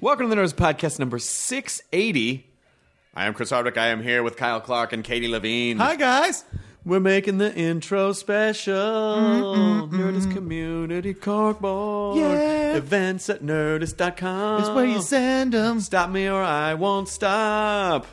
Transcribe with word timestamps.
Welcome 0.00 0.28
to 0.30 0.34
the 0.34 0.40
Nerdist 0.40 0.54
Podcast 0.54 0.98
number 1.00 1.18
680. 1.18 2.46
I 3.14 3.26
am 3.26 3.34
Chris 3.34 3.50
Hardwick. 3.50 3.76
I 3.76 3.88
am 3.88 4.00
here 4.02 4.22
with 4.22 4.36
Kyle 4.36 4.60
Clark 4.60 4.92
and 4.92 5.02
Katie 5.02 5.26
Levine. 5.26 5.76
Hi, 5.78 5.96
guys. 5.96 6.44
We're 6.84 7.00
making 7.00 7.38
the 7.38 7.52
intro 7.54 8.12
special. 8.12 8.74
Nerdist 9.90 10.32
Community 10.32 11.14
Corkboard. 11.14 12.16
Yeah. 12.16 12.76
Events 12.76 13.28
at 13.28 13.42
nerdist.com. 13.42 14.60
It's 14.60 14.70
where 14.70 14.86
you 14.86 15.02
send 15.02 15.52
them. 15.52 15.80
Stop 15.80 16.10
me 16.10 16.28
or 16.28 16.42
I 16.42 16.74
won't 16.74 17.08
stop. 17.08 18.06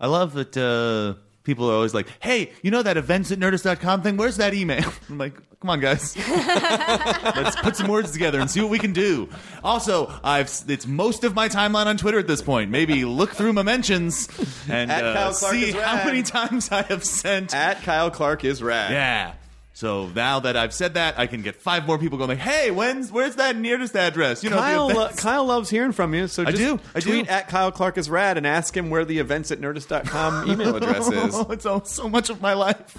I 0.00 0.06
love 0.06 0.32
that 0.32 0.56
uh, 0.56 1.20
people 1.44 1.70
are 1.70 1.74
always 1.74 1.94
like, 1.94 2.08
hey, 2.20 2.52
you 2.62 2.70
know 2.70 2.82
that 2.82 2.96
events 2.96 3.30
at 3.32 3.38
nerdist.com 3.38 4.02
thing? 4.02 4.16
Where's 4.16 4.36
that 4.36 4.54
email? 4.54 4.92
I'm 5.08 5.18
like, 5.18 5.34
come 5.60 5.70
on, 5.70 5.80
guys. 5.80 6.16
Let's 6.28 7.56
put 7.56 7.76
some 7.76 7.88
words 7.88 8.12
together 8.12 8.40
and 8.40 8.50
see 8.50 8.60
what 8.60 8.70
we 8.70 8.78
can 8.78 8.92
do. 8.92 9.28
Also, 9.64 10.12
I've 10.22 10.50
it's 10.68 10.86
most 10.86 11.24
of 11.24 11.34
my 11.34 11.48
timeline 11.48 11.86
on 11.86 11.96
Twitter 11.96 12.18
at 12.18 12.26
this 12.26 12.42
point. 12.42 12.70
Maybe 12.70 13.04
look 13.04 13.30
through 13.30 13.52
my 13.52 13.62
mentions 13.62 14.28
and 14.68 14.90
uh, 14.90 15.32
see 15.32 15.72
how 15.72 16.04
many 16.04 16.22
times 16.24 16.70
I 16.70 16.82
have 16.82 17.04
sent. 17.04 17.54
At 17.54 17.82
Kyle 17.82 18.10
Clark 18.10 18.44
is 18.44 18.62
rad. 18.62 18.92
yeah. 18.92 19.34
So 19.80 20.08
now 20.14 20.40
that 20.40 20.58
I've 20.58 20.74
said 20.74 20.92
that, 20.92 21.18
I 21.18 21.26
can 21.26 21.40
get 21.40 21.56
five 21.56 21.86
more 21.86 21.96
people 21.96 22.18
going 22.18 22.28
like, 22.28 22.38
"Hey, 22.38 22.70
when's 22.70 23.10
where's 23.10 23.36
that 23.36 23.56
nearest 23.56 23.96
address?" 23.96 24.44
You 24.44 24.50
know, 24.50 24.58
Kyle, 24.58 24.88
lo- 24.88 25.08
Kyle 25.16 25.46
loves 25.46 25.70
hearing 25.70 25.92
from 25.92 26.12
you, 26.12 26.28
so 26.28 26.42
I 26.42 26.50
just 26.50 26.58
do, 26.58 26.78
I 26.94 27.00
tweet 27.00 27.24
do. 27.24 27.32
at 27.32 27.48
Kyle 27.48 27.72
Clark 27.72 27.96
is 27.96 28.10
rad 28.10 28.36
and 28.36 28.46
ask 28.46 28.76
him 28.76 28.90
where 28.90 29.06
the 29.06 29.18
events 29.18 29.50
at 29.50 29.58
nerdist.com 29.58 30.50
email 30.50 30.76
address 30.76 31.10
is. 31.10 31.34
Oh, 31.34 31.46
it's 31.50 31.64
all, 31.64 31.82
so 31.86 32.10
much 32.10 32.28
of 32.28 32.42
my 32.42 32.52
life. 32.52 32.94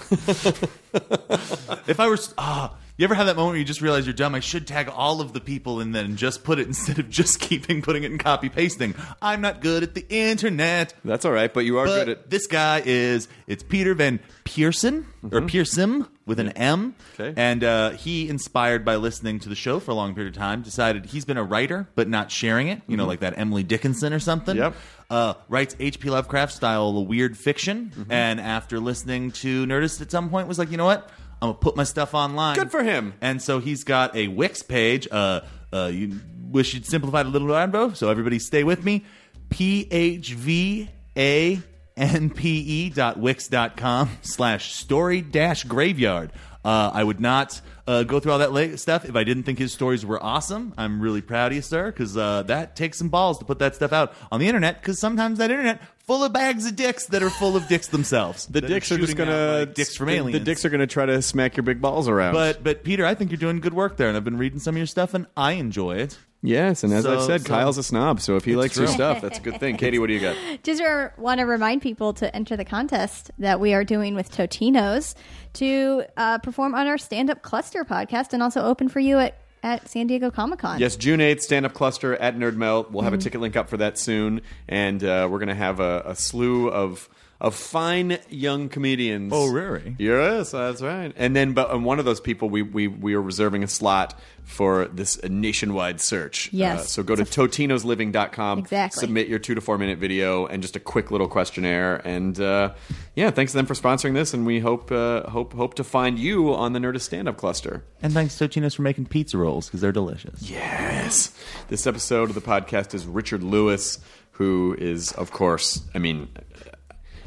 if 1.87 1.99
I 1.99 2.07
were, 2.07 2.17
ah, 2.39 2.75
you 3.01 3.05
ever 3.05 3.15
have 3.15 3.25
that 3.27 3.35
moment 3.35 3.51
where 3.53 3.57
you 3.59 3.65
just 3.65 3.81
realize 3.81 4.05
you're 4.05 4.13
dumb? 4.13 4.35
I 4.35 4.39
should 4.39 4.67
tag 4.67 4.87
all 4.89 5.21
of 5.21 5.33
the 5.33 5.41
people 5.41 5.79
and 5.79 5.93
then 5.93 6.15
just 6.17 6.43
put 6.43 6.59
it 6.59 6.67
instead 6.67 6.99
of 6.99 7.09
just 7.09 7.39
keeping 7.39 7.81
putting 7.81 8.03
it 8.03 8.11
and 8.11 8.19
copy 8.19 8.49
pasting. 8.49 8.95
I'm 9.21 9.41
not 9.41 9.61
good 9.61 9.83
at 9.83 9.95
the 9.95 10.05
internet. 10.09 10.93
That's 11.03 11.25
all 11.25 11.31
right, 11.31 11.53
but 11.53 11.61
you 11.65 11.77
are 11.79 11.85
But 11.85 12.05
good 12.05 12.09
at 12.09 12.29
this 12.29 12.47
guy 12.47 12.81
is 12.85 13.27
it's 13.47 13.63
Peter 13.63 13.93
Van 13.93 14.19
Pearson 14.43 15.05
or 15.31 15.41
Pearson 15.41 16.05
with 16.25 16.39
an 16.39 16.49
M. 16.49 16.93
Mm-hmm. 17.17 17.21
Okay. 17.23 17.33
And 17.41 17.63
uh, 17.63 17.89
he, 17.91 18.29
inspired 18.29 18.85
by 18.85 18.95
listening 18.95 19.39
to 19.41 19.49
the 19.49 19.55
show 19.55 19.79
for 19.79 19.91
a 19.91 19.93
long 19.95 20.13
period 20.15 20.33
of 20.35 20.39
time, 20.39 20.61
decided 20.61 21.07
he's 21.07 21.25
been 21.25 21.37
a 21.37 21.43
writer 21.43 21.87
but 21.95 22.07
not 22.07 22.31
sharing 22.31 22.67
it. 22.67 22.81
You 22.87 22.97
know, 22.97 23.05
like 23.05 23.19
that 23.21 23.37
Emily 23.37 23.63
Dickinson 23.63 24.13
or 24.13 24.19
something. 24.19 24.55
Mm-hmm. 24.55 24.63
Yep. 24.63 24.75
Uh, 25.09 25.33
writes 25.49 25.75
H.P. 25.77 26.09
Lovecraft 26.09 26.53
style 26.53 27.05
weird 27.05 27.37
fiction, 27.37 27.91
Mm-hmm. 27.97 28.11
and 28.13 28.39
after 28.39 28.79
listening 28.79 29.31
to 29.31 29.65
Nerdist 29.65 29.99
at 30.01 30.09
some 30.09 30.29
point, 30.29 30.47
was 30.47 30.57
like, 30.57 30.71
you 30.71 30.77
know 30.77 30.85
what? 30.85 31.09
I'm 31.41 31.49
gonna 31.49 31.59
put 31.59 31.75
my 31.75 31.83
stuff 31.83 32.13
online. 32.13 32.55
Good 32.55 32.71
for 32.71 32.83
him. 32.83 33.13
And 33.19 33.41
so 33.41 33.59
he's 33.59 33.83
got 33.83 34.15
a 34.15 34.27
Wix 34.27 34.61
page. 34.61 35.07
Uh, 35.09 35.41
uh, 35.73 35.89
you 35.91 36.19
wish 36.49 36.73
you'd 36.73 36.85
simplified 36.85 37.25
a 37.25 37.29
little 37.29 37.47
bit, 37.67 37.97
so 37.97 38.09
everybody 38.09 38.37
stay 38.39 38.63
with 38.63 38.83
me. 38.83 39.05
P 39.49 39.87
H 39.89 40.33
V 40.33 40.89
A 41.17 41.59
N 41.97 42.29
P 42.29 42.49
E 42.59 42.89
dot 42.89 43.17
wix 43.17 43.47
dot 43.47 43.75
com 43.75 44.09
slash 44.21 44.73
story 44.73 45.21
dash 45.21 45.63
graveyard. 45.63 46.31
Uh, 46.63 46.91
I 46.93 47.03
would 47.03 47.19
not 47.19 47.59
uh, 47.87 48.03
go 48.03 48.19
through 48.19 48.33
all 48.33 48.39
that 48.39 48.79
stuff 48.79 49.03
if 49.05 49.15
I 49.15 49.23
didn't 49.23 49.43
think 49.43 49.57
his 49.57 49.73
stories 49.73 50.05
were 50.05 50.23
awesome. 50.23 50.73
I'm 50.77 51.01
really 51.01 51.21
proud 51.21 51.51
of 51.51 51.55
you, 51.55 51.61
sir, 51.63 51.91
because 51.91 52.15
uh, 52.15 52.43
that 52.43 52.75
takes 52.75 52.99
some 52.99 53.09
balls 53.09 53.39
to 53.39 53.45
put 53.45 53.59
that 53.59 53.75
stuff 53.75 53.91
out 53.91 54.13
on 54.31 54.39
the 54.39 54.47
internet. 54.47 54.79
Because 54.79 54.99
sometimes 54.99 55.39
that 55.39 55.49
internet 55.49 55.81
full 56.11 56.23
of 56.23 56.33
bags 56.33 56.65
of 56.65 56.75
dicks 56.75 57.05
that 57.07 57.23
are 57.23 57.29
full 57.29 57.55
of 57.55 57.67
dicks 57.67 57.87
themselves. 57.87 58.45
the 58.47 58.59
that 58.61 58.67
dicks 58.67 58.91
are 58.91 58.97
just 58.97 59.15
gonna 59.15 59.31
out 59.31 59.59
like 59.59 59.73
dicks 59.75 59.95
from 59.95 60.07
the, 60.07 60.13
aliens. 60.15 60.37
The 60.39 60.43
dicks 60.43 60.65
are 60.65 60.69
gonna 60.69 60.87
try 60.87 61.05
to 61.05 61.21
smack 61.21 61.55
your 61.55 61.63
big 61.63 61.79
balls 61.81 62.07
around. 62.07 62.33
But 62.33 62.63
but 62.63 62.83
Peter, 62.83 63.05
I 63.05 63.15
think 63.15 63.31
you're 63.31 63.37
doing 63.37 63.59
good 63.61 63.73
work 63.73 63.97
there, 63.97 64.07
and 64.09 64.17
I've 64.17 64.23
been 64.25 64.37
reading 64.37 64.59
some 64.59 64.75
of 64.75 64.77
your 64.77 64.87
stuff, 64.87 65.13
and 65.13 65.25
I 65.37 65.53
enjoy 65.53 65.95
it. 65.97 66.17
yes, 66.43 66.83
and 66.83 66.91
as 66.91 67.05
I 67.05 67.17
So- 67.17 67.27
said, 67.27 67.41
so- 67.41 67.47
Kyle's 67.47 67.77
a 67.77 67.83
snob, 67.83 68.19
so 68.19 68.35
if 68.35 68.43
he 68.45 68.55
likes 68.55 68.75
your 68.75 68.87
stuff, 68.87 69.21
that's 69.21 69.37
a 69.37 69.41
good 69.41 69.59
thing. 69.59 69.77
Katie, 69.77 69.99
what 69.99 70.07
do 70.07 70.13
you 70.13 70.19
got? 70.19 70.35
Just 70.63 70.81
want 71.17 71.39
to 71.39 71.45
remind 71.45 71.81
people 71.83 72.13
to 72.13 72.35
enter 72.35 72.57
the 72.57 72.65
contest 72.65 73.29
that 73.39 73.59
we 73.59 73.73
are 73.73 73.83
doing 73.83 74.15
with 74.15 74.31
Totinos 74.31 75.13
to 75.53 76.03
uh, 76.17 76.39
perform 76.39 76.73
on 76.75 76.87
our 76.87 76.97
stand 76.97 77.29
up 77.29 77.41
cluster 77.43 77.83
podcast 77.85 78.33
and 78.33 78.41
also 78.41 78.61
open 78.61 78.89
for 78.89 78.99
you 78.99 79.19
at, 79.19 79.37
at 79.63 79.87
San 79.89 80.07
Diego 80.07 80.31
Comic 80.31 80.59
Con. 80.59 80.79
Yes, 80.79 80.95
June 80.95 81.19
8th, 81.19 81.41
stand 81.41 81.65
up 81.65 81.73
cluster 81.73 82.15
at 82.15 82.35
Nerd 82.35 82.55
Melt. 82.55 82.91
We'll 82.91 83.03
have 83.03 83.13
a 83.13 83.17
ticket 83.17 83.41
link 83.41 83.55
up 83.55 83.69
for 83.69 83.77
that 83.77 83.97
soon, 83.97 84.41
and 84.67 85.03
uh, 85.03 85.27
we're 85.29 85.39
going 85.39 85.49
to 85.49 85.55
have 85.55 85.79
a, 85.79 86.03
a 86.05 86.15
slew 86.15 86.69
of 86.69 87.09
of 87.41 87.55
fine 87.55 88.19
young 88.29 88.69
comedians. 88.69 89.33
Oh, 89.35 89.47
really? 89.51 89.95
Yes, 89.97 90.51
that's 90.51 90.79
right. 90.79 91.11
And 91.15 91.35
then, 91.35 91.53
but 91.53 91.71
and 91.71 91.83
one 91.83 91.97
of 91.97 92.05
those 92.05 92.21
people, 92.21 92.51
we 92.51 92.61
we 92.61 92.87
we 92.87 93.15
are 93.15 93.21
reserving 93.21 93.63
a 93.63 93.67
slot 93.67 94.17
for 94.43 94.85
this 94.85 95.21
nationwide 95.23 95.99
search. 95.99 96.53
Yes. 96.53 96.79
Uh, 96.79 96.83
so 96.83 97.03
go 97.03 97.15
to 97.15 97.23
totinosliving.com. 97.23 98.59
Exactly. 98.59 98.99
Submit 98.99 99.27
your 99.27 99.39
two 99.39 99.55
to 99.55 99.61
four 99.61 99.79
minute 99.79 99.97
video 99.97 100.45
and 100.45 100.61
just 100.61 100.75
a 100.75 100.79
quick 100.79 101.09
little 101.09 101.27
questionnaire. 101.27 101.95
And 102.05 102.39
uh, 102.39 102.73
yeah, 103.15 103.31
thanks 103.31 103.53
to 103.53 103.57
them 103.57 103.65
for 103.65 103.73
sponsoring 103.73 104.13
this, 104.13 104.35
and 104.35 104.45
we 104.45 104.59
hope 104.59 104.91
uh, 104.91 105.27
hope 105.27 105.53
hope 105.53 105.73
to 105.75 105.83
find 105.83 106.19
you 106.19 106.53
on 106.53 106.73
the 106.73 106.79
Nerdist 106.79 107.01
stand 107.01 107.27
up 107.27 107.37
cluster. 107.37 107.83
And 108.03 108.13
thanks 108.13 108.37
to 108.37 108.47
Totinos 108.47 108.75
for 108.75 108.83
making 108.83 109.07
pizza 109.07 109.39
rolls 109.39 109.65
because 109.65 109.81
they're 109.81 109.91
delicious. 109.91 110.47
Yes. 110.47 111.35
This 111.69 111.87
episode 111.87 112.29
of 112.29 112.35
the 112.35 112.41
podcast 112.41 112.93
is 112.93 113.07
Richard 113.07 113.41
Lewis, 113.41 113.97
who 114.33 114.75
is, 114.77 115.11
of 115.13 115.31
course, 115.31 115.81
I 115.95 115.99
mean, 115.99 116.27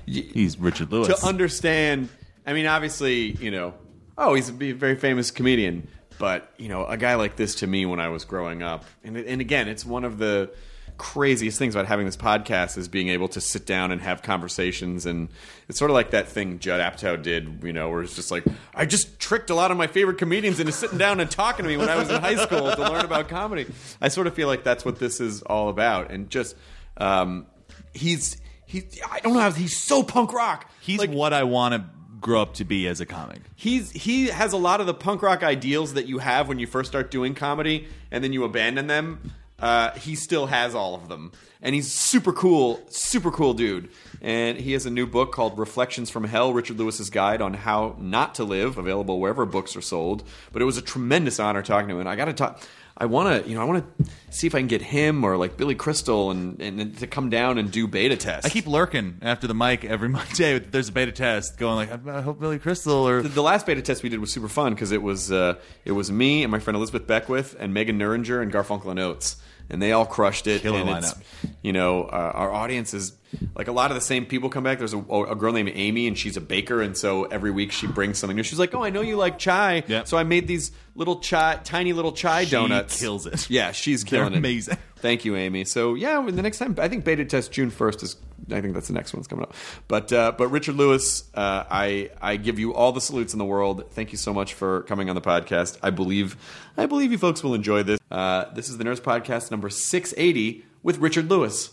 He's 0.07 0.59
Richard 0.59 0.93
Lewis. 0.93 1.09
to 1.09 1.27
understand, 1.27 2.09
I 2.47 2.53
mean, 2.53 2.67
obviously, 2.67 3.33
you 3.33 3.51
know, 3.51 3.75
oh, 4.19 4.35
he's 4.35 4.49
a 4.49 4.53
very 4.53 4.97
famous 4.97 5.31
comedian, 5.31 5.89
but, 6.19 6.53
you 6.57 6.69
know, 6.69 6.87
a 6.87 6.97
guy 6.97 7.15
like 7.15 7.37
this 7.37 7.57
to 7.57 7.67
me 7.67 7.87
when 7.87 8.01
I 8.01 8.09
was 8.09 8.25
growing 8.25 8.63
up, 8.63 8.85
and, 9.03 9.17
and 9.17 9.41
again, 9.41 9.69
it's 9.69 9.85
one 9.85 10.05
of 10.05 10.19
the 10.19 10.51
craziest 10.97 11.59
things 11.59 11.75
about 11.75 11.87
having 11.87 12.07
this 12.07 12.17
podcast 12.17 12.79
is 12.79 12.87
being 12.87 13.09
able 13.09 13.27
to 13.27 13.41
sit 13.41 13.67
down 13.67 13.91
and 13.91 14.01
have 14.01 14.23
conversations 14.23 15.07
and 15.07 15.29
it's 15.69 15.77
sort 15.77 15.91
of 15.91 15.95
like 15.95 16.11
that 16.11 16.29
thing 16.29 16.59
Judd 16.61 16.81
Apatow 16.81 17.21
did 17.21 17.65
you 17.65 17.73
know 17.73 17.91
where 17.91 18.03
it's 18.03 18.15
just 18.15 18.31
like 18.31 18.45
I 18.75 18.87
just 18.87 19.19
tricked 19.19 19.51
a 19.51 19.57
lot 19.57 19.73
of 19.73 19.77
my 19.77 19.89
favorite 19.89 20.19
comedians 20.19 20.61
into 20.61 20.71
sitting 20.71 20.99
down 20.99 21.19
and 21.19 21.29
talking 21.29 21.65
to 21.65 21.69
me 21.69 21.77
when 21.77 21.89
I 21.89 21.97
was 21.97 22.11
in 22.11 22.21
high 22.21 22.37
school 22.37 22.71
to 22.71 22.81
learn 22.81 23.05
about 23.05 23.29
comedy 23.29 23.67
I 24.01 24.07
sort 24.07 24.29
of 24.29 24.35
feel 24.35 24.47
like 24.47 24.63
that's 24.63 24.85
what 24.85 25.01
this 25.01 25.21
is 25.21 25.43
all 25.43 25.69
about 25.69 26.13
and 26.13 26.31
just 26.31 26.55
um, 26.97 27.47
he's 27.93 28.37
he 28.67 28.85
I 29.11 29.21
don't 29.21 29.35
know 29.35 29.41
how 29.41 29.51
he's 29.53 29.77
so 29.77 30.03
punk 30.03 30.33
rock. 30.33 30.71
He's 30.81 30.99
Like, 30.99 31.11
what 31.11 31.33
I 31.33 31.45
want 31.45 31.75
to 31.75 31.85
grow 32.21 32.41
up 32.41 32.55
to 32.55 32.65
be 32.65 32.89
as 32.89 33.01
a 33.01 33.07
comic. 33.07 33.41
he's 33.55 33.91
he 33.91 34.29
has 34.29 34.53
a 34.53 34.57
lot 34.57 34.81
of 34.81 34.87
the 34.87 34.95
punk 34.95 35.21
rock 35.23 35.43
ideals 35.43 35.93
that 35.93 36.07
you 36.07 36.19
have 36.19 36.49
when 36.49 36.59
you 36.59 36.67
first 36.67 36.91
start 36.91 37.11
doing 37.11 37.35
comedy 37.35 37.87
and 38.11 38.25
then 38.25 38.33
you 38.33 38.45
abandon 38.45 38.87
them. 38.87 39.33
Uh, 39.59 39.93
he 39.93 40.15
still 40.15 40.47
has 40.47 40.75
all 40.75 40.95
of 40.95 41.09
them. 41.09 41.33
And 41.63 41.75
he's 41.75 41.91
super 41.91 42.33
cool 42.33 42.83
super 42.89 43.31
cool 43.31 43.55
dude. 43.55 43.91
And 44.23 44.59
he 44.59 44.73
has 44.73 44.87
a 44.87 44.91
new 44.91 45.07
book 45.07 45.33
called 45.33 45.59
reflections 45.59 46.09
from 46.09 46.25
hell 46.25 46.53
richard 46.53 46.79
lewis's 46.79 47.11
guide 47.11 47.43
on 47.43 47.55
how 47.55 47.97
not 47.99 48.35
to 48.37 48.45
live 48.45 48.79
available 48.79 49.21
wherever 49.21 49.45
books 49.45 49.77
are 49.77 49.83
sold. 49.83 50.25
But 50.53 50.63
it 50.63 50.65
was 50.65 50.79
a 50.79 50.83
tremendous 50.83 51.39
honor 51.39 51.63
talking 51.63 51.89
to 51.89 51.95
him. 51.95 52.01
And 52.01 52.09
i 52.09 52.17
gotta 52.17 52.33
talk 52.33 52.61
I 52.97 53.07
want 53.07 53.45
to, 53.45 53.49
you 53.49 53.57
know, 53.57 53.61
I 53.61 53.65
want 53.65 53.85
to 53.99 54.05
see 54.31 54.47
if 54.47 54.55
I 54.55 54.59
can 54.59 54.69
get 54.69 54.81
him 54.81 55.25
or 55.25 55.37
like 55.37 55.57
Billy 55.57 55.75
Crystal 55.75 56.31
and, 56.31 56.61
and 56.63 56.97
to 56.99 57.09
come 57.09 57.29
down 57.29 57.59
and 57.59 57.71
do 57.71 57.89
beta 57.89 58.17
tests. 58.17 58.47
I 58.47 58.51
keep 58.51 58.69
lurking 58.69 59.19
after 59.21 59.49
the 59.49 59.55
mic 59.55 59.85
every 59.85 60.09
Monday. 60.21 60.61
There's 60.61 60.91
a 60.91 60.93
beta 60.93 61.11
test 61.11 61.59
going 61.59 61.89
like, 61.89 62.07
I 62.07 62.21
hope 62.21 62.39
Billy 62.39 62.61
Crystal 62.61 63.09
or 63.09 63.23
The, 63.23 63.29
the 63.31 63.43
last 63.43 63.67
beta 63.67 63.83
test 63.83 64.05
we 64.05 64.11
did 64.11 64.21
was 64.21 64.33
super 64.33 64.49
fun 64.49 64.75
because 64.75 64.93
it 64.93 65.03
was 65.03 65.33
uh, 65.33 65.55
it 65.85 65.93
was 65.93 66.13
me 66.13 66.45
and 66.45 66.53
my 66.53 66.61
friend 66.61 66.77
Elizabeth 66.77 67.07
Beckwith 67.07 67.57
and 67.59 67.75
Megan 67.75 67.99
Neuringer 67.99 68.41
and 68.41 68.53
Garfunkel 68.53 68.91
and 68.91 69.01
Oates. 69.01 69.37
And 69.71 69.81
they 69.83 69.93
all 69.93 70.07
crushed 70.07 70.47
it. 70.47 70.63
Killer 70.63 70.81
and 70.81 70.91
it's, 70.91 71.15
lineup. 71.15 71.23
you 71.63 71.73
know, 71.73 72.05
uh, 72.05 72.33
our 72.35 72.53
audience 72.53 72.95
is 72.95 73.13
like 73.57 73.67
a 73.69 73.73
lot 73.73 73.91
of 73.91 73.95
the 73.97 74.01
same 74.01 74.27
people 74.27 74.49
come 74.49 74.63
back. 74.65 74.79
There's 74.79 74.95
a, 74.95 74.99
a 74.99 75.35
girl 75.35 75.53
named 75.53 75.73
Amy, 75.75 76.07
and 76.07 76.17
she's 76.17 76.37
a 76.37 76.41
baker, 76.41 76.81
and 76.83 76.97
so 76.97 77.25
every 77.25 77.51
week 77.51 77.73
she 77.73 77.87
brings 77.87 78.19
something 78.19 78.37
new. 78.37 78.43
She's 78.43 78.59
like, 78.59 78.75
"Oh, 78.75 78.83
I 78.85 78.91
know 78.91 79.01
you 79.01 79.17
like 79.17 79.39
chai, 79.39 79.83
Yep. 79.87 80.07
so 80.07 80.17
I 80.17 80.23
made 80.25 80.47
these 80.47 80.71
little 80.95 81.19
chai, 81.21 81.59
tiny 81.65 81.93
little 81.93 82.13
chai 82.13 82.45
She 82.45 82.51
donuts." 82.53 83.01
kills 83.01 83.27
it. 83.27 83.49
Yeah, 83.51 83.73
she's 83.73 84.05
They're 84.05 84.21
killing 84.21 84.35
it. 84.35 84.39
amazing. 84.39 84.77
Thank 84.97 85.25
you, 85.25 85.37
Amy. 85.37 85.65
So 85.65 85.95
yeah, 85.95 86.23
the 86.25 86.43
next 86.43 86.59
time 86.59 86.77
I 86.79 86.89
think 86.89 87.05
beta 87.05 87.25
test 87.25 87.53
June 87.53 87.71
first 87.71 88.03
is. 88.03 88.17
I 88.51 88.61
think 88.61 88.75
that's 88.75 88.89
the 88.89 88.95
next 88.95 89.15
one's 89.15 89.27
coming 89.27 89.45
up. 89.45 89.55
But 89.89 90.13
uh, 90.13 90.33
but 90.37 90.49
Richard 90.49 90.77
Lewis, 90.77 91.25
uh, 91.35 91.65
I 91.71 92.11
I 92.21 92.37
give 92.37 92.59
you 92.59 92.75
all 92.75 92.93
the 92.93 93.01
salutes 93.01 93.33
in 93.33 93.39
the 93.39 93.45
world. 93.45 93.91
Thank 93.91 94.13
you 94.13 94.19
so 94.19 94.33
much 94.35 94.55
for 94.55 94.83
coming 94.83 95.09
on 95.09 95.15
the 95.15 95.23
podcast. 95.23 95.79
I 95.83 95.91
believe 95.91 96.37
I 96.77 96.87
believe 96.87 97.13
you 97.13 97.19
folks 97.19 97.43
will 97.43 97.55
enjoy 97.55 97.83
this. 97.83 97.99
Uh, 98.11 98.47
this 98.55 98.69
is 98.69 98.79
the 98.79 98.85
Nerdist 98.85 99.01
Podcast 99.03 99.51
number 99.51 99.71
six 99.71 100.13
eighty 100.17 100.65
with 100.83 100.99
Richard 100.99 101.31
Lewis. 101.31 101.71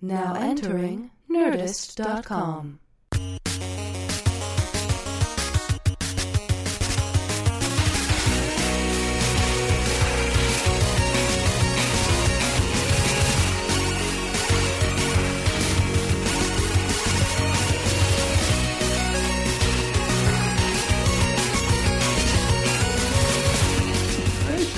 Now 0.00 0.34
entering 0.34 1.10
Nerdist.com. 1.30 2.80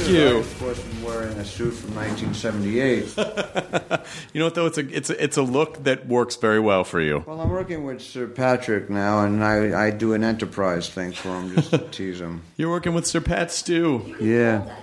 you. 0.09 0.39
Of 0.39 0.59
course, 0.59 0.83
I'm 0.85 1.03
wearing 1.03 1.37
a 1.39 1.45
suit 1.45 1.73
from 1.73 1.95
1978. 1.95 3.15
You 4.33 4.39
know 4.41 4.47
what 4.47 4.55
though? 4.55 4.67
It's 4.67 4.79
a 4.79 4.97
it's 4.97 5.11
a, 5.11 5.23
it's 5.23 5.37
a 5.37 5.43
look 5.43 5.85
that 5.85 6.07
works 6.07 6.37
very 6.37 6.61
well 6.61 6.83
for 6.85 7.01
you. 7.01 7.25
well, 7.27 7.41
I'm 7.41 7.51
working 7.51 7.85
with 7.85 8.01
Sir 8.01 8.27
Patrick 8.27 8.89
now, 8.89 9.21
and 9.25 9.45
I, 9.45 9.87
I 9.87 9.91
do 9.91 10.15
an 10.15 10.25
enterprise 10.25 10.89
thing 10.89 11.13
for 11.13 11.29
him 11.39 11.55
just 11.55 11.71
to 11.71 11.79
tease 11.79 12.21
him. 12.21 12.43
You're 12.57 12.71
working 12.71 12.95
with 12.95 13.07
Sir 13.07 13.21
Pat 13.21 13.51
Stew. 13.53 14.17
Yeah. 14.21 14.77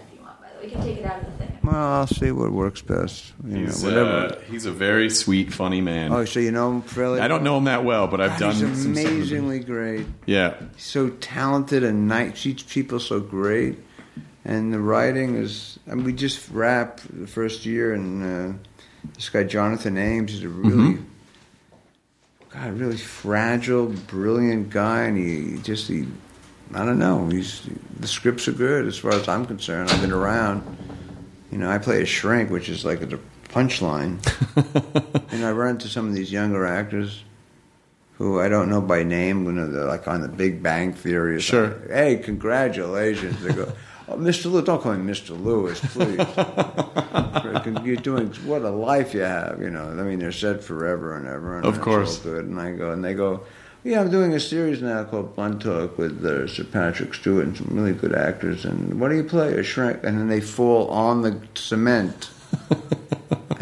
We 0.61 0.69
can 0.69 0.81
take 0.83 0.97
it 0.99 1.05
out 1.05 1.21
of 1.23 1.25
the 1.39 1.45
thing. 1.45 1.59
Well, 1.63 1.75
I'll 1.75 2.07
see 2.07 2.31
what 2.31 2.51
works 2.51 2.81
best. 2.81 3.33
You 3.45 3.65
He's, 3.65 3.83
know, 3.83 3.89
whatever. 3.89 4.11
uh, 4.35 4.39
he's 4.49 4.65
a 4.65 4.71
very 4.71 5.09
sweet, 5.09 5.51
funny 5.53 5.81
man. 5.81 6.11
oh, 6.11 6.25
so 6.25 6.39
you 6.39 6.51
know 6.51 6.71
him 6.71 6.81
fairly? 6.81 7.19
I 7.19 7.27
don't 7.27 7.43
know 7.43 7.57
him 7.57 7.63
that 7.65 7.83
well, 7.83 8.07
but 8.07 8.21
I've 8.21 8.39
God, 8.39 8.39
done 8.39 8.51
He's 8.51 8.59
some 8.61 8.75
stuff 8.75 8.87
with 8.95 8.97
him. 9.05 9.13
amazingly 9.15 9.59
great. 9.59 10.05
Yeah, 10.27 10.55
so 10.77 11.09
talented 11.09 11.83
and 11.83 12.07
nice. 12.07 12.41
Treats 12.41 12.63
people 12.63 12.99
so 12.99 13.19
great, 13.19 13.77
and 14.45 14.71
the 14.71 14.79
writing 14.79 15.35
is. 15.35 15.79
And 15.87 16.05
we 16.05 16.13
just 16.13 16.49
wrapped 16.49 17.03
the 17.19 17.27
first 17.27 17.65
year, 17.65 17.93
and 17.93 18.23
uh, 18.23 18.57
this 19.15 19.29
guy 19.29 19.43
Jonathan 19.43 19.97
Ames 19.97 20.33
is 20.33 20.43
a 20.43 20.49
really, 20.49 20.99
God, 22.49 22.79
really 22.79 22.97
fragile, 22.97 23.87
brilliant 23.87 24.69
guy, 24.69 25.03
and 25.03 25.17
he 25.17 25.57
just 25.61 25.87
he. 25.87 26.07
I 26.73 26.83
don't 26.85 26.99
know. 26.99 27.27
He's 27.27 27.67
the 27.99 28.07
scripts 28.07 28.47
are 28.47 28.53
good 28.53 28.87
as 28.87 28.97
far 28.97 29.13
as 29.13 29.27
I'm 29.27 29.45
concerned. 29.45 29.89
I've 29.91 30.01
been 30.01 30.11
around. 30.11 30.77
You 31.51 31.59
know, 31.59 31.69
I 31.69 31.77
play 31.77 32.01
a 32.01 32.05
shrink, 32.05 32.49
which 32.49 32.69
is 32.69 32.83
like 32.83 33.01
a 33.01 33.19
punchline. 33.49 34.19
and 35.31 35.45
I 35.45 35.51
run 35.51 35.71
into 35.71 35.87
some 35.87 36.07
of 36.07 36.15
these 36.15 36.31
younger 36.31 36.65
actors 36.65 37.23
who 38.17 38.39
I 38.39 38.49
don't 38.49 38.69
know 38.69 38.81
by 38.81 39.03
name, 39.03 39.45
you 39.45 39.51
know, 39.51 39.69
they're 39.69 39.85
like 39.85 40.07
on 40.07 40.21
the 40.21 40.27
Big 40.27 40.63
Bang 40.63 40.93
Theory. 40.93 41.39
Sure. 41.41 41.71
something. 41.71 41.89
Hey, 41.89 42.17
congratulations. 42.17 43.41
They 43.43 43.53
go, 43.53 43.71
oh, 44.07 44.15
Mr. 44.17 44.51
Lewis, 44.51 44.65
don't 44.65 44.81
call 44.81 44.93
me 44.95 45.11
Mr. 45.11 45.39
Lewis, 45.41 45.79
please. 45.93 46.17
You're 47.85 47.95
doing, 47.97 48.27
what 48.45 48.61
a 48.63 48.69
life 48.69 49.13
you 49.13 49.21
have, 49.21 49.61
you 49.61 49.69
know. 49.69 49.89
I 49.89 50.03
mean, 50.03 50.19
they're 50.19 50.31
said 50.31 50.63
forever 50.63 51.15
and 51.17 51.27
ever. 51.27 51.57
And 51.57 51.65
Of 51.65 51.81
course. 51.81 52.17
all 52.25 52.31
good. 52.31 52.45
And 52.45 52.59
I 52.59 52.71
go, 52.71 52.91
and 52.91 53.03
they 53.03 53.13
go, 53.13 53.41
yeah, 53.83 54.01
I'm 54.01 54.09
doing 54.09 54.33
a 54.33 54.39
series 54.39 54.81
now 54.81 55.03
called 55.03 55.35
Blunt 55.35 55.61
Talk 55.61 55.97
with 55.97 56.25
uh, 56.25 56.47
Sir 56.47 56.63
Patrick 56.63 57.13
Stewart 57.13 57.45
and 57.45 57.55
some 57.57 57.67
really 57.71 57.93
good 57.93 58.13
actors. 58.15 58.65
And 58.65 58.99
what 58.99 59.09
do 59.09 59.15
you 59.15 59.23
play? 59.23 59.53
A 59.57 59.63
shrink? 59.63 60.03
And 60.03 60.17
then 60.19 60.27
they 60.27 60.41
fall 60.41 60.87
on 60.89 61.21
the 61.21 61.39
cement. 61.55 62.29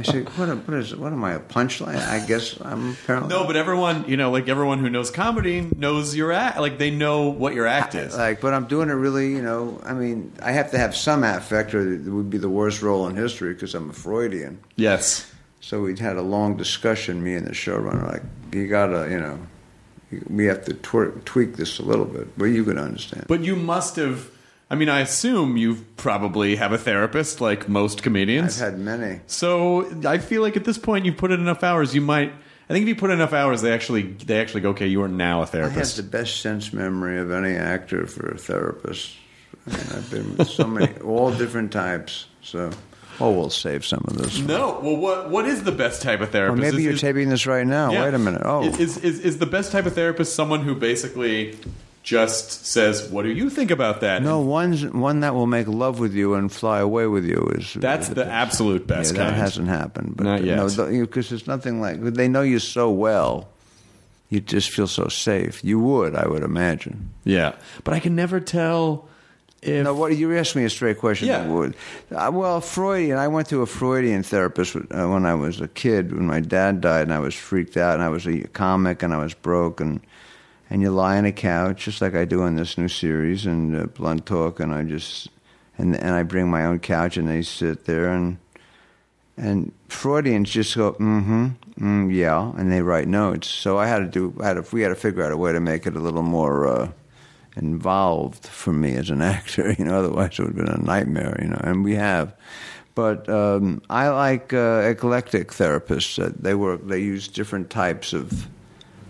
I 0.08 0.12
say, 0.12 0.22
what, 0.22 0.50
a, 0.50 0.56
what 0.56 0.78
is? 0.78 0.96
What 0.96 1.14
am 1.14 1.24
I? 1.24 1.34
A 1.34 1.40
punchline? 1.40 1.96
I 1.98 2.26
guess 2.26 2.60
I'm 2.62 2.92
apparently 2.92 3.30
no, 3.30 3.46
but 3.46 3.56
everyone, 3.56 4.06
you 4.08 4.18
know, 4.18 4.32
like 4.32 4.48
everyone 4.48 4.80
who 4.80 4.90
knows 4.90 5.12
comedy 5.12 5.62
knows 5.76 6.16
your 6.16 6.32
act. 6.32 6.60
Like 6.60 6.78
they 6.78 6.92
know 6.92 7.30
what 7.30 7.54
your 7.54 7.68
act 7.68 7.96
is. 7.96 8.16
Like, 8.16 8.42
but 8.42 8.54
I'm 8.54 8.66
doing 8.66 8.90
it 8.90 8.94
really, 8.94 9.32
you 9.32 9.42
know. 9.42 9.80
I 9.84 9.94
mean, 9.94 10.34
I 10.42 10.52
have 10.52 10.72
to 10.72 10.78
have 10.78 10.96
some 10.96 11.24
affect, 11.24 11.74
or 11.74 11.94
it 11.94 12.02
would 12.10 12.30
be 12.30 12.38
the 12.38 12.50
worst 12.50 12.82
role 12.82 13.08
in 13.08 13.16
history 13.16 13.54
because 13.54 13.74
I'm 13.76 13.90
a 13.90 13.94
Freudian. 13.94 14.60
Yes. 14.76 15.30
So 15.62 15.82
we'd 15.82 16.00
had 16.00 16.18
a 16.18 16.22
long 16.22 16.58
discussion, 16.58 17.24
me 17.24 17.36
and 17.36 17.48
the 17.48 17.52
showrunner. 17.54 18.12
Like, 18.12 18.24
you 18.52 18.68
gotta, 18.68 19.10
you 19.10 19.20
know, 19.20 19.40
we 20.30 20.46
have 20.46 20.66
to 20.66 20.74
twer- 20.74 21.22
tweak 21.24 21.56
this 21.56 21.80
a 21.80 21.84
little 21.84 22.06
bit. 22.06 22.38
But 22.38 22.46
you 22.46 22.66
can 22.66 22.78
understand. 22.78 23.26
But 23.28 23.42
you 23.42 23.56
must 23.56 23.96
have. 23.96 24.30
I 24.69 24.75
mean, 24.75 24.89
I 24.89 25.01
assume 25.01 25.56
you 25.57 25.86
probably 25.98 26.56
have 26.56 26.71
a 26.71 26.77
therapist, 26.77 27.42
like 27.42 27.69
most 27.69 28.01
comedians. 28.01 28.60
I've 28.62 28.71
had 28.71 28.80
many. 28.80 29.19
So 29.27 29.88
I 30.07 30.18
feel 30.18 30.42
like 30.42 30.57
at 30.57 30.63
this 30.65 30.77
point 30.77 31.06
you've 31.06 31.18
put 31.18 31.31
in 31.31 31.39
enough 31.39 31.63
hours. 31.63 31.94
You 31.94 32.01
might. 32.01 32.31
I 32.69 32.74
think 32.74 32.83
if 32.83 32.88
you 32.89 32.95
put 32.95 33.10
in 33.12 33.18
enough 33.18 33.33
hours, 33.33 33.62
they 33.62 33.71
actually 33.74 34.04
they 34.04 34.39
actually 34.42 34.62
go, 34.62 34.69
okay, 34.69 34.88
you 34.88 35.01
are 35.04 35.07
now 35.07 35.36
a 35.36 35.38
I 35.38 35.39
have 35.42 35.50
therapist. 35.50 35.98
the 35.98 36.04
best 36.04 36.42
sense 36.42 36.74
memory 36.74 37.19
of 37.19 37.30
any 37.31 37.56
actor 37.56 38.07
for 38.07 38.30
a 38.30 38.38
therapist. 38.38 39.12
I 39.68 39.71
mean, 39.71 39.80
I've 39.95 40.10
been 40.10 40.38
with 40.38 40.50
so 40.50 40.66
many, 40.66 40.92
all 41.04 41.31
different 41.31 41.71
types. 41.71 42.25
So, 42.42 42.71
oh, 43.19 43.31
we'll 43.31 43.50
save 43.50 43.86
some 43.86 44.04
of 44.07 44.18
this. 44.18 44.39
no, 44.39 44.80
well, 44.81 44.95
what 44.98 45.30
what 45.30 45.45
is 45.45 45.63
the 45.63 45.71
best 45.71 46.01
type 46.01 46.21
of 46.21 46.30
Or 46.30 46.31
therapist? 46.31 46.62
maybe 46.62 46.77
Is- 46.77 46.83
you're 46.83 46.94
is- 46.94 47.01
taping 47.01 47.30
this 47.30 47.45
right 47.45 47.68
now. 47.68 47.92
Yeah. 47.92 48.06
Wait 48.06 48.13
a 48.13 48.19
minute. 48.19 48.42
Oh, 48.44 48.63
is, 48.63 48.98
is 48.98 49.19
is 49.19 49.38
the 49.38 49.45
best 49.45 49.71
type 49.71 49.86
of 49.86 49.94
therapist 49.94 50.33
someone 50.33 50.62
who 50.62 50.74
basically 50.74 51.57
just 52.04 52.66
says, 52.66 53.10
"What 53.10 53.24
do 53.24 53.32
you 53.32 53.50
think 53.50 53.72
about 53.72 54.02
that?" 54.02 54.22
No, 54.22 54.40
And 54.42 54.50
one's 54.50 54.86
one 54.86 55.22
that 55.22 55.34
will 55.34 55.48
make 55.48 55.68
love 55.68 56.00
with 56.00 56.14
you 56.14 56.34
and 56.36 56.52
fly 56.52 56.80
away 56.80 57.08
with 57.08 57.26
you 57.26 57.50
is 57.56 57.74
that's 57.74 58.10
the 58.10 58.26
absolute 58.26 58.86
best 58.86 59.16
yeah, 59.16 59.24
that 59.24 59.34
hasn't 59.34 59.70
happened. 59.70 60.18
But 60.18 60.24
Not 60.26 60.44
yet. 60.44 60.58
No, 60.58 60.68
because 61.02 61.30
there's 61.30 61.48
nothing 61.48 61.82
like 61.82 62.02
they 62.02 62.28
know 62.28 62.42
you 62.42 62.60
so 62.60 62.92
well. 62.92 63.50
You 64.30 64.42
just 64.42 64.72
feel 64.72 64.88
so 64.88 65.08
safe. 65.08 65.64
You 65.64 65.80
would, 65.80 66.16
I 66.16 66.28
would 66.28 66.44
imagine. 66.44 67.12
yeah, 67.24 67.54
but 67.84 67.94
I 67.94 68.00
can 68.00 68.16
never 68.16 68.40
tell 68.40 69.08
if 69.62 69.84
No, 69.84 69.94
what 69.94 70.16
you 70.18 70.36
asked 70.38 70.56
me 70.56 70.66
a 70.66 70.70
straight 70.70 71.00
question. 71.00 71.28
Yeah. 71.30 71.48
Would 71.48 71.76
uh, 72.12 72.32
well, 72.34 72.60
Freudian. 72.60 73.18
I 73.18 73.28
went 73.30 73.48
to 73.50 73.62
a 73.62 73.66
Freudian 73.66 74.24
therapist 74.24 74.76
uh, 74.76 75.08
when 75.08 75.26
I 75.26 75.36
was 75.36 75.62
a 75.62 75.68
kid. 75.68 76.12
When 76.12 76.26
my 76.26 76.42
dad 76.42 76.81
died, 76.81 77.04
and 77.04 77.14
I 77.14 77.19
was 77.19 77.33
freaked 77.36 77.78
out, 77.78 77.94
and 77.94 78.04
I 78.04 78.10
was 78.10 78.28
a 78.28 78.45
comic, 78.50 79.04
and 79.04 79.14
I 79.14 79.18
was 79.24 79.33
broke, 79.33 79.80
and 79.80 80.02
and 80.70 80.82
you 80.82 80.90
lie 80.90 81.18
on 81.18 81.26
a 81.26 81.32
couch 81.32 81.86
just 81.86 82.02
like 82.02 82.16
I 82.16 82.26
do 82.26 82.42
on 82.44 82.56
this 82.56 82.78
new 82.78 82.88
series 82.88 83.46
and 83.46 83.76
uh, 83.76 83.86
blunt 83.86 84.26
talk, 84.26 84.60
and 84.60 84.74
I 84.74 84.84
just 84.84 85.30
and 85.78 85.96
and 85.96 86.16
I 86.16 86.24
bring 86.24 86.50
my 86.50 86.66
own 86.66 86.80
couch, 86.80 87.18
and 87.18 87.28
they 87.28 87.42
sit 87.42 87.86
there 87.86 88.10
and. 88.10 88.38
And 89.36 89.72
Freudians 89.90 90.52
just 90.52 90.78
go, 90.78 90.92
mm-hmm, 90.92 91.48
mm, 91.80 92.14
yeah, 92.14 92.52
and 92.56 92.72
they 92.72 92.84
write 92.84 93.08
notes. 93.08 93.48
So 93.48 93.80
I 93.80 93.88
had 93.88 93.98
to 93.98 94.06
do, 94.06 94.40
I 94.40 94.46
had 94.46 94.64
to, 94.64 94.66
we 94.72 94.84
had 94.84 94.90
to 94.90 94.96
figure 94.96 95.24
out 95.24 95.32
a 95.32 95.38
way 95.38 95.52
to 95.52 95.60
make 95.60 95.88
it 95.88 95.96
a 95.96 96.00
little 96.00 96.22
more 96.22 96.68
uh, 96.68 96.92
involved 97.56 98.46
for 98.46 98.74
me 98.74 98.96
as 98.96 99.10
an 99.10 99.22
actor. 99.24 99.74
You 99.78 99.86
know, 99.86 100.00
otherwise 100.00 100.38
it 100.38 100.44
would 100.44 100.56
have 100.56 100.66
been 100.66 100.82
a 100.82 100.86
nightmare. 100.86 101.38
You 101.42 101.50
know, 101.50 101.62
and 101.64 101.84
we 101.84 101.96
have. 101.96 102.36
But 102.96 103.28
um, 103.28 103.82
I 103.90 104.10
like 104.10 104.54
uh, 104.54 104.84
eclectic 104.86 105.48
therapists. 105.48 106.24
Uh, 106.24 106.32
they 106.38 106.54
work. 106.54 106.88
They 106.88 107.00
use 107.00 107.28
different 107.28 107.70
types 107.70 108.14
of 108.14 108.48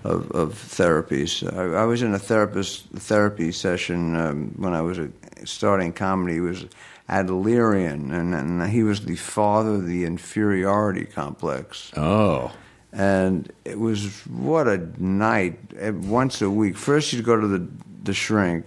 of, 0.04 0.32
of 0.32 0.54
therapies. 0.54 1.44
I, 1.56 1.82
I 1.82 1.86
was 1.86 2.02
in 2.02 2.14
a 2.14 2.20
therapist 2.20 2.88
therapy 2.90 3.52
session 3.52 4.16
um, 4.16 4.54
when 4.58 4.74
I 4.74 4.82
was 4.82 5.00
uh 5.00 5.08
starting 5.46 5.92
comedy. 5.94 6.38
It 6.38 6.42
was 6.42 6.66
Adlerian, 7.10 8.14
and, 8.14 8.34
and 8.34 8.70
he 8.70 8.84
was 8.84 9.06
the 9.06 9.16
father 9.16 9.76
of 9.76 9.88
the 9.88 10.06
inferiority 10.06 11.06
complex. 11.06 11.92
Oh. 11.98 12.52
And 12.92 13.52
it 13.66 13.80
was 13.80 14.26
what 14.28 14.68
a 14.68 14.78
night. 15.02 15.58
Once 15.94 16.42
a 16.42 16.50
week. 16.50 16.78
First 16.78 17.12
you'd 17.12 17.26
go 17.26 17.40
to 17.40 17.48
the 17.48 17.68
the 18.04 18.14
shrink 18.14 18.66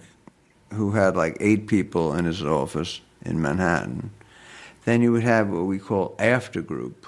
who 0.73 0.91
had 0.91 1.15
like 1.15 1.37
eight 1.39 1.67
people 1.67 2.13
in 2.13 2.25
his 2.25 2.43
office 2.43 3.01
in 3.23 3.41
manhattan. 3.41 4.11
Then 4.85 5.01
you 5.01 5.11
would 5.11 5.23
have 5.23 5.49
what 5.49 5.63
we 5.65 5.79
call 5.79 6.15
after 6.19 6.61
group. 6.61 7.05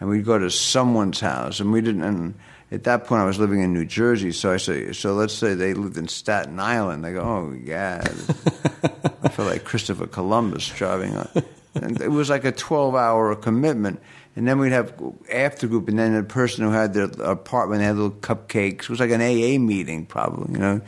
And 0.00 0.08
we'd 0.08 0.24
go 0.24 0.38
to 0.38 0.50
someone's 0.50 1.20
house 1.20 1.58
and 1.58 1.72
we 1.72 1.80
didn't 1.80 2.02
and 2.02 2.34
at 2.70 2.84
that 2.84 3.04
point 3.04 3.22
i 3.22 3.24
was 3.24 3.38
living 3.38 3.60
in 3.60 3.72
new 3.72 3.84
jersey 3.84 4.32
so 4.32 4.52
i 4.52 4.56
say 4.56 4.92
so 4.92 5.14
let's 5.14 5.34
say 5.34 5.54
they 5.54 5.74
lived 5.74 5.96
in 5.96 6.08
staten 6.08 6.58
island 6.60 7.04
they 7.04 7.12
go 7.12 7.20
oh 7.20 7.56
yeah 7.62 8.02
i 9.22 9.28
felt 9.28 9.48
like 9.48 9.64
christopher 9.64 10.06
columbus 10.06 10.68
driving 10.68 11.16
on 11.16 11.28
and 11.74 12.00
it 12.00 12.10
was 12.10 12.30
like 12.30 12.44
a 12.44 12.52
12 12.52 12.94
hour 12.94 13.34
commitment 13.36 14.00
and 14.38 14.46
then 14.46 14.60
we'd 14.60 14.70
have 14.70 14.94
after 15.32 15.66
group, 15.66 15.88
and 15.88 15.98
then 15.98 16.14
the 16.14 16.22
person 16.22 16.64
who 16.64 16.70
had 16.70 16.94
their 16.94 17.06
apartment 17.28 17.82
had 17.82 17.96
little 17.96 18.12
cupcakes. 18.12 18.82
It 18.82 18.88
was 18.88 19.00
like 19.00 19.10
an 19.10 19.20
AA 19.20 19.58
meeting, 19.58 20.06
probably, 20.06 20.52
you 20.52 20.60
know, 20.60 20.80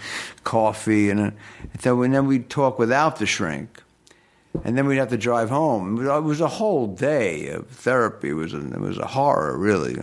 coffee, 0.44 1.10
and, 1.10 1.18
and 1.18 1.34
so 1.80 2.00
and 2.02 2.14
then 2.14 2.28
we'd 2.28 2.48
talk 2.48 2.78
without 2.78 3.16
the 3.16 3.26
shrink. 3.26 3.82
and 4.62 4.78
then 4.78 4.86
we'd 4.86 4.98
have 4.98 5.08
to 5.08 5.16
drive 5.16 5.50
home. 5.50 6.06
It 6.06 6.20
was 6.20 6.40
a 6.40 6.46
whole 6.46 6.86
day 6.86 7.48
of 7.48 7.66
therapy. 7.66 8.28
It 8.28 8.34
was 8.34 8.54
a, 8.54 8.64
it 8.64 8.80
was 8.80 8.98
a 8.98 9.06
horror, 9.08 9.58
really. 9.58 9.96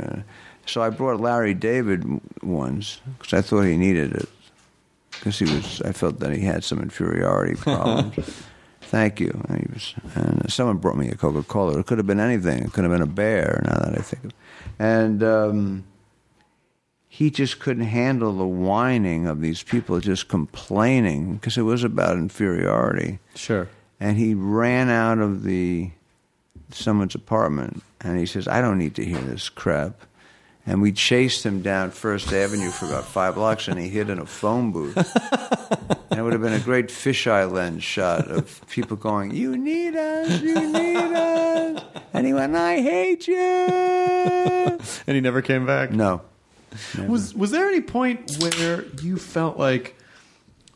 So 0.67 0.81
I 0.81 0.89
brought 0.89 1.19
Larry 1.19 1.53
David 1.53 2.03
once 2.43 3.01
because 3.17 3.33
I 3.33 3.41
thought 3.41 3.61
he 3.63 3.77
needed 3.77 4.13
it 4.13 4.29
because 5.11 5.39
he 5.39 5.45
was. 5.45 5.81
I 5.81 5.91
felt 5.91 6.19
that 6.19 6.33
he 6.33 6.41
had 6.41 6.63
some 6.63 6.79
inferiority 6.79 7.55
problems. 7.61 8.43
Thank 8.81 9.19
you. 9.19 9.41
And, 9.49 9.59
he 9.59 9.73
was, 9.73 9.95
and 10.15 10.51
someone 10.51 10.77
brought 10.77 10.97
me 10.97 11.09
a 11.09 11.15
Coca 11.15 11.43
Cola. 11.43 11.79
It 11.79 11.85
could 11.87 11.97
have 11.97 12.07
been 12.07 12.19
anything. 12.19 12.63
It 12.63 12.73
could 12.73 12.83
have 12.83 12.93
been 12.93 13.01
a 13.01 13.05
bear. 13.05 13.61
Now 13.65 13.79
that 13.79 13.97
I 13.97 14.01
think 14.01 14.25
of, 14.25 14.33
and. 14.79 15.23
Um, 15.23 15.83
he 17.09 17.31
just 17.31 17.59
couldn't 17.59 17.85
handle 17.85 18.31
the 18.37 18.45
whining 18.45 19.25
of 19.25 19.41
these 19.41 19.63
people 19.63 19.99
just 19.99 20.27
complaining 20.27 21.33
because 21.33 21.57
it 21.57 21.63
was 21.63 21.83
about 21.83 22.15
inferiority. 22.15 23.17
Sure. 23.33 23.67
And 23.99 24.17
he 24.17 24.35
ran 24.35 24.89
out 24.89 25.17
of 25.17 25.41
the 25.41 25.89
someone's 26.69 27.15
apartment 27.15 27.81
and 28.01 28.19
he 28.19 28.27
says, 28.27 28.47
"I 28.47 28.61
don't 28.61 28.77
need 28.77 28.93
to 28.95 29.03
hear 29.03 29.17
this 29.17 29.49
crap." 29.49 30.01
And 30.67 30.81
we 30.81 30.91
chased 30.91 31.45
him 31.45 31.61
down 31.61 31.91
First 31.91 32.33
Avenue 32.33 32.71
for 32.71 32.87
about 32.87 33.05
five 33.05 33.35
blocks, 33.35 33.69
and 33.69 33.79
he 33.79 33.87
hid 33.87 34.09
in 34.09 34.19
a 34.19 34.25
phone 34.25 34.73
booth. 34.73 34.97
and 36.11 36.19
it 36.19 36.21
would 36.21 36.33
have 36.33 36.41
been 36.41 36.53
a 36.53 36.59
great 36.59 36.87
fisheye 36.87 37.49
lens 37.49 37.83
shot 37.83 38.29
of 38.29 38.61
people 38.69 38.97
going, 38.97 39.31
"You 39.33 39.57
need 39.57 39.95
us, 39.95 40.41
you 40.41 40.55
need 40.55 40.97
us," 40.97 41.83
and 42.13 42.27
he 42.27 42.33
went, 42.33 42.53
"I 42.53 42.81
hate 42.81 43.29
you." 43.29 43.37
And 45.07 45.15
he 45.15 45.21
never 45.21 45.41
came 45.41 45.65
back. 45.65 45.91
No. 45.91 46.21
Was 47.07 47.33
was 47.33 47.51
there 47.51 47.69
any 47.69 47.81
point 47.81 48.35
where 48.39 48.83
you 49.01 49.15
felt 49.17 49.57
like 49.57 49.95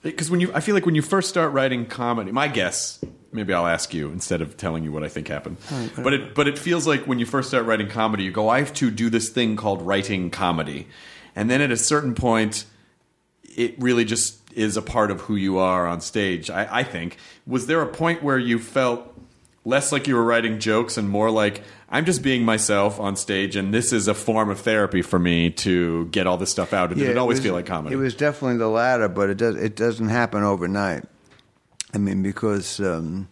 because 0.04 0.32
when 0.32 0.40
you 0.40 0.52
I 0.54 0.62
feel 0.62 0.74
like 0.74 0.86
when 0.86 0.96
you 0.96 1.02
first 1.02 1.28
start 1.28 1.52
writing 1.52 1.86
comedy, 1.86 2.32
my 2.32 2.48
guess 2.48 3.04
maybe 3.32 3.54
I'll 3.54 3.68
ask 3.68 3.94
you 3.94 4.10
instead 4.10 4.42
of 4.42 4.58
telling 4.58 4.84
you 4.84 4.92
what 4.92 5.04
I 5.04 5.08
think 5.08 5.28
happened. 5.28 5.58
But 5.96 6.14
it 6.14 6.36
but 6.36 6.48
it 6.48 6.58
feels 6.58 6.86
like 6.88 7.08
when 7.08 7.20
you 7.20 7.26
first 7.26 7.48
start 7.50 7.66
writing 7.66 7.88
comedy, 7.88 8.24
you 8.24 8.32
go, 8.32 8.50
I 8.50 8.60
have 8.60 8.74
to 8.76 8.92
do 8.92 9.10
this 9.10 9.30
thing 9.30 9.56
called 9.56 9.82
writing 9.82 10.30
comedy, 10.30 10.88
and 11.36 11.50
then 11.50 11.62
at 11.62 11.72
a 11.72 11.78
certain 11.78 12.14
point, 12.16 12.66
it 13.44 13.76
really 13.80 14.06
just 14.06 14.40
is 14.54 14.76
a 14.78 14.82
part 14.82 15.12
of 15.12 15.22
who 15.22 15.36
you 15.36 15.58
are 15.58 15.88
on 15.88 16.02
stage. 16.02 16.50
I, 16.50 16.80
I 16.80 16.84
think. 16.84 17.18
Was 17.48 17.68
there 17.68 17.82
a 17.82 17.88
point 17.88 18.22
where 18.22 18.38
you 18.38 18.60
felt 18.60 19.08
less 19.64 19.92
like 19.92 20.08
you 20.08 20.16
were 20.16 20.24
writing 20.24 20.60
jokes 20.60 20.98
and 20.98 21.08
more 21.08 21.30
like 21.30 21.62
I'm 21.90 22.06
just 22.06 22.22
being 22.24 22.44
myself 22.44 23.00
on 23.00 23.16
stage, 23.16 23.56
and 23.56 23.74
this 23.74 23.92
is 23.94 24.08
a 24.08 24.14
form 24.14 24.50
of 24.50 24.60
therapy 24.62 25.02
for 25.02 25.20
me 25.20 25.50
to 25.52 26.06
get 26.06 26.26
all 26.26 26.38
this 26.38 26.50
stuff 26.50 26.74
out? 26.74 26.92
Or 26.92 26.96
did 26.96 27.10
it 27.10 27.18
always 27.18 27.38
was- 27.38 27.44
feel 27.46 27.54
like 27.54 27.66
comedy? 27.66 27.96
It 27.96 27.98
was 27.98 28.16
definitely 28.16 28.58
the 28.58 28.70
latter, 28.70 29.08
but 29.08 29.30
it 29.30 29.38
does 29.38 29.56
it 29.56 29.76
doesn't 29.76 30.10
happen 30.10 30.44
overnight. 30.44 31.04
I 31.94 31.98
mean, 31.98 32.24
because 32.24 32.80
um, 32.80 33.28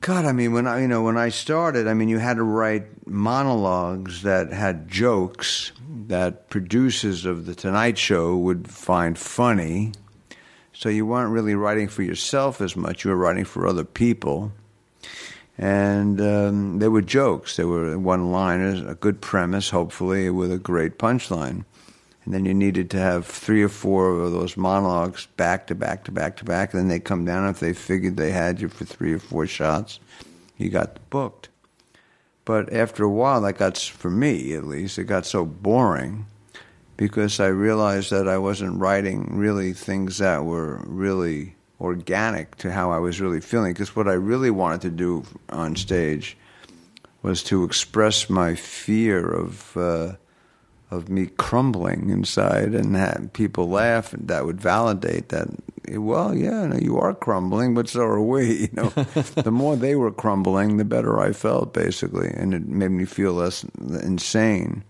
God, 0.00 0.24
I 0.24 0.32
mean, 0.32 0.52
when 0.52 0.66
I 0.66 0.80
you 0.80 0.88
know 0.88 1.02
when 1.02 1.16
I 1.18 1.28
started, 1.30 1.86
I 1.86 1.94
mean, 1.94 2.08
you 2.08 2.18
had 2.18 2.36
to 2.36 2.42
write 2.42 3.06
monologues 3.06 4.22
that 4.22 4.52
had 4.52 4.88
jokes 4.88 5.72
that 6.06 6.48
producers 6.50 7.24
of 7.24 7.46
the 7.46 7.54
Tonight 7.54 7.98
Show 7.98 8.36
would 8.36 8.68
find 8.68 9.18
funny. 9.18 9.92
So 10.72 10.88
you 10.88 11.06
weren't 11.06 11.32
really 11.32 11.54
writing 11.54 11.88
for 11.88 12.02
yourself 12.02 12.60
as 12.60 12.76
much; 12.76 13.04
you 13.04 13.10
were 13.10 13.16
writing 13.16 13.44
for 13.44 13.66
other 13.66 13.84
people. 13.84 14.52
And 15.60 16.20
um, 16.20 16.78
they 16.78 16.86
were 16.86 17.02
jokes. 17.02 17.56
They 17.56 17.64
were 17.64 17.98
one-liners, 17.98 18.80
a 18.82 18.94
good 18.94 19.20
premise, 19.20 19.70
hopefully, 19.70 20.30
with 20.30 20.52
a 20.52 20.58
great 20.58 20.98
punchline. 20.98 21.64
And 22.28 22.34
then 22.34 22.44
you 22.44 22.52
needed 22.52 22.90
to 22.90 22.98
have 22.98 23.24
three 23.24 23.62
or 23.62 23.70
four 23.70 24.20
of 24.20 24.32
those 24.32 24.54
monologues 24.54 25.24
back 25.38 25.66
to 25.68 25.74
back 25.74 26.04
to 26.04 26.12
back 26.12 26.36
to 26.36 26.44
back. 26.44 26.74
And 26.74 26.80
then 26.82 26.88
they 26.88 27.00
come 27.00 27.24
down. 27.24 27.48
If 27.48 27.58
they 27.58 27.72
figured 27.72 28.18
they 28.18 28.32
had 28.32 28.60
you 28.60 28.68
for 28.68 28.84
three 28.84 29.14
or 29.14 29.18
four 29.18 29.46
shots, 29.46 29.98
you 30.58 30.68
got 30.68 31.08
booked. 31.08 31.48
But 32.44 32.70
after 32.70 33.02
a 33.02 33.10
while, 33.10 33.40
that 33.40 33.56
got, 33.56 33.78
for 33.78 34.10
me 34.10 34.52
at 34.52 34.66
least, 34.66 34.98
it 34.98 35.04
got 35.04 35.24
so 35.24 35.46
boring 35.46 36.26
because 36.98 37.40
I 37.40 37.46
realized 37.46 38.10
that 38.10 38.28
I 38.28 38.36
wasn't 38.36 38.78
writing 38.78 39.38
really 39.38 39.72
things 39.72 40.18
that 40.18 40.44
were 40.44 40.82
really 40.84 41.54
organic 41.80 42.56
to 42.56 42.70
how 42.70 42.92
I 42.92 42.98
was 42.98 43.22
really 43.22 43.40
feeling. 43.40 43.72
Because 43.72 43.96
what 43.96 44.06
I 44.06 44.12
really 44.12 44.50
wanted 44.50 44.82
to 44.82 44.90
do 44.90 45.24
on 45.48 45.76
stage 45.76 46.36
was 47.22 47.42
to 47.44 47.64
express 47.64 48.28
my 48.28 48.54
fear 48.54 49.26
of 49.26 49.74
uh, 49.78 50.12
of 50.90 51.08
me 51.08 51.26
crumbling 51.26 52.08
inside 52.08 52.74
and 52.74 52.96
have 52.96 53.30
people 53.32 53.68
laugh, 53.68 54.12
and 54.12 54.28
that 54.28 54.46
would 54.46 54.60
validate 54.60 55.28
that. 55.28 55.48
Well, 55.90 56.34
yeah, 56.34 56.66
no, 56.66 56.76
you 56.76 56.98
are 56.98 57.14
crumbling, 57.14 57.74
but 57.74 57.88
so 57.88 58.02
are 58.02 58.20
we. 58.20 58.62
You 58.62 58.68
know, 58.72 58.88
the 59.36 59.52
more 59.52 59.76
they 59.76 59.94
were 59.94 60.10
crumbling, 60.10 60.76
the 60.76 60.84
better 60.84 61.20
I 61.20 61.32
felt, 61.32 61.74
basically, 61.74 62.28
and 62.28 62.54
it 62.54 62.66
made 62.66 62.90
me 62.90 63.04
feel 63.04 63.34
less 63.34 63.64
insane. 64.02 64.82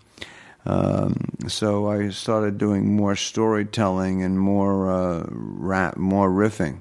Um, 0.67 1.17
so 1.47 1.89
I 1.89 2.11
started 2.11 2.59
doing 2.59 2.95
more 2.95 3.17
storytelling 3.17 4.23
and 4.23 4.39
more 4.39 4.91
uh, 4.91 5.27
rap, 5.31 5.97
more 5.97 6.31
riffing, 6.31 6.81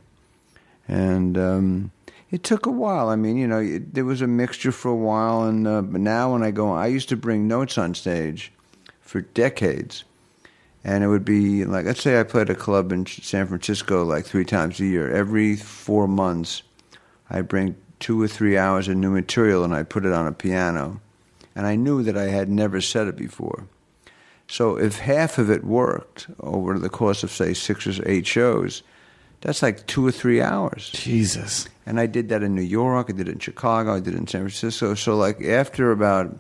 and 0.88 1.38
um, 1.38 1.92
it 2.30 2.44
took 2.44 2.66
a 2.66 2.72
while. 2.72 3.10
I 3.10 3.16
mean, 3.16 3.38
you 3.38 3.48
know, 3.48 3.60
it, 3.60 3.94
there 3.94 4.06
was 4.06 4.22
a 4.22 4.28
mixture 4.28 4.72
for 4.72 4.90
a 4.90 4.96
while, 4.96 5.44
and 5.44 5.68
uh, 5.68 5.82
but 5.82 6.02
now 6.02 6.34
when 6.34 6.44
I 6.44 6.52
go, 6.52 6.72
I 6.72 6.88
used 6.88 7.10
to 7.10 7.18
bring 7.18 7.48
notes 7.48 7.78
on 7.78 7.94
stage 7.94 8.52
for 9.08 9.22
decades, 9.22 10.04
and 10.84 11.04
it 11.04 11.08
would 11.08 11.26
be 11.26 11.66
like, 11.66 11.86
let's 11.86 12.02
say 12.02 12.20
I 12.20 12.24
played 12.24 12.50
a 12.50 12.56
club 12.56 12.92
in 12.92 13.06
San 13.06 13.48
Francisco 13.48 14.04
like 14.04 14.26
three 14.26 14.46
times 14.46 14.80
a 14.80 14.86
year. 14.86 15.12
Every 15.12 15.56
four 15.56 16.08
months, 16.08 16.62
I 17.30 17.42
bring 17.42 17.76
two 18.00 18.22
or 18.22 18.28
three 18.28 18.58
hours 18.58 18.88
of 18.88 18.98
new 18.98 19.12
material, 19.12 19.64
and 19.64 19.74
I 19.74 19.84
put 19.84 20.06
it 20.06 20.14
on 20.14 20.28
a 20.28 20.32
piano, 20.32 21.02
and 21.56 21.66
I 21.66 21.76
knew 21.76 22.04
that 22.04 22.18
I 22.18 22.26
had 22.26 22.50
never 22.50 22.82
said 22.82 23.08
it 23.08 23.16
before. 23.16 23.68
So 24.48 24.78
if 24.78 25.00
half 25.00 25.38
of 25.38 25.50
it 25.50 25.64
worked 25.64 26.28
over 26.40 26.80
the 26.80 26.90
course 26.90 27.24
of 27.24 27.32
say 27.32 27.54
six 27.54 27.86
or 27.88 28.10
eight 28.10 28.26
shows, 28.26 28.82
that's 29.42 29.62
like 29.62 29.86
two 29.88 30.06
or 30.06 30.12
three 30.12 30.42
hours. 30.42 30.90
Jesus. 30.90 31.68
And 31.86 32.00
I 32.00 32.06
did 32.06 32.30
that 32.30 32.44
in 32.44 32.56
New 32.56 32.62
York. 32.62 33.08
I 33.10 33.14
did 33.14 33.28
it 33.28 33.34
in 33.34 33.40
Chicago. 33.40 33.96
I 33.96 34.00
did 34.00 34.14
it 34.14 34.18
in 34.18 34.28
San 34.28 34.42
Francisco. 34.42 34.94
So 34.96 35.16
like 35.16 35.42
after 35.44 35.92
about 35.92 36.38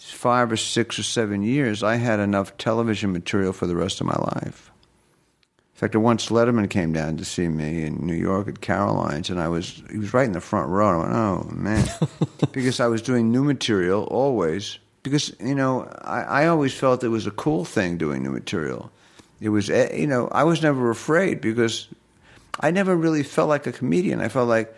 five 0.00 0.50
or 0.50 0.56
six 0.56 0.98
or 0.98 1.02
seven 1.02 1.42
years, 1.42 1.82
I 1.82 1.96
had 1.96 2.20
enough 2.20 2.56
television 2.56 3.12
material 3.12 3.52
for 3.52 3.66
the 3.66 3.76
rest 3.76 4.00
of 4.00 4.06
my 4.06 4.16
life. 4.16 4.70
In 5.74 5.78
fact, 5.88 5.96
once 5.96 6.28
Letterman 6.28 6.68
came 6.68 6.92
down 6.92 7.16
to 7.16 7.24
see 7.24 7.48
me 7.48 7.84
in 7.84 8.06
New 8.06 8.14
York 8.14 8.48
at 8.48 8.60
Caroline's, 8.60 9.30
and 9.30 9.40
I 9.40 9.48
was 9.48 9.82
he 9.90 9.96
was 9.96 10.12
right 10.12 10.26
in 10.26 10.32
the 10.32 10.40
front 10.40 10.68
row. 10.68 11.00
And 11.00 11.14
I 11.14 11.32
went, 11.32 11.44
"Oh 11.50 11.54
man," 11.54 11.88
because 12.52 12.80
I 12.80 12.86
was 12.86 13.00
doing 13.00 13.30
new 13.30 13.44
material 13.44 14.04
always. 14.04 14.78
Because 15.02 15.34
you 15.40 15.54
know, 15.54 15.90
I, 16.02 16.20
I 16.22 16.46
always 16.48 16.74
felt 16.74 17.02
it 17.02 17.08
was 17.08 17.26
a 17.26 17.30
cool 17.30 17.64
thing 17.64 17.96
doing 17.96 18.22
new 18.22 18.30
material. 18.30 18.90
It 19.40 19.48
was, 19.48 19.70
eh, 19.70 19.96
you 19.96 20.06
know, 20.06 20.28
I 20.28 20.44
was 20.44 20.62
never 20.62 20.90
afraid 20.90 21.40
because 21.40 21.88
I 22.60 22.70
never 22.70 22.94
really 22.94 23.22
felt 23.22 23.48
like 23.48 23.66
a 23.66 23.72
comedian. 23.72 24.20
I 24.20 24.28
felt 24.28 24.48
like, 24.48 24.74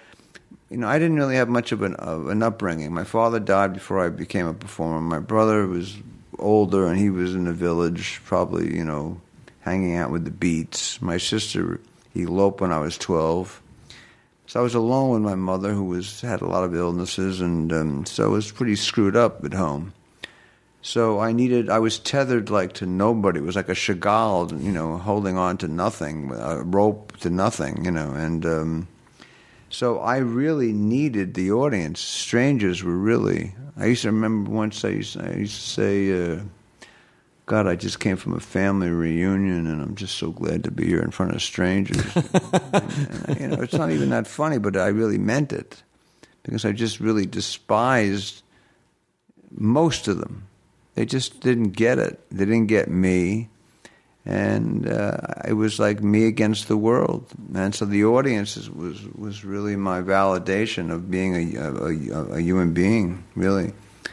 you 0.73 0.79
know, 0.79 0.89
I 0.89 0.99
didn't 0.99 1.17
really 1.17 1.37
have 1.37 1.51
much 1.51 1.71
of 1.71 1.83
an, 1.83 1.95
of 1.97 2.29
an 2.29 2.43
upbringing. 2.43 2.95
My 2.95 3.05
father 3.05 3.39
died 3.39 3.75
before 3.75 4.01
I 4.01 4.09
became 4.09 4.47
a 4.47 4.55
performer. 4.55 5.01
My 5.03 5.19
brother 5.19 5.67
was 5.67 5.99
older 6.39 6.87
and 6.87 6.99
he 6.99 7.11
was 7.11 7.35
in 7.35 7.45
the 7.45 7.53
village, 7.53 8.23
probably, 8.25 8.75
you 8.75 8.85
know, 8.85 9.21
hanging 9.61 9.97
out 9.97 10.11
with 10.11 10.25
the 10.25 10.31
beats. 10.31 11.03
My 11.03 11.19
sister 11.19 11.79
eloped 12.17 12.63
when 12.63 12.73
I 12.73 12.79
was 12.79 12.97
12. 12.97 13.61
So 14.47 14.61
I 14.61 14.63
was 14.63 14.75
alone 14.75 15.11
with 15.11 15.23
my 15.23 15.35
mother, 15.35 15.73
who 15.75 15.85
was 15.85 16.23
had 16.23 16.41
a 16.41 16.47
lot 16.47 16.65
of 16.65 16.75
illnesses, 16.75 17.41
and 17.41 17.73
um, 17.73 18.07
so 18.07 18.25
I 18.25 18.29
was 18.29 18.51
pretty 18.51 18.77
screwed 18.77 19.17
up 19.17 19.45
at 19.45 19.55
home. 19.55 19.93
So 20.83 21.21
I 21.21 21.33
needed, 21.33 21.71
I 21.71 21.79
was 21.79 21.99
tethered 21.99 22.51
like 22.51 22.73
to 22.75 22.87
nobody. 22.87 23.39
It 23.39 23.45
was 23.45 23.57
like 23.57 23.69
a 23.69 23.75
Chagall, 23.75 24.63
you 24.63 24.73
know, 24.73 24.99
holding 24.99 25.39
on 25.39 25.59
to 25.59 25.69
nothing, 25.69 26.33
a 26.33 26.63
rope 26.63 27.17
to 27.19 27.31
nothing, 27.31 27.85
you 27.85 27.91
know. 27.91 28.13
And 28.13 28.45
um, 28.45 28.89
so 29.73 29.99
I 30.01 30.19
really 30.19 30.73
needed 30.73 31.33
the 31.33 31.51
audience. 31.51 32.01
Strangers 32.01 32.85
were 32.85 32.97
really. 32.97 33.55
I 33.77 33.87
used 33.87 34.03
to 34.03 34.13
remember 34.13 34.51
once 34.51 34.85
I 34.85 34.89
used, 34.91 35.19
I 35.19 35.33
used 35.33 35.55
to 35.55 35.69
say, 35.69 36.35
uh, 36.35 36.41
God, 37.47 37.67
I 37.67 37.75
just 37.75 37.99
came 37.99 38.17
from 38.17 38.35
a 38.35 38.41
family 38.41 38.91
reunion, 38.91 39.67
and 39.67 39.83
I'm 39.83 39.95
just 39.95 40.19
so 40.19 40.31
glad 40.31 40.63
to 40.65 40.71
be 40.71 40.87
here 40.87 41.01
in 41.01 41.11
front 41.11 41.35
of 41.35 41.43
strangers. 41.43 42.05
and, 42.73 43.41
you 43.41 43.49
know, 43.49 43.63
it's 43.63 43.73
not 43.73 43.91
even 43.91 44.11
that 44.11 44.27
funny, 44.27 44.59
but 44.59 44.77
I 44.77 44.89
really 44.89 45.19
meant 45.19 45.53
it 45.53 45.83
because 46.43 46.65
I 46.67 46.73
just 46.73 47.01
really 47.01 47.25
despised 47.25 48.43
most 49.51 50.07
of 50.07 50.19
them. 50.19 50.49
They 50.97 51.07
just 51.07 51.41
didn't 51.41 51.71
get 51.71 51.99
it. 51.99 52.21
They 52.31 52.45
didn't 52.45 52.67
get 52.67 52.91
me. 52.91 53.49
And 54.25 54.89
uh, 54.89 55.17
it 55.49 55.55
was 55.55 55.81
like 55.81 56.03
me 56.03 56.27
against 56.27 56.69
the 56.69 56.77
world. 56.77 57.27
And 57.55 57.75
so 57.75 57.85
the 57.85 58.05
audience 58.05 58.57
is, 58.57 58.71
was, 58.71 59.05
was 59.17 59.45
really 59.45 59.75
my 59.75 60.01
validation 60.01 60.93
of 60.93 61.11
being 61.11 61.57
a, 61.57 61.61
a, 61.61 62.37
a 62.37 62.41
human 62.41 62.73
being, 62.73 63.25
really. 63.35 63.73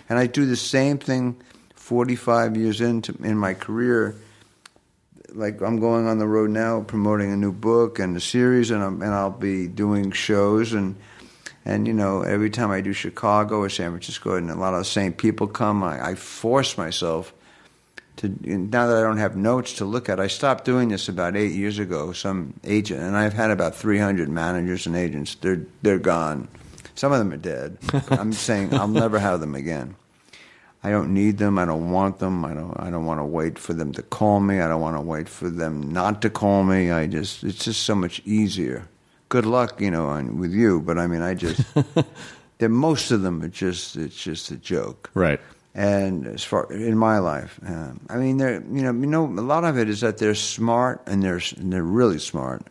And 0.10 0.18
I 0.18 0.26
do 0.26 0.46
the 0.46 0.56
same 0.56 0.98
thing 0.98 1.40
45 1.76 2.58
years 2.58 2.82
into 2.82 3.16
in 3.24 3.38
my 3.38 3.54
career 3.54 4.16
like 5.34 5.62
I'm 5.62 5.80
going 5.80 6.08
on 6.08 6.20
the 6.20 6.28
road 6.28 6.50
now, 6.50 6.82
promoting 6.82 7.32
a 7.32 7.38
new 7.38 7.52
book 7.52 8.00
and 8.00 8.16
a 8.16 8.20
series, 8.20 8.72
and 8.72 8.84
I'm, 8.84 9.02
and 9.02 9.14
I'll 9.14 9.30
be 9.32 9.68
doing 9.68 10.12
shows 10.12 10.74
and. 10.74 10.96
And 11.66 11.86
you 11.86 11.94
know, 11.94 12.22
every 12.22 12.50
time 12.50 12.72
I 12.72 12.82
do 12.82 12.94
Chicago 12.94 13.60
or 13.60 13.70
San 13.70 13.92
Francisco, 13.92 14.36
and 14.36 14.50
a 14.50 14.56
lot 14.56 14.74
of 14.74 14.80
the 14.80 14.86
same 14.86 15.12
people 15.14 15.46
come, 15.46 15.84
I, 15.84 16.12
I 16.12 16.16
force 16.16 16.78
myself 16.78 17.34
to. 18.20 18.30
Now 18.30 18.88
that 18.88 18.98
I 18.98 19.02
don't 19.02 19.18
have 19.18 19.36
notes 19.36 19.74
to 19.74 19.86
look 19.86 20.10
at, 20.10 20.20
I 20.20 20.28
stopped 20.28 20.66
doing 20.66 20.90
this 20.90 21.10
about 21.10 21.36
eight 21.36 21.54
years 21.54 21.80
ago. 21.80 22.12
Some 22.14 22.54
agent, 22.64 23.02
and 23.02 23.18
I've 23.18 23.34
had 23.34 23.52
about 23.52 23.76
300 23.76 24.30
managers 24.30 24.86
and 24.86 24.96
agents. 24.96 25.36
They're 25.36 25.66
they're 25.82 26.00
gone. 26.00 26.48
Some 26.96 27.12
of 27.12 27.20
them 27.20 27.32
are 27.32 27.38
dead. 27.38 27.78
I'm 28.12 28.34
saying 28.34 28.74
I'll 28.74 28.88
never 28.88 29.20
have 29.20 29.40
them 29.40 29.56
again. 29.56 29.96
I 30.84 30.92
don't 30.92 31.14
need 31.14 31.38
them. 31.38 31.60
I 31.60 31.66
don't 31.66 31.92
want 31.92 32.20
them. 32.20 32.46
I 32.46 32.54
don't. 32.54 32.74
I 32.80 32.90
don't 32.90 33.06
want 33.06 33.20
to 33.20 33.26
wait 33.26 33.60
for 33.60 33.74
them 33.74 33.92
to 33.94 34.02
call 34.02 34.40
me. 34.40 34.62
I 34.62 34.68
don't 34.68 34.82
want 34.82 34.96
to 34.96 35.02
wait 35.02 35.28
for 35.28 35.50
them 35.50 35.92
not 35.92 36.22
to 36.22 36.30
call 36.30 36.64
me. 36.64 36.92
I 36.92 37.08
just. 37.08 37.44
It's 37.44 37.66
just 37.66 37.84
so 37.84 37.96
much 37.96 38.22
easier. 38.26 38.88
Good 39.28 39.46
luck, 39.46 39.80
you 39.80 39.92
know, 39.92 40.08
on, 40.08 40.40
with 40.40 40.54
you. 40.54 40.80
But 40.82 40.98
I 40.98 41.08
mean, 41.08 41.22
I 41.22 41.34
just. 41.34 41.62
the 42.60 42.70
most 42.70 43.12
of 43.12 43.22
them 43.22 43.42
are 43.44 43.50
just. 43.50 43.98
It's 43.98 44.22
just 44.22 44.52
a 44.52 44.58
joke. 44.58 45.10
Right. 45.14 45.42
And 45.80 46.28
as 46.28 46.44
far 46.44 46.70
in 46.74 46.98
my 46.98 47.20
life, 47.20 47.58
um, 47.66 48.02
I 48.10 48.18
mean, 48.18 48.36
they're 48.36 48.62
you 48.62 48.82
know 48.84 48.92
you 48.92 49.08
know 49.08 49.26
a 49.26 49.46
lot 49.54 49.64
of 49.64 49.78
it 49.78 49.88
is 49.88 50.02
that 50.02 50.18
they're 50.18 50.36
smart 50.36 51.02
and 51.08 51.24
they're 51.24 51.42
and 51.56 51.72
they're 51.72 51.84
really 51.84 52.20
smart 52.20 52.68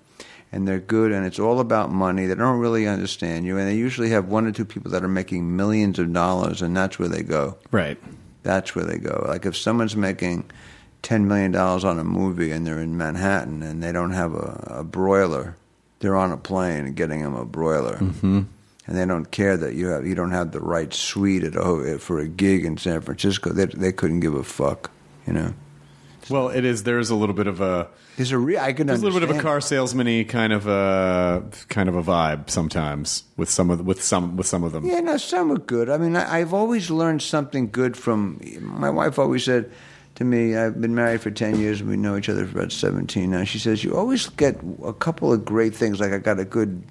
and 0.53 0.69
they're 0.69 0.79
good 0.79 1.13
and 1.13 1.25
it's 1.25 1.39
all 1.39 1.59
about 1.61 1.91
money. 1.91 2.27
They 2.27 2.35
don't 2.35 2.59
really 2.59 2.87
understand 2.87 3.47
you, 3.47 3.57
and 3.57 3.67
they 3.67 3.77
usually 3.77 4.11
have 4.11 4.29
one 4.29 4.47
or 4.47 4.53
two 4.53 4.67
people 4.67 4.91
that 4.91 5.03
are 5.03 5.09
making 5.09 5.57
millions 5.57 5.99
of 5.99 6.13
dollars, 6.13 6.61
and 6.61 6.77
that's 6.77 6.99
where 6.99 7.09
they 7.09 7.23
go. 7.23 7.57
Right. 7.71 7.97
That's 8.43 8.75
where 8.75 8.85
they 8.85 8.99
go. 8.99 9.25
Like 9.27 9.47
if 9.47 9.57
someone's 9.57 9.97
making 9.97 10.51
ten 11.01 11.27
million 11.27 11.53
dollars 11.53 11.85
on 11.85 11.99
a 11.99 12.05
movie 12.05 12.51
and 12.51 12.67
they're 12.67 12.79
in 12.81 12.99
Manhattan 12.99 13.63
and 13.63 13.83
they 13.83 13.93
don't 13.93 14.13
have 14.13 14.35
a, 14.35 14.81
a 14.81 14.85
broiler, 14.85 15.57
they're 16.01 16.17
on 16.17 16.31
a 16.31 16.37
plane 16.37 16.93
getting 16.93 17.23
them 17.23 17.35
a 17.35 17.47
broiler, 17.47 17.97
Mm-hmm. 17.97 18.43
And 18.89 18.97
they 18.97 19.05
don't 19.05 19.31
care 19.31 19.57
that 19.57 19.75
you 19.75 19.89
have 19.89 20.07
you 20.07 20.15
don't 20.15 20.33
have 20.33 20.51
the 20.53 20.61
right 20.61 20.93
suite 20.93 21.45
at 21.45 21.55
a, 21.55 21.95
eh, 21.95 21.99
for 21.99 22.19
a 22.19 22.27
gig 22.27 22.65
in 22.65 22.79
San 22.79 23.03
Francisco. 23.03 23.51
They 23.51 23.67
they 23.67 23.93
couldn't 23.93 24.21
give 24.21 24.35
a 24.35 24.43
fuck, 24.43 24.91
you 25.27 25.35
know. 25.35 25.55
Well, 26.31 26.49
it 26.49 26.65
is. 26.65 26.83
There's 26.83 27.11
a 27.11 27.15
little 27.15 27.35
bit 27.35 27.47
of 27.47 27.61
a. 27.61 27.89
There's 28.17 28.33
a 28.33 28.39
re- 28.39 28.59
I 28.59 28.73
can 28.73 28.87
There's 28.87 29.01
a 29.01 29.05
little 29.05 29.21
bit 29.21 29.31
of 29.31 29.37
a 29.37 29.41
car 29.41 29.61
salesman-y 29.61 30.25
kind 30.25 30.53
of 30.53 30.67
a 30.67 31.45
kind 31.69 31.89
of 31.89 31.95
a 31.95 32.03
vibe 32.03 32.51
sometimes 32.51 33.25
with 33.37 33.49
some 33.49 33.71
of 33.71 33.87
with 33.87 34.03
some 34.03 34.37
with 34.37 34.47
some 34.47 34.65
of 34.65 34.73
them. 34.73 34.87
Yeah, 34.87 35.01
no, 35.01 35.19
some 35.19 35.53
are 35.53 35.59
good. 35.59 35.89
I 35.89 35.99
mean, 35.99 36.17
I, 36.17 36.41
I've 36.41 36.55
always 36.55 36.91
learned 36.91 37.23
something 37.23 37.71
good 37.71 37.97
from. 37.97 38.41
My 38.61 38.91
wife 38.91 39.19
always 39.19 39.45
said 39.45 39.71
to 40.17 40.25
me, 40.25 40.57
I've 40.57 40.81
been 40.81 40.95
married 40.97 41.21
for 41.21 41.31
10 41.31 41.61
years 41.61 41.81
and 41.81 41.89
we 41.89 41.97
know 41.97 42.17
each 42.17 42.29
other 42.29 42.45
for 42.45 42.59
about 42.59 42.73
17 42.73 43.31
now. 43.31 43.45
She 43.45 43.61
says, 43.61 43.85
You 43.85 43.97
always 43.97 44.29
get 44.31 44.59
a 44.85 44.93
couple 44.93 45.33
of 45.33 45.45
great 45.45 45.77
things. 45.77 46.01
Like, 46.01 46.13
I 46.13 46.19
got 46.19 46.41
a 46.41 46.45
good 46.45 46.83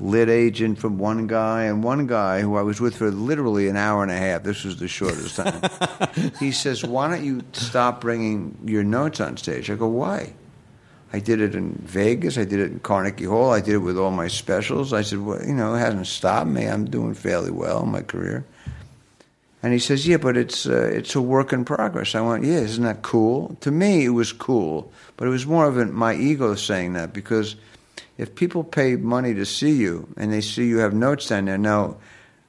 lit 0.00 0.28
agent 0.28 0.78
from 0.78 0.98
one 0.98 1.26
guy, 1.26 1.64
and 1.64 1.82
one 1.82 2.06
guy 2.06 2.40
who 2.40 2.56
I 2.56 2.62
was 2.62 2.80
with 2.80 2.96
for 2.96 3.10
literally 3.10 3.68
an 3.68 3.76
hour 3.76 4.02
and 4.02 4.12
a 4.12 4.16
half. 4.16 4.42
This 4.42 4.64
was 4.64 4.78
the 4.78 4.88
shortest 4.88 5.36
time. 5.36 5.60
he 6.38 6.52
says, 6.52 6.84
Why 6.84 7.08
don't 7.08 7.24
you 7.24 7.42
stop 7.52 8.00
bringing 8.00 8.56
your 8.64 8.84
notes 8.84 9.20
on 9.20 9.36
stage? 9.36 9.70
I 9.70 9.74
go, 9.76 9.86
Why? 9.86 10.32
I 11.12 11.18
did 11.18 11.40
it 11.40 11.54
in 11.54 11.72
Vegas. 11.84 12.36
I 12.36 12.44
did 12.44 12.60
it 12.60 12.72
in 12.72 12.80
Carnegie 12.80 13.24
Hall. 13.24 13.52
I 13.52 13.60
did 13.60 13.74
it 13.74 13.78
with 13.78 13.96
all 13.96 14.10
my 14.10 14.28
specials. 14.28 14.92
I 14.92 15.02
said, 15.02 15.20
well, 15.20 15.42
you 15.42 15.54
know, 15.54 15.74
it 15.74 15.78
hasn't 15.78 16.08
stopped 16.08 16.50
me. 16.50 16.66
I'm 16.66 16.84
doing 16.84 17.14
fairly 17.14 17.50
well 17.50 17.84
in 17.84 17.90
my 17.90 18.02
career. 18.02 18.44
And 19.62 19.72
he 19.72 19.78
says, 19.78 20.06
yeah, 20.06 20.18
but 20.18 20.36
it's 20.36 20.66
uh, 20.66 20.90
it's 20.92 21.14
a 21.14 21.22
work 21.22 21.52
in 21.52 21.64
progress. 21.64 22.14
I 22.14 22.20
went, 22.20 22.44
yeah, 22.44 22.58
isn't 22.58 22.84
that 22.84 23.02
cool? 23.02 23.56
To 23.62 23.70
me, 23.70 24.04
it 24.04 24.10
was 24.10 24.32
cool, 24.32 24.92
but 25.16 25.26
it 25.26 25.30
was 25.30 25.46
more 25.46 25.66
of 25.66 25.78
a, 25.78 25.86
my 25.86 26.14
ego 26.14 26.54
saying 26.54 26.92
that 26.92 27.12
because 27.12 27.56
if 28.18 28.34
people 28.34 28.64
pay 28.64 28.96
money 28.96 29.34
to 29.34 29.44
see 29.44 29.72
you 29.72 30.08
and 30.16 30.32
they 30.32 30.40
see 30.40 30.66
you 30.66 30.78
have 30.78 30.94
notes 30.94 31.28
down 31.28 31.46
there, 31.46 31.58
now 31.58 31.96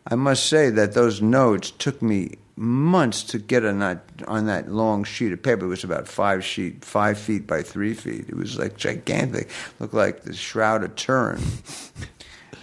I 0.05 0.15
must 0.15 0.45
say 0.45 0.69
that 0.69 0.93
those 0.93 1.21
notes 1.21 1.71
took 1.71 2.01
me 2.01 2.36
months 2.55 3.24
to 3.24 3.38
get 3.38 3.63
on 3.63 3.79
that 3.79 4.03
on 4.27 4.47
that 4.47 4.69
long 4.69 5.03
sheet 5.03 5.32
of 5.32 5.43
paper. 5.43 5.65
It 5.65 5.69
was 5.69 5.84
about 5.84 6.08
five 6.08 6.43
sheet, 6.43 6.84
five 6.84 7.19
feet 7.19 7.45
by 7.45 7.62
three 7.62 7.93
feet. 7.93 8.25
It 8.30 8.36
was 8.36 8.58
like 8.58 8.77
gigantic. 8.77 9.49
Looked 9.80 9.93
like 9.93 10.23
the 10.23 10.34
Shroud 10.34 10.84
of 10.84 10.95
Turin. 10.95 11.41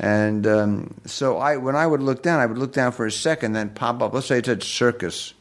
And 0.01 0.47
um, 0.47 0.95
so 1.07 1.39
I, 1.39 1.57
when 1.57 1.77
I 1.77 1.87
would 1.87 2.03
look 2.03 2.23
down, 2.23 2.41
I 2.41 2.47
would 2.47 2.59
look 2.59 2.73
down 2.73 2.93
for 2.93 3.07
a 3.07 3.13
second, 3.13 3.53
then 3.53 3.71
pop 3.71 4.03
up. 4.03 4.13
Let's 4.13 4.27
say 4.27 4.39
it 4.39 4.47
said 4.47 4.63
circus. 4.63 5.35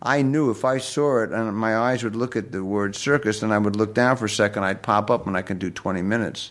I 0.00 0.22
knew 0.22 0.50
if 0.50 0.64
I 0.64 0.78
saw 0.78 1.22
it 1.22 1.30
and 1.30 1.56
my 1.56 1.76
eyes 1.76 2.02
would 2.04 2.16
look 2.16 2.36
at 2.36 2.52
the 2.52 2.64
word 2.64 2.96
circus, 2.96 3.42
and 3.42 3.52
I 3.52 3.58
would 3.58 3.76
look 3.76 3.94
down 3.94 4.16
for 4.16 4.26
a 4.26 4.30
second, 4.30 4.64
I'd 4.64 4.82
pop 4.82 5.10
up 5.10 5.26
and 5.26 5.36
I 5.36 5.42
could 5.42 5.58
do 5.58 5.70
20 5.70 6.02
minutes. 6.02 6.50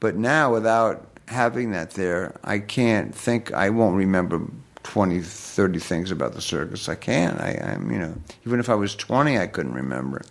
But 0.00 0.16
now, 0.16 0.52
without 0.52 1.06
having 1.26 1.72
that 1.72 1.90
there, 1.92 2.38
I 2.44 2.58
can't 2.58 3.14
think, 3.14 3.52
I 3.52 3.70
won't 3.70 3.96
remember 3.96 4.42
20, 4.84 5.20
30 5.20 5.78
things 5.78 6.10
about 6.10 6.32
the 6.34 6.40
circus. 6.40 6.88
I 6.88 6.94
can't. 6.94 7.40
I, 7.40 7.74
I'm, 7.74 7.90
you 7.90 7.98
know, 7.98 8.14
even 8.46 8.60
if 8.60 8.68
I 8.68 8.74
was 8.74 8.94
20, 8.94 9.38
I 9.38 9.46
couldn't 9.46 9.74
remember. 9.74 10.22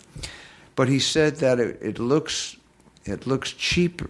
But 0.75 0.88
he 0.88 0.99
said 0.99 1.38
that 1.38 1.60
it, 1.60 1.77
it 1.82 1.99
looks, 1.99 2.56
it 3.06 3.27
looks 3.27 3.51
cheap 3.51 4.01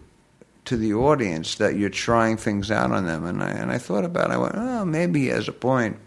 to 0.65 0.77
the 0.77 0.93
audience 0.93 1.55
that 1.55 1.75
you're 1.75 1.89
trying 1.89 2.37
things 2.37 2.69
out 2.69 2.91
on 2.91 3.05
them. 3.05 3.25
And 3.25 3.41
I, 3.41 3.49
and 3.49 3.71
I 3.71 3.77
thought 3.77 4.05
about 4.05 4.29
it. 4.29 4.33
I 4.33 4.37
went, 4.37 4.55
oh, 4.55 4.85
maybe 4.85 5.21
he 5.21 5.27
has 5.27 5.47
a 5.47 5.53
point. 5.53 5.97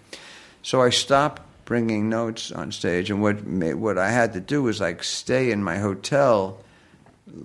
So 0.62 0.82
I 0.82 0.90
stopped 0.90 1.42
bringing 1.64 2.08
notes 2.08 2.52
on 2.52 2.72
stage. 2.72 3.10
And 3.10 3.22
what, 3.22 3.42
what 3.44 3.96
I 3.96 4.10
had 4.10 4.32
to 4.34 4.40
do 4.40 4.62
was 4.62 4.80
like 4.80 5.02
stay 5.02 5.50
in 5.50 5.62
my 5.62 5.78
hotel 5.78 6.62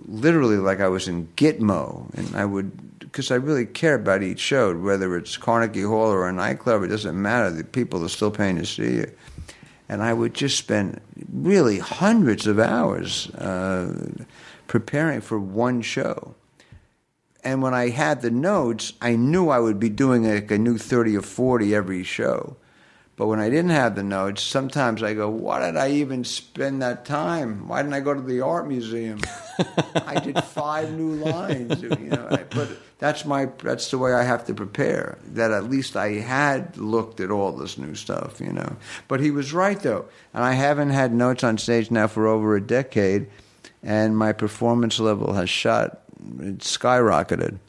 literally 0.08 0.58
like 0.58 0.80
I 0.80 0.88
was 0.88 1.08
in 1.08 1.28
Gitmo. 1.36 2.14
And 2.16 2.36
I 2.36 2.46
would, 2.46 3.00
because 3.00 3.32
I 3.32 3.36
really 3.36 3.66
care 3.66 3.96
about 3.96 4.24
each 4.24 4.40
show, 4.40 4.76
whether 4.76 5.16
it's 5.18 5.38
Carnegie 5.38 5.84
Hall 5.84 6.12
or 6.12 6.28
a 6.28 6.34
nightclub, 6.34 6.84
it 6.84 6.88
doesn't 6.88 7.20
matter. 7.20 7.52
The 7.52 7.64
people 7.64 8.04
are 8.04 8.10
still 8.10 8.32
paying 8.32 8.58
to 8.58 8.66
see 8.66 8.96
you. 8.96 9.12
And 9.88 10.02
I 10.02 10.14
would 10.14 10.34
just 10.34 10.58
spend 10.58 11.00
really 11.32 11.80
hundreds 11.80 12.48
of 12.48 12.60
hours 12.60 13.30
uh, 13.36 14.10
preparing 14.68 15.22
for 15.22 15.40
one 15.40 15.82
show. 15.82 16.36
And 17.44 17.62
when 17.62 17.76
I 17.76 17.90
had 17.90 18.22
the 18.22 18.32
notes, 18.32 18.94
I 19.02 19.16
knew 19.16 19.50
I 19.50 19.60
would 19.60 19.80
be 19.80 19.90
doing 19.90 20.28
like 20.28 20.50
a 20.50 20.58
new 20.58 20.80
30 20.80 21.18
or 21.18 21.22
40 21.22 21.76
every 21.76 22.04
show. 22.04 22.58
But 23.18 23.28
when 23.28 23.40
I 23.40 23.50
didn't 23.50 23.70
have 23.72 23.96
the 23.96 24.04
notes, 24.04 24.42
sometimes 24.44 25.02
I 25.02 25.14
go, 25.14 25.30
why 25.30 25.66
did 25.66 25.78
I 25.78 25.90
even 25.92 26.26
spend 26.26 26.82
that 26.82 27.06
time? 27.06 27.66
Why 27.70 27.82
didn't 27.82 27.94
I 27.94 28.02
go 28.02 28.14
to 28.14 28.20
the 28.22 28.42
art 28.42 28.68
museum? 28.68 29.22
I 30.06 30.20
did 30.20 30.44
five 30.44 30.92
new 30.92 31.12
lines, 31.14 31.82
you 31.82 31.90
know. 31.90 32.28
I- 32.30 32.44
But 32.44 32.70
that's 33.00 33.24
my 33.26 33.46
that's 33.64 33.90
the 33.92 33.98
way 33.98 34.14
I 34.14 34.24
have 34.24 34.46
to 34.48 34.54
prepare. 34.54 35.18
That 35.34 35.52
at 35.52 35.70
least 35.70 35.96
I 35.96 36.14
had 36.16 36.78
looked 36.78 37.20
at 37.22 37.32
all 37.32 37.54
this 37.54 37.78
new 37.78 37.96
stuff, 37.96 38.42
you 38.42 38.52
know. 38.52 38.76
But 39.08 39.22
he 39.22 39.32
was 39.32 39.54
right 39.54 39.80
though, 39.80 40.06
and 40.34 40.44
I 40.44 40.54
haven't 40.54 40.90
had 40.92 41.14
notes 41.14 41.44
on 41.44 41.58
stage 41.58 41.92
now 41.92 42.08
for 42.08 42.28
over 42.28 42.56
a 42.56 42.62
decade, 42.62 43.28
and 43.82 44.18
my 44.18 44.34
performance 44.34 45.00
level 45.00 45.34
has 45.34 45.50
shot 45.50 46.02
it 46.40 46.60
skyrocketed 46.60 47.60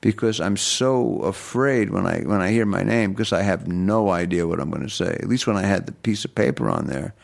because 0.00 0.40
I'm 0.40 0.56
so 0.56 1.20
afraid 1.20 1.90
when 1.90 2.06
I 2.06 2.20
when 2.20 2.40
I 2.40 2.50
hear 2.50 2.66
my 2.66 2.82
name 2.82 3.12
because 3.12 3.32
I 3.32 3.42
have 3.42 3.66
no 3.66 4.10
idea 4.10 4.46
what 4.46 4.60
I'm 4.60 4.70
going 4.70 4.82
to 4.82 4.90
say. 4.90 5.10
At 5.20 5.28
least 5.28 5.46
when 5.46 5.56
I 5.56 5.62
had 5.62 5.86
the 5.86 5.92
piece 5.92 6.24
of 6.24 6.34
paper 6.34 6.70
on 6.70 6.86
there, 6.86 7.14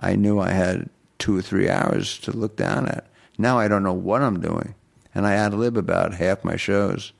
I 0.00 0.16
knew 0.16 0.40
I 0.40 0.50
had 0.50 0.88
two 1.18 1.36
or 1.36 1.42
three 1.42 1.68
hours 1.68 2.18
to 2.20 2.32
look 2.32 2.56
down 2.56 2.88
at. 2.88 3.06
Now 3.38 3.58
I 3.58 3.68
don't 3.68 3.82
know 3.82 3.92
what 3.92 4.22
I'm 4.22 4.40
doing, 4.40 4.74
and 5.14 5.26
I 5.26 5.34
ad 5.34 5.54
lib 5.54 5.76
about 5.76 6.14
half 6.14 6.44
my 6.44 6.56
shows, 6.56 7.12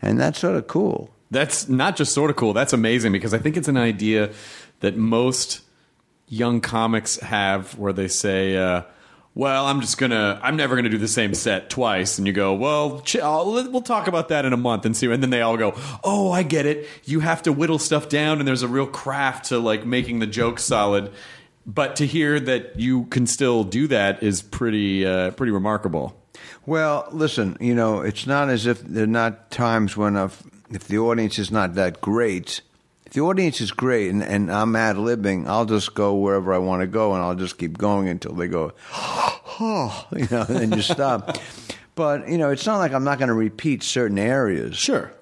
and 0.00 0.18
that's 0.18 0.38
sort 0.38 0.56
of 0.56 0.66
cool. 0.66 1.10
That's 1.30 1.68
not 1.68 1.96
just 1.96 2.12
sort 2.12 2.30
of 2.30 2.36
cool. 2.36 2.52
That's 2.52 2.72
amazing 2.72 3.12
because 3.12 3.32
I 3.32 3.38
think 3.38 3.56
it's 3.56 3.68
an 3.68 3.76
idea 3.76 4.32
that 4.80 4.96
most 4.96 5.60
young 6.28 6.60
comics 6.60 7.18
have 7.20 7.78
where 7.78 7.92
they 7.92 8.08
say, 8.08 8.56
uh, 8.56 8.82
"Well, 9.40 9.64
I'm 9.64 9.80
just 9.80 9.96
gonna, 9.96 10.38
I'm 10.42 10.54
never 10.56 10.76
gonna 10.76 10.90
do 10.90 10.98
the 10.98 11.08
same 11.08 11.32
set 11.32 11.70
twice," 11.70 12.18
and 12.18 12.26
you 12.26 12.32
go, 12.34 12.52
"Well, 12.52 13.00
ch- 13.00 13.14
we'll 13.22 13.80
talk 13.80 14.06
about 14.06 14.28
that 14.28 14.44
in 14.44 14.52
a 14.52 14.58
month 14.58 14.84
and 14.84 14.94
see." 14.94 15.10
And 15.10 15.22
then 15.22 15.30
they 15.30 15.40
all 15.40 15.56
go, 15.56 15.72
"Oh, 16.04 16.30
I 16.30 16.42
get 16.42 16.66
it. 16.66 16.86
You 17.06 17.20
have 17.20 17.40
to 17.44 17.52
whittle 17.52 17.78
stuff 17.78 18.10
down, 18.10 18.38
and 18.38 18.46
there's 18.46 18.62
a 18.62 18.68
real 18.68 18.86
craft 18.86 19.46
to 19.46 19.58
like 19.58 19.86
making 19.86 20.18
the 20.18 20.26
joke 20.26 20.58
solid." 20.58 21.10
But 21.64 21.96
to 21.96 22.06
hear 22.06 22.38
that 22.38 22.78
you 22.78 23.04
can 23.04 23.26
still 23.26 23.64
do 23.64 23.86
that 23.86 24.22
is 24.22 24.42
pretty, 24.42 25.06
uh, 25.06 25.30
pretty 25.30 25.52
remarkable. 25.52 26.14
Well, 26.66 27.08
listen, 27.10 27.56
you 27.60 27.74
know, 27.74 28.02
it's 28.02 28.26
not 28.26 28.50
as 28.50 28.66
if 28.66 28.82
there 28.82 29.04
are 29.04 29.06
not 29.06 29.50
times 29.50 29.96
when 29.96 30.16
if 30.16 30.86
the 30.86 30.98
audience 30.98 31.38
is 31.38 31.50
not 31.50 31.76
that 31.76 32.02
great. 32.02 32.60
If 33.10 33.14
the 33.14 33.22
audience 33.22 33.60
is 33.60 33.72
great 33.72 34.08
and, 34.08 34.22
and 34.22 34.52
I'm 34.52 34.76
ad 34.76 34.94
libbing, 34.94 35.48
I'll 35.48 35.64
just 35.64 35.96
go 35.96 36.14
wherever 36.14 36.54
I 36.54 36.58
want 36.58 36.82
to 36.82 36.86
go 36.86 37.12
and 37.12 37.20
I'll 37.20 37.34
just 37.34 37.58
keep 37.58 37.76
going 37.76 38.08
until 38.08 38.34
they 38.34 38.46
go, 38.46 38.72
oh, 38.94 40.06
you 40.14 40.28
know, 40.30 40.46
and 40.48 40.56
then 40.56 40.70
just 40.70 40.92
stop. 40.92 41.36
But, 41.96 42.28
you 42.28 42.38
know, 42.38 42.50
it's 42.50 42.64
not 42.64 42.78
like 42.78 42.92
I'm 42.92 43.02
not 43.02 43.18
going 43.18 43.28
to 43.28 43.34
repeat 43.34 43.82
certain 43.82 44.18
areas. 44.18 44.76
Sure. 44.76 45.12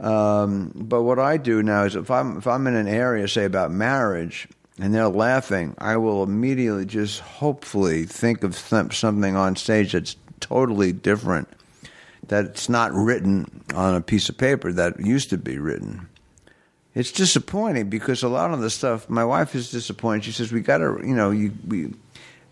Um, 0.00 0.72
but 0.74 1.02
what 1.02 1.18
I 1.18 1.36
do 1.36 1.62
now 1.62 1.84
is 1.84 1.94
if 1.94 2.10
I'm 2.10 2.38
if 2.38 2.46
I'm 2.48 2.66
in 2.66 2.74
an 2.74 2.88
area, 2.88 3.28
say 3.28 3.44
about 3.44 3.70
marriage, 3.70 4.48
and 4.80 4.92
they're 4.92 5.08
laughing, 5.08 5.74
I 5.78 5.98
will 5.98 6.24
immediately 6.24 6.86
just 6.86 7.20
hopefully 7.20 8.06
think 8.06 8.42
of 8.42 8.56
some- 8.56 8.90
something 8.90 9.36
on 9.36 9.54
stage 9.56 9.92
that's 9.92 10.16
totally 10.40 10.90
different, 10.90 11.48
that's 12.26 12.68
not 12.68 12.92
written 12.92 13.62
on 13.74 13.94
a 13.94 14.00
piece 14.00 14.28
of 14.28 14.38
paper 14.38 14.72
that 14.72 14.98
used 14.98 15.30
to 15.30 15.38
be 15.38 15.58
written. 15.58 16.08
It's 16.96 17.12
disappointing 17.12 17.90
because 17.90 18.22
a 18.22 18.28
lot 18.28 18.52
of 18.52 18.60
the 18.60 18.70
stuff. 18.70 19.10
My 19.10 19.22
wife 19.22 19.54
is 19.54 19.70
disappointed. 19.70 20.24
She 20.24 20.32
says 20.32 20.50
we 20.50 20.62
got 20.62 20.78
to, 20.78 20.98
you 21.04 21.14
know, 21.14 21.30
you 21.30 21.52
we, 21.68 21.92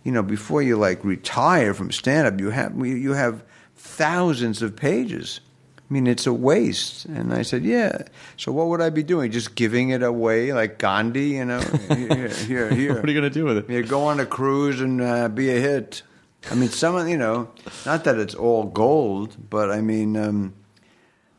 you 0.02 0.12
know, 0.12 0.22
before 0.22 0.60
you 0.60 0.76
like 0.76 1.02
retire 1.02 1.72
from 1.72 1.90
stand 1.90 2.26
up, 2.26 2.38
you 2.38 2.50
have 2.50 2.76
you 2.86 3.14
have 3.14 3.42
thousands 3.74 4.60
of 4.60 4.76
pages. 4.76 5.40
I 5.78 5.94
mean, 5.94 6.06
it's 6.06 6.26
a 6.26 6.32
waste. 6.32 7.06
And 7.06 7.32
I 7.32 7.40
said, 7.40 7.64
yeah. 7.64 8.02
So 8.36 8.52
what 8.52 8.66
would 8.66 8.82
I 8.82 8.90
be 8.90 9.02
doing? 9.02 9.30
Just 9.30 9.54
giving 9.54 9.88
it 9.90 10.02
away 10.02 10.52
like 10.52 10.78
Gandhi, 10.78 11.28
you 11.30 11.46
know? 11.46 11.60
Here, 11.88 12.28
here, 12.28 12.74
here. 12.74 12.94
What 12.96 13.04
are 13.04 13.12
you 13.12 13.20
going 13.20 13.30
to 13.32 13.38
do 13.38 13.44
with 13.46 13.58
it? 13.58 13.70
you 13.70 13.82
go 13.82 14.04
on 14.04 14.20
a 14.20 14.26
cruise 14.26 14.80
and 14.80 15.00
uh, 15.00 15.28
be 15.28 15.50
a 15.50 15.60
hit. 15.60 16.02
I 16.50 16.54
mean, 16.54 16.68
some 16.68 16.96
of 16.96 17.08
you 17.08 17.16
know, 17.16 17.50
not 17.86 18.04
that 18.04 18.18
it's 18.18 18.34
all 18.34 18.64
gold, 18.64 19.36
but 19.48 19.70
I 19.70 19.80
mean, 19.80 20.16
um, 20.16 20.54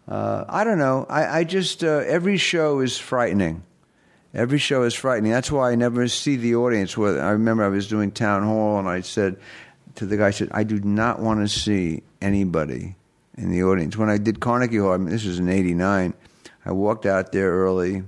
uh, 0.08 0.46
I 0.48 0.64
don't 0.64 0.78
know. 0.78 1.06
I, 1.10 1.40
I 1.40 1.44
just 1.44 1.84
uh, 1.84 2.04
every 2.06 2.38
show 2.38 2.80
is 2.80 2.98
frightening. 2.98 3.64
Every 4.34 4.60
show 4.60 4.84
is 4.84 4.94
frightening. 4.94 5.32
That's 5.32 5.52
why 5.52 5.72
I 5.72 5.76
never 5.76 6.08
see 6.10 6.36
the 6.36 6.56
audience. 6.56 6.98
I 6.98 7.32
remember 7.32 7.64
I 7.64 7.70
was 7.70 7.88
doing 7.88 8.12
town 8.12 8.44
hall, 8.44 8.78
and 8.78 8.88
I 8.88 9.02
said 9.02 9.38
to 9.96 10.06
the 10.06 10.18
guy, 10.18 10.28
I 10.28 10.32
said, 10.32 10.50
I 10.52 10.64
do 10.64 10.80
not 10.82 11.20
want 11.20 11.40
to 11.40 11.48
see 11.48 12.04
anybody 12.22 12.96
in 13.38 13.50
the 13.50 13.64
audience. 13.64 13.98
When 13.98 14.10
I 14.10 14.18
did 14.18 14.42
Carnegie 14.42 14.78
Hall, 14.78 14.92
I 14.92 14.98
mean, 14.98 15.10
this 15.10 15.26
was 15.26 15.40
in 15.40 15.50
'89. 15.50 16.14
I 16.66 16.72
walked 16.72 17.06
out 17.06 17.32
there 17.32 17.52
early, 17.52 18.04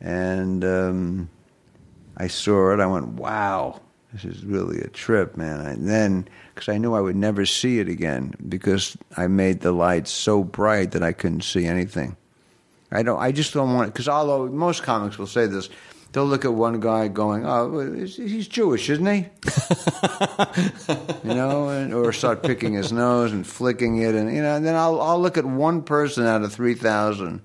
and 0.00 0.64
um, 0.64 1.30
I 2.16 2.28
saw 2.28 2.72
it. 2.72 2.80
I 2.80 2.86
went, 2.86 3.08
"Wow, 3.08 3.80
this 4.12 4.24
is 4.24 4.44
really 4.44 4.80
a 4.80 4.88
trip, 4.88 5.36
man." 5.36 5.60
And 5.60 5.88
then, 5.88 6.28
because 6.62 6.76
I 6.76 6.78
knew 6.78 6.94
I 6.94 7.00
would 7.00 7.16
never 7.16 7.44
see 7.44 7.80
it 7.80 7.88
again, 7.88 8.34
because 8.48 8.96
I 9.16 9.26
made 9.26 9.62
the 9.62 9.72
lights 9.72 10.12
so 10.12 10.44
bright 10.44 10.92
that 10.92 11.02
I 11.02 11.12
couldn't 11.12 11.42
see 11.42 11.66
anything. 11.66 12.16
I 12.92 13.02
don't. 13.02 13.18
I 13.18 13.32
just 13.32 13.52
don't 13.52 13.74
want. 13.74 13.88
It 13.88 13.94
because 13.94 14.08
although 14.08 14.46
most 14.46 14.84
comics 14.84 15.18
will 15.18 15.26
say 15.26 15.46
this, 15.46 15.68
they'll 16.12 16.24
look 16.24 16.44
at 16.44 16.54
one 16.54 16.78
guy 16.78 17.08
going, 17.08 17.44
"Oh, 17.44 17.80
he's 18.04 18.46
Jewish, 18.46 18.88
isn't 18.90 19.06
he?" 19.06 19.26
you 21.28 21.34
know, 21.34 21.70
and, 21.70 21.92
or 21.92 22.12
start 22.12 22.44
picking 22.44 22.74
his 22.74 22.92
nose 22.92 23.32
and 23.32 23.44
flicking 23.44 23.96
it, 23.96 24.14
and 24.14 24.32
you 24.32 24.42
know. 24.42 24.54
And 24.54 24.64
then 24.64 24.76
I'll 24.76 25.00
I'll 25.00 25.20
look 25.20 25.36
at 25.36 25.44
one 25.44 25.82
person 25.82 26.26
out 26.26 26.42
of 26.42 26.52
three 26.52 26.74
thousand 26.74 27.42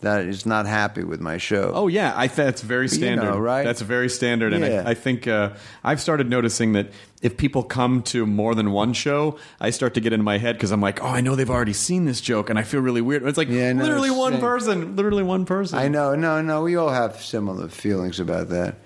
that 0.00 0.26
is 0.26 0.44
not 0.46 0.66
happy 0.66 1.02
with 1.04 1.20
my 1.20 1.38
show. 1.38 1.72
Oh 1.74 1.88
yeah, 1.88 2.12
I 2.14 2.26
th- 2.26 2.36
that's 2.36 2.62
very 2.62 2.84
You 2.84 2.88
standard. 2.88 3.24
know, 3.24 3.38
right? 3.38 3.64
That's 3.64 3.80
very 3.80 4.08
standard, 4.10 4.52
and 4.52 4.64
Yeah. 4.64 4.82
I, 4.86 4.90
I 4.90 4.94
think 4.94 5.26
uh, 5.26 5.54
I've 5.82 6.00
started 6.00 6.28
noticing 6.28 6.72
that 6.74 6.90
if 7.22 7.36
people 7.36 7.62
come 7.62 8.02
to 8.02 8.26
more 8.26 8.54
than 8.54 8.72
one 8.72 8.92
show, 8.92 9.38
I 9.58 9.70
start 9.70 9.94
to 9.94 10.00
get 10.00 10.12
into 10.12 10.22
my 10.24 10.38
head 10.38 10.56
because 10.56 10.70
I'm 10.70 10.82
like, 10.82 11.02
oh, 11.02 11.06
I 11.08 11.22
know 11.22 11.34
they've 11.34 11.48
already 11.50 11.72
seen 11.72 12.04
this 12.04 12.20
joke, 12.20 12.50
and 12.50 12.58
I 12.58 12.62
feel 12.62 12.80
really 12.80 13.00
weird. 13.00 13.22
It's 13.24 13.38
like 13.38 13.48
Yeah, 13.48 13.72
no, 13.72 13.82
literally 13.84 14.08
it's 14.10 14.18
one 14.18 14.32
same. 14.32 14.40
person, 14.42 14.96
literally 14.96 15.22
one 15.22 15.44
person. 15.46 15.78
I 15.78 15.88
know, 15.88 16.14
no, 16.14 16.42
no. 16.42 16.62
We 16.62 16.76
all 16.76 16.90
have 16.90 17.20
similar 17.22 17.68
feelings 17.68 18.20
about 18.20 18.50
that. 18.50 18.76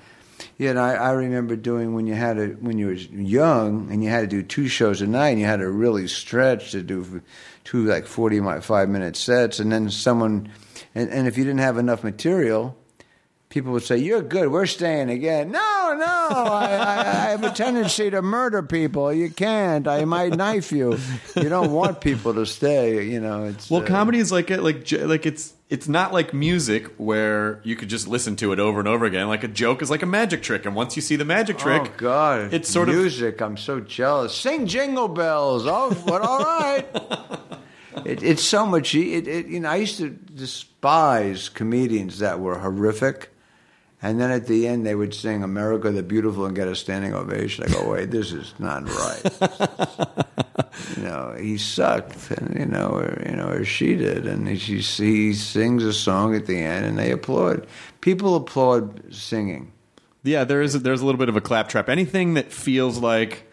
Yeah, 0.59 0.71
and 0.71 0.79
I, 0.79 0.93
I 0.95 1.11
remember 1.13 1.57
doing 1.57 1.93
when 1.95 2.07
you 2.07 2.15
had 2.15 2.37
to 2.37 2.49
when 2.61 2.79
you 2.79 2.87
were 2.87 2.93
young 2.93 3.91
and 3.91 4.03
you 4.05 4.11
had 4.11 4.21
to 4.23 4.27
do 4.27 4.43
two 4.43 4.69
shows 4.69 5.03
a 5.03 5.07
night 5.07 5.31
and 5.31 5.41
you 5.41 5.45
had 5.47 5.61
to 5.61 5.69
really 5.69 6.07
stretch 6.07 6.71
to 6.73 6.83
do 6.83 7.21
two 7.65 7.85
like 7.85 8.07
forty 8.07 8.41
five 8.61 8.89
minute 8.89 9.17
sets, 9.17 9.59
and 9.59 9.71
then 9.73 9.91
someone, 9.91 10.51
and, 10.95 11.11
and 11.11 11.27
if 11.29 11.37
you 11.39 11.45
didn't 11.45 11.61
have 11.61 11.79
enough 11.79 12.03
material, 12.05 12.77
people 13.49 13.73
would 13.73 13.83
say, 13.83 13.97
"You're 13.99 14.23
good. 14.23 14.51
We're 14.51 14.67
staying 14.67 15.11
again." 15.11 15.51
No, 15.51 15.97
no, 15.99 16.07
I, 16.07 16.77
I, 16.77 16.99
I 17.01 17.31
have 17.31 17.43
a 17.45 17.51
tendency 17.51 18.11
to 18.11 18.23
murder 18.23 18.63
people. 18.63 19.13
You 19.13 19.31
can't. 19.31 19.89
I 19.89 20.05
might 20.05 20.37
knife 20.37 20.71
you. 20.73 20.99
You 21.37 21.49
don't 21.49 21.73
want 21.73 22.01
people 22.01 22.35
to 22.35 22.47
stay. 22.47 23.05
You 23.05 23.21
know, 23.21 23.45
it's 23.47 23.69
Well, 23.71 23.83
uh, 23.83 23.87
comedy 23.87 24.19
is 24.19 24.31
like 24.31 24.51
a, 24.51 24.59
like 24.59 24.91
like 24.93 25.27
it's 25.27 25.55
it's 25.69 25.87
not 25.89 26.13
like 26.13 26.33
music 26.35 26.87
where 26.97 27.61
you 27.63 27.77
could 27.77 27.89
just 27.89 28.09
listen 28.09 28.35
to 28.37 28.53
it 28.53 28.59
over 28.59 28.79
and 28.81 28.89
over 28.89 29.05
again. 29.05 29.29
Like 29.29 29.45
a 29.45 29.49
joke 29.49 29.83
is 29.83 29.91
like 29.91 30.03
a 30.03 30.07
magic 30.07 30.43
trick, 30.43 30.65
and 30.67 30.75
once 30.75 30.97
you 30.97 31.03
see 31.03 31.17
the 31.17 31.25
magic 31.25 31.59
trick, 31.59 31.83
Oh 31.85 31.91
God! 31.97 32.55
it's 32.55 32.69
sort 32.69 32.89
of 32.89 32.95
music. 32.97 33.41
I'm 33.41 33.57
so 33.57 33.81
jealous. 33.81 34.35
Sing 34.35 34.67
jingle 34.67 35.09
bells. 35.09 35.65
Oh, 35.67 35.97
but 36.07 36.23
all 36.23 36.39
right. 36.39 36.87
it, 38.05 38.23
it's 38.23 38.43
so 38.43 38.67
much. 38.67 38.95
It, 38.95 39.27
it, 39.27 39.47
you 39.47 39.61
know, 39.61 39.71
I 39.71 39.77
used 39.77 39.99
to 39.99 40.11
despise 40.11 41.49
comedians 41.49 42.19
that 42.19 42.41
were 42.41 42.59
horrific, 42.59 43.31
and 44.03 44.21
then 44.21 44.31
at 44.31 44.47
the 44.47 44.67
end 44.67 44.87
they 44.87 44.95
would 44.95 45.15
sing 45.15 45.43
"America 45.43 45.91
the 45.91 46.03
Beautiful" 46.03 46.47
and 46.47 46.55
get 46.55 46.69
a 46.69 46.75
standing 46.75 47.15
ovation. 47.15 47.65
I 47.65 47.69
go, 47.69 47.91
wait, 47.91 48.11
this 48.11 48.33
is 48.33 48.55
not 48.59 48.89
right. 48.89 50.27
you 50.97 51.03
know, 51.03 51.37
he 51.39 51.59
sucked, 51.59 52.31
and 52.31 52.59
you 52.59 52.67
know, 52.67 52.89
or, 52.89 53.23
you 53.29 53.37
know, 53.37 53.49
or 53.49 53.65
she 53.65 53.97
did, 53.97 54.27
and 54.27 54.59
she 54.61 54.79
he 54.79 55.35
sings 55.35 55.85
a 55.85 55.93
song 55.93 56.35
at 56.35 56.47
the 56.47 56.59
end, 56.59 56.87
and 56.87 56.99
they 56.99 57.11
applaud. 57.11 57.67
People 58.01 58.37
applaud 58.37 59.13
singing. 59.13 59.73
Yeah, 60.23 60.45
there 60.45 60.63
is 60.63 60.81
there's 60.83 61.01
a 61.01 61.07
little 61.07 61.19
bit 61.19 61.29
of 61.29 61.37
a 61.37 61.41
claptrap. 61.41 61.89
Anything 61.89 62.35
that 62.35 62.53
feels 62.53 62.99
like, 62.99 63.50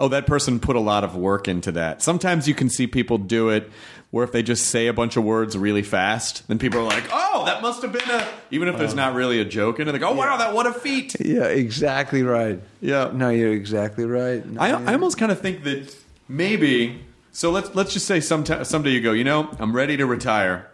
oh, 0.00 0.08
that 0.08 0.26
person 0.26 0.58
put 0.58 0.74
a 0.74 0.80
lot 0.80 1.04
of 1.04 1.14
work 1.14 1.46
into 1.46 1.70
that. 1.72 2.02
Sometimes 2.02 2.48
you 2.48 2.54
can 2.54 2.68
see 2.70 2.86
people 2.86 3.18
do 3.18 3.50
it 3.50 3.70
where 4.10 4.24
if 4.24 4.32
they 4.32 4.42
just 4.42 4.66
say 4.66 4.88
a 4.88 4.92
bunch 4.92 5.16
of 5.16 5.22
words 5.22 5.56
really 5.56 5.82
fast, 5.82 6.48
then 6.48 6.58
people 6.58 6.80
are 6.80 6.84
like, 6.84 7.04
oh, 7.12 7.44
that 7.44 7.62
must 7.62 7.82
have 7.82 7.92
been 7.92 8.10
a. 8.10 8.26
Even 8.50 8.66
if 8.66 8.76
there's 8.76 8.94
not 8.94 9.14
really 9.14 9.38
a 9.40 9.44
joke 9.44 9.78
in 9.78 9.86
it, 9.86 9.92
they 9.92 9.98
go, 9.98 10.08
oh 10.08 10.14
wow, 10.14 10.36
that 10.38 10.54
what 10.54 10.66
a 10.66 10.72
feat. 10.72 11.14
Yeah, 11.20 11.44
exactly 11.44 12.22
right. 12.22 12.60
Yeah. 12.80 13.10
No, 13.12 13.28
you're 13.28 13.52
exactly 13.52 14.06
right. 14.06 14.44
No, 14.44 14.60
I, 14.60 14.68
yeah. 14.70 14.84
I 14.86 14.94
almost 14.94 15.18
kind 15.18 15.30
of 15.30 15.40
think 15.40 15.62
that 15.64 15.94
maybe. 16.28 17.04
So 17.32 17.52
let's 17.52 17.72
let's 17.76 17.92
just 17.92 18.06
say 18.06 18.20
sometime, 18.20 18.64
someday 18.64 18.90
you 18.90 19.00
go. 19.00 19.12
You 19.12 19.22
know, 19.22 19.48
I'm 19.60 19.76
ready 19.76 19.96
to 19.98 20.06
retire. 20.06 20.68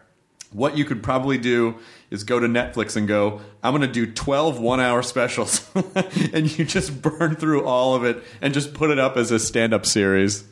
What 0.52 0.78
you 0.78 0.86
could 0.86 1.02
probably 1.02 1.36
do 1.36 1.74
is 2.10 2.24
go 2.24 2.38
to 2.38 2.46
Netflix 2.46 2.96
and 2.96 3.08
go. 3.08 3.40
I'm 3.62 3.72
going 3.72 3.86
to 3.86 3.92
do 3.92 4.10
12 4.10 4.60
one 4.60 4.80
hour 4.80 5.02
specials, 5.02 5.68
and 6.32 6.58
you 6.58 6.64
just 6.64 7.02
burn 7.02 7.36
through 7.36 7.64
all 7.64 7.94
of 7.94 8.04
it 8.04 8.22
and 8.40 8.54
just 8.54 8.74
put 8.74 8.90
it 8.90 8.98
up 8.98 9.16
as 9.16 9.30
a 9.30 9.38
stand 9.38 9.74
up 9.74 9.86
series. 9.86 10.44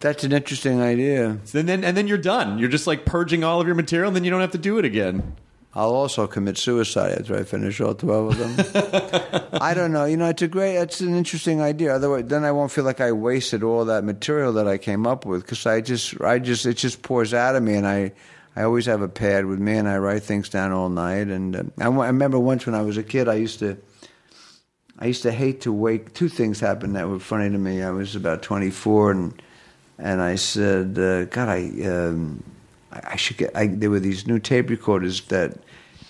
That's 0.00 0.24
an 0.24 0.32
interesting 0.32 0.80
idea. 0.80 1.38
And 1.54 1.68
then 1.68 1.84
and 1.84 1.96
then 1.96 2.06
you're 2.06 2.18
done. 2.18 2.58
You're 2.58 2.70
just 2.70 2.86
like 2.86 3.04
purging 3.04 3.44
all 3.44 3.60
of 3.60 3.66
your 3.66 3.76
material, 3.76 4.08
and 4.08 4.16
then 4.16 4.24
you 4.24 4.30
don't 4.30 4.40
have 4.40 4.52
to 4.52 4.58
do 4.58 4.78
it 4.78 4.84
again. 4.84 5.36
I'll 5.72 5.94
also 5.94 6.26
commit 6.26 6.58
suicide 6.58 7.12
after 7.20 7.36
I 7.36 7.44
finish 7.44 7.80
all 7.80 7.94
twelve 7.94 8.32
of 8.32 8.38
them. 8.38 9.48
I 9.60 9.72
don't 9.72 9.92
know. 9.92 10.04
You 10.06 10.16
know, 10.16 10.28
it's 10.28 10.42
a 10.42 10.48
great. 10.48 10.76
It's 10.76 11.00
an 11.00 11.14
interesting 11.14 11.60
idea. 11.60 11.94
Otherwise, 11.94 12.24
then 12.26 12.44
I 12.44 12.50
won't 12.50 12.72
feel 12.72 12.84
like 12.84 13.00
I 13.00 13.12
wasted 13.12 13.62
all 13.62 13.84
that 13.84 14.02
material 14.02 14.54
that 14.54 14.66
I 14.66 14.78
came 14.78 15.06
up 15.06 15.26
with 15.26 15.42
because 15.42 15.66
I 15.66 15.80
just, 15.80 16.20
I 16.22 16.38
just, 16.40 16.66
it 16.66 16.74
just 16.74 17.02
pours 17.02 17.32
out 17.34 17.54
of 17.54 17.62
me, 17.62 17.74
and 17.74 17.86
I, 17.86 18.12
I 18.60 18.64
always 18.64 18.84
have 18.86 19.00
a 19.00 19.08
pad 19.08 19.46
with 19.46 19.58
me, 19.58 19.76
and 19.78 19.88
I 19.88 19.96
write 19.96 20.22
things 20.22 20.50
down 20.50 20.70
all 20.72 20.90
night. 20.90 21.28
And 21.28 21.56
uh, 21.56 21.62
I, 21.78 21.86
I 21.86 22.06
remember 22.08 22.38
once 22.38 22.66
when 22.66 22.74
I 22.74 22.82
was 22.82 22.98
a 22.98 23.02
kid, 23.02 23.26
I 23.26 23.34
used 23.34 23.58
to. 23.60 23.78
I 24.98 25.06
used 25.06 25.22
to 25.22 25.32
hate 25.32 25.62
to 25.62 25.72
wake. 25.72 26.12
Two 26.12 26.28
things 26.28 26.60
happened 26.60 26.94
that 26.94 27.08
were 27.08 27.18
funny 27.18 27.48
to 27.48 27.56
me. 27.56 27.82
I 27.82 27.90
was 27.90 28.14
about 28.14 28.42
24, 28.42 29.12
and 29.12 29.42
and 29.98 30.20
I 30.20 30.34
said, 30.34 30.98
uh, 30.98 31.24
God, 31.24 31.48
I, 31.48 31.70
um, 31.86 32.42
I 32.92 33.00
I 33.12 33.16
should 33.16 33.38
get. 33.38 33.56
I, 33.56 33.66
there 33.66 33.88
were 33.88 34.00
these 34.00 34.26
new 34.26 34.38
tape 34.38 34.68
recorders 34.68 35.22
that 35.28 35.56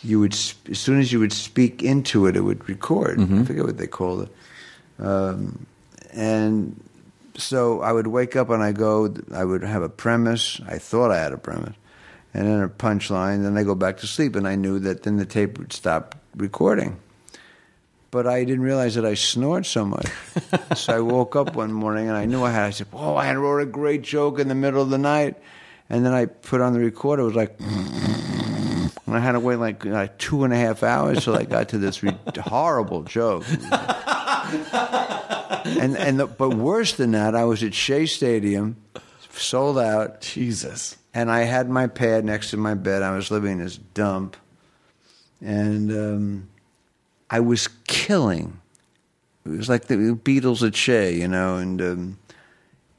you 0.03 0.19
would, 0.19 0.33
as 0.33 0.79
soon 0.79 0.99
as 0.99 1.13
you 1.13 1.21
would 1.21 1.33
speak 1.33 1.85
into 1.85 2.27
it, 2.27 2.37
it 2.37 2.41
would 2.41 2.69
record. 2.69 3.21
I 3.21 3.45
forget 3.45 3.65
what 3.65 3.79
they 3.79 3.87
called 3.87 4.23
it. 4.23 5.05
Um, 5.05 5.67
and 6.13 6.83
so 7.37 7.81
I 7.81 7.93
would 7.93 8.09
wake 8.09 8.35
up 8.35 8.51
and 8.51 8.61
I 8.61 8.73
go. 8.73 9.15
I 9.33 9.45
would 9.45 9.63
have 9.63 9.83
a 9.83 9.89
premise. 9.89 10.61
I 10.67 10.79
thought 10.79 11.13
I 11.13 11.19
had 11.19 11.33
a 11.33 11.39
premise, 11.39 11.77
and 12.35 12.47
then 12.47 12.63
a 12.63 12.69
punchline. 12.69 13.43
Then 13.43 13.57
I 13.57 13.63
go 13.63 13.75
back 13.75 13.99
to 13.99 14.07
sleep, 14.07 14.37
and 14.37 14.47
I 14.47 14.55
knew 14.55 14.79
that 14.81 15.03
then 15.03 15.17
the 15.17 15.27
tape 15.27 15.59
would 15.59 15.73
stop 15.73 16.17
recording. 16.37 16.99
But 18.11 18.27
I 18.27 18.45
didn't 18.45 18.63
realize 18.63 18.97
that 18.97 19.07
I 19.07 19.15
snored 19.15 19.67
so 19.67 19.85
much. 19.85 20.09
so 20.75 20.97
I 20.97 21.01
woke 21.01 21.37
up 21.37 21.55
one 21.55 21.73
morning 21.73 22.09
and 22.09 22.17
I 22.17 22.25
knew 22.25 22.43
I 22.43 22.51
had. 22.51 22.65
I 22.65 22.71
said, 22.71 22.89
"Oh, 22.93 23.15
I 23.15 23.33
wrote 23.35 23.61
a 23.61 23.67
great 23.67 24.03
joke 24.03 24.41
in 24.41 24.49
the 24.49 24.55
middle 24.55 24.83
of 24.83 24.91
the 24.91 24.99
night," 24.99 25.37
and 25.89 26.05
then 26.05 26.13
I 26.13 26.27
put 26.27 26.61
on 26.61 26.73
the 26.73 26.81
recorder. 26.81 27.23
It 27.23 27.27
was 27.27 27.35
like, 27.37 27.61
and 27.61 29.17
I 29.17 29.21
had 29.21 29.33
to 29.33 29.41
wait 29.41 29.57
like 29.57 29.87
uh, 29.87 30.09
two 30.19 30.45
and 30.45 30.53
a 30.53 30.57
half 30.57 30.83
hours 30.83 31.25
till 31.25 31.37
I 31.37 31.45
got 31.45 31.69
to 31.71 31.79
this 31.79 32.03
re- 32.03 32.17
horrible 32.37 33.03
joke. 33.03 33.45
and 35.65 35.97
and 35.97 36.21
the, 36.21 36.27
but 36.27 36.55
worse 36.55 36.93
than 36.95 37.13
that, 37.13 37.35
I 37.35 37.45
was 37.45 37.63
at 37.63 37.75
Shea 37.75 38.07
Stadium, 38.07 38.77
sold 39.41 39.79
out. 39.79 40.21
Jesus. 40.21 40.97
And 41.13 41.31
I 41.31 41.41
had 41.41 41.69
my 41.69 41.87
pad 41.87 42.25
next 42.25 42.51
to 42.51 42.57
my 42.57 42.75
bed. 42.75 43.03
I 43.03 43.17
was 43.17 43.31
living 43.31 43.53
in 43.53 43.59
this 43.59 43.77
dump, 43.77 44.37
and 45.41 45.91
um, 45.91 46.49
I 47.29 47.41
was 47.41 47.69
killing. 47.87 48.61
It 49.45 49.51
was 49.51 49.69
like 49.69 49.87
the 49.87 49.97
Beatles 49.97 50.67
at 50.67 50.77
Shea, 50.77 51.15
you 51.15 51.27
know, 51.27 51.57
and 51.57 51.83
um, 51.83 52.19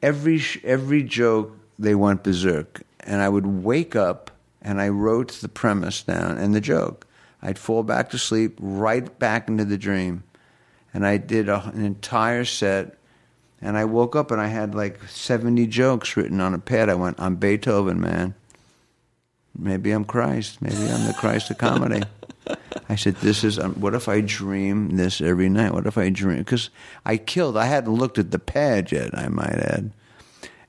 every 0.01 0.41
every 0.63 1.03
joke 1.03 1.55
they 1.79 1.95
went 1.95 2.23
berserk, 2.23 2.81
and 2.99 3.21
I 3.21 3.29
would 3.29 3.63
wake 3.63 3.95
up 3.95 4.31
and 4.61 4.79
I 4.79 4.89
wrote 4.89 5.31
the 5.33 5.49
premise 5.49 6.03
down 6.03 6.37
and 6.37 6.53
the 6.53 6.61
joke. 6.61 7.07
I'd 7.41 7.57
fall 7.57 7.83
back 7.83 8.11
to 8.11 8.19
sleep, 8.19 8.57
right 8.59 9.17
back 9.17 9.47
into 9.47 9.65
the 9.65 9.77
dream, 9.77 10.23
and 10.93 11.05
I 11.05 11.17
did 11.17 11.49
a, 11.49 11.65
an 11.73 11.83
entire 11.83 12.45
set. 12.45 12.97
And 13.61 13.77
I 13.77 13.85
woke 13.85 14.15
up 14.15 14.31
and 14.31 14.41
I 14.41 14.47
had 14.47 14.73
like 14.73 14.99
seventy 15.07 15.67
jokes 15.67 16.17
written 16.17 16.41
on 16.41 16.53
a 16.53 16.59
pad. 16.59 16.89
I 16.89 16.95
went, 16.95 17.19
"I'm 17.19 17.35
Beethoven, 17.35 18.01
man. 18.01 18.33
Maybe 19.57 19.91
I'm 19.91 20.05
Christ. 20.05 20.61
Maybe 20.61 20.89
I'm 20.89 21.05
the 21.05 21.15
Christ 21.17 21.51
of 21.51 21.57
comedy." 21.57 22.01
I 22.89 22.95
said, 22.95 23.15
"This 23.17 23.43
is. 23.43 23.59
Um, 23.59 23.75
what 23.75 23.93
if 23.93 24.09
I 24.09 24.21
dream 24.21 24.97
this 24.97 25.21
every 25.21 25.47
night? 25.47 25.73
What 25.73 25.85
if 25.85 25.97
I 25.97 26.09
dream? 26.09 26.39
Because 26.39 26.71
I 27.05 27.17
killed. 27.17 27.55
I 27.55 27.65
hadn't 27.65 27.93
looked 27.93 28.17
at 28.17 28.31
the 28.31 28.39
pad 28.39 28.91
yet. 28.91 29.15
I 29.17 29.27
might 29.27 29.53
add. 29.53 29.91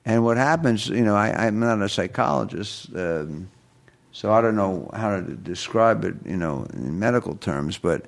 And 0.05 0.23
what 0.23 0.37
happens? 0.37 0.87
You 0.87 1.03
know, 1.03 1.15
I, 1.15 1.47
I'm 1.47 1.59
not 1.59 1.81
a 1.81 1.89
psychologist, 1.89 2.89
um, 2.95 3.49
so 4.11 4.31
I 4.31 4.41
don't 4.41 4.55
know 4.55 4.91
how 4.93 5.15
to 5.15 5.21
describe 5.21 6.05
it. 6.05 6.15
You 6.25 6.37
know, 6.37 6.67
in 6.73 6.99
medical 6.99 7.35
terms, 7.35 7.79
but 7.79 8.05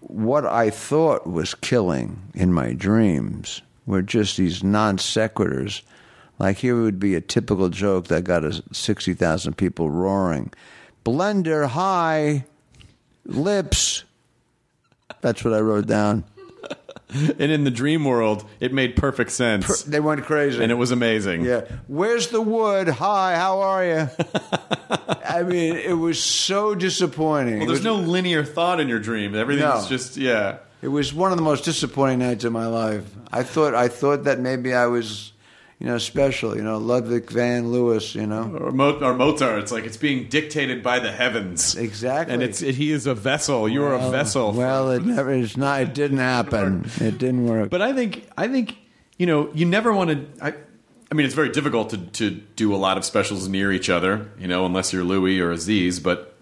what 0.00 0.46
I 0.46 0.70
thought 0.70 1.26
was 1.26 1.54
killing 1.54 2.22
in 2.34 2.52
my 2.52 2.72
dreams 2.72 3.60
were 3.86 4.02
just 4.02 4.36
these 4.36 4.62
non 4.62 4.96
sequiturs. 4.98 5.82
Like 6.38 6.58
here 6.58 6.80
would 6.80 6.98
be 6.98 7.14
a 7.14 7.20
typical 7.20 7.68
joke 7.68 8.08
that 8.08 8.24
got 8.24 8.44
us 8.44 8.60
sixty 8.72 9.14
thousand 9.14 9.56
people 9.56 9.90
roaring. 9.90 10.52
Blender 11.04 11.66
high 11.68 12.44
lips. 13.24 14.04
That's 15.20 15.44
what 15.44 15.54
I 15.54 15.60
wrote 15.60 15.86
down. 15.86 16.24
And 17.16 17.52
in 17.52 17.62
the 17.62 17.70
dream 17.70 18.04
world, 18.04 18.44
it 18.58 18.72
made 18.72 18.96
perfect 18.96 19.30
sense. 19.30 19.82
They 19.82 20.00
went 20.00 20.24
crazy. 20.24 20.60
and 20.60 20.72
it 20.72 20.74
was 20.74 20.90
amazing. 20.90 21.44
Yeah. 21.44 21.60
Where's 21.86 22.28
the 22.28 22.40
wood? 22.40 22.88
Hi, 22.88 23.36
how 23.36 23.60
are 23.60 23.84
you? 23.84 24.08
I 25.24 25.44
mean, 25.44 25.76
it 25.76 25.92
was 25.92 26.20
so 26.20 26.74
disappointing. 26.74 27.58
Well, 27.58 27.66
there's 27.68 27.80
was- 27.80 27.84
no 27.84 27.96
linear 27.96 28.42
thought 28.42 28.80
in 28.80 28.88
your 28.88 28.98
dream. 28.98 29.36
Everything's 29.36 29.84
No. 29.84 29.88
just 29.88 30.16
yeah. 30.16 30.58
It 30.84 30.88
was 30.88 31.14
one 31.14 31.32
of 31.32 31.38
the 31.38 31.42
most 31.44 31.64
disappointing 31.64 32.18
nights 32.18 32.44
of 32.44 32.52
my 32.52 32.66
life. 32.66 33.04
I 33.32 33.42
thought 33.42 33.74
I 33.74 33.88
thought 33.88 34.24
that 34.24 34.38
maybe 34.38 34.74
I 34.74 34.84
was, 34.84 35.32
you 35.78 35.86
know, 35.86 35.96
special. 35.96 36.54
You 36.54 36.62
know, 36.62 36.76
Ludwig 36.76 37.30
van 37.30 37.72
Lewis. 37.72 38.14
You 38.14 38.26
know, 38.26 38.54
Or, 38.60 38.70
Mo- 38.70 38.98
or 39.00 39.14
Mozart. 39.14 39.60
It's 39.60 39.72
like 39.72 39.84
it's 39.84 39.96
being 39.96 40.28
dictated 40.28 40.82
by 40.82 40.98
the 40.98 41.10
heavens. 41.10 41.74
Exactly. 41.74 42.34
And 42.34 42.42
it's 42.42 42.58
he 42.58 42.90
is 42.92 43.06
a 43.06 43.14
vessel. 43.14 43.66
You 43.66 43.82
are 43.84 43.94
a 43.94 44.10
vessel. 44.10 44.52
Well, 44.52 44.90
it 44.90 45.06
never. 45.06 45.32
It's 45.32 45.56
not. 45.56 45.80
It 45.80 45.94
didn't 45.94 46.18
happen. 46.18 46.90
It 47.00 47.16
didn't 47.16 47.46
work. 47.48 47.70
But 47.70 47.80
I 47.80 47.94
think 47.94 48.28
I 48.36 48.46
think 48.48 48.76
you 49.16 49.24
know 49.24 49.48
you 49.54 49.64
never 49.64 49.90
want 49.90 50.10
to. 50.10 50.44
I, 50.44 50.54
I 51.10 51.14
mean, 51.14 51.24
it's 51.24 51.34
very 51.34 51.48
difficult 51.48 51.90
to 51.90 51.96
to 51.96 52.30
do 52.30 52.74
a 52.74 52.76
lot 52.76 52.98
of 52.98 53.06
specials 53.06 53.48
near 53.48 53.72
each 53.72 53.88
other. 53.88 54.28
You 54.38 54.48
know, 54.48 54.66
unless 54.66 54.92
you're 54.92 55.02
Louis 55.04 55.40
or 55.40 55.50
Aziz. 55.50 55.98
But 55.98 56.34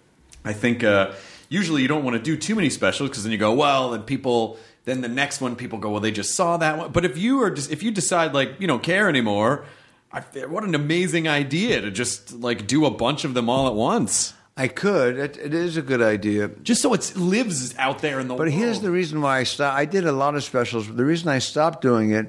I 0.43 0.51
think 0.51 0.83
uh, 0.83 1.11
usually 1.53 1.81
you 1.83 1.87
don't 1.87 2.03
want 2.03 2.15
to 2.17 2.23
do 2.31 2.35
too 2.35 2.55
many 2.55 2.69
specials 2.69 3.09
because 3.09 3.23
then 3.23 3.31
you 3.31 3.37
go 3.37 3.53
well, 3.53 3.93
and 3.93 4.05
people. 4.05 4.57
Then 4.85 4.99
the 4.99 5.07
next 5.07 5.39
one, 5.39 5.55
people 5.55 5.79
go, 5.79 5.91
well, 5.91 6.01
they 6.01 6.11
just 6.11 6.35
saw 6.35 6.57
that 6.57 6.77
one. 6.77 6.91
But 6.91 7.05
if 7.05 7.17
you 7.17 7.41
are 7.43 7.49
just 7.49 7.71
if 7.71 7.83
you 7.83 7.91
decide 7.91 8.33
like 8.33 8.49
you 8.59 8.67
don't 8.67 8.83
care 8.83 9.07
anymore, 9.07 9.63
I, 10.11 10.19
what 10.53 10.65
an 10.65 10.75
amazing 10.75 11.25
idea 11.25 11.79
to 11.79 11.89
just 11.89 12.33
like 12.33 12.67
do 12.67 12.85
a 12.85 12.91
bunch 12.91 13.23
of 13.23 13.33
them 13.33 13.47
all 13.49 13.67
at 13.67 13.75
once. 13.75 14.33
I 14.57 14.67
could. 14.67 15.17
It, 15.17 15.37
it 15.37 15.53
is 15.53 15.77
a 15.77 15.81
good 15.81 16.01
idea. 16.01 16.49
Just 16.63 16.81
so 16.81 16.93
it 16.93 17.15
lives 17.15 17.73
out 17.77 17.99
there 17.99 18.19
in 18.19 18.27
the 18.27 18.35
But 18.35 18.47
world. 18.47 18.59
here's 18.59 18.81
the 18.81 18.91
reason 18.91 19.21
why 19.21 19.39
I 19.39 19.43
stopped. 19.43 19.77
I 19.77 19.85
did 19.85 20.05
a 20.05 20.11
lot 20.11 20.35
of 20.35 20.43
specials. 20.43 20.93
The 20.93 21.05
reason 21.05 21.29
I 21.29 21.39
stopped 21.39 21.81
doing 21.81 22.11
it 22.11 22.27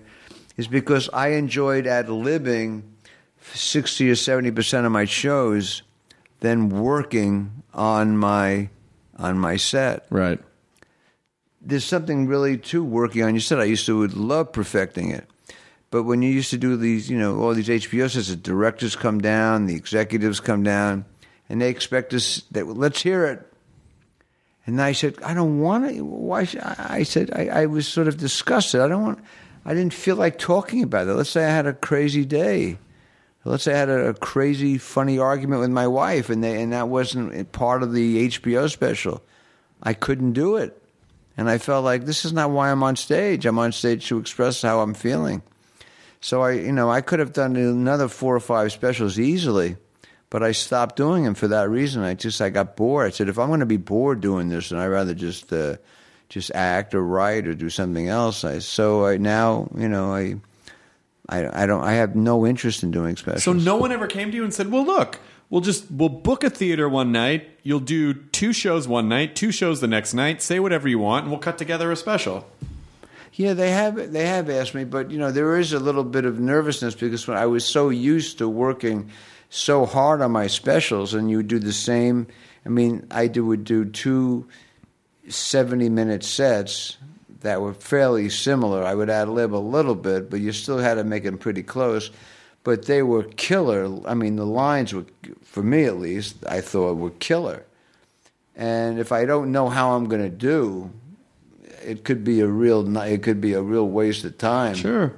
is 0.56 0.68
because 0.68 1.10
I 1.12 1.28
enjoyed 1.30 1.86
ad 1.88 2.06
libbing 2.06 2.82
sixty 3.52 4.08
or 4.08 4.14
seventy 4.14 4.52
percent 4.52 4.86
of 4.86 4.92
my 4.92 5.06
shows, 5.06 5.82
than 6.38 6.68
working 6.68 7.64
on 7.74 8.16
my 8.16 8.68
on 9.16 9.38
my 9.38 9.56
set. 9.56 10.06
Right. 10.10 10.40
There's 11.60 11.84
something 11.84 12.26
really 12.26 12.58
to 12.58 12.84
working 12.84 13.22
on 13.22 13.34
your 13.34 13.40
set. 13.40 13.60
I 13.60 13.64
used 13.64 13.86
to 13.86 13.98
would 13.98 14.14
love 14.14 14.52
perfecting 14.52 15.10
it. 15.10 15.28
But 15.90 16.02
when 16.02 16.22
you 16.22 16.30
used 16.30 16.50
to 16.50 16.58
do 16.58 16.76
these, 16.76 17.08
you 17.08 17.16
know, 17.16 17.40
all 17.40 17.54
these 17.54 17.68
HBO 17.68 18.10
sets, 18.10 18.28
the 18.28 18.36
directors 18.36 18.96
come 18.96 19.20
down, 19.20 19.66
the 19.66 19.76
executives 19.76 20.40
come 20.40 20.62
down, 20.64 21.04
and 21.48 21.60
they 21.60 21.70
expect 21.70 22.12
us 22.12 22.42
that 22.50 22.66
let's 22.66 23.00
hear 23.00 23.24
it. 23.26 23.46
And 24.66 24.80
I 24.80 24.92
said, 24.92 25.16
I 25.22 25.34
don't 25.34 25.60
want 25.60 25.88
to. 25.88 26.02
Why? 26.02 26.48
I 26.78 27.02
said, 27.02 27.30
I, 27.32 27.62
I 27.62 27.66
was 27.66 27.86
sort 27.86 28.08
of 28.08 28.16
disgusted. 28.16 28.80
I 28.80 28.88
don't 28.88 29.02
want. 29.02 29.18
I 29.64 29.72
didn't 29.74 29.94
feel 29.94 30.16
like 30.16 30.38
talking 30.38 30.82
about 30.82 31.06
it. 31.06 31.14
Let's 31.14 31.30
say 31.30 31.44
I 31.44 31.50
had 31.50 31.66
a 31.66 31.72
crazy 31.72 32.24
day. 32.24 32.78
Let's 33.46 33.64
say 33.64 33.74
I 33.74 33.78
had 33.78 33.90
a, 33.90 34.14
crazy, 34.14 34.78
funny 34.78 35.18
argument 35.18 35.60
with 35.60 35.70
my 35.70 35.86
wife, 35.86 36.30
and 36.30 36.42
they 36.42 36.62
and 36.62 36.72
that 36.72 36.88
wasn't 36.88 37.52
part 37.52 37.82
of 37.82 37.92
the 37.92 38.28
HBO 38.28 38.70
special. 38.70 39.22
I 39.82 39.92
couldn't 39.92 40.32
do 40.32 40.56
it, 40.56 40.80
and 41.36 41.50
I 41.50 41.58
felt 41.58 41.84
like 41.84 42.06
this 42.06 42.24
is 42.24 42.32
not 42.32 42.50
why 42.50 42.70
I'm 42.70 42.82
on 42.82 42.96
stage. 42.96 43.44
I'm 43.44 43.58
on 43.58 43.72
stage 43.72 44.08
to 44.08 44.18
express 44.18 44.62
how 44.62 44.80
I'm 44.80 44.94
feeling. 44.94 45.42
So 46.22 46.40
I, 46.40 46.52
you 46.52 46.72
know, 46.72 46.90
I 46.90 47.02
could 47.02 47.18
have 47.18 47.34
done 47.34 47.54
another 47.54 48.08
four 48.08 48.34
or 48.34 48.40
five 48.40 48.72
specials 48.72 49.18
easily, 49.18 49.76
but 50.30 50.42
I 50.42 50.52
stopped 50.52 50.96
doing 50.96 51.24
them 51.24 51.34
for 51.34 51.48
that 51.48 51.68
reason. 51.68 52.02
I 52.02 52.14
just 52.14 52.40
I 52.40 52.48
got 52.48 52.76
bored. 52.76 53.08
I 53.08 53.10
said 53.10 53.28
if 53.28 53.38
I'm 53.38 53.48
going 53.48 53.60
to 53.60 53.66
be 53.66 53.76
bored 53.76 54.22
doing 54.22 54.48
this, 54.48 54.70
then 54.70 54.78
I'd 54.78 54.86
rather 54.86 55.12
just 55.12 55.52
uh, 55.52 55.76
just 56.30 56.50
act 56.54 56.94
or 56.94 57.04
write 57.04 57.46
or 57.46 57.52
do 57.52 57.68
something 57.68 58.08
else. 58.08 58.42
I 58.42 58.60
so 58.60 59.04
I 59.04 59.18
now 59.18 59.68
you 59.76 59.88
know 59.88 60.14
I. 60.14 60.36
I, 61.28 61.62
I 61.62 61.66
don't. 61.66 61.82
I 61.82 61.94
have 61.94 62.14
no 62.14 62.46
interest 62.46 62.82
in 62.82 62.90
doing 62.90 63.16
specials. 63.16 63.44
So 63.44 63.52
no 63.52 63.76
one 63.76 63.92
ever 63.92 64.06
came 64.06 64.30
to 64.30 64.36
you 64.36 64.44
and 64.44 64.52
said, 64.52 64.70
"Well, 64.70 64.84
look, 64.84 65.20
we'll 65.48 65.62
just 65.62 65.90
we'll 65.90 66.10
book 66.10 66.44
a 66.44 66.50
theater 66.50 66.88
one 66.88 67.12
night. 67.12 67.48
You'll 67.62 67.80
do 67.80 68.12
two 68.12 68.52
shows 68.52 68.86
one 68.86 69.08
night, 69.08 69.34
two 69.34 69.50
shows 69.50 69.80
the 69.80 69.86
next 69.86 70.12
night. 70.12 70.42
Say 70.42 70.60
whatever 70.60 70.88
you 70.88 70.98
want, 70.98 71.24
and 71.24 71.32
we'll 71.32 71.40
cut 71.40 71.58
together 71.58 71.90
a 71.90 71.96
special." 71.96 72.46
Yeah, 73.32 73.54
they 73.54 73.70
have 73.70 74.12
they 74.12 74.26
have 74.26 74.48
asked 74.48 74.74
me, 74.74 74.84
but 74.84 75.10
you 75.10 75.18
know 75.18 75.32
there 75.32 75.56
is 75.56 75.72
a 75.72 75.80
little 75.80 76.04
bit 76.04 76.24
of 76.24 76.38
nervousness 76.38 76.94
because 76.94 77.26
when 77.26 77.36
I 77.36 77.46
was 77.46 77.64
so 77.64 77.88
used 77.88 78.38
to 78.38 78.48
working 78.48 79.10
so 79.48 79.86
hard 79.86 80.20
on 80.20 80.32
my 80.32 80.46
specials, 80.46 81.14
and 81.14 81.30
you 81.30 81.42
do 81.42 81.58
the 81.58 81.72
same. 81.72 82.26
I 82.66 82.68
mean, 82.68 83.06
I 83.10 83.26
do, 83.26 83.44
would 83.44 83.64
do 83.64 83.84
two 83.84 84.48
70 85.28 85.88
minute 85.90 86.24
sets 86.24 86.96
that 87.44 87.60
were 87.60 87.74
fairly 87.74 88.30
similar. 88.30 88.82
I 88.82 88.94
would 88.94 89.10
ad 89.10 89.28
lib 89.28 89.54
a 89.54 89.56
little 89.56 89.94
bit, 89.94 90.30
but 90.30 90.40
you 90.40 90.50
still 90.50 90.78
had 90.78 90.94
to 90.94 91.04
make 91.04 91.24
them 91.24 91.36
pretty 91.36 91.62
close. 91.62 92.10
But 92.64 92.86
they 92.86 93.02
were 93.02 93.22
killer. 93.22 94.00
I 94.08 94.14
mean, 94.14 94.36
the 94.36 94.46
lines 94.46 94.94
were, 94.94 95.04
for 95.42 95.62
me 95.62 95.84
at 95.84 95.98
least, 95.98 96.36
I 96.48 96.62
thought 96.62 96.96
were 96.96 97.10
killer. 97.10 97.64
And 98.56 98.98
if 98.98 99.12
I 99.12 99.26
don't 99.26 99.52
know 99.52 99.68
how 99.68 99.94
I'm 99.94 100.06
going 100.06 100.22
to 100.22 100.30
do, 100.30 100.90
it 101.84 102.04
could 102.04 102.24
be 102.24 102.40
a 102.40 102.46
real 102.46 102.96
it 102.96 103.22
could 103.22 103.42
be 103.42 103.52
a 103.52 103.60
real 103.60 103.86
waste 103.88 104.24
of 104.24 104.38
time. 104.38 104.74
Sure. 104.74 105.14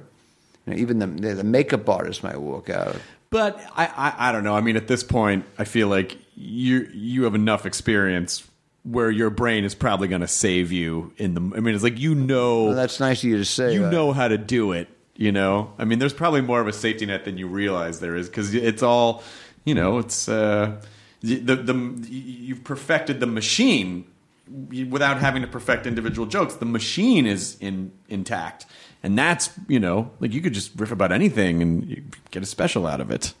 You 0.65 0.73
know, 0.73 0.79
even 0.79 0.99
the 0.99 1.07
the 1.07 1.45
makeup 1.45 1.87
artist 1.87 2.23
might 2.23 2.41
walk 2.41 2.69
out. 2.69 2.97
But 3.29 3.57
I, 3.75 3.85
I, 3.85 4.29
I 4.29 4.31
don't 4.33 4.43
know. 4.43 4.55
I 4.55 4.61
mean, 4.61 4.75
at 4.75 4.87
this 4.87 5.03
point, 5.03 5.45
I 5.57 5.63
feel 5.63 5.87
like 5.87 6.17
you 6.35 6.89
you 6.93 7.23
have 7.23 7.35
enough 7.35 7.65
experience 7.65 8.45
where 8.83 9.11
your 9.11 9.29
brain 9.29 9.63
is 9.63 9.75
probably 9.75 10.07
going 10.07 10.21
to 10.21 10.27
save 10.27 10.71
you 10.71 11.13
in 11.17 11.33
the. 11.33 11.41
I 11.55 11.59
mean, 11.59 11.75
it's 11.75 11.83
like 11.83 11.99
you 11.99 12.15
know 12.15 12.65
Well, 12.65 12.75
that's 12.75 12.99
nice 12.99 13.23
of 13.23 13.29
you 13.29 13.37
to 13.37 13.45
say. 13.45 13.73
you 13.73 13.81
that. 13.83 13.91
know 13.91 14.11
how 14.13 14.27
to 14.27 14.37
do 14.37 14.71
it. 14.71 14.87
You 15.19 15.31
know, 15.31 15.73
I 15.79 15.85
mean, 15.85 15.97
there's 15.97 16.13
probably 16.13 16.41
more 16.41 16.61
of 16.61 16.67
a 16.67 16.73
safety 16.73 17.05
net 17.07 17.25
than 17.25 17.39
you 17.39 17.47
realize 17.47 17.99
there 17.99 18.15
is 18.15 18.29
because 18.29 18.53
it's 18.53 18.83
all, 18.83 19.23
you 19.65 19.73
know, 19.73 19.97
it's 19.97 20.29
uh, 20.29 20.79
the 21.21 21.37
the 21.55 21.73
you've 22.07 22.63
perfected 22.63 23.19
the 23.19 23.25
machine 23.25 24.05
without 24.47 25.17
having 25.17 25.41
to 25.41 25.47
perfect 25.47 25.87
individual 25.87 26.27
jokes. 26.27 26.53
The 26.55 26.65
machine 26.65 27.25
is 27.25 27.57
in 27.59 27.91
intact, 28.07 28.67
and 29.01 29.17
that's 29.17 29.49
you 29.67 29.79
know, 29.79 30.11
like 30.19 30.33
you 30.33 30.41
could 30.41 30.53
just 30.53 30.71
riff 30.79 30.91
about 30.91 31.11
anything 31.11 31.63
and 31.63 31.85
you 31.89 32.03
get 32.29 32.43
a 32.43 32.45
special 32.45 32.85
out 32.85 33.01
of 33.01 33.09
it. 33.09 33.33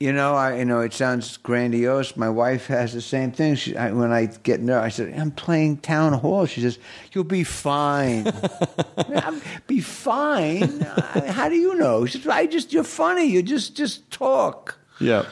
You 0.00 0.12
know, 0.12 0.34
I 0.36 0.58
you 0.58 0.64
know 0.64 0.80
it 0.80 0.92
sounds 0.94 1.38
grandiose. 1.38 2.16
My 2.16 2.28
wife 2.28 2.68
has 2.68 2.92
the 2.94 3.00
same 3.00 3.32
thing. 3.32 3.56
She, 3.56 3.76
I, 3.76 3.90
when 3.90 4.12
I 4.12 4.26
get 4.26 4.60
nervous, 4.60 4.84
I 4.84 4.88
said, 4.90 5.18
"I'm 5.18 5.32
playing 5.32 5.78
town 5.78 6.12
hall." 6.12 6.46
She 6.46 6.60
says, 6.60 6.78
"You'll 7.12 7.24
be 7.24 7.42
fine." 7.42 8.24
Be 9.66 9.80
fine. 9.80 10.82
I- 10.84 11.32
How 11.32 11.48
do 11.48 11.56
you 11.56 11.74
know? 11.74 12.06
She 12.06 12.18
says, 12.18 12.28
"I 12.28 12.46
just 12.46 12.72
you're 12.72 12.84
funny. 12.84 13.24
You 13.24 13.42
just 13.42 13.76
just 13.76 14.08
talk." 14.10 14.78
Yeah, 15.00 15.26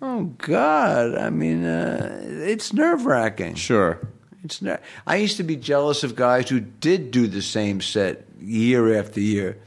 Oh 0.00 0.24
God! 0.38 1.14
I 1.16 1.30
mean, 1.30 1.64
uh, 1.64 2.20
it's 2.24 2.72
nerve 2.72 3.06
wracking. 3.06 3.54
sure. 3.54 4.00
It's 4.44 4.60
not. 4.60 4.80
I 5.06 5.16
used 5.16 5.36
to 5.36 5.44
be 5.44 5.54
jealous 5.54 6.02
of 6.02 6.16
guys 6.16 6.48
who 6.48 6.58
did 6.58 7.12
do 7.12 7.28
the 7.28 7.42
same 7.42 7.80
set 7.80 8.24
year 8.40 8.98
after 8.98 9.20
year. 9.20 9.58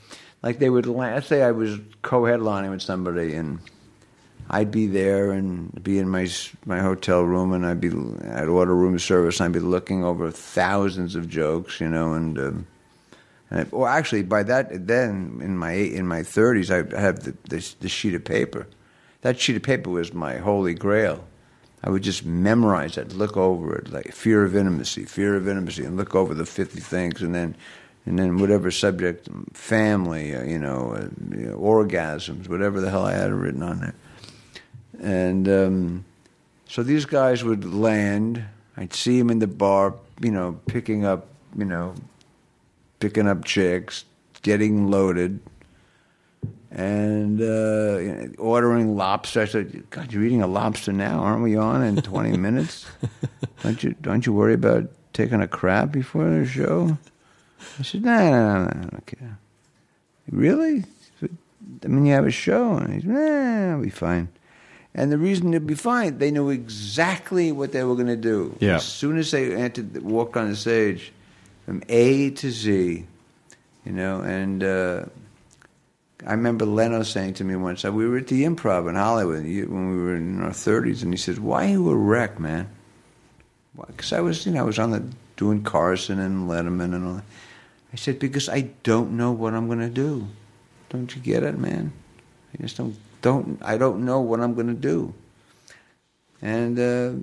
Like 0.44 0.60
they 0.60 0.70
would. 0.70 0.86
Let's 0.86 1.28
say 1.28 1.42
I 1.42 1.52
was 1.52 1.80
co-headlining 2.02 2.70
with 2.72 2.82
somebody, 2.82 3.34
and 3.36 3.60
I'd 4.50 4.72
be 4.72 4.88
there 4.88 5.32
and 5.32 5.84
be 5.84 5.98
in 5.98 6.08
my 6.10 6.28
my 6.66 6.80
hotel 6.80 7.24
room, 7.24 7.54
and 7.54 7.66
I'd 7.66 7.82
be 7.82 7.90
I'd 7.90 8.48
order 8.48 8.76
room 8.76 9.00
service, 9.00 9.40
and 9.40 9.46
I'd 9.46 9.54
be 9.54 9.60
looking 9.60 10.04
over 10.04 10.32
thousands 10.32 11.16
of 11.16 11.30
jokes, 11.30 11.80
you 11.80 11.90
know, 11.90 12.14
and. 12.14 12.38
Um, 12.38 12.68
and 13.52 13.60
I, 13.60 13.64
or 13.72 13.88
actually, 13.88 14.24
by 14.24 14.42
that 14.44 14.88
then 14.88 15.40
in 15.42 15.56
my 15.56 15.74
in 15.74 16.08
my 16.08 16.24
thirties, 16.24 16.72
I 16.72 16.78
have 17.00 17.24
the, 17.24 17.36
the 17.48 17.76
the 17.80 17.90
sheet 17.90 18.16
of 18.16 18.24
paper. 18.24 18.68
That 19.22 19.40
sheet 19.40 19.56
of 19.56 19.64
paper 19.64 19.90
was 19.90 20.14
my 20.14 20.38
holy 20.38 20.74
grail. 20.74 21.24
I 21.84 21.90
would 21.92 22.02
just 22.02 22.26
memorize 22.26 22.98
it, 22.98 23.14
look 23.14 23.38
over 23.38 23.76
it, 23.76 23.92
like 23.92 24.12
fear 24.12 24.44
of 24.44 24.56
intimacy, 24.56 25.06
fear 25.06 25.36
of 25.36 25.48
intimacy, 25.48 25.86
and 25.86 25.96
look 25.96 26.16
over 26.16 26.34
the 26.34 26.46
fifty 26.46 26.80
things, 26.80 27.22
and 27.22 27.36
then, 27.36 27.56
and 28.08 28.18
then 28.18 28.40
whatever 28.40 28.72
subject, 28.72 29.30
family, 29.54 30.36
uh, 30.36 30.44
you, 30.44 30.58
know, 30.58 30.94
uh, 30.94 31.08
orgasms, 31.56 32.50
whatever 32.50 32.82
the 32.82 32.90
hell 32.90 33.06
I 33.06 33.14
had 33.14 33.32
written 33.32 33.62
on 33.62 33.82
there, 33.82 33.94
and 35.02 35.48
um, 35.48 36.06
so 36.68 36.84
these 36.84 37.06
guys 37.06 37.44
would 37.44 37.66
land. 37.66 38.44
I'd 38.78 38.94
see 38.94 39.18
them 39.20 39.30
in 39.30 39.40
the 39.40 39.48
bar, 39.48 39.96
you 40.22 40.32
know, 40.32 40.60
picking 40.68 41.06
up, 41.06 41.28
you 41.58 41.66
know, 41.66 41.96
picking 43.00 43.28
up 43.28 43.46
chicks, 43.46 44.06
getting 44.42 44.90
loaded, 44.90 45.40
and 46.72 47.40
uh, 47.40 47.98
you 48.00 48.14
know, 48.14 48.30
ordering 48.38 48.96
lobster. 48.98 49.42
I 49.42 49.46
said, 49.46 49.90
"God, 49.90 50.12
you're 50.12 50.24
eating 50.24 50.42
a 50.42 50.48
lobster 50.48 50.92
now, 50.92 51.20
aren't 51.20 51.44
we 51.44 51.56
on 51.56 51.82
in 51.84 52.02
20 52.02 52.38
minutes? 52.38 52.86
Don't 53.64 53.82
you 53.84 53.96
don't 54.02 54.26
you 54.26 54.34
worry 54.34 54.54
about 54.54 54.90
taking 55.14 55.42
a 55.42 55.48
crap 55.48 55.92
before 55.92 56.30
the 56.30 56.46
show?" 56.46 56.98
I 57.80 57.84
said, 57.84 58.04
"No, 58.04 58.18
no, 58.18 58.30
no, 58.30 58.64
no, 58.64 58.70
I 58.70 58.74
don't 58.74 59.06
care." 59.06 59.40
Really? 60.30 60.84
I 61.84 61.88
mean, 61.88 62.06
you 62.06 62.14
have 62.14 62.26
a 62.26 62.32
show, 62.32 62.74
and 62.74 62.94
he's, 62.94 63.06
"Nah, 63.06 63.74
I'll 63.74 63.82
be 63.82 63.90
fine." 63.90 64.28
And 64.98 65.12
the 65.12 65.18
reason 65.18 65.52
they'd 65.52 65.68
be 65.68 65.76
fine, 65.76 66.20
they 66.20 66.32
knew 66.32 66.50
exactly 66.50 67.52
what 67.52 67.74
they 67.74 67.84
were 67.84 67.96
going 67.96 68.08
to 68.08 68.16
do. 68.16 68.56
Yeah. 68.62 68.76
As 68.76 68.86
soon 68.86 69.18
as 69.18 69.30
they 69.30 69.54
entered, 69.54 70.02
walked 70.02 70.38
on 70.38 70.50
the 70.50 70.56
stage, 70.56 71.12
from 71.66 71.84
A 71.90 72.30
to 72.30 72.50
Z, 72.50 73.06
you 73.86 73.92
know. 73.92 74.22
And 74.22 74.64
uh, 74.64 75.06
I 76.26 76.32
remember 76.32 76.66
Leno 76.66 77.04
saying 77.04 77.34
to 77.36 77.44
me 77.44 77.58
once, 77.58 77.84
we 77.84 78.08
were 78.08 78.20
at 78.20 78.28
the 78.28 78.46
Improv 78.46 78.88
in 78.88 78.96
Hollywood 78.96 79.44
when 79.44 79.90
we 79.92 80.02
were 80.02 80.16
in 80.16 80.42
our 80.42 80.54
thirties, 80.54 81.04
and 81.04 81.12
he 81.12 81.18
said, 81.18 81.40
"Why 81.40 81.66
are 81.66 81.72
you 81.72 81.90
a 81.90 81.96
wreck, 81.96 82.40
man?" 82.40 82.70
Because 83.76 84.14
I 84.14 84.22
was, 84.22 84.46
you 84.46 84.54
know, 84.54 84.62
I 84.62 84.64
was 84.64 84.80
on 84.80 84.92
the 84.92 85.04
doing 85.36 85.62
Carson 85.62 86.20
and 86.20 86.50
Letterman 86.50 86.96
and 86.96 87.06
all. 87.06 87.14
that. 87.16 87.26
I 87.92 87.98
said, 87.98 88.18
"Because 88.18 88.48
I 88.48 88.70
don't 88.84 89.18
know 89.18 89.34
what 89.34 89.54
I'm 89.54 89.68
going 89.68 89.80
to 89.80 89.90
do. 89.90 90.28
Don't 90.88 91.14
you 91.14 91.22
get 91.22 91.44
it, 91.44 91.58
man? 91.58 91.92
I 92.54 92.62
just 92.62 92.78
don't 92.78 92.96
don't 93.26 93.60
I 93.64 93.78
don't 93.78 94.06
know 94.06 94.22
what 94.22 94.40
I'm 94.40 94.54
going 94.54 94.68
to 94.68 94.74
do." 94.74 95.14
And 96.44 96.80
uh, 96.80 97.14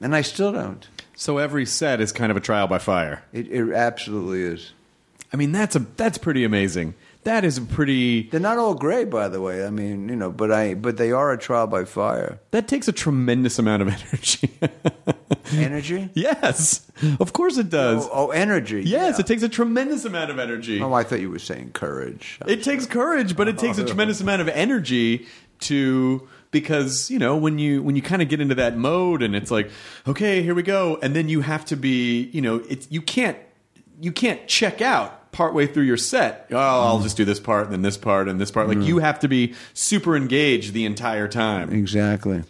and 0.00 0.16
I 0.16 0.22
still 0.22 0.50
don't. 0.50 0.88
So 1.14 1.36
every 1.36 1.66
set 1.66 2.00
is 2.00 2.10
kind 2.10 2.30
of 2.30 2.38
a 2.38 2.40
trial 2.40 2.66
by 2.66 2.78
fire. 2.78 3.22
It, 3.34 3.52
it 3.52 3.72
absolutely 3.74 4.42
is. 4.42 4.72
I 5.30 5.36
mean, 5.36 5.52
that's 5.52 5.76
a 5.76 5.80
that's 5.80 6.16
pretty 6.16 6.42
amazing. 6.44 6.94
That 7.24 7.44
is 7.44 7.56
a 7.56 7.62
pretty. 7.62 8.28
They're 8.28 8.40
not 8.40 8.58
all 8.58 8.74
great, 8.74 9.08
by 9.08 9.28
the 9.28 9.40
way. 9.40 9.64
I 9.64 9.70
mean, 9.70 10.08
you 10.08 10.16
know, 10.16 10.32
but 10.32 10.50
I 10.50 10.74
but 10.74 10.96
they 10.96 11.12
are 11.12 11.32
a 11.32 11.38
trial 11.38 11.68
by 11.68 11.84
fire. 11.84 12.40
That 12.50 12.66
takes 12.66 12.88
a 12.88 12.92
tremendous 12.92 13.58
amount 13.58 13.82
of 13.82 13.88
energy. 14.12 14.50
Energy? 15.52 16.10
yes, 16.14 16.90
of 17.20 17.32
course 17.32 17.58
it 17.58 17.68
does. 17.70 18.06
Oh, 18.06 18.28
oh, 18.28 18.30
energy. 18.30 18.82
yes, 18.82 19.14
yeah. 19.16 19.20
it 19.20 19.26
takes 19.26 19.42
a 19.42 19.48
tremendous 19.48 20.04
amount 20.04 20.30
of 20.30 20.38
energy. 20.38 20.80
Oh, 20.80 20.92
I 20.94 21.04
thought 21.04 21.20
you 21.20 21.30
were 21.30 21.38
saying 21.38 21.72
courage. 21.72 22.38
It 22.46 22.62
takes 22.64 22.86
courage, 22.86 23.36
but 23.36 23.48
it 23.48 23.58
takes 23.58 23.78
a 23.78 23.84
tremendous 23.84 24.20
amount 24.20 24.40
of 24.40 24.48
energy 24.48 25.26
to 25.60 26.26
because 26.50 27.10
you 27.10 27.18
know 27.18 27.36
when 27.36 27.58
you 27.58 27.82
when 27.82 27.96
you 27.96 28.02
kind 28.02 28.22
of 28.22 28.28
get 28.28 28.40
into 28.40 28.54
that 28.54 28.76
mode 28.76 29.22
and 29.22 29.34
it's 29.34 29.50
like 29.50 29.70
okay 30.06 30.42
here 30.42 30.54
we 30.54 30.62
go 30.62 30.98
and 31.02 31.14
then 31.16 31.28
you 31.28 31.40
have 31.40 31.64
to 31.64 31.76
be 31.76 32.24
you 32.32 32.40
know 32.40 32.56
it's 32.68 32.86
you 32.90 33.00
can't 33.00 33.38
you 34.00 34.12
can't 34.12 34.46
check 34.48 34.82
out 34.82 35.21
partway 35.32 35.66
through 35.66 35.84
your 35.84 35.96
set 35.96 36.46
oh 36.50 36.56
i'll 36.56 36.94
mm-hmm. 36.94 37.04
just 37.04 37.16
do 37.16 37.24
this 37.24 37.40
part 37.40 37.64
and 37.64 37.72
then 37.72 37.82
this 37.82 37.96
part 37.96 38.28
and 38.28 38.40
this 38.40 38.50
part. 38.50 38.68
Like 38.68 38.78
you 38.78 38.96
mm-hmm. 38.96 39.04
have 39.04 39.20
to 39.20 39.28
be 39.28 39.54
super 39.74 40.14
engaged 40.14 40.72
the 40.74 40.84
entire 40.84 41.26
time. 41.26 41.72
Exactly. 41.72 42.44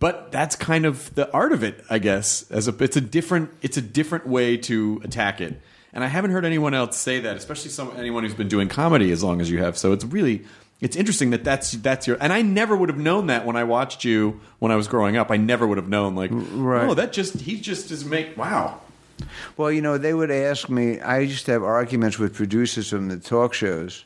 but 0.00 0.32
that's 0.32 0.56
kind 0.56 0.84
of 0.84 1.14
the 1.14 1.30
art 1.32 1.52
of 1.52 1.62
it 1.62 1.82
i 1.88 1.98
guess 1.98 2.50
as 2.50 2.68
a 2.68 2.74
it's 2.82 2.96
a 2.96 3.00
different 3.00 3.50
it's 3.62 3.76
a 3.76 3.82
different 3.82 4.26
way 4.26 4.56
to 4.58 5.00
attack 5.04 5.40
it. 5.40 5.60
And 5.92 6.02
i 6.02 6.08
haven't 6.08 6.32
heard 6.32 6.44
anyone 6.44 6.74
else 6.74 6.96
say 6.96 7.20
that 7.20 7.36
especially 7.36 7.70
some 7.70 7.92
anyone 7.96 8.24
who's 8.24 8.34
been 8.34 8.48
doing 8.48 8.68
comedy 8.68 9.12
as 9.12 9.22
long 9.22 9.40
as 9.40 9.48
you 9.48 9.58
have. 9.58 9.78
So 9.78 9.92
it's 9.92 10.04
really 10.04 10.44
it's 10.80 10.96
interesting 10.96 11.30
that 11.30 11.44
that's 11.44 11.72
that's 11.72 12.06
your 12.08 12.16
and 12.20 12.32
i 12.32 12.42
never 12.42 12.76
would 12.76 12.88
have 12.88 12.98
known 12.98 13.28
that 13.28 13.46
when 13.46 13.54
i 13.54 13.62
watched 13.62 14.04
you 14.04 14.40
when 14.58 14.72
i 14.72 14.76
was 14.76 14.88
growing 14.88 15.16
up. 15.16 15.30
I 15.30 15.36
never 15.36 15.66
would 15.66 15.78
have 15.78 15.88
known 15.88 16.16
like 16.16 16.32
oh 16.32 16.94
that 16.94 17.12
just 17.12 17.40
he 17.40 17.60
just 17.60 17.92
is 17.92 18.04
make 18.04 18.36
wow 18.36 18.80
Well, 19.56 19.70
you 19.70 19.82
know, 19.82 19.98
they 19.98 20.14
would 20.14 20.30
ask 20.30 20.68
me. 20.68 21.00
I 21.00 21.20
used 21.20 21.46
to 21.46 21.52
have 21.52 21.62
arguments 21.62 22.18
with 22.18 22.34
producers 22.34 22.90
from 22.90 23.08
the 23.08 23.18
talk 23.18 23.54
shows. 23.54 24.04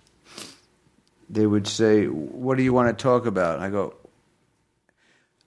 They 1.31 1.47
would 1.47 1.67
say, 1.67 2.07
"What 2.07 2.57
do 2.57 2.63
you 2.63 2.73
want 2.73 2.97
to 2.97 3.03
talk 3.03 3.27
about?" 3.27 3.61
I 3.61 3.71
go. 3.71 3.95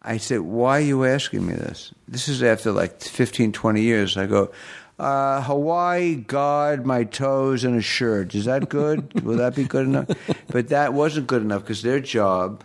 I 0.01 0.17
said, 0.17 0.41
"Why 0.41 0.77
are 0.77 0.85
you 0.85 1.05
asking 1.05 1.45
me 1.45 1.53
this?" 1.53 1.93
This 2.07 2.27
is 2.27 2.41
after 2.43 2.71
like 2.71 3.01
15, 3.01 3.51
20 3.51 3.81
years. 3.81 4.17
I 4.17 4.25
go, 4.25 4.51
uh, 4.99 5.41
"Hawaii, 5.41 6.15
God, 6.15 6.85
my 6.85 7.03
toes, 7.03 7.63
and 7.63 7.77
a 7.77 7.81
shirt. 7.81 8.35
Is 8.35 8.45
that 8.45 8.69
good? 8.69 9.21
Will 9.23 9.37
that 9.37 9.55
be 9.55 9.63
good 9.63 9.85
enough?" 9.85 10.07
But 10.47 10.69
that 10.69 10.93
wasn't 10.93 11.27
good 11.27 11.41
enough 11.41 11.61
because 11.61 11.81
their 11.81 11.99
job, 11.99 12.63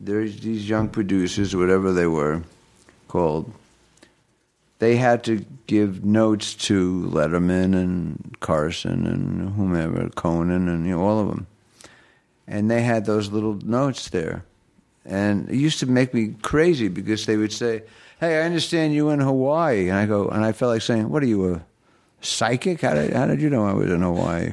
there's 0.00 0.40
these 0.40 0.68
young 0.68 0.88
producers, 0.88 1.56
whatever 1.56 1.92
they 1.92 2.06
were, 2.06 2.42
called 3.08 3.52
they 4.78 4.96
had 4.96 5.24
to 5.24 5.44
give 5.66 6.04
notes 6.04 6.54
to 6.54 7.08
Letterman 7.12 7.74
and 7.74 8.36
Carson 8.40 9.06
and 9.06 9.54
whomever, 9.54 10.08
Conan 10.10 10.68
and 10.68 10.86
you 10.86 10.96
know, 10.96 11.02
all 11.02 11.20
of 11.20 11.28
them. 11.28 11.46
And 12.46 12.70
they 12.70 12.82
had 12.82 13.06
those 13.06 13.30
little 13.32 13.54
notes 13.54 14.10
there. 14.10 14.44
And 15.04 15.48
it 15.48 15.56
used 15.56 15.80
to 15.80 15.86
make 15.86 16.12
me 16.12 16.34
crazy 16.42 16.88
because 16.88 17.26
they 17.26 17.36
would 17.36 17.52
say, 17.52 17.82
Hey, 18.20 18.38
I 18.40 18.42
understand 18.42 18.94
you 18.94 19.10
in 19.10 19.20
Hawaii. 19.20 19.88
And 19.88 19.98
I 19.98 20.06
go, 20.06 20.28
and 20.28 20.44
I 20.44 20.52
felt 20.52 20.72
like 20.72 20.82
saying, 20.82 21.08
What 21.08 21.22
are 21.22 21.26
you, 21.26 21.54
a 21.54 21.64
psychic? 22.20 22.80
How 22.82 22.94
did, 22.94 23.12
how 23.12 23.26
did 23.26 23.40
you 23.40 23.50
know 23.50 23.66
I 23.66 23.72
was 23.72 23.90
in 23.90 24.02
Hawaii? 24.02 24.52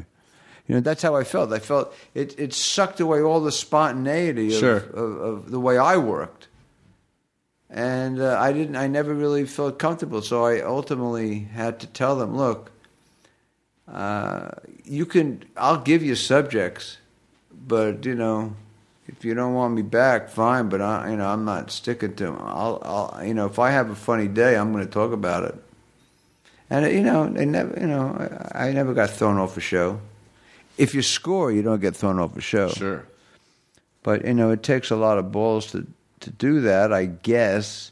You 0.67 0.75
know, 0.75 0.81
that's 0.81 1.01
how 1.01 1.15
I 1.15 1.23
felt. 1.23 1.51
I 1.51 1.59
felt 1.59 1.93
it, 2.13 2.39
it 2.39 2.53
sucked 2.53 2.99
away 2.99 3.21
all 3.21 3.41
the 3.41 3.51
spontaneity 3.51 4.47
of, 4.53 4.59
Sure. 4.59 4.77
of, 4.77 5.21
of 5.21 5.51
the 5.51 5.59
way 5.59 5.77
I 5.77 5.97
worked 5.97 6.42
and 7.73 8.21
uh, 8.21 8.37
I 8.39 8.53
didn't. 8.53 8.75
I 8.75 8.87
never 8.87 9.13
really 9.13 9.45
felt 9.45 9.79
comfortable. 9.79 10.21
So 10.21 10.45
I 10.45 10.61
ultimately 10.61 11.39
had 11.39 11.79
to 11.79 11.87
tell 11.87 12.15
them, 12.15 12.37
"Look, 12.37 12.71
uh, 13.91 14.49
you 14.85 15.07
can. 15.07 15.43
I'll 15.57 15.81
give 15.81 16.03
you 16.03 16.15
subjects, 16.15 16.97
but 17.51 18.05
you 18.05 18.13
know, 18.13 18.55
if 19.07 19.25
you 19.25 19.33
don't 19.33 19.55
want 19.55 19.73
me 19.73 19.81
back, 19.81 20.29
fine. 20.29 20.69
But 20.69 20.81
I, 20.81 21.09
you 21.09 21.17
know, 21.17 21.27
I'm 21.27 21.45
not 21.45 21.71
sticking 21.71 22.15
to 22.15 22.25
them. 22.25 22.37
I'll, 22.39 22.79
I'll, 22.83 23.25
you 23.25 23.33
know, 23.33 23.47
if 23.47 23.57
I 23.57 23.71
have 23.71 23.89
a 23.89 23.95
funny 23.95 24.27
day, 24.27 24.55
I'm 24.55 24.71
going 24.71 24.85
to 24.85 24.91
talk 24.91 25.11
about 25.11 25.43
it. 25.43 25.55
And 26.69 26.85
you 26.93 27.01
know, 27.01 27.27
they 27.27 27.45
never, 27.45 27.79
you 27.79 27.87
know, 27.87 28.15
I, 28.53 28.67
I 28.67 28.71
never 28.71 28.93
got 28.93 29.09
thrown 29.09 29.39
off 29.39 29.57
a 29.57 29.61
show. 29.61 29.99
If 30.77 30.93
you 30.93 31.01
score, 31.01 31.51
you 31.51 31.63
don't 31.63 31.81
get 31.81 31.95
thrown 31.95 32.19
off 32.19 32.37
a 32.37 32.41
show. 32.41 32.69
sure 32.69 33.07
But 34.03 34.25
you 34.25 34.35
know, 34.35 34.51
it 34.51 34.61
takes 34.61 34.91
a 34.91 34.95
lot 34.95 35.17
of 35.17 35.31
balls 35.31 35.71
to 35.71 35.87
to 36.23 36.31
do 36.31 36.61
that, 36.61 36.91
I 36.91 37.05
guess. 37.05 37.91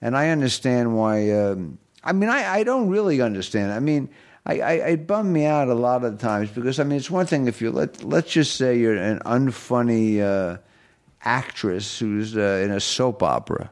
And 0.00 0.16
I 0.16 0.30
understand 0.30 0.96
why. 0.96 1.30
Um, 1.30 1.78
I 2.04 2.12
mean, 2.12 2.30
I, 2.30 2.60
I 2.60 2.64
don't 2.64 2.88
really 2.88 3.20
understand. 3.20 3.72
I 3.72 3.80
mean, 3.80 4.08
I, 4.46 4.60
I 4.60 4.72
it 4.72 5.06
bummed 5.06 5.32
me 5.32 5.44
out 5.44 5.68
a 5.68 5.74
lot 5.74 6.04
of 6.04 6.18
times 6.18 6.50
because 6.50 6.80
I 6.80 6.84
mean, 6.84 6.98
it's 6.98 7.10
one 7.10 7.26
thing 7.26 7.46
if 7.46 7.60
you 7.60 7.70
let 7.70 8.02
let's 8.02 8.32
just 8.32 8.56
say 8.56 8.78
you're 8.78 8.96
an 8.96 9.20
unfunny 9.20 10.20
uh, 10.20 10.58
actress 11.22 11.98
who's 11.98 12.36
uh, 12.36 12.62
in 12.64 12.70
a 12.70 12.80
soap 12.80 13.22
opera. 13.22 13.70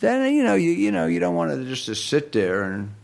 Then 0.00 0.32
you 0.34 0.42
know 0.44 0.54
you 0.54 0.70
you 0.70 0.92
know 0.92 1.06
you 1.06 1.20
don't 1.20 1.34
want 1.34 1.52
to 1.52 1.64
just 1.64 1.86
to 1.86 1.94
sit 1.94 2.32
there 2.32 2.62
and 2.62 2.94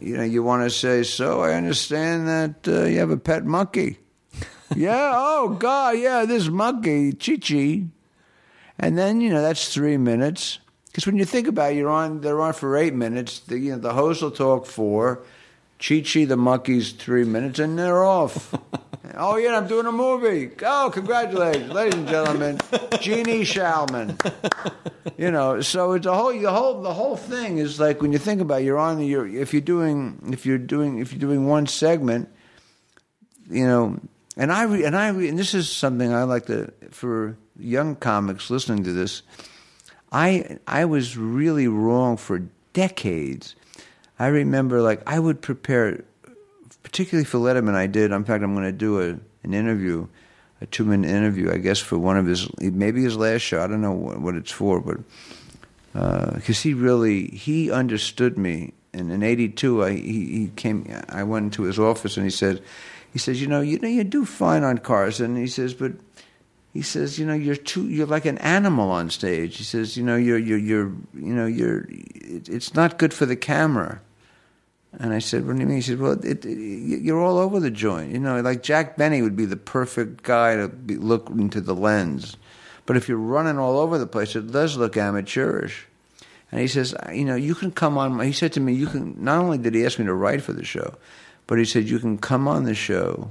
you 0.00 0.16
know 0.16 0.24
you 0.24 0.42
want 0.42 0.64
to 0.64 0.70
say 0.70 1.04
so. 1.04 1.42
I 1.42 1.54
understand 1.54 2.26
that 2.28 2.68
uh, 2.68 2.84
you 2.84 2.98
have 2.98 3.10
a 3.10 3.16
pet 3.16 3.44
monkey. 3.44 3.98
yeah. 4.76 5.12
Oh 5.14 5.50
God. 5.50 5.98
Yeah. 5.98 6.24
This 6.24 6.48
monkey, 6.48 7.12
Chi 7.12 7.36
Chi. 7.36 7.84
And 8.82 8.98
then 8.98 9.20
you 9.20 9.30
know 9.30 9.40
that's 9.40 9.72
three 9.72 9.96
minutes. 9.96 10.58
Because 10.86 11.06
when 11.06 11.16
you 11.16 11.24
think 11.24 11.46
about 11.46 11.72
it, 11.72 11.76
you're 11.76 11.88
on. 11.88 12.20
They're 12.20 12.40
on 12.40 12.52
for 12.52 12.76
eight 12.76 12.92
minutes. 12.92 13.38
The, 13.38 13.58
you 13.58 13.72
know 13.72 13.78
the 13.78 13.94
host 13.94 14.20
will 14.20 14.32
talk 14.32 14.66
four. 14.66 15.22
Chi 15.78 16.00
Chi 16.00 16.24
the 16.24 16.36
monkey's 16.36 16.92
three 16.92 17.24
minutes, 17.24 17.60
and 17.60 17.78
they're 17.78 18.04
off. 18.04 18.54
oh 19.16 19.36
yeah, 19.36 19.56
I'm 19.56 19.68
doing 19.68 19.86
a 19.86 19.92
movie. 19.92 20.50
Oh, 20.64 20.90
congratulations, 20.92 21.72
ladies 21.72 21.94
and 21.94 22.08
gentlemen, 22.08 22.58
Jeannie 23.00 23.42
Shalman. 23.42 24.18
You 25.16 25.30
know, 25.30 25.60
so 25.60 25.92
it's 25.92 26.06
a 26.06 26.14
whole 26.14 26.32
the 26.32 26.50
whole 26.50 26.82
the 26.82 26.92
whole 26.92 27.16
thing 27.16 27.58
is 27.58 27.78
like 27.78 28.02
when 28.02 28.10
you 28.10 28.18
think 28.18 28.40
about 28.40 28.62
it, 28.62 28.64
you're 28.64 28.78
on 28.78 29.00
you're 29.00 29.26
if 29.26 29.52
you're 29.52 29.62
doing 29.62 30.30
if 30.32 30.44
you're 30.44 30.58
doing 30.58 30.98
if 30.98 31.12
you're 31.12 31.20
doing 31.20 31.46
one 31.46 31.68
segment, 31.68 32.28
you 33.48 33.64
know, 33.64 34.00
and 34.36 34.52
I 34.52 34.64
re, 34.64 34.84
and 34.84 34.96
I 34.96 35.08
re, 35.08 35.28
and 35.28 35.38
this 35.38 35.54
is 35.54 35.70
something 35.70 36.12
I 36.12 36.24
like 36.24 36.46
to 36.46 36.72
for 36.90 37.36
young 37.62 37.96
comics 37.96 38.50
listening 38.50 38.84
to 38.84 38.92
this. 38.92 39.22
I 40.10 40.58
I 40.66 40.84
was 40.84 41.16
really 41.16 41.68
wrong 41.68 42.16
for 42.16 42.42
decades. 42.72 43.54
I 44.18 44.26
remember 44.26 44.82
like 44.82 45.02
I 45.06 45.18
would 45.18 45.40
prepare, 45.40 46.04
particularly 46.82 47.24
for 47.24 47.38
Letterman. 47.38 47.74
I 47.74 47.86
did. 47.86 48.12
In 48.12 48.24
fact, 48.24 48.44
I'm 48.44 48.54
going 48.54 48.66
to 48.66 48.72
do 48.72 49.00
a 49.00 49.18
an 49.44 49.54
interview, 49.54 50.06
a 50.60 50.66
two 50.66 50.84
minute 50.84 51.10
interview. 51.10 51.50
I 51.50 51.56
guess 51.56 51.78
for 51.78 51.98
one 51.98 52.16
of 52.16 52.26
his 52.26 52.48
maybe 52.60 53.02
his 53.02 53.16
last 53.16 53.42
show. 53.42 53.62
I 53.62 53.66
don't 53.66 53.80
know 53.80 53.92
what, 53.92 54.20
what 54.20 54.34
it's 54.34 54.52
for, 54.52 54.80
but 54.80 54.98
uh, 55.94 56.34
because 56.34 56.60
he 56.60 56.74
really 56.74 57.28
he 57.28 57.70
understood 57.70 58.36
me. 58.36 58.74
And 58.94 59.10
in 59.10 59.22
'82, 59.22 59.82
I 59.82 59.92
he, 59.92 60.00
he 60.02 60.52
came. 60.54 60.86
I 61.08 61.22
went 61.22 61.44
into 61.44 61.62
his 61.62 61.78
office 61.78 62.18
and 62.18 62.26
he 62.26 62.30
said, 62.30 62.62
he 63.12 63.18
says, 63.18 63.40
you 63.40 63.46
know, 63.46 63.60
you 63.60 63.78
know, 63.78 63.88
you 63.88 64.04
do 64.04 64.24
fine 64.24 64.64
on 64.64 64.78
cars, 64.78 65.20
and 65.20 65.36
he 65.36 65.46
says, 65.46 65.74
but 65.74 65.92
he 66.72 66.82
says, 66.82 67.18
you 67.18 67.26
know, 67.26 67.34
you're 67.34 67.56
too, 67.56 67.88
you're 67.88 68.06
like 68.06 68.24
an 68.24 68.38
animal 68.38 68.90
on 68.90 69.10
stage. 69.10 69.58
He 69.58 69.64
says, 69.64 69.96
you 69.96 70.02
know, 70.02 70.16
you're, 70.16 70.38
you're, 70.38 70.58
you're, 70.58 70.92
you 71.14 71.34
know, 71.34 71.46
you're, 71.46 71.86
it, 71.90 72.48
it's 72.48 72.74
not 72.74 72.98
good 72.98 73.12
for 73.12 73.26
the 73.26 73.36
camera. 73.36 74.00
And 74.98 75.12
I 75.12 75.18
said, 75.18 75.46
what 75.46 75.54
do 75.54 75.60
you 75.60 75.66
mean? 75.66 75.76
He 75.76 75.82
said, 75.82 76.00
well, 76.00 76.12
it, 76.24 76.44
it, 76.44 76.48
you're 76.48 77.20
all 77.20 77.38
over 77.38 77.60
the 77.60 77.70
joint. 77.70 78.12
You 78.12 78.18
know, 78.18 78.40
like 78.40 78.62
Jack 78.62 78.96
Benny 78.96 79.22
would 79.22 79.36
be 79.36 79.44
the 79.44 79.56
perfect 79.56 80.22
guy 80.22 80.56
to 80.56 80.68
be, 80.68 80.96
look 80.96 81.28
into 81.30 81.60
the 81.60 81.74
lens. 81.74 82.36
But 82.86 82.96
if 82.96 83.08
you're 83.08 83.18
running 83.18 83.58
all 83.58 83.78
over 83.78 83.98
the 83.98 84.06
place, 84.06 84.34
it 84.34 84.50
does 84.50 84.76
look 84.76 84.96
amateurish. 84.96 85.86
And 86.50 86.60
he 86.60 86.66
says, 86.66 86.94
you 87.12 87.24
know, 87.24 87.36
you 87.36 87.54
can 87.54 87.70
come 87.70 87.96
on. 87.96 88.14
My, 88.14 88.26
he 88.26 88.32
said 88.32 88.52
to 88.54 88.60
me, 88.60 88.74
you 88.74 88.86
can. 88.86 89.16
Not 89.22 89.38
only 89.38 89.56
did 89.56 89.74
he 89.74 89.86
ask 89.86 89.98
me 89.98 90.04
to 90.04 90.12
write 90.12 90.42
for 90.42 90.52
the 90.52 90.64
show, 90.64 90.94
but 91.46 91.58
he 91.58 91.64
said 91.64 91.88
you 91.88 91.98
can 91.98 92.18
come 92.18 92.46
on 92.46 92.64
the 92.64 92.74
show 92.74 93.30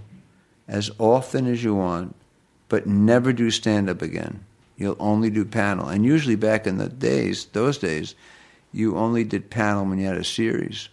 as 0.68 0.90
often 0.98 1.46
as 1.46 1.64
you 1.64 1.76
want, 1.76 2.16
but 2.72 2.88
never 2.88 3.34
do 3.34 3.52
stand 3.52 3.90
up 3.90 4.02
again. 4.02 4.46
You'll 4.78 4.96
only 4.98 5.30
do 5.30 5.44
panel. 5.44 5.90
And 5.90 6.06
usually 6.06 6.38
back 6.38 6.66
in 6.66 6.78
the 6.78 6.88
days, 6.88 7.44
those 7.52 7.78
days, 7.78 8.16
you 8.72 8.96
only 8.96 9.26
did 9.26 9.50
panel 9.50 9.86
when 9.86 10.00
you 10.00 10.06
had 10.08 10.16
a 10.16 10.24
series. 10.24 10.88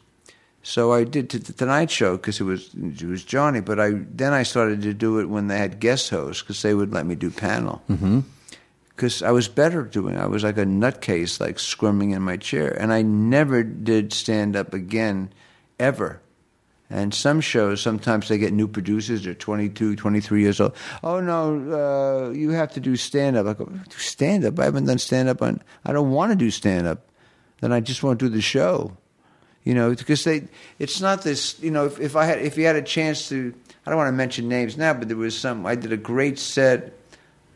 So 0.64 0.92
I 0.92 1.04
did 1.04 1.28
the 1.28 1.52
Tonight 1.52 1.88
Show 1.88 2.16
because 2.16 2.40
it 2.40 2.42
was 2.42 2.74
it 2.74 3.04
was 3.04 3.22
Johnny. 3.22 3.60
But 3.60 3.78
I 3.78 3.90
then 4.10 4.32
I 4.32 4.42
started 4.42 4.82
to 4.82 4.92
do 4.92 5.20
it 5.20 5.26
when 5.26 5.46
they 5.46 5.56
had 5.56 5.78
guest 5.78 6.10
hosts 6.10 6.42
because 6.42 6.60
they 6.62 6.74
would 6.74 6.92
let 6.92 7.06
me 7.06 7.14
do 7.14 7.30
panel. 7.30 7.80
Mm-hmm. 7.88 8.20
Because 8.88 9.22
I 9.22 9.30
was 9.30 9.46
better 9.46 9.84
doing. 9.84 10.18
I 10.18 10.26
was 10.26 10.42
like 10.42 10.58
a 10.58 10.66
nutcase, 10.66 11.40
like 11.40 11.60
squirming 11.60 12.10
in 12.10 12.22
my 12.22 12.36
chair, 12.36 12.72
and 12.72 12.92
I 12.92 13.02
never 13.02 13.62
did 13.62 14.12
stand 14.12 14.56
up 14.56 14.74
again, 14.74 15.32
ever. 15.78 16.20
And 16.90 17.12
some 17.12 17.42
shows, 17.42 17.82
sometimes 17.82 18.28
they 18.28 18.38
get 18.38 18.52
new 18.52 18.66
producers. 18.66 19.24
They're 19.24 19.34
22, 19.34 19.96
23 19.96 20.40
years 20.40 20.58
old. 20.58 20.74
Oh 21.02 21.20
no, 21.20 22.28
uh, 22.28 22.30
you 22.30 22.50
have 22.50 22.72
to 22.72 22.80
do 22.80 22.96
stand 22.96 23.36
up. 23.36 23.46
I 23.46 23.52
go, 23.52 23.66
do 23.66 23.98
stand 23.98 24.44
up. 24.46 24.58
I 24.58 24.64
haven't 24.64 24.86
done 24.86 24.98
stand 24.98 25.28
up 25.28 25.42
on. 25.42 25.62
I 25.84 25.92
don't 25.92 26.10
want 26.10 26.32
to 26.32 26.36
do 26.36 26.50
stand 26.50 26.86
up. 26.86 27.06
Then 27.60 27.72
I 27.72 27.80
just 27.80 28.02
won't 28.02 28.18
do 28.18 28.28
the 28.28 28.40
show. 28.40 28.96
You 29.64 29.74
know, 29.74 29.94
because 29.94 30.24
they. 30.24 30.48
It's 30.78 31.00
not 31.00 31.22
this. 31.22 31.60
You 31.60 31.70
know, 31.70 31.84
if, 31.84 32.00
if 32.00 32.16
I 32.16 32.24
had, 32.24 32.38
if 32.38 32.56
you 32.56 32.64
had 32.64 32.76
a 32.76 32.82
chance 32.82 33.28
to, 33.28 33.52
I 33.84 33.90
don't 33.90 33.98
want 33.98 34.08
to 34.08 34.12
mention 34.12 34.48
names 34.48 34.78
now, 34.78 34.94
but 34.94 35.08
there 35.08 35.16
was 35.16 35.38
some. 35.38 35.66
I 35.66 35.74
did 35.74 35.92
a 35.92 35.96
great 35.98 36.38
set 36.38 36.97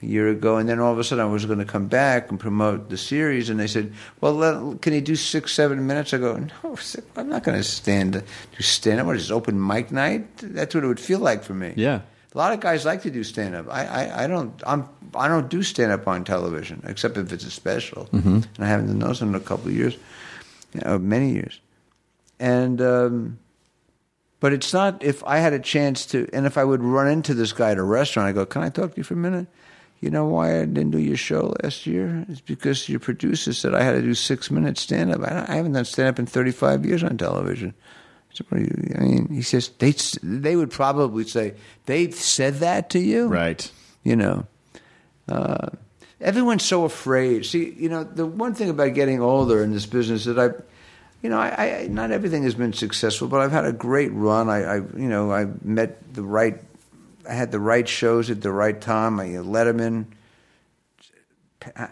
a 0.03 0.07
year 0.07 0.29
ago, 0.29 0.57
and 0.57 0.69
then 0.69 0.81
all 0.81 0.93
of 0.93 0.99
a 0.99 1.05
sudden 1.05 1.25
I 1.25 1.29
was 1.29 1.47
going 1.47 1.59
to 1.61 1.65
come 1.65 1.87
back 1.87 2.31
and 2.31 2.39
promote 2.41 2.91
the 2.91 2.97
series, 2.97 3.49
and 3.49 3.59
they 3.61 3.67
said, 3.69 3.93
"Well, 4.21 4.35
let, 4.35 4.83
can 4.83 4.93
you 4.93 5.01
do 5.01 5.15
six, 5.17 5.53
seven 5.53 5.87
minutes?" 5.87 6.13
I 6.13 6.19
go, 6.19 6.37
"No, 6.37 6.77
I'm 7.17 7.29
not 7.29 7.45
going 7.45 7.57
to 7.59 7.65
stand 7.65 8.13
do 8.15 8.63
stand 8.63 9.01
up. 9.01 9.07
What 9.07 9.17
is 9.17 9.31
open 9.31 9.65
mic 9.65 9.91
night? 9.93 10.27
That's 10.39 10.75
what 10.75 10.85
it 10.85 10.87
would 10.89 11.01
feel 11.01 11.21
like 11.21 11.45
for 11.45 11.55
me." 11.55 11.73
Yeah. 11.77 12.01
A 12.35 12.39
lot 12.39 12.53
of 12.55 12.61
guys 12.61 12.87
like 12.87 13.03
to 13.03 13.11
do 13.11 13.23
stand 13.25 13.55
up. 13.55 13.67
I, 13.71 13.85
I, 13.87 14.25
I 14.25 14.27
don't. 14.27 14.61
I'm. 14.67 14.89
I 15.15 15.29
don't 15.29 15.51
do 15.51 15.63
stand 15.63 15.93
up 15.93 16.09
on 16.09 16.25
television 16.25 16.83
except 16.87 17.17
if 17.19 17.31
it's 17.33 17.45
a 17.45 17.51
special, 17.51 18.07
Mm-hmm. 18.07 18.37
and 18.57 18.59
I 18.59 18.67
haven't 18.67 18.87
done 18.87 18.99
those 19.01 19.21
in 19.21 19.35
a 19.35 19.41
couple 19.41 19.69
of 19.69 19.75
years, 19.77 19.97
you 20.75 20.81
know, 20.85 20.99
many 20.99 21.33
years, 21.33 21.61
and. 22.41 22.81
Um, 22.81 23.39
but 24.41 24.53
it's 24.53 24.73
not 24.73 25.05
if 25.05 25.23
I 25.25 25.39
had 25.39 25.53
a 25.53 25.61
chance 25.61 26.05
to, 26.07 26.29
and 26.33 26.47
if 26.47 26.59
I 26.59 26.65
would 26.65 26.83
run 26.83 27.07
into 27.07 27.33
this 27.33 27.53
guy 27.53 27.71
at 27.71 27.79
a 27.79 27.83
restaurant, 27.85 28.29
I 28.29 28.33
go, 28.33 28.45
"Can 28.45 28.63
I 28.63 28.71
talk 28.71 28.91
to 28.93 28.97
you 28.97 29.05
for 29.05 29.15
a 29.15 29.17
minute?" 29.17 29.47
You 30.03 30.11
know 30.11 30.27
why 30.27 30.59
I 30.59 30.65
didn't 30.65 30.91
do 30.91 30.99
your 30.99 31.17
show 31.17 31.55
last 31.63 31.87
year? 31.87 32.27
It's 32.29 32.41
because 32.41 32.89
your 32.89 32.99
producer 32.99 33.53
said 33.53 33.73
I 33.73 33.85
had 33.85 33.93
to 33.93 34.03
do 34.03 34.15
six 34.15 34.51
minutes 34.51 34.83
stand 34.83 35.15
up. 35.15 35.23
I, 35.23 35.47
I 35.49 35.55
haven't 35.55 35.73
done 35.73 35.85
stand 35.85 36.09
up 36.09 36.19
in 36.19 36.27
35 36.27 36.85
years 36.85 37.05
on 37.05 37.17
television. 37.17 37.73
So 38.35 38.45
what 38.49 38.59
do 38.59 38.65
you, 38.65 38.95
I 38.97 39.01
mean, 39.01 39.29
he 39.29 39.43
says 39.43 39.69
they 39.79 39.95
they 40.21 40.57
would 40.57 40.73
probably 40.73 41.25
say 41.25 41.55
they 41.87 42.11
said 42.11 42.57
that 42.57 42.91
to 42.91 42.99
you, 42.99 43.29
Right. 43.29 43.71
You 44.03 44.17
know, 44.17 44.47
uh, 45.29 45.69
everyone's 46.21 46.65
so 46.65 46.85
afraid. 46.85 47.47
See, 47.47 47.73
you 47.79 47.89
know, 47.89 48.03
the 48.03 48.27
one 48.27 48.55
thing 48.55 48.71
about 48.71 48.95
getting 48.95 49.21
older 49.21 49.63
in 49.63 49.73
this 49.73 49.87
business 49.87 50.25
that 50.25 50.37
I, 50.37 50.51
you 51.23 51.31
know, 51.31 51.39
I, 51.39 51.83
I 51.83 51.87
not 51.89 52.11
everything 52.11 52.43
has 52.43 52.57
been 52.57 52.73
successful, 52.73 53.29
but 53.29 53.41
I've 53.41 53.53
had 53.53 53.67
a 53.67 53.73
great 53.73 54.13
run. 54.13 54.51
I, 54.51 54.65
I 54.65 54.77
you 54.77 55.09
know, 55.09 55.31
I 55.31 55.47
met 55.63 56.13
the 56.13 56.23
right 56.23 56.61
I 57.29 57.35
had 57.35 57.53
the 57.53 57.61
right 57.61 57.89
shows 57.89 58.31
at 58.31 58.41
the 58.41 58.53
right 58.53 58.81
time. 58.81 59.21
I 59.21 59.27
had 59.27 59.45
Letterman, 59.45 60.07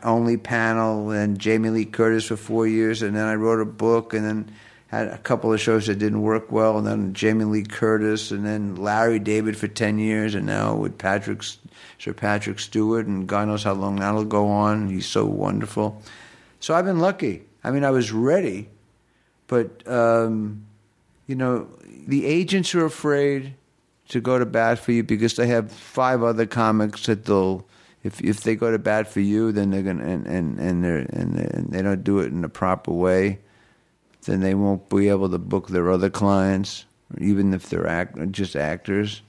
only 0.03 0.37
panel, 0.37 1.11
and 1.11 1.39
Jamie 1.39 1.71
Lee 1.71 1.85
Curtis 1.85 2.27
for 2.27 2.37
four 2.37 2.67
years, 2.67 3.03
and 3.03 3.15
then 3.15 3.27
I 3.27 3.35
wrote 3.35 3.61
a 3.61 3.65
book, 3.65 4.15
and 4.15 4.25
then 4.25 4.53
had 4.89 5.07
a 5.07 5.19
couple 5.19 5.53
of 5.53 5.61
shows 5.61 5.87
that 5.87 6.01
didn't 6.01 6.23
work 6.23 6.51
well, 6.51 6.77
and 6.77 6.87
then 6.87 7.15
Jamie 7.15 7.45
Lee 7.45 7.63
Curtis, 7.63 8.33
and 8.33 8.45
then 8.45 8.75
Larry 8.75 9.21
David 9.21 9.57
for 9.57 9.69
ten 9.69 10.01
years, 10.01 10.35
and 10.35 10.47
now 10.47 10.75
with 10.75 10.99
Patrick, 10.99 11.45
Sir 11.99 12.13
Patrick 12.13 12.59
Stewart, 12.59 13.07
and 13.07 13.29
God 13.29 13.47
knows 13.47 13.63
how 13.63 13.75
long 13.75 13.97
that'll 13.97 14.25
go 14.25 14.49
on. 14.49 14.89
He's 14.89 15.07
so 15.07 15.25
wonderful. 15.25 16.03
So 16.59 16.75
I've 16.75 16.85
been 16.85 16.99
lucky. 16.99 17.45
I 17.63 17.71
mean, 17.71 17.85
I 17.85 17.91
was 17.91 18.11
ready, 18.11 18.69
but 19.47 19.87
um, 19.87 20.67
you 21.29 21.37
know, 21.37 21.69
the 22.09 22.27
agents 22.27 22.75
are 22.75 22.85
afraid 22.85 23.55
to 24.11 24.21
go 24.21 24.39
to 24.39 24.47
bat 24.47 24.79
for 24.79 24.93
you 24.93 25.03
because 25.03 25.37
they 25.37 25.47
have 25.47 25.73
five 25.73 26.23
other 26.23 26.47
comics 26.47 27.07
that 27.07 27.25
they'll 27.25 27.67
if 28.03 28.21
if 28.23 28.43
they 28.43 28.55
go 28.55 28.71
to 28.71 28.79
bat 28.79 29.09
for 29.09 29.21
you 29.21 29.51
then 29.53 29.71
they're 29.71 29.83
gonna 29.83 30.05
and 30.05 30.27
and 30.27 30.59
and 30.59 30.85
they're 30.85 30.99
and, 30.99 31.37
and 31.39 31.73
they 31.73 31.83
don't 31.83 32.05
do 32.05 32.19
it 32.19 32.27
in 32.27 32.43
the 32.43 32.49
proper 32.49 32.93
way 32.93 33.39
then 34.25 34.41
they 34.41 34.55
won't 34.55 34.89
be 34.91 35.09
able 35.09 35.29
to 35.31 35.39
book 35.39 35.69
their 35.69 35.91
other 35.91 36.11
clients 36.11 36.85
even 37.19 37.53
if 37.55 37.69
they're 37.69 37.87
act, 37.89 38.17
just 38.31 38.55
actors 38.55 39.23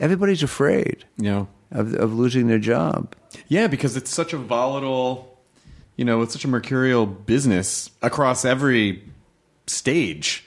everybody's 0.00 0.42
afraid 0.42 1.04
You 1.18 1.24
know. 1.30 1.48
of 1.70 1.94
of 1.94 2.14
losing 2.14 2.46
their 2.48 2.58
job 2.58 3.14
Yeah, 3.48 3.66
because 3.68 3.96
it's 3.96 4.10
such 4.10 4.32
a 4.32 4.38
volatile, 4.38 5.38
you 5.96 6.04
know, 6.04 6.22
it's 6.22 6.32
such 6.32 6.44
a 6.44 6.48
mercurial 6.48 7.06
business 7.06 7.90
across 8.02 8.44
every 8.44 9.04
stage 9.66 10.44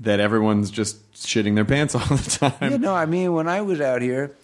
that 0.00 0.20
everyone's 0.20 0.70
just 0.70 0.96
shitting 1.26 1.54
their 1.54 1.64
pants 1.64 1.94
all 1.94 2.04
the 2.06 2.30
time. 2.58 2.72
You 2.72 2.78
know, 2.78 2.94
I 2.94 3.06
mean, 3.06 3.32
when 3.32 3.48
I 3.48 3.60
was 3.62 3.80
out 3.80 4.02
here, 4.02 4.34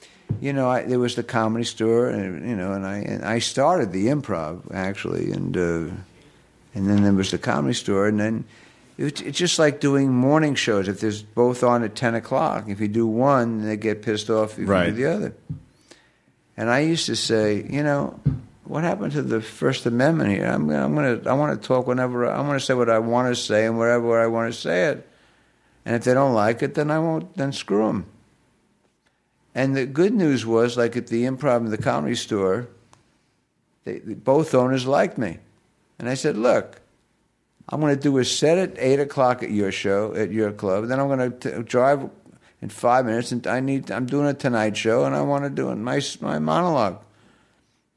you 0.40 0.52
know, 0.52 0.68
I, 0.68 0.82
there 0.82 0.98
was 0.98 1.14
the 1.14 1.22
comedy 1.22 1.64
store, 1.64 2.08
and 2.08 2.48
you 2.48 2.56
know, 2.56 2.72
and 2.72 2.86
I 2.86 2.98
and 2.98 3.24
I 3.24 3.38
started 3.38 3.92
the 3.92 4.06
improv 4.08 4.72
actually, 4.74 5.32
and 5.32 5.56
uh, 5.56 5.94
and 6.74 6.88
then 6.88 7.02
there 7.02 7.12
was 7.12 7.30
the 7.30 7.38
comedy 7.38 7.74
store, 7.74 8.06
and 8.06 8.20
then 8.20 8.44
it, 8.98 9.22
it's 9.22 9.38
just 9.38 9.58
like 9.58 9.80
doing 9.80 10.12
morning 10.12 10.54
shows. 10.54 10.86
If 10.88 11.00
there's 11.00 11.22
both 11.22 11.62
on 11.62 11.82
at 11.82 11.94
ten 11.94 12.14
o'clock, 12.14 12.68
if 12.68 12.80
you 12.80 12.88
do 12.88 13.06
one, 13.06 13.64
they 13.64 13.76
get 13.76 14.02
pissed 14.02 14.28
off 14.30 14.58
if 14.58 14.68
Right. 14.68 14.88
you 14.88 14.94
do 14.94 15.02
the 15.02 15.12
other. 15.14 15.34
And 16.56 16.68
I 16.68 16.80
used 16.80 17.06
to 17.06 17.14
say, 17.16 17.64
you 17.70 17.82
know, 17.84 18.18
what 18.64 18.82
happened 18.84 19.12
to 19.12 19.22
the 19.22 19.40
First 19.40 19.86
Amendment 19.86 20.30
here? 20.30 20.44
I'm, 20.44 20.68
I'm 20.70 20.94
gonna, 20.94 21.20
I 21.26 21.32
want 21.34 21.60
to 21.60 21.66
talk 21.66 21.86
whenever 21.86 22.28
I 22.28 22.40
want 22.40 22.58
to 22.60 22.64
say 22.66 22.74
what 22.74 22.90
I 22.90 22.98
want 22.98 23.28
to 23.34 23.40
say 23.40 23.64
and 23.66 23.78
wherever 23.78 24.20
I 24.20 24.26
want 24.26 24.52
to 24.52 24.58
say 24.60 24.88
it. 24.88 25.08
And 25.88 25.96
if 25.96 26.04
they 26.04 26.12
don't 26.12 26.34
like 26.34 26.62
it, 26.62 26.74
then 26.74 26.90
I 26.90 26.98
won't. 26.98 27.34
Then 27.34 27.50
screw 27.50 27.86
them. 27.86 28.04
And 29.54 29.74
the 29.74 29.86
good 29.86 30.12
news 30.12 30.44
was, 30.44 30.76
like 30.76 30.98
at 30.98 31.06
the 31.06 31.24
Improv 31.24 31.56
and 31.56 31.68
the 31.68 31.78
Comedy 31.78 32.14
Store, 32.14 32.68
they, 33.84 34.00
both 34.00 34.54
owners 34.54 34.86
liked 34.86 35.16
me, 35.16 35.38
and 35.98 36.06
I 36.06 36.12
said, 36.12 36.36
"Look, 36.36 36.82
I'm 37.70 37.80
going 37.80 37.96
to 37.96 38.02
do 38.02 38.18
a 38.18 38.24
set 38.26 38.58
at 38.58 38.76
eight 38.78 39.00
o'clock 39.00 39.42
at 39.42 39.50
your 39.50 39.72
show 39.72 40.12
at 40.14 40.30
your 40.30 40.52
club. 40.52 40.88
Then 40.88 41.00
I'm 41.00 41.08
going 41.08 41.38
to 41.38 41.62
drive 41.62 42.10
in 42.60 42.68
five 42.68 43.06
minutes, 43.06 43.32
and 43.32 43.46
I 43.46 43.60
need. 43.60 43.90
I'm 43.90 44.04
doing 44.04 44.26
a 44.26 44.34
Tonight 44.34 44.76
Show, 44.76 45.06
and 45.06 45.14
I 45.14 45.22
want 45.22 45.44
to 45.44 45.50
do 45.50 45.74
my 45.74 46.02
my 46.20 46.38
monologue. 46.38 47.02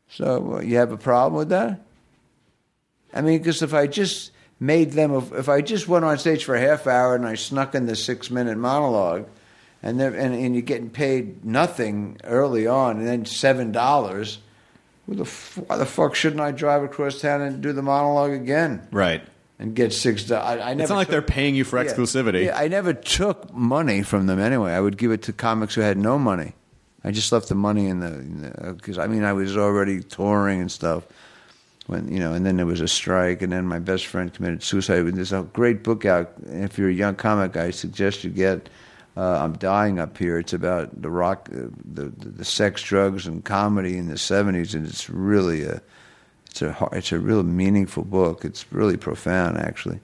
So 0.08 0.54
uh, 0.56 0.60
you 0.62 0.78
have 0.78 0.94
a 0.94 0.98
problem 0.98 1.38
with 1.38 1.50
that? 1.50 1.82
I 3.14 3.20
mean, 3.20 3.40
because 3.40 3.62
if 3.62 3.74
I 3.74 3.88
just 3.88 4.32
made 4.62 4.92
them, 4.92 5.12
if 5.34 5.50
I 5.50 5.60
just 5.60 5.90
went 5.90 6.06
on 6.06 6.18
stage 6.20 6.46
for 6.46 6.56
a 6.56 6.62
half 6.62 6.88
hour 6.88 7.16
and 7.16 7.26
I 7.26 7.34
snuck 7.36 7.76
in 7.76 7.88
the 7.88 7.96
six 7.98 8.30
minute 8.32 8.58
monologue, 8.58 9.26
and 9.84 10.00
then 10.00 10.14
and, 10.14 10.34
and 10.36 10.54
you're 10.56 10.62
getting 10.62 10.90
paid 10.92 11.44
nothing 11.44 12.18
early 12.24 12.68
on, 12.68 13.00
and 13.00 13.08
then 13.08 13.26
seven 13.26 13.72
dollars. 13.74 14.38
The 15.08 15.24
f- 15.24 15.60
why 15.68 15.76
the 15.78 15.86
fuck 15.86 16.16
shouldn't 16.16 16.40
I 16.40 16.52
drive 16.52 16.84
across 16.84 17.20
town 17.20 17.42
and 17.42 17.62
do 17.62 17.74
the 17.74 17.82
monologue 17.82 18.32
again 18.32 18.88
Right. 18.92 19.22
and 19.60 19.76
get 19.76 19.92
six 19.92 20.24
dollars? 20.24 20.62
I, 20.62 20.70
I 20.70 20.74
never 20.74 20.82
It's 20.84 20.90
not 20.90 20.96
like 20.98 21.08
took- 21.08 21.12
they're 21.12 21.22
paying 21.24 21.56
you 21.56 21.66
for 21.66 21.84
Yeah. 21.84 21.92
exclusivity. 21.92 22.46
Yeah, 22.46 22.58
I 22.58 22.68
never 22.70 22.94
took 22.94 23.52
money 23.54 24.04
from 24.04 24.28
them 24.28 24.40
anyway. 24.40 24.72
I 24.72 24.80
would 24.80 24.98
give 24.98 25.12
it 25.12 25.24
to 25.24 25.34
comics 25.34 25.74
who 25.76 25.82
had 25.82 25.98
no 25.98 26.18
money. 26.20 26.54
I 27.04 27.10
just 27.12 27.32
left 27.32 27.50
the 27.50 27.56
money 27.56 27.88
in 27.88 28.00
the 28.00 28.74
because 28.78 29.00
uh, 29.00 29.02
I 29.02 29.08
mean 29.08 29.24
I 29.24 29.34
was 29.34 29.58
already 29.58 30.02
touring 30.02 30.62
and 30.62 30.72
stuff 30.72 31.04
when 31.88 32.12
you 32.12 32.20
know, 32.20 32.34
and 32.34 32.46
then 32.46 32.58
there 32.58 32.66
was 32.66 32.82
a 32.82 32.88
strike, 32.88 33.42
and 33.42 33.52
then 33.52 33.66
my 33.66 33.80
best 33.80 34.06
friend 34.06 34.34
committed 34.34 34.64
suicide. 34.64 35.06
There's 35.08 35.34
a 35.34 35.44
great 35.54 35.84
book 35.84 36.06
out. 36.06 36.34
If 36.46 36.78
you're 36.78 36.90
a 36.90 36.94
young 36.94 37.16
comic, 37.16 37.58
I 37.58 37.72
suggest 37.72 38.24
you 38.24 38.30
get. 38.30 38.70
Uh, 39.18 39.40
I'm 39.44 39.54
dying 39.54 40.00
up 40.00 40.18
here. 40.18 40.40
It's 40.40 40.54
about 40.54 41.02
the 41.02 41.10
rock, 41.10 41.50
uh, 41.52 41.68
the, 41.84 42.06
the 42.06 42.30
the 42.30 42.46
sex, 42.46 42.82
drugs, 42.82 43.28
and 43.28 43.44
comedy 43.44 43.98
in 43.98 44.08
the 44.08 44.16
'70s, 44.16 44.74
and 44.74 44.88
it's 44.88 45.10
really 45.10 45.64
a 45.64 45.82
It's 46.52 46.62
a 46.62 46.90
it's 46.92 47.12
a 47.12 47.20
real 47.20 47.44
meaningful 47.44 48.04
book. 48.04 48.46
It's 48.46 48.72
really 48.72 48.98
profound, 48.98 49.58
actually. 49.58 50.00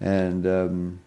And 0.00 0.46
um, 0.46 1.00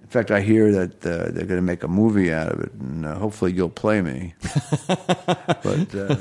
in 0.00 0.08
fact, 0.08 0.30
I 0.30 0.40
hear 0.40 0.72
that 0.72 1.06
uh, 1.06 1.30
they're 1.30 1.46
going 1.46 1.60
to 1.60 1.62
make 1.62 1.82
a 1.82 1.88
movie 1.88 2.32
out 2.32 2.50
of 2.50 2.60
it, 2.60 2.72
and 2.72 3.04
uh, 3.06 3.14
hopefully 3.16 3.52
you'll 3.52 3.68
play 3.68 4.00
me. 4.02 4.34
but 4.88 5.94
uh, 5.94 6.16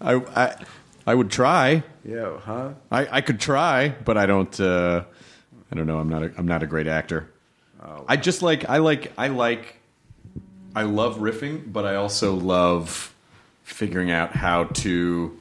I, 0.00 0.14
I 0.14 0.64
I 1.08 1.14
would 1.14 1.30
try. 1.30 1.82
yeah, 2.04 2.38
huh? 2.38 2.74
I, 2.90 3.18
I 3.18 3.20
could 3.22 3.40
try, 3.40 3.88
but 4.04 4.18
I 4.18 4.26
don't. 4.26 4.60
Uh, 4.60 5.04
I 5.72 5.74
don't 5.76 5.86
know. 5.86 5.98
I'm 5.98 6.08
not. 6.08 6.22
A, 6.22 6.32
I'm 6.36 6.46
not 6.46 6.62
a 6.62 6.66
great 6.66 6.86
actor. 6.86 7.30
I 8.06 8.16
just 8.16 8.42
like. 8.42 8.68
I 8.68 8.78
like. 8.78 9.12
I 9.16 9.28
like. 9.28 9.76
I 10.76 10.82
love 10.82 11.16
riffing, 11.18 11.72
but 11.72 11.86
I 11.86 11.94
also 11.94 12.34
love 12.34 13.14
figuring 13.62 14.10
out 14.10 14.32
how 14.36 14.64
to 14.64 15.38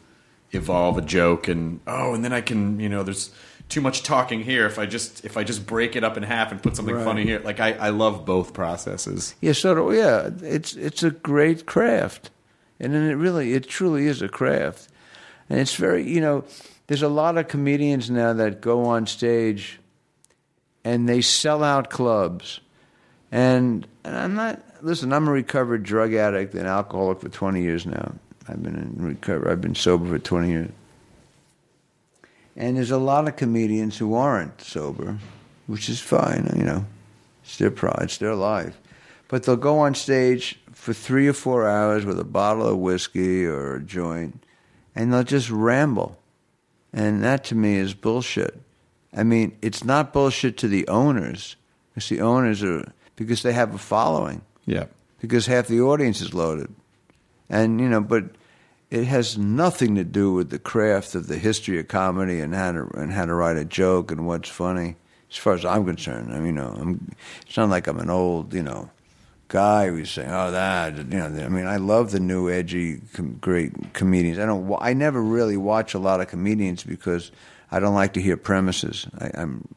evolve 0.52 0.98
a 0.98 1.02
joke 1.02 1.48
and 1.50 1.82
oh, 1.86 2.14
and 2.14 2.24
then 2.24 2.32
I 2.32 2.42
can. 2.42 2.80
You 2.80 2.88
know, 2.90 3.04
there's 3.04 3.32
too 3.68 3.82
much 3.82 4.04
talking 4.04 4.42
here. 4.44 4.66
If 4.66 4.80
I 4.80 4.86
just 4.86 5.26
if 5.26 5.36
I 5.36 5.44
just 5.44 5.68
break 5.68 5.96
it 5.98 6.04
up 6.04 6.16
in 6.16 6.24
half 6.24 6.52
and 6.52 6.64
put 6.64 6.76
something 6.78 6.96
Right. 6.96 7.04
funny 7.06 7.24
here, 7.26 7.40
like 7.44 7.60
I, 7.60 7.74
I 7.74 7.90
love 7.90 8.26
both 8.26 8.54
processes. 8.54 9.36
Yeah, 9.42 9.52
of. 9.78 9.94
Yeah, 9.94 10.30
it's 10.42 10.76
it's 10.76 11.04
a 11.04 11.12
great 11.12 11.66
craft, 11.66 12.30
and 12.80 12.94
then 12.94 13.04
it 13.10 13.16
really, 13.16 13.54
it 13.54 13.68
truly 13.68 14.08
is 14.08 14.22
a 14.22 14.30
craft, 14.30 14.88
and 15.50 15.60
it's 15.60 15.76
very, 15.76 16.08
you 16.08 16.22
know, 16.22 16.44
there's 16.88 17.02
a 17.02 17.10
lot 17.10 17.38
of 17.38 17.48
comedians 17.48 18.10
now 18.10 18.34
that 18.34 18.62
go 18.62 18.86
on 18.86 19.08
stage, 19.08 19.80
and 20.84 21.08
they 21.08 21.22
sell 21.22 21.64
out 21.64 21.90
clubs, 21.90 22.60
and, 23.32 23.88
and 24.04 24.16
I'm 24.16 24.36
not. 24.36 24.64
Listen, 24.82 25.12
I'm 25.12 25.28
a 25.28 25.32
recovered 25.32 25.82
drug 25.84 26.14
addict 26.14 26.54
and 26.54 26.68
alcoholic 26.68 27.20
for 27.20 27.30
20 27.30 27.62
years 27.62 27.86
now. 27.88 28.14
I've 28.48 28.62
been 28.62 28.76
in 28.76 29.04
recovery. 29.04 29.52
I've 29.52 29.60
been 29.60 29.76
sober 29.76 30.08
for 30.08 30.20
20 30.20 30.50
years. 30.50 30.70
And 32.56 32.78
there's 32.78 32.92
a 32.92 32.98
lot 32.98 33.28
of 33.28 33.36
comedians 33.36 33.98
who 33.98 34.16
aren't 34.16 34.62
sober, 34.62 35.18
which 35.68 35.90
is 35.90 36.00
fine, 36.00 36.52
you 36.56 36.64
know. 36.64 36.86
It's 37.44 37.58
their 37.58 37.72
pride, 37.72 38.04
it's 38.04 38.18
their 38.18 38.36
life. 38.36 38.78
But 39.28 39.44
they'll 39.44 39.58
go 39.58 39.80
on 39.80 39.94
stage 39.94 40.60
for 40.74 40.94
three 40.94 41.28
or 41.28 41.34
four 41.34 41.68
hours 41.68 42.06
with 42.06 42.20
a 42.20 42.24
bottle 42.24 42.68
of 42.68 42.78
whiskey 42.78 43.46
or 43.46 43.76
a 43.76 43.82
joint, 43.82 44.44
and 44.98 45.14
they'll 45.14 45.24
just 45.24 45.50
ramble. 45.50 46.18
And 46.92 47.24
that 47.24 47.44
to 47.46 47.56
me 47.56 47.76
is 47.76 47.94
bullshit. 47.94 48.60
I 49.16 49.24
mean, 49.24 49.56
it's 49.62 49.84
not 49.84 50.12
bullshit 50.12 50.58
to 50.58 50.68
the 50.68 50.88
owners, 50.88 51.56
because 51.94 52.10
the 52.10 52.22
owners 52.22 52.64
are, 52.64 52.92
because 53.16 53.44
they 53.44 53.54
have 53.54 53.74
a 53.74 53.78
following, 53.78 54.42
Yeah. 54.66 54.86
because 55.22 55.46
half 55.46 55.68
the 55.68 55.82
audience 55.82 56.20
is 56.22 56.34
loaded. 56.34 56.74
And, 57.50 57.80
you 57.80 57.88
know, 57.88 58.02
but 58.02 58.26
it 58.92 59.06
has 59.06 59.38
nothing 59.38 59.96
to 59.96 60.04
do 60.04 60.34
with 60.34 60.50
the 60.50 60.60
craft 60.60 61.16
of 61.16 61.28
the 61.28 61.38
history 61.38 61.80
of 61.80 61.88
comedy 61.88 62.40
and 62.40 62.54
how 62.56 62.72
to, 62.74 62.90
and 62.96 63.12
how 63.14 63.26
to 63.26 63.34
write 63.34 63.58
a 63.58 63.66
joke 63.66 64.12
and 64.12 64.26
what's 64.28 64.50
funny, 64.50 64.96
as 65.32 65.38
far 65.38 65.54
as 65.54 65.66
I'm 65.66 65.86
concerned. 65.86 66.34
I 66.34 66.38
mean, 66.38 66.48
you 66.48 66.52
know, 66.54 66.76
I'm, 66.80 67.12
it's 67.46 67.58
not 67.58 67.70
like 67.70 67.88
I'm 67.88 68.00
an 68.00 68.10
old, 68.10 68.54
you 68.54 68.64
know, 68.64 68.90
guy 69.48 69.88
who's 69.90 70.12
saying, 70.12 70.30
"Oh, 70.32 70.52
that," 70.52 70.98
you 70.98 71.04
know. 71.04 71.26
I 71.26 71.48
mean, 71.50 71.66
I 71.68 71.78
love 71.78 72.12
the 72.12 72.20
new 72.20 72.50
edgy, 72.50 73.02
com- 73.14 73.38
great 73.40 73.94
comedians. 73.94 74.40
I 74.40 74.46
don't. 74.46 74.76
I 74.82 74.94
never 74.94 75.22
really 75.22 75.58
watch 75.58 75.94
a 75.94 76.00
lot 76.00 76.20
of 76.22 76.28
comedians 76.28 76.84
because 76.84 77.32
I 77.72 77.80
don't 77.80 77.96
like 77.96 78.14
to 78.14 78.22
hear 78.22 78.38
premises. 78.38 79.08
I, 79.20 79.32
I'm 79.36 79.68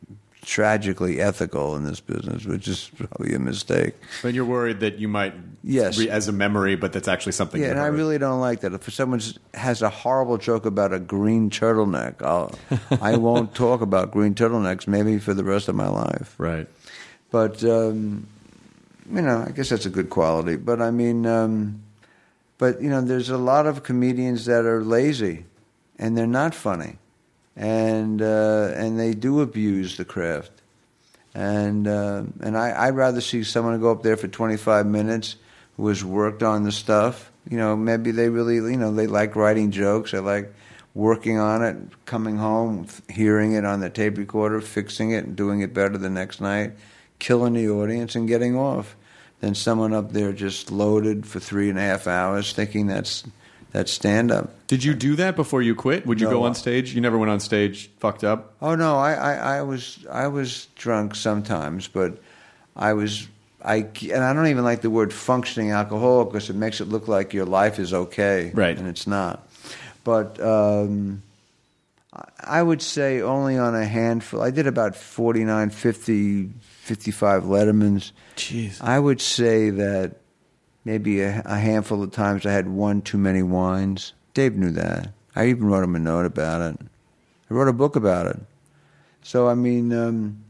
tragically 0.43 1.21
ethical 1.21 1.77
in 1.77 1.85
this 1.85 2.01
business, 2.01 2.45
which 2.47 2.67
is 2.67 2.91
probably 2.97 3.35
a 3.35 3.39
mistake. 3.39 3.95
But 4.23 4.33
you're 4.35 4.45
worried 4.47 4.81
that 4.81 4.99
you 4.99 5.07
might 5.07 5.35
Yes. 5.63 5.99
re- 5.99 6.09
as 6.09 6.27
a 6.29 6.33
memory, 6.33 6.77
but 6.77 6.93
that's 6.95 7.09
actually 7.09 7.33
something. 7.33 7.61
Yeah, 7.61 7.69
and 7.73 7.79
I 7.81 7.87
really 7.89 8.17
don't 8.17 8.41
like 8.41 8.61
that. 8.61 8.73
If 8.73 8.91
someone 8.93 9.21
has 9.53 9.83
a 9.83 9.91
horrible 9.91 10.39
joke 10.39 10.65
about 10.65 10.95
a 10.95 10.99
green 10.99 11.51
turtleneck, 11.51 12.23
I'll, 12.23 12.53
I 13.03 13.17
won't 13.19 13.55
talk 13.55 13.83
about 13.83 14.11
green 14.13 14.35
turtlenecks 14.35 14.87
maybe 14.89 15.19
for 15.19 15.35
the 15.35 15.45
rest 15.45 15.69
of 15.69 15.75
my 15.75 15.89
life. 15.89 16.35
right. 16.39 16.67
But 17.31 17.63
um, 17.63 18.27
you 19.13 19.23
know, 19.23 19.45
I 19.47 19.51
guess 19.51 19.71
that's 19.71 19.87
a 19.87 19.91
good 19.91 20.11
quality. 20.11 20.57
But 20.57 20.81
I 20.81 20.91
mean, 20.91 21.27
um, 21.27 21.83
but 22.59 22.81
you 22.83 22.91
know, 22.91 23.01
there's 23.01 23.31
a 23.31 23.39
lot 23.39 23.67
of 23.67 23.83
comedians 23.83 24.45
that 24.47 24.65
are 24.65 24.83
lazy, 24.83 25.45
and 25.99 26.17
they're 26.17 26.27
not 26.27 26.55
funny, 26.55 26.99
and 27.57 28.21
uh, 28.21 28.73
and 28.75 28.99
they 28.99 29.15
do 29.15 29.41
abuse 29.41 29.97
the 29.97 30.05
craft. 30.05 30.53
And 31.35 31.87
uh, 31.87 32.25
and 32.41 32.57
I, 32.57 32.87
I'd 32.87 32.97
rather 32.97 33.21
see 33.21 33.45
someone 33.45 33.81
go 33.81 33.91
up 33.91 34.03
there 34.03 34.17
for 34.17 34.29
25 34.29 34.87
minutes 34.87 35.37
who 35.77 35.89
has 35.89 36.05
worked 36.05 36.43
on 36.43 36.65
the 36.65 36.73
stuff. 36.73 37.31
You 37.49 37.57
know, 37.57 37.77
maybe 37.77 38.11
they 38.11 38.29
really, 38.29 38.57
you 38.57 38.77
know, 38.77 38.93
they 38.93 39.07
like 39.07 39.37
writing 39.37 39.71
jokes. 39.71 40.13
They 40.13 40.19
like 40.19 40.53
working 40.95 41.39
on 41.39 41.63
it, 41.63 41.77
coming 42.05 42.37
home, 42.37 42.87
hearing 43.09 43.53
it 43.53 43.65
on 43.65 43.81
the 43.81 43.91
tape 43.91 44.19
recorder, 44.19 44.61
fixing 44.61 45.13
it, 45.13 45.25
and 45.25 45.37
doing 45.37 45.61
it 45.61 45.73
better 45.73 45.97
the 45.97 46.11
next 46.11 46.41
night, 46.41 46.73
killing 47.19 47.55
the 47.55 47.69
audience 47.69 48.15
and 48.15 48.29
getting 48.29 48.57
off. 48.57 48.97
Than 49.41 49.55
someone 49.55 49.95
up 49.95 50.13
there 50.13 50.33
just 50.33 50.71
loaded 50.71 51.25
for 51.27 51.41
three 51.41 51.71
and 51.71 51.79
a 51.79 51.83
half 51.83 52.07
hours, 52.07 52.53
thinking 52.53 52.87
that's 52.87 53.25
that's 53.73 53.91
stand 53.91 54.31
up. 54.31 54.51
Did 54.67 54.85
you 54.85 54.93
do 54.95 55.17
that 55.17 55.35
before 55.35 55.63
you 55.63 55.75
quit? 55.75 56.05
Would 56.07 56.21
you 56.21 56.27
No. 56.27 56.33
go 56.35 56.43
on 56.43 56.55
stage? 56.55 56.95
You 56.95 57.01
never 57.01 57.17
went 57.17 57.31
on 57.31 57.41
stage 57.41 57.89
fucked 58.01 58.23
up? 58.23 58.53
Oh 58.61 58.75
no, 58.75 58.99
I, 58.99 59.13
I, 59.15 59.33
I 59.59 59.63
was 59.63 60.05
I 60.11 60.27
was 60.27 60.67
drunk 60.77 61.15
sometimes, 61.15 61.89
but 61.89 62.19
I 62.77 62.93
was 62.93 63.29
I 63.65 63.87
and 64.13 64.23
I 64.23 64.35
don't 64.35 64.49
even 64.49 64.65
like 64.65 64.83
the 64.83 64.91
word 64.91 65.11
functioning 65.13 65.71
alcoholic 65.71 66.29
because 66.33 66.51
it 66.51 66.57
makes 66.57 66.81
it 66.83 66.89
look 66.89 67.09
like 67.09 67.33
your 67.33 67.47
life 67.47 67.79
is 67.79 67.95
okay, 67.95 68.51
Right. 68.55 68.77
And 68.77 68.87
it's 68.89 69.07
not. 69.07 69.49
But 70.05 70.39
um, 70.41 71.23
I- 72.13 72.59
I 72.59 72.63
would 72.63 72.83
say 72.83 73.23
only 73.23 73.57
on 73.57 73.75
a 73.75 73.85
handful. 73.87 74.43
I 74.43 74.51
did 74.51 74.67
about 74.67 74.97
49, 74.97 75.71
50, 75.71 76.51
55 76.91 77.45
Lettermans. 77.45 78.11
Jeez. 78.35 78.83
I 78.83 78.99
would 78.99 79.21
say 79.21 79.71
that 79.71 80.17
maybe 80.85 81.21
a, 81.21 81.41
a 81.45 81.57
handful 81.57 82.03
of 82.03 82.11
times 82.11 82.45
I 82.45 82.51
had 82.51 82.69
one 82.69 83.01
too 83.01 83.17
many 83.17 83.45
wines. 83.45 84.13
Dave 84.35 84.57
knew 84.57 84.73
that. 84.73 85.13
I 85.37 85.47
even 85.47 85.67
wrote 85.67 85.85
him 85.85 85.95
a 85.95 86.01
note 86.01 86.27
about 86.27 86.63
it. 86.63 86.81
I 87.49 87.55
wrote 87.55 87.69
a 87.69 87.73
book 87.73 87.95
about 87.95 88.27
it. 88.27 88.41
So 89.23 89.47
I 89.47 89.55
mean, 89.55 89.93
um, 89.93 90.43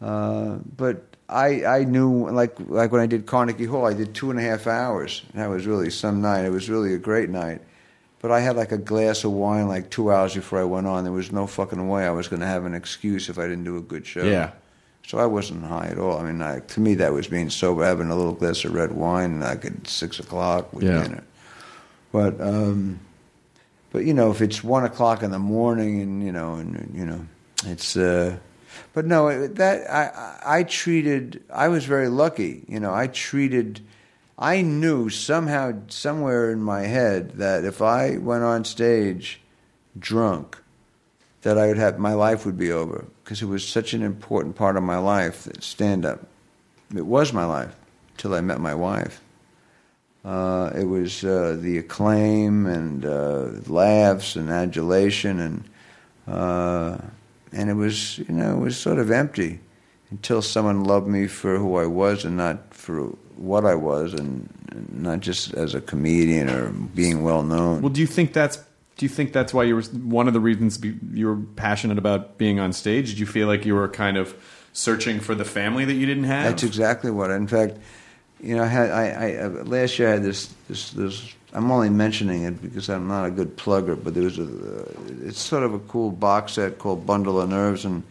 uh, 0.00 0.58
but 0.76 1.16
I 1.28 1.64
I 1.64 1.82
knew 1.82 2.30
like 2.30 2.54
like 2.60 2.92
when 2.92 3.00
I 3.00 3.06
did 3.06 3.26
Carnegie 3.26 3.64
Hall, 3.64 3.84
I 3.84 3.94
did 3.94 4.14
two 4.14 4.30
and 4.30 4.38
a 4.38 4.42
half 4.42 4.68
hours. 4.68 5.24
And 5.32 5.42
that 5.42 5.50
was 5.50 5.66
really 5.66 5.90
some 5.90 6.20
night. 6.20 6.44
It 6.44 6.52
was 6.52 6.70
really 6.70 6.94
a 6.94 6.98
great 6.98 7.30
night. 7.30 7.62
But 8.20 8.30
I 8.30 8.38
had 8.38 8.54
like 8.54 8.70
a 8.70 8.78
glass 8.78 9.24
of 9.24 9.32
wine 9.32 9.66
like 9.66 9.90
two 9.90 10.12
hours 10.12 10.36
before 10.36 10.60
I 10.60 10.64
went 10.64 10.86
on. 10.86 11.02
There 11.02 11.12
was 11.12 11.32
no 11.32 11.48
fucking 11.48 11.88
way 11.88 12.06
I 12.06 12.10
was 12.10 12.28
going 12.28 12.40
to 12.42 12.46
have 12.46 12.64
an 12.64 12.74
excuse 12.74 13.28
if 13.28 13.40
I 13.40 13.48
didn't 13.48 13.64
do 13.64 13.76
a 13.76 13.80
good 13.80 14.06
show. 14.06 14.22
Yeah. 14.22 14.52
So 15.06 15.18
I 15.18 15.24
wasn't 15.26 15.64
high 15.64 15.86
at 15.86 15.98
all. 15.98 16.18
I 16.18 16.24
mean, 16.24 16.42
I, 16.42 16.60
to 16.60 16.80
me, 16.80 16.94
that 16.96 17.12
was 17.14 17.26
being 17.28 17.48
sober, 17.48 17.82
having 17.84 18.10
a 18.10 18.16
little 18.16 18.34
glass 18.34 18.64
of 18.64 18.74
red 18.74 18.92
wine, 18.92 19.40
like 19.40 19.64
at 19.64 19.86
six 19.88 20.18
o'clock 20.20 20.72
with 20.74 20.84
Yeah. 20.84 21.02
dinner. 21.02 21.24
But, 22.12 22.38
um, 22.40 23.00
but 23.90 24.04
you 24.04 24.12
know, 24.12 24.30
if 24.30 24.42
it's 24.42 24.62
one 24.62 24.84
o'clock 24.84 25.22
in 25.22 25.30
the 25.30 25.38
morning, 25.38 26.02
and 26.02 26.22
you 26.22 26.32
know, 26.32 26.54
and 26.54 26.92
you 26.94 27.06
know, 27.06 27.26
it's. 27.64 27.96
Uh, 27.96 28.36
but 28.92 29.06
no, 29.06 29.46
that 29.46 29.90
I, 29.90 30.04
I 30.44 30.58
I 30.58 30.62
treated. 30.64 31.42
I 31.52 31.68
was 31.68 31.84
very 31.86 32.08
lucky. 32.08 32.64
You 32.68 32.80
know, 32.80 32.92
I 32.94 33.06
treated. 33.06 33.80
I 34.38 34.60
knew 34.62 35.08
somehow, 35.08 35.72
somewhere 35.88 36.52
in 36.52 36.62
my 36.62 36.82
head, 36.82 37.32
that 37.38 37.64
if 37.64 37.80
I 37.82 38.18
went 38.18 38.44
on 38.44 38.64
stage 38.64 39.40
drunk, 39.98 40.58
that 41.42 41.58
I 41.58 41.68
would 41.68 41.78
have 41.78 41.98
my 41.98 42.14
life 42.14 42.44
would 42.44 42.58
be 42.58 42.72
over 42.72 43.04
because 43.22 43.42
it 43.42 43.46
was 43.46 43.66
such 43.66 43.94
an 43.94 44.02
important 44.02 44.56
part 44.56 44.76
of 44.76 44.82
my 44.82 44.98
life. 44.98 45.44
That 45.44 45.62
stand 45.62 46.04
up, 46.04 46.26
it 46.94 47.06
was 47.06 47.32
my 47.32 47.44
life 47.44 47.74
till 48.16 48.34
I 48.34 48.40
met 48.40 48.60
my 48.60 48.74
wife. 48.74 49.20
Uh, 50.24 50.70
it 50.74 50.84
was 50.84 51.24
uh, 51.24 51.56
the 51.60 51.78
acclaim 51.78 52.66
and 52.66 53.06
uh, 53.06 53.48
laughs 53.66 54.36
and 54.36 54.50
adulation 54.50 55.40
and 55.40 55.64
uh, 56.26 56.98
and 57.52 57.70
it 57.70 57.74
was 57.74 58.18
you 58.18 58.34
know 58.34 58.56
it 58.56 58.60
was 58.60 58.76
sort 58.76 58.98
of 58.98 59.10
empty 59.10 59.60
until 60.10 60.42
someone 60.42 60.84
loved 60.84 61.06
me 61.06 61.26
for 61.26 61.56
who 61.58 61.76
I 61.76 61.86
was 61.86 62.24
and 62.24 62.36
not 62.36 62.74
for 62.74 63.06
what 63.36 63.64
I 63.64 63.74
was 63.74 64.12
and, 64.12 64.48
and 64.70 65.02
not 65.02 65.20
just 65.20 65.54
as 65.54 65.74
a 65.74 65.80
comedian 65.80 66.50
or 66.50 66.70
being 66.70 67.22
well 67.22 67.42
known. 67.42 67.82
Well, 67.82 67.92
do 67.92 68.00
you 68.00 68.06
think 68.06 68.32
that's 68.32 68.58
do 68.98 69.06
you 69.06 69.08
think 69.08 69.32
that's 69.32 69.54
why 69.54 69.62
you 69.62 69.76
were 69.76 69.82
one 69.82 70.26
of 70.26 70.34
the 70.34 70.40
reasons 70.40 70.78
you 70.82 71.28
were 71.28 71.36
passionate 71.36 71.98
about 71.98 72.36
being 72.36 72.58
on 72.58 72.72
stage? 72.72 73.10
Did 73.10 73.20
you 73.20 73.26
feel 73.26 73.46
like 73.46 73.64
you 73.64 73.76
were 73.76 73.88
kind 73.88 74.16
of 74.16 74.34
searching 74.72 75.20
for 75.20 75.36
the 75.36 75.44
family 75.44 75.84
that 75.84 75.94
you 75.94 76.04
didn't 76.04 76.24
have? 76.24 76.50
That's 76.50 76.64
exactly 76.64 77.12
what. 77.12 77.30
In 77.30 77.46
fact, 77.46 77.76
you 78.42 78.56
know, 78.56 78.64
I 78.64 78.66
had 78.66 78.90
I, 78.90 79.06
I 79.06 79.36
uh, 79.36 79.48
last 79.64 80.00
year 80.00 80.08
I 80.08 80.12
had 80.14 80.24
this 80.24 80.52
this 80.68 80.90
this. 80.90 81.32
I'm 81.52 81.70
only 81.70 81.90
mentioning 81.90 82.42
it 82.42 82.60
because 82.60 82.90
I'm 82.90 83.06
not 83.06 83.24
a 83.24 83.30
good 83.30 83.56
plugger, 83.56 84.02
but 84.02 84.14
there 84.14 84.24
was 84.24 84.40
a. 84.40 84.42
Uh, 84.42 84.84
it's 85.22 85.40
sort 85.40 85.62
of 85.62 85.74
a 85.74 85.78
cool 85.78 86.10
box 86.10 86.54
set 86.54 86.78
called 86.78 87.06
Bundle 87.06 87.40
of 87.40 87.48
Nerves, 87.48 87.84
and 87.84 88.02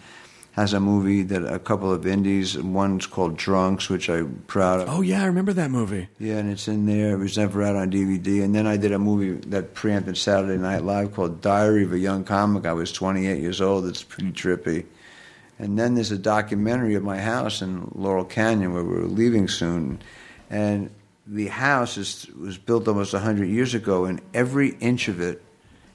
has 0.58 0.74
a 0.74 0.80
movie 0.80 1.22
that 1.22 1.46
a 1.46 1.60
couple 1.60 1.94
of 1.94 2.08
indies. 2.08 2.58
One's 2.58 3.06
called 3.06 3.38
Drunks, 3.38 3.90
which 3.90 4.10
I'm 4.10 4.44
proud 4.48 4.82
of. 4.82 4.90
Oh 4.90 5.02
yeah, 5.02 5.22
I 5.22 5.28
remember 5.28 5.54
that 5.54 5.70
movie. 5.70 6.10
Yeah, 6.18 6.38
and 6.38 6.50
it's 6.50 6.68
in 6.68 6.88
there. 6.88 7.14
It 7.14 7.20
was 7.20 7.38
never 7.38 7.62
out 7.62 7.76
on 7.76 7.92
DVD. 7.92 8.44
And 8.44 8.56
then 8.56 8.66
I 8.66 8.76
did 8.76 8.92
a 8.92 8.98
movie 8.98 9.34
that 9.50 9.76
preempted 9.76 10.18
Saturday 10.18 10.58
Night 10.60 10.84
Live 10.84 11.14
called 11.14 11.42
Diary 11.42 11.84
of 11.84 11.94
a 11.94 12.00
Young 12.00 12.24
Comic. 12.24 12.66
I 12.66 12.74
was 12.74 12.92
28 12.92 13.40
years 13.40 13.62
old. 13.62 13.86
It's 13.86 14.02
pretty 14.02 14.32
trippy. 14.32 14.88
And 15.60 15.78
then 15.78 15.94
there's 15.94 16.12
a 16.12 16.18
documentary 16.18 16.96
of 16.96 17.04
my 17.04 17.20
house 17.20 17.62
in 17.62 17.92
Laurel 17.94 18.26
Canyon 18.26 18.74
where 18.74 18.84
we're 18.84 19.02
leaving 19.02 19.48
soon. 19.48 20.02
And 20.50 20.90
the 21.28 21.48
house 21.48 21.98
is, 21.98 22.26
was 22.36 22.58
built 22.58 22.88
almost 22.88 23.14
100 23.14 23.46
years 23.46 23.76
ago, 23.76 24.06
and 24.06 24.22
every 24.34 24.70
inch 24.80 25.08
of 25.08 25.22
it, 25.22 25.44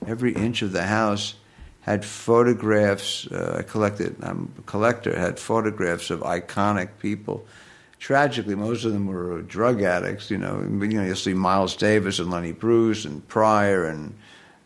every 0.06 0.34
inch 0.34 0.62
of 0.62 0.70
the 0.70 0.84
house 0.84 1.34
had 1.82 2.04
photographs. 2.04 3.26
Uh, 3.26 3.56
I 3.58 3.62
collected, 3.62 4.16
I'm 4.22 4.52
a 4.58 4.62
collector, 4.62 5.18
had 5.18 5.38
photographs 5.38 6.10
of 6.10 6.20
iconic 6.20 6.90
people. 6.98 7.44
Tragically, 7.98 8.54
most 8.54 8.84
of 8.84 8.92
them 8.92 9.06
were 9.06 9.42
drug 9.42 9.82
addicts. 9.82 10.30
You 10.30 10.38
know, 10.38 10.60
you 10.60 10.88
know, 10.88 11.04
you'll 11.04 11.16
see 11.16 11.34
Miles 11.34 11.76
Davis 11.76 12.18
and 12.18 12.30
Lenny 12.30 12.52
Bruce 12.52 13.04
and 13.04 13.26
Pryor 13.28 13.84
and 13.84 14.14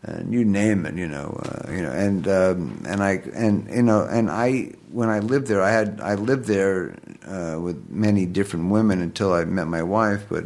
and 0.03 0.31
you 0.31 0.45
name 0.45 0.85
it. 0.85 0.95
You 0.95 1.07
know, 1.07 1.39
uh, 1.43 1.71
you 1.71 1.81
know, 1.81 1.91
and 1.91 2.27
um, 2.27 2.83
and 2.87 3.03
I 3.03 3.21
and 3.33 3.67
you 3.69 3.83
know, 3.83 4.07
and 4.09 4.31
I 4.31 4.73
when 4.91 5.09
I 5.09 5.19
lived 5.19 5.47
there, 5.47 5.61
I 5.61 5.71
had 5.71 5.99
I 6.01 6.15
lived 6.15 6.45
there 6.45 6.97
uh, 7.27 7.59
with 7.59 7.89
many 7.89 8.25
different 8.25 8.71
women 8.71 9.01
until 9.01 9.33
I 9.33 9.43
met 9.45 9.67
my 9.67 9.83
wife, 9.83 10.25
but. 10.29 10.45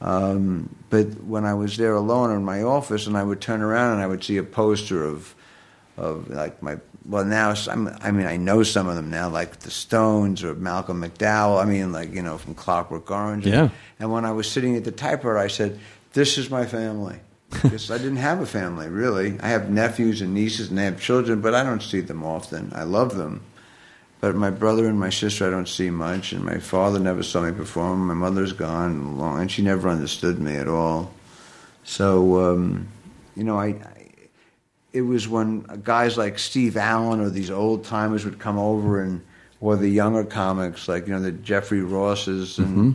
Um, 0.00 0.74
but 0.90 1.22
when 1.22 1.44
I 1.44 1.54
was 1.54 1.76
there 1.76 1.94
alone 1.94 2.32
in 2.32 2.44
my 2.44 2.64
office, 2.64 3.06
and 3.06 3.16
I 3.16 3.22
would 3.22 3.40
turn 3.40 3.62
around 3.62 3.92
and 3.92 4.02
I 4.02 4.08
would 4.08 4.24
see 4.24 4.36
a 4.36 4.42
poster 4.42 5.04
of 5.04 5.32
of 6.02 6.28
like 6.28 6.60
my 6.62 6.78
well 7.06 7.24
now 7.24 7.54
I'm, 7.68 7.88
I 8.00 8.10
mean 8.10 8.26
I 8.26 8.36
know 8.36 8.64
some 8.64 8.88
of 8.88 8.96
them 8.96 9.08
now 9.08 9.28
like 9.28 9.60
the 9.60 9.70
Stones 9.70 10.42
or 10.42 10.54
Malcolm 10.54 11.00
McDowell 11.00 11.62
I 11.62 11.64
mean 11.64 11.92
like 11.92 12.12
you 12.12 12.22
know 12.22 12.38
from 12.38 12.54
Clockwork 12.54 13.10
Orange. 13.10 13.46
Yeah. 13.46 13.70
and 14.00 14.10
when 14.12 14.24
I 14.24 14.32
was 14.32 14.50
sitting 14.50 14.76
at 14.76 14.84
the 14.84 14.90
typewriter 14.92 15.38
I 15.38 15.46
said 15.46 15.78
this 16.12 16.36
is 16.36 16.50
my 16.50 16.66
family. 16.66 17.18
Because 17.62 17.90
I 17.90 17.98
didn't 17.98 18.16
have 18.16 18.40
a 18.40 18.46
family 18.46 18.88
really. 18.88 19.38
I 19.40 19.48
have 19.48 19.70
nephews 19.70 20.22
and 20.22 20.34
nieces 20.34 20.70
and 20.70 20.78
they 20.78 20.84
have 20.84 21.00
children 21.00 21.40
but 21.40 21.54
I 21.54 21.62
don't 21.62 21.82
see 21.82 22.00
them 22.00 22.24
often. 22.24 22.72
I 22.74 22.82
love 22.82 23.16
them. 23.16 23.42
But 24.20 24.34
my 24.34 24.50
brother 24.50 24.86
and 24.86 24.98
my 24.98 25.10
sister 25.10 25.46
I 25.46 25.50
don't 25.50 25.68
see 25.68 25.90
much 25.90 26.32
and 26.32 26.44
my 26.44 26.58
father 26.58 26.98
never 26.98 27.22
saw 27.22 27.42
me 27.42 27.52
perform. 27.52 28.06
My 28.06 28.14
mother's 28.14 28.52
gone 28.52 29.18
long 29.18 29.40
and 29.40 29.50
she 29.50 29.62
never 29.62 29.88
understood 29.88 30.40
me 30.40 30.56
at 30.56 30.68
all. 30.68 31.12
So 31.84 32.52
um, 32.52 32.88
you 33.36 33.44
know 33.44 33.58
I 33.58 33.76
it 34.92 35.02
was 35.02 35.26
when 35.26 35.60
guys 35.82 36.18
like 36.18 36.38
Steve 36.38 36.76
Allen 36.76 37.20
or 37.20 37.30
these 37.30 37.50
old 37.50 37.84
timers 37.84 38.24
would 38.24 38.38
come 38.38 38.58
over 38.58 39.00
and 39.00 39.22
or 39.60 39.76
the 39.76 39.88
younger 39.88 40.24
comics 40.24 40.88
like 40.88 41.06
you 41.06 41.14
know 41.14 41.20
the 41.20 41.32
Jeffrey 41.32 41.80
Rosses 41.80 42.58
and 42.58 42.68
mm-hmm. 42.68 42.90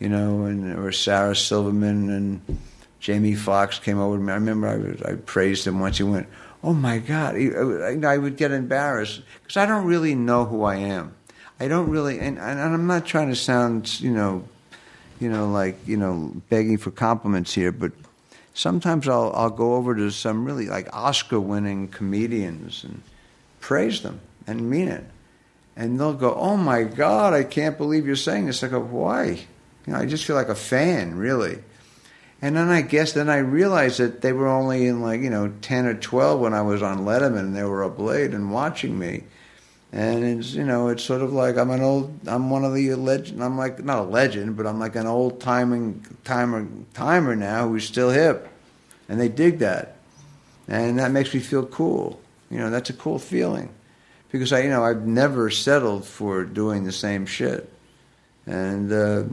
you 0.00 0.08
know 0.08 0.44
and 0.44 0.78
or 0.78 0.90
Sarah 0.92 1.36
Silverman 1.36 2.10
and 2.10 2.58
Jamie 3.00 3.34
Foxx 3.34 3.78
came 3.78 3.98
over 3.98 4.16
to 4.16 4.22
me. 4.22 4.32
I 4.32 4.36
remember 4.36 4.66
I, 4.66 4.76
was, 4.76 5.02
I 5.02 5.14
praised 5.14 5.66
him 5.66 5.78
once. 5.78 5.98
He 5.98 6.02
went, 6.02 6.26
"Oh 6.64 6.72
my 6.72 6.98
God!" 6.98 7.36
I, 7.36 7.98
I 8.02 8.18
would 8.18 8.36
get 8.36 8.50
embarrassed 8.50 9.22
because 9.42 9.56
I 9.56 9.66
don't 9.66 9.84
really 9.84 10.14
know 10.14 10.44
who 10.44 10.64
I 10.64 10.76
am. 10.76 11.14
I 11.60 11.68
don't 11.68 11.88
really, 11.88 12.18
and, 12.18 12.38
and 12.38 12.60
I'm 12.60 12.86
not 12.86 13.06
trying 13.06 13.28
to 13.28 13.36
sound 13.36 14.00
you 14.00 14.10
know, 14.10 14.44
you 15.20 15.30
know 15.30 15.50
like 15.50 15.76
you 15.86 15.96
know 15.96 16.32
begging 16.48 16.78
for 16.78 16.90
compliments 16.90 17.54
here, 17.54 17.70
but 17.70 17.92
sometimes 18.56 19.06
I'll 19.06 19.32
I'll 19.34 19.50
go 19.50 19.74
over 19.74 19.94
to 19.94 20.10
some 20.10 20.44
really 20.44 20.66
like 20.66 20.88
Oscar 20.92 21.38
winning 21.38 21.88
comedians 21.88 22.82
and 22.82 23.02
praise 23.60 24.00
them 24.02 24.20
and 24.46 24.68
mean 24.68 24.88
it. 24.88 25.04
And 25.76 26.00
they'll 26.00 26.14
go, 26.14 26.34
Oh 26.34 26.56
my 26.56 26.82
God, 26.82 27.34
I 27.34 27.44
can't 27.44 27.76
believe 27.76 28.06
you're 28.06 28.16
saying 28.16 28.46
this. 28.46 28.64
I 28.64 28.68
go, 28.68 28.80
Why? 28.80 29.46
You 29.86 29.92
know, 29.92 29.98
I 29.98 30.06
just 30.06 30.24
feel 30.24 30.34
like 30.34 30.48
a 30.48 30.54
fan, 30.54 31.16
really. 31.16 31.62
And 32.42 32.56
then 32.56 32.68
I 32.68 32.82
guess 32.82 33.12
then 33.12 33.28
I 33.28 33.38
realized 33.38 33.98
that 33.98 34.20
they 34.20 34.32
were 34.32 34.48
only 34.48 34.86
in 34.86 35.00
like, 35.00 35.20
you 35.20 35.30
know, 35.30 35.52
ten 35.60 35.86
or 35.86 35.94
twelve 35.94 36.40
when 36.40 36.54
I 36.54 36.62
was 36.62 36.82
on 36.82 37.04
Letterman 37.04 37.40
and 37.40 37.56
they 37.56 37.62
were 37.62 37.86
late 37.86 38.32
and 38.32 38.52
watching 38.52 38.98
me. 38.98 39.24
And 39.96 40.24
it's 40.24 40.52
you 40.52 40.62
know, 40.62 40.88
it's 40.88 41.02
sort 41.02 41.22
of 41.22 41.32
like 41.32 41.56
I'm 41.56 41.70
an 41.70 41.80
old 41.80 42.28
I'm 42.28 42.50
one 42.50 42.66
of 42.66 42.74
the 42.74 42.94
legend 42.96 43.42
I'm 43.42 43.56
like 43.56 43.82
not 43.82 44.00
a 44.00 44.02
legend, 44.02 44.54
but 44.54 44.66
I'm 44.66 44.78
like 44.78 44.94
an 44.94 45.06
old 45.06 45.40
timing 45.40 46.04
timer 46.22 46.68
timer 46.92 47.34
now 47.34 47.66
who's 47.66 47.86
still 47.86 48.10
hip. 48.10 48.46
And 49.08 49.18
they 49.18 49.30
dig 49.30 49.60
that. 49.60 49.96
And 50.68 50.98
that 50.98 51.12
makes 51.12 51.32
me 51.32 51.40
feel 51.40 51.64
cool. 51.64 52.20
You 52.50 52.58
know, 52.58 52.68
that's 52.68 52.90
a 52.90 52.92
cool 52.92 53.18
feeling. 53.18 53.70
Because 54.30 54.52
I 54.52 54.64
you 54.64 54.68
know, 54.68 54.84
I've 54.84 55.06
never 55.06 55.48
settled 55.48 56.04
for 56.04 56.44
doing 56.44 56.84
the 56.84 56.92
same 56.92 57.24
shit. 57.24 57.72
And 58.44 58.92
uh, 58.92 59.24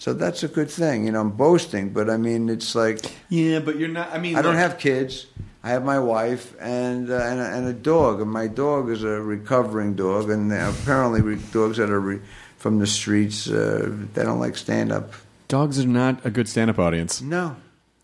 so 0.00 0.14
that's 0.14 0.42
a 0.42 0.48
good 0.48 0.68
thing. 0.68 1.06
You 1.06 1.12
know, 1.12 1.20
I'm 1.20 1.30
boasting, 1.30 1.90
but 1.90 2.10
I 2.10 2.16
mean 2.16 2.48
it's 2.48 2.74
like 2.74 2.98
Yeah, 3.28 3.60
but 3.60 3.78
you're 3.78 3.88
not. 3.88 4.12
I 4.12 4.18
mean, 4.18 4.34
I 4.34 4.42
don't 4.42 4.56
have 4.56 4.78
kids. 4.78 5.26
I 5.64 5.70
have 5.70 5.84
my 5.84 5.98
wife 5.98 6.54
and 6.60 7.08
uh, 7.10 7.14
and, 7.16 7.40
a, 7.40 7.44
and 7.44 7.68
a 7.68 7.72
dog, 7.72 8.20
and 8.20 8.30
my 8.30 8.48
dog 8.48 8.90
is 8.90 9.04
a 9.04 9.20
recovering 9.22 9.94
dog. 9.94 10.28
And 10.30 10.52
apparently, 10.52 11.20
re- 11.20 11.38
dogs 11.52 11.76
that 11.76 11.90
are 11.90 12.00
re- 12.00 12.20
from 12.58 12.78
the 12.78 12.86
streets 12.86 13.48
uh, 13.48 13.92
they 14.14 14.24
don't 14.24 14.40
like 14.40 14.56
stand 14.56 14.92
up. 14.92 15.12
Dogs 15.48 15.78
are 15.78 15.86
not 15.86 16.24
a 16.24 16.30
good 16.30 16.48
stand-up 16.48 16.78
audience. 16.78 17.20
No, 17.20 17.56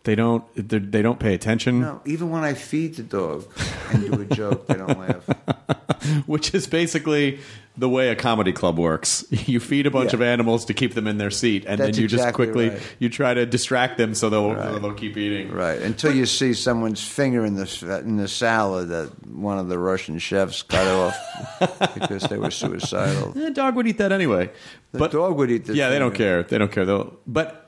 They 0.04 0.14
don't. 0.14 0.44
they're- 0.54 0.78
don't 1.02 1.18
pay 1.20 1.34
attention. 1.34 1.80
no. 1.80 2.00
Even 2.06 2.30
when 2.30 2.42
I 2.44 2.54
feed 2.54 2.94
the 2.96 3.02
dog 3.02 3.44
and 3.90 4.10
do 4.10 4.20
a 4.22 4.24
joke, 4.24 4.66
they 4.66 4.74
don't 4.74 4.98
laugh. 4.98 5.26
Which 6.26 6.54
is 6.54 6.66
basically 6.66 7.40
the 7.76 7.88
way 7.88 8.08
a 8.08 8.16
comedy 8.16 8.52
club 8.52 8.78
works. 8.78 9.24
You 9.48 9.60
feed 9.60 9.86
a 9.86 9.90
bunch 9.90 10.10
Yeah. 10.12 10.16
of 10.16 10.22
animals 10.22 10.64
to 10.66 10.74
keep 10.74 10.94
them 10.94 11.06
in 11.06 11.18
their 11.18 11.30
seat, 11.30 11.64
and 11.66 11.80
That's 11.80 11.96
then 11.96 12.02
you 12.02 12.08
just 12.08 12.32
quickly 12.34 12.70
right. 12.70 12.80
you 12.98 13.08
try 13.08 13.34
to 13.34 13.44
distract 13.46 13.98
them 13.98 14.14
so 14.14 14.30
they'll 14.30 14.54
they'll 14.80 14.94
keep 14.94 15.16
eating. 15.16 15.50
Right 15.52 15.80
until 15.82 16.14
you 16.14 16.24
see 16.26 16.54
someone's 16.54 17.02
finger 17.06 17.44
in 17.44 17.54
the 17.56 18.02
in 18.04 18.16
the 18.16 18.28
salad 18.28 18.88
that 18.88 19.26
one 19.28 19.58
of 19.58 19.68
the 19.68 19.78
Russian 19.78 20.18
chefs 20.18 20.62
cut 20.62 20.86
off 20.86 21.16
because 21.94 22.22
they 22.24 22.38
were 22.38 22.50
suicidal. 22.50 23.32
The 23.32 23.50
dog 23.50 23.74
would 23.76 23.86
eat 23.86 23.98
that 23.98 24.12
anyway. 24.12 24.50
The 24.92 24.98
but 24.98 25.10
dog 25.12 25.36
would 25.36 25.50
eat 25.50 25.66
the 25.66 25.74
yeah, 25.74 25.90
they 25.90 25.98
don't 25.98 26.14
care. 26.14 26.42
They 26.44 26.56
don't 26.58 26.72
care. 26.72 26.84
They'll, 26.86 27.16
but 27.26 27.67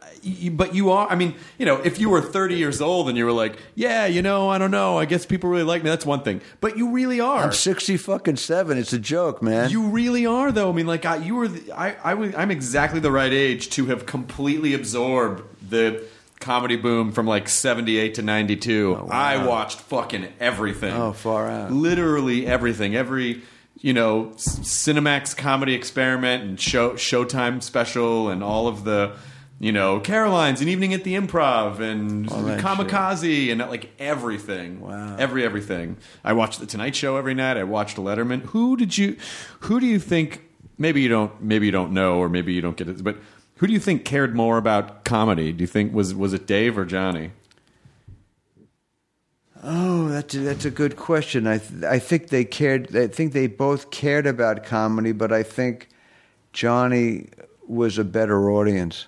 but 0.52 0.74
you 0.74 0.90
are. 0.90 1.08
I 1.08 1.14
mean, 1.14 1.34
you 1.58 1.66
know, 1.66 1.76
if 1.76 1.98
you 1.98 2.10
were 2.10 2.20
30 2.20 2.56
years 2.56 2.80
old 2.80 3.08
and 3.08 3.16
you 3.16 3.24
were 3.24 3.32
like, 3.32 3.58
yeah, 3.74 4.06
you 4.06 4.22
know, 4.22 4.48
I 4.48 4.58
don't 4.58 4.70
know. 4.70 4.98
I 4.98 5.04
guess 5.04 5.24
people 5.26 5.50
really 5.50 5.64
like 5.64 5.82
me. 5.82 5.90
That's 5.90 6.06
one 6.06 6.22
thing. 6.22 6.40
But 6.60 6.76
you 6.76 6.90
really 6.90 7.20
are. 7.20 7.44
I'm 7.44 7.52
sixty 7.52 7.96
fucking 7.96 8.36
seven. 8.36 8.78
It's 8.78 8.92
a 8.92 8.98
joke, 8.98 9.42
man. 9.42 9.70
You 9.70 9.82
really 9.88 10.26
are, 10.26 10.52
though. 10.52 10.70
I 10.70 10.72
mean, 10.72 10.86
like 10.86 11.04
I, 11.04 11.16
you 11.16 11.36
were. 11.36 11.48
The, 11.48 11.72
I, 11.72 11.96
I 12.02 12.14
was. 12.14 12.34
I'm 12.34 12.50
exactly 12.50 13.00
the 13.00 13.10
right 13.10 13.32
age 13.32 13.70
to 13.70 13.86
have 13.86 14.06
completely 14.06 14.74
absorbed 14.74 15.42
the 15.70 16.04
comedy 16.40 16.76
boom 16.76 17.12
from 17.12 17.26
like 17.26 17.48
78 17.48 18.14
to 18.14 18.22
92. 18.22 19.08
I 19.10 19.44
watched 19.46 19.78
fucking 19.80 20.26
everything. 20.40 20.92
Oh, 20.92 21.12
far 21.12 21.48
out. 21.48 21.70
Literally 21.70 22.46
everything. 22.46 22.96
Every 22.96 23.42
you 23.78 23.92
know 23.92 24.32
Cinemax 24.36 25.36
comedy 25.36 25.74
experiment 25.74 26.42
and 26.44 26.60
show 26.60 26.92
Showtime 26.92 27.62
special 27.62 28.28
and 28.28 28.42
all 28.42 28.68
of 28.68 28.84
the. 28.84 29.16
You 29.62 29.72
know, 29.72 30.00
Caroline's, 30.00 30.62
an 30.62 30.68
evening 30.68 30.94
at 30.94 31.04
the 31.04 31.14
Improv, 31.14 31.80
and 31.80 32.26
All 32.30 32.40
that 32.44 32.60
Kamikaze, 32.60 33.52
and 33.52 33.60
like 33.60 33.90
everything. 33.98 34.80
Wow. 34.80 35.16
every 35.18 35.44
everything. 35.44 35.98
I 36.24 36.32
watched 36.32 36.60
the 36.60 36.66
Tonight 36.66 36.96
Show 36.96 37.18
every 37.18 37.34
night. 37.34 37.58
I 37.58 37.64
watched 37.64 37.98
Letterman. 37.98 38.40
Who 38.46 38.74
did 38.74 38.96
you? 38.96 39.18
Who 39.60 39.78
do 39.78 39.84
you 39.84 39.98
think? 39.98 40.46
Maybe 40.78 41.02
you 41.02 41.10
don't. 41.10 41.42
Maybe 41.42 41.66
you 41.66 41.72
don't 41.72 41.92
know, 41.92 42.16
or 42.16 42.30
maybe 42.30 42.54
you 42.54 42.62
don't 42.62 42.74
get 42.74 42.88
it. 42.88 43.04
But 43.04 43.18
who 43.56 43.66
do 43.66 43.74
you 43.74 43.78
think 43.78 44.06
cared 44.06 44.34
more 44.34 44.56
about 44.56 45.04
comedy? 45.04 45.52
Do 45.52 45.62
you 45.62 45.68
think 45.68 45.92
was 45.92 46.14
was 46.14 46.32
it 46.32 46.46
Dave 46.46 46.78
or 46.78 46.86
Johnny? 46.86 47.32
Oh, 49.62 50.08
that's 50.08 50.34
a, 50.34 50.38
that's 50.38 50.64
a 50.64 50.70
good 50.70 50.96
question. 50.96 51.46
I 51.46 51.58
th- 51.58 51.84
I 51.84 51.98
think 51.98 52.28
they 52.28 52.46
cared. 52.46 52.96
I 52.96 53.08
think 53.08 53.34
they 53.34 53.46
both 53.46 53.90
cared 53.90 54.26
about 54.26 54.64
comedy, 54.64 55.12
but 55.12 55.32
I 55.32 55.42
think 55.42 55.90
Johnny 56.54 57.28
was 57.68 57.98
a 57.98 58.04
better 58.04 58.50
audience 58.50 59.04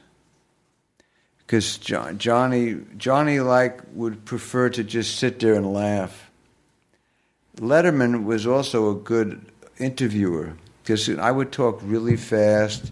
because 1.52 1.76
John, 1.76 2.16
Johnny 2.16 2.78
Johnny 2.96 3.40
like 3.40 3.82
would 3.92 4.24
prefer 4.24 4.70
to 4.70 4.82
just 4.82 5.18
sit 5.18 5.38
there 5.38 5.52
and 5.52 5.70
laugh. 5.70 6.30
Letterman 7.58 8.24
was 8.24 8.46
also 8.46 8.90
a 8.90 8.94
good 8.94 9.44
interviewer 9.76 10.54
because 10.82 11.10
I 11.10 11.30
would 11.30 11.52
talk 11.52 11.78
really 11.82 12.16
fast 12.16 12.90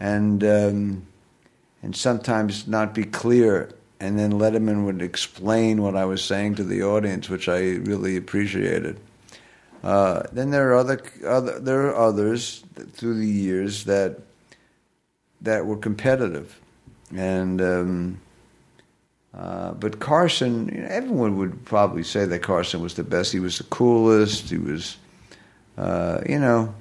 and 0.00 0.42
um, 0.42 1.06
and 1.82 1.94
sometimes 1.94 2.66
not 2.66 2.94
be 2.94 3.04
clear. 3.04 3.74
And 4.00 4.18
then 4.18 4.32
Letterman 4.32 4.86
would 4.86 5.02
explain 5.02 5.82
what 5.82 5.94
I 5.94 6.06
was 6.06 6.24
saying 6.24 6.54
to 6.54 6.64
the 6.64 6.84
audience, 6.84 7.28
which 7.28 7.46
I 7.46 7.72
really 7.72 8.16
appreciated. 8.16 9.00
Uh, 9.84 10.22
then 10.32 10.50
there 10.50 10.70
are 10.70 10.76
other, 10.76 11.02
other 11.26 11.60
there 11.60 11.88
are 11.88 12.08
others 12.08 12.64
through 12.94 13.18
the 13.18 13.28
years 13.28 13.84
that 13.84 14.18
that 15.42 15.66
were 15.66 15.76
competitive, 15.76 16.58
and 17.16 17.60
um, 17.60 18.20
uh, 19.34 19.72
but 19.72 19.98
Carson, 19.98 20.68
you 20.68 20.82
know, 20.82 20.88
everyone 20.88 21.38
would 21.38 21.64
probably 21.64 22.02
say 22.02 22.24
that 22.26 22.40
Carson 22.40 22.82
was 22.82 22.94
the 22.94 23.04
best. 23.04 23.32
He 23.32 23.40
was 23.40 23.58
the 23.58 23.64
coolest. 23.64 24.50
He 24.50 24.58
was, 24.58 24.98
uh, 25.78 26.20
you 26.28 26.38
know, 26.38 26.74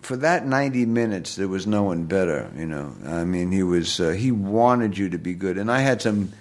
for 0.00 0.16
that 0.16 0.46
90 0.46 0.86
minutes, 0.86 1.36
there 1.36 1.48
was 1.48 1.66
no 1.66 1.82
one 1.82 2.04
better. 2.04 2.50
You 2.56 2.64
know, 2.64 2.94
I 3.04 3.24
mean, 3.24 3.52
he 3.52 3.62
was 3.62 4.00
uh, 4.00 4.10
he 4.10 4.32
wanted 4.32 4.96
you 4.96 5.10
to 5.10 5.18
be 5.18 5.34
good, 5.34 5.58
and 5.58 5.70
I 5.70 5.80
had 5.80 6.02
some. 6.02 6.32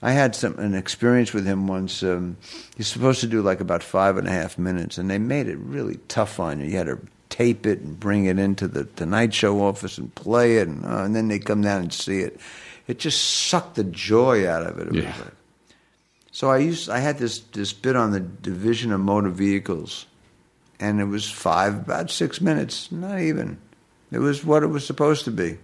I 0.00 0.12
had 0.12 0.36
some 0.36 0.56
an 0.60 0.76
experience 0.76 1.32
with 1.32 1.44
him 1.44 1.66
once. 1.66 2.04
Um, 2.04 2.36
he's 2.76 2.86
supposed 2.86 3.18
to 3.22 3.26
do 3.26 3.42
like 3.42 3.58
about 3.58 3.82
five 3.82 4.16
and 4.16 4.28
a 4.28 4.30
half 4.30 4.56
minutes, 4.56 4.96
and 4.96 5.10
they 5.10 5.18
made 5.18 5.48
it 5.48 5.58
really 5.58 5.98
tough 6.06 6.38
on 6.38 6.60
you. 6.60 6.66
You 6.66 6.76
had 6.76 6.86
to 6.86 7.00
tape 7.28 7.66
it 7.66 7.80
and 7.80 7.98
bring 7.98 8.26
it 8.26 8.38
into 8.38 8.68
the 8.68 8.84
Tonight 8.84 9.34
Show 9.34 9.62
office 9.64 9.98
and 9.98 10.14
play 10.14 10.58
it, 10.58 10.68
and, 10.68 10.84
uh, 10.84 11.04
and 11.04 11.14
then 11.14 11.28
they 11.28 11.38
come 11.38 11.62
down 11.62 11.82
and 11.82 11.92
see 11.92 12.20
it. 12.20 12.40
It 12.86 12.98
just 12.98 13.20
sucked 13.22 13.74
the 13.74 13.84
joy 13.84 14.48
out 14.48 14.66
of 14.66 14.78
it. 14.78 14.94
Yeah. 14.94 15.14
so 16.32 16.50
I 16.50 16.58
used 16.58 16.88
I 16.88 16.98
had 16.98 17.18
this 17.18 17.40
this 17.52 17.72
bit 17.72 17.96
on 17.96 18.12
the 18.12 18.20
division 18.20 18.92
of 18.92 19.00
motor 19.00 19.28
vehicles, 19.28 20.06
and 20.80 21.00
it 21.00 21.04
was 21.04 21.30
five 21.30 21.74
about 21.74 22.10
six 22.10 22.40
minutes, 22.40 22.90
not 22.90 23.20
even. 23.20 23.58
It 24.10 24.20
was 24.20 24.44
what 24.44 24.62
it 24.62 24.68
was 24.68 24.86
supposed 24.86 25.24
to 25.26 25.30
be, 25.30 25.58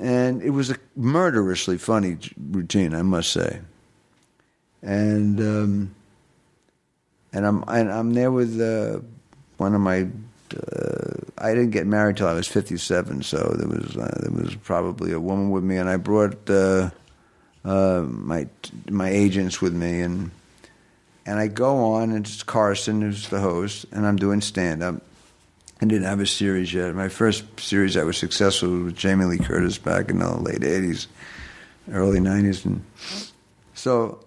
and 0.00 0.40
it 0.42 0.50
was 0.50 0.70
a 0.70 0.76
murderously 0.94 1.78
funny 1.78 2.16
routine, 2.50 2.94
I 2.94 3.02
must 3.02 3.32
say. 3.32 3.60
And 4.82 5.40
um, 5.40 5.94
and 7.32 7.46
I'm 7.46 7.64
and 7.68 7.90
I'm 7.90 8.14
there 8.14 8.30
with 8.30 8.60
uh, 8.60 9.00
one 9.56 9.74
of 9.74 9.80
my. 9.80 10.08
Uh, 10.54 11.20
I 11.38 11.54
didn't 11.54 11.70
get 11.70 11.86
married 11.86 12.16
till 12.16 12.28
I 12.28 12.34
was 12.34 12.48
57, 12.48 13.22
so 13.22 13.54
there 13.56 13.68
was 13.68 13.96
uh, 13.96 14.18
there 14.22 14.32
was 14.32 14.54
probably 14.56 15.12
a 15.12 15.20
woman 15.20 15.50
with 15.50 15.64
me, 15.64 15.76
and 15.76 15.88
I 15.88 15.96
brought. 15.96 16.48
Uh, 16.48 16.90
uh, 17.64 18.04
my 18.08 18.46
my 18.88 19.08
agents 19.10 19.60
with 19.60 19.74
me, 19.74 20.00
and 20.00 20.30
and 21.26 21.38
I 21.38 21.48
go 21.48 21.92
on, 21.94 22.10
and 22.10 22.24
it's 22.24 22.42
Carson 22.42 23.02
who's 23.02 23.28
the 23.28 23.40
host, 23.40 23.86
and 23.92 24.06
I'm 24.06 24.16
doing 24.16 24.40
stand 24.40 24.82
up. 24.82 25.02
I 25.80 25.84
didn't 25.84 26.06
have 26.06 26.20
a 26.20 26.26
series 26.26 26.72
yet. 26.72 26.94
My 26.94 27.08
first 27.08 27.44
series 27.60 27.96
I 27.96 28.02
was 28.02 28.16
successful 28.16 28.84
with 28.84 28.96
Jamie 28.96 29.26
Lee 29.26 29.38
Curtis 29.38 29.78
back 29.78 30.08
in 30.08 30.18
the 30.18 30.34
late 30.34 30.60
'80s, 30.60 31.06
early 31.92 32.20
'90s, 32.20 32.64
and 32.64 32.84
so 33.74 34.24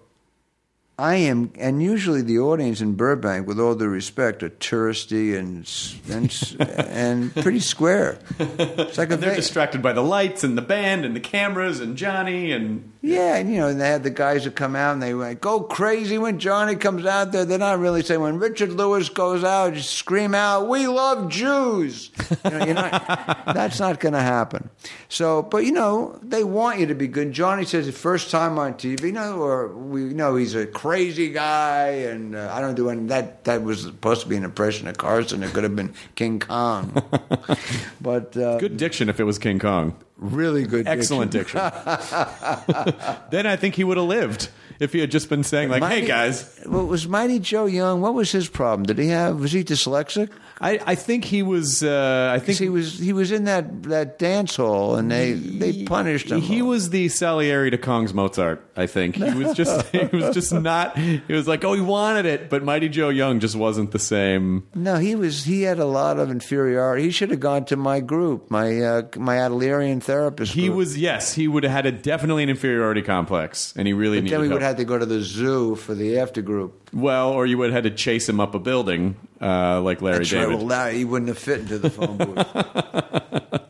I 1.02 1.16
am, 1.16 1.50
and 1.58 1.82
usually 1.82 2.22
the 2.22 2.38
audience 2.38 2.80
in 2.80 2.94
Burbank, 2.94 3.48
with 3.48 3.58
all 3.58 3.74
due 3.74 3.88
respect, 3.88 4.44
are 4.44 4.50
touristy 4.50 5.36
and 5.36 5.68
and 6.08 6.56
and 6.88 7.34
pretty 7.34 7.58
square. 7.58 8.20
It's 8.38 8.98
like 8.98 9.08
they're 9.08 9.30
va- 9.30 9.34
distracted 9.34 9.82
by 9.82 9.94
the 9.94 10.00
lights 10.00 10.44
and 10.44 10.56
the 10.56 10.62
band 10.62 11.04
and 11.04 11.16
the 11.16 11.20
cameras 11.20 11.80
and 11.80 11.96
Johnny 11.96 12.52
and 12.52 12.91
Yeah, 13.04 13.34
and 13.34 13.50
you 13.50 13.58
know, 13.58 13.66
and 13.66 13.80
they 13.80 13.88
had 13.88 14.04
the 14.04 14.10
guys 14.10 14.44
that 14.44 14.54
come 14.54 14.76
out 14.76 14.92
and 14.92 15.02
they 15.02 15.12
like 15.12 15.40
go 15.40 15.60
crazy 15.60 16.18
when 16.18 16.38
Johnny 16.38 16.76
comes 16.76 17.04
out 17.04 17.32
there. 17.32 17.44
They're 17.44 17.58
not 17.58 17.80
really 17.80 18.02
saying 18.02 18.20
when 18.20 18.38
Richard 18.38 18.70
Lewis 18.70 19.08
goes 19.08 19.42
out, 19.42 19.74
just 19.74 19.90
scream 19.90 20.36
out, 20.36 20.68
"We 20.68 20.86
love 20.86 21.28
Jews." 21.28 22.12
You 22.44 22.50
know, 22.50 22.64
you're 22.64 22.74
not, 22.74 23.44
that's 23.54 23.80
not 23.80 23.98
going 23.98 24.12
to 24.12 24.20
happen. 24.20 24.70
So, 25.08 25.42
but 25.42 25.64
you 25.64 25.72
know, 25.72 26.16
they 26.22 26.44
want 26.44 26.78
you 26.78 26.86
to 26.86 26.94
be 26.94 27.08
good. 27.08 27.32
Johnny 27.32 27.64
says 27.64 27.86
the 27.86 27.92
first 27.92 28.30
time 28.30 28.56
on 28.56 28.74
TV, 28.74 29.06
you 29.06 29.12
know, 29.12 29.40
or 29.42 29.74
we 29.74 30.02
know 30.14 30.36
he's 30.36 30.54
a 30.54 30.64
crazy 30.64 31.30
guy, 31.30 31.88
and 31.88 32.36
uh, 32.36 32.52
I 32.52 32.60
don't 32.60 32.76
do 32.76 32.88
any. 32.88 33.06
That 33.06 33.42
that 33.44 33.64
was 33.64 33.82
supposed 33.82 34.20
to 34.22 34.28
be 34.28 34.36
an 34.36 34.44
impression 34.44 34.86
of 34.86 34.96
Carson. 34.96 35.42
It 35.42 35.52
could 35.52 35.64
have 35.64 35.74
been 35.74 35.92
King 36.14 36.38
Kong, 36.38 36.92
but 38.00 38.36
uh, 38.36 38.58
good 38.58 38.76
diction 38.76 39.08
if 39.08 39.18
it 39.18 39.24
was 39.24 39.40
King 39.40 39.58
Kong. 39.58 39.96
Really 40.22 40.64
good, 40.64 40.86
Excellent 40.86 41.30
diction. 41.30 41.58
then 43.30 43.46
I 43.46 43.56
think 43.56 43.74
he 43.74 43.84
would 43.84 43.96
have 43.96 44.06
lived 44.06 44.48
if 44.78 44.92
he 44.92 45.00
had 45.00 45.10
just 45.10 45.28
been 45.28 45.44
saying 45.44 45.68
like, 45.68 45.82
"Hey 45.82 46.06
guys." 46.06 46.60
What 46.64 46.86
was 46.86 47.06
Mighty 47.06 47.38
Joe 47.38 47.66
Young? 47.66 48.00
What 48.00 48.14
was 48.14 48.32
his 48.32 48.48
problem? 48.48 48.84
Did 48.84 48.98
he 48.98 49.08
have? 49.08 49.40
Was 49.40 49.52
he 49.52 49.64
dyslexic? 49.64 50.30
I, 50.60 50.78
I 50.86 50.94
think 50.94 51.24
he 51.24 51.42
was. 51.42 51.82
Uh, 51.82 52.30
I 52.32 52.38
think 52.38 52.58
he 52.58 52.68
was. 52.68 52.96
He 52.98 53.12
was 53.12 53.32
in 53.32 53.44
that 53.44 53.82
that 53.84 54.18
dance 54.18 54.56
hall, 54.56 54.94
and 54.94 55.10
they 55.10 55.32
they 55.32 55.84
punished 55.84 56.30
him. 56.30 56.40
He 56.40 56.62
was 56.62 56.90
the 56.90 57.08
Salieri 57.08 57.70
to 57.70 57.78
Kong's 57.78 58.14
Mozart. 58.14 58.64
I 58.76 58.86
think 58.86 59.16
he 59.16 59.34
was 59.34 59.54
just. 59.54 59.86
he 59.92 60.04
was 60.16 60.32
just 60.34 60.52
not. 60.52 60.96
He 60.96 61.20
was 61.28 61.48
like, 61.48 61.64
oh, 61.64 61.72
he 61.72 61.80
wanted 61.80 62.26
it, 62.26 62.48
but 62.48 62.62
Mighty 62.62 62.88
Joe 62.88 63.08
Young 63.08 63.40
just 63.40 63.56
wasn't 63.56 63.90
the 63.90 63.98
same. 63.98 64.66
No, 64.74 64.96
he 64.96 65.16
was. 65.16 65.44
He 65.44 65.62
had 65.62 65.80
a 65.80 65.84
lot 65.84 66.18
of 66.18 66.30
inferiority. 66.30 67.04
He 67.04 67.10
should 67.10 67.30
have 67.30 67.40
gone 67.40 67.64
to 67.66 67.76
my 67.76 68.00
group, 68.00 68.50
my 68.50 68.80
uh, 68.80 69.02
my 69.16 69.36
Adlerian 69.36 70.02
therapist. 70.12 70.52
He 70.52 70.66
group. 70.66 70.76
was 70.76 70.98
yes, 70.98 71.32
he 71.34 71.48
would 71.48 71.62
have 71.64 71.72
had 71.72 71.86
a 71.86 71.92
definitely 71.92 72.42
an 72.42 72.50
inferiority 72.50 73.02
complex, 73.02 73.72
and 73.76 73.86
he 73.86 73.92
really 73.92 74.18
But 74.18 74.24
needed 74.24 74.34
then 74.34 74.40
we 74.42 74.46
help. 74.48 74.54
would 74.56 74.62
have 74.62 74.70
had 74.70 74.76
to 74.78 74.84
go 74.84 74.98
to 74.98 75.06
the 75.06 75.20
zoo 75.20 75.74
for 75.76 75.94
the 75.94 76.18
after 76.18 76.42
group. 76.42 76.90
well, 76.92 77.30
or 77.32 77.46
you 77.46 77.56
would 77.58 77.72
have 77.72 77.84
had 77.84 77.90
to 77.90 77.96
chase 77.96 78.28
him 78.28 78.38
up 78.40 78.54
a 78.54 78.58
building, 78.58 79.16
uh, 79.40 79.80
like 79.80 80.02
Larry 80.02 80.18
That's 80.18 80.32
right. 80.32 80.40
David. 80.42 80.56
Well, 80.58 80.66
Larry, 80.66 80.98
he 80.98 81.04
wouldn't 81.04 81.28
have 81.28 81.38
fit 81.38 81.60
into 81.60 81.78
the 81.78 81.90
phone 81.90 82.16
booth. 82.18 83.60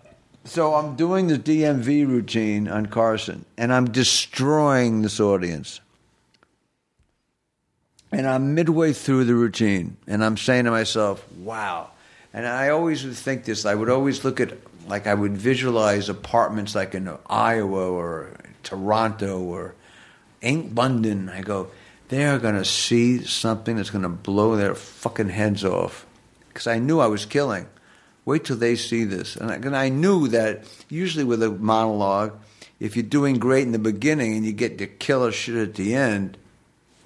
so 0.44 0.74
I'm 0.74 0.96
doing 0.96 1.28
the 1.28 1.38
DMV 1.38 2.06
routine 2.06 2.66
on 2.68 2.86
Carson, 2.86 3.44
and 3.56 3.72
I'm 3.72 3.90
destroying 3.90 5.02
this 5.02 5.20
audience. 5.20 5.80
And 8.14 8.26
I'm 8.26 8.54
midway 8.54 8.92
through 8.92 9.24
the 9.24 9.34
routine, 9.34 9.96
and 10.06 10.22
I'm 10.22 10.36
saying 10.36 10.64
to 10.66 10.70
myself, 10.70 11.24
"Wow!" 11.38 11.88
And 12.34 12.46
I 12.46 12.68
always 12.68 13.04
would 13.04 13.16
think 13.16 13.44
this. 13.46 13.64
I 13.64 13.74
would 13.74 13.88
always 13.88 14.22
look 14.24 14.38
at, 14.38 14.52
like, 14.86 15.06
I 15.06 15.14
would 15.14 15.36
visualize 15.36 16.08
apartments 16.08 16.74
like 16.74 16.94
in 16.94 17.10
Iowa 17.26 17.90
or 17.90 18.36
Toronto 18.62 19.40
or 19.40 19.74
London. 20.42 21.28
I 21.28 21.42
go, 21.42 21.68
they're 22.08 22.38
going 22.38 22.56
to 22.56 22.64
see 22.64 23.24
something 23.24 23.76
that's 23.76 23.90
going 23.90 24.02
to 24.02 24.08
blow 24.08 24.56
their 24.56 24.74
fucking 24.74 25.30
heads 25.30 25.64
off. 25.64 26.06
Because 26.48 26.66
I 26.66 26.78
knew 26.78 27.00
I 27.00 27.06
was 27.06 27.24
killing. 27.24 27.66
Wait 28.24 28.44
till 28.44 28.56
they 28.56 28.76
see 28.76 29.04
this. 29.04 29.36
And 29.36 29.50
I, 29.50 29.54
and 29.54 29.76
I 29.76 29.88
knew 29.88 30.28
that 30.28 30.64
usually 30.88 31.24
with 31.24 31.42
a 31.42 31.50
monologue, 31.50 32.38
if 32.78 32.96
you're 32.96 33.02
doing 33.02 33.38
great 33.38 33.64
in 33.64 33.72
the 33.72 33.78
beginning 33.78 34.36
and 34.36 34.44
you 34.44 34.52
get 34.52 34.78
the 34.78 34.86
killer 34.86 35.32
shit 35.32 35.56
at 35.56 35.74
the 35.74 35.94
end, 35.94 36.36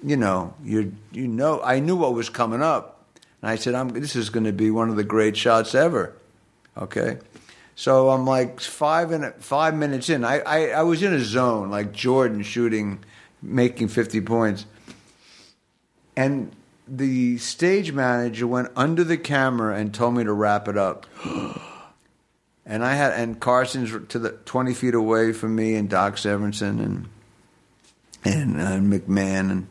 you 0.03 0.17
know, 0.17 0.53
you 0.63 0.93
you 1.11 1.27
know, 1.27 1.61
I 1.63 1.79
knew 1.79 1.95
what 1.95 2.13
was 2.13 2.29
coming 2.29 2.61
up. 2.61 3.05
And 3.41 3.49
I 3.49 3.55
said, 3.55 3.75
I'm, 3.75 3.89
this 3.89 4.15
is 4.15 4.29
going 4.29 4.45
to 4.45 4.51
be 4.51 4.71
one 4.71 4.89
of 4.89 4.95
the 4.95 5.03
great 5.03 5.37
shots 5.37 5.73
ever. 5.73 6.13
Okay. 6.75 7.17
So 7.77 8.09
I'm 8.09 8.25
like 8.25 8.59
five 8.59 9.11
and 9.11 9.35
five 9.35 9.75
minutes 9.75 10.09
in. 10.09 10.25
I, 10.25 10.39
I, 10.39 10.67
I 10.69 10.81
was 10.81 11.03
in 11.03 11.13
a 11.13 11.19
zone 11.19 11.69
like 11.69 11.91
Jordan 11.91 12.41
shooting, 12.41 13.03
making 13.39 13.89
50 13.89 14.19
points. 14.21 14.65
And 16.15 16.51
the 16.87 17.37
stage 17.37 17.91
manager 17.91 18.47
went 18.47 18.69
under 18.75 19.03
the 19.03 19.15
camera 19.15 19.77
and 19.77 19.93
told 19.93 20.15
me 20.15 20.23
to 20.23 20.33
wrap 20.33 20.67
it 20.67 20.75
up. 20.75 21.05
and 22.65 22.83
I 22.83 22.95
had 22.95 23.13
and 23.13 23.39
Carson's 23.39 23.95
to 24.09 24.17
the 24.17 24.31
20 24.31 24.73
feet 24.73 24.95
away 24.95 25.31
from 25.31 25.55
me 25.55 25.75
and 25.75 25.87
Doc 25.87 26.15
Severinsen 26.15 26.83
and 26.83 27.07
and 28.25 28.59
uh, 28.59 28.97
McMahon 28.97 29.51
and 29.51 29.67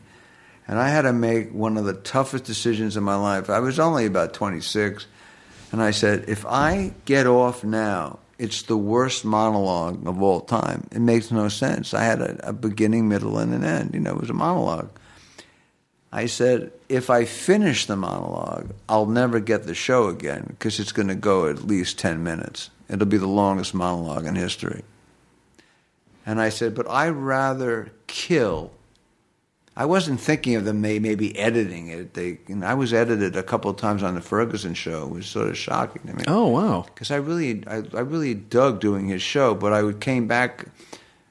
and 0.65 0.79
I 0.79 0.87
had 0.87 1.01
to 1.01 1.11
make 1.11 1.53
one 1.53 1.75
of 1.75 1.83
the 1.83 1.93
toughest 1.93 2.45
decisions 2.45 2.95
in 2.95 3.03
my 3.03 3.15
life. 3.15 3.49
I 3.49 3.59
was 3.59 3.79
only 3.79 4.05
about 4.05 4.33
26, 4.33 5.07
and 5.71 5.81
I 5.81 5.91
said, 5.91 6.25
if 6.27 6.45
I 6.45 6.93
get 7.05 7.27
off 7.27 7.63
now, 7.63 8.19
it's 8.39 8.63
the 8.63 8.77
worst 8.77 9.25
monologue 9.25 10.07
of 10.07 10.21
all 10.21 10.41
time. 10.41 10.87
It 10.91 10.99
makes 10.99 11.31
no 11.31 11.49
sense. 11.49 11.93
I 11.93 12.03
had 12.03 12.21
a, 12.21 12.49
a 12.49 12.53
beginning, 12.53 13.09
middle, 13.09 13.37
and 13.39 13.53
an 13.53 13.63
end. 13.63 13.93
You 13.93 13.99
know, 13.99 14.11
it 14.11 14.21
was 14.21 14.29
a 14.29 14.33
monologue. 14.33 14.89
I 16.11 16.27
said, 16.27 16.71
if 16.87 17.09
I 17.09 17.25
finish 17.25 17.85
the 17.85 17.97
monologue, 17.97 18.71
I'll 18.87 19.07
never 19.07 19.39
get 19.39 19.63
the 19.63 19.75
show 19.75 20.07
again 20.07 20.45
because 20.49 20.79
it's 20.79 20.91
going 20.91 21.09
to 21.09 21.15
go 21.15 21.49
at 21.49 21.65
least 21.65 21.99
10 21.99 22.23
minutes. 22.23 22.69
It'll 22.89 23.05
be 23.05 23.17
the 23.17 23.27
longest 23.27 23.73
monologue 23.73 24.25
in 24.25 24.35
history. 24.35 24.83
And 26.25 26.39
I 26.39 26.49
said, 26.49 26.75
but 26.75 26.89
I'd 26.89 27.09
rather 27.09 27.91
kill. 28.07 28.71
I 29.77 29.85
wasn't 29.85 30.19
thinking 30.19 30.55
of 30.55 30.65
them 30.65 30.81
may, 30.81 30.97
maybe 30.97 31.37
editing 31.37 31.89
it. 31.89 32.15
They, 32.15 32.39
and 32.47 32.65
I 32.65 32.73
was 32.73 32.93
edited 32.93 33.35
a 33.35 33.43
couple 33.43 33.69
of 33.69 33.77
times 33.77 34.01
on 34.01 34.15
the 34.15 34.21
Ferguson 34.21 34.73
show. 34.73 35.03
It 35.03 35.09
was 35.11 35.27
sort 35.27 35.49
of 35.49 35.57
shocking 35.57 36.01
to 36.07 36.15
me. 36.15 36.23
Oh 36.27 36.47
wow! 36.47 36.81
Because 36.87 37.11
I 37.11 37.17
really, 37.17 37.63
I, 37.67 37.83
I 37.93 37.99
really 37.99 38.33
dug 38.33 38.79
doing 38.79 39.07
his 39.07 39.21
show. 39.21 39.53
But 39.53 39.73
I 39.73 39.93
came 39.93 40.27
back 40.27 40.65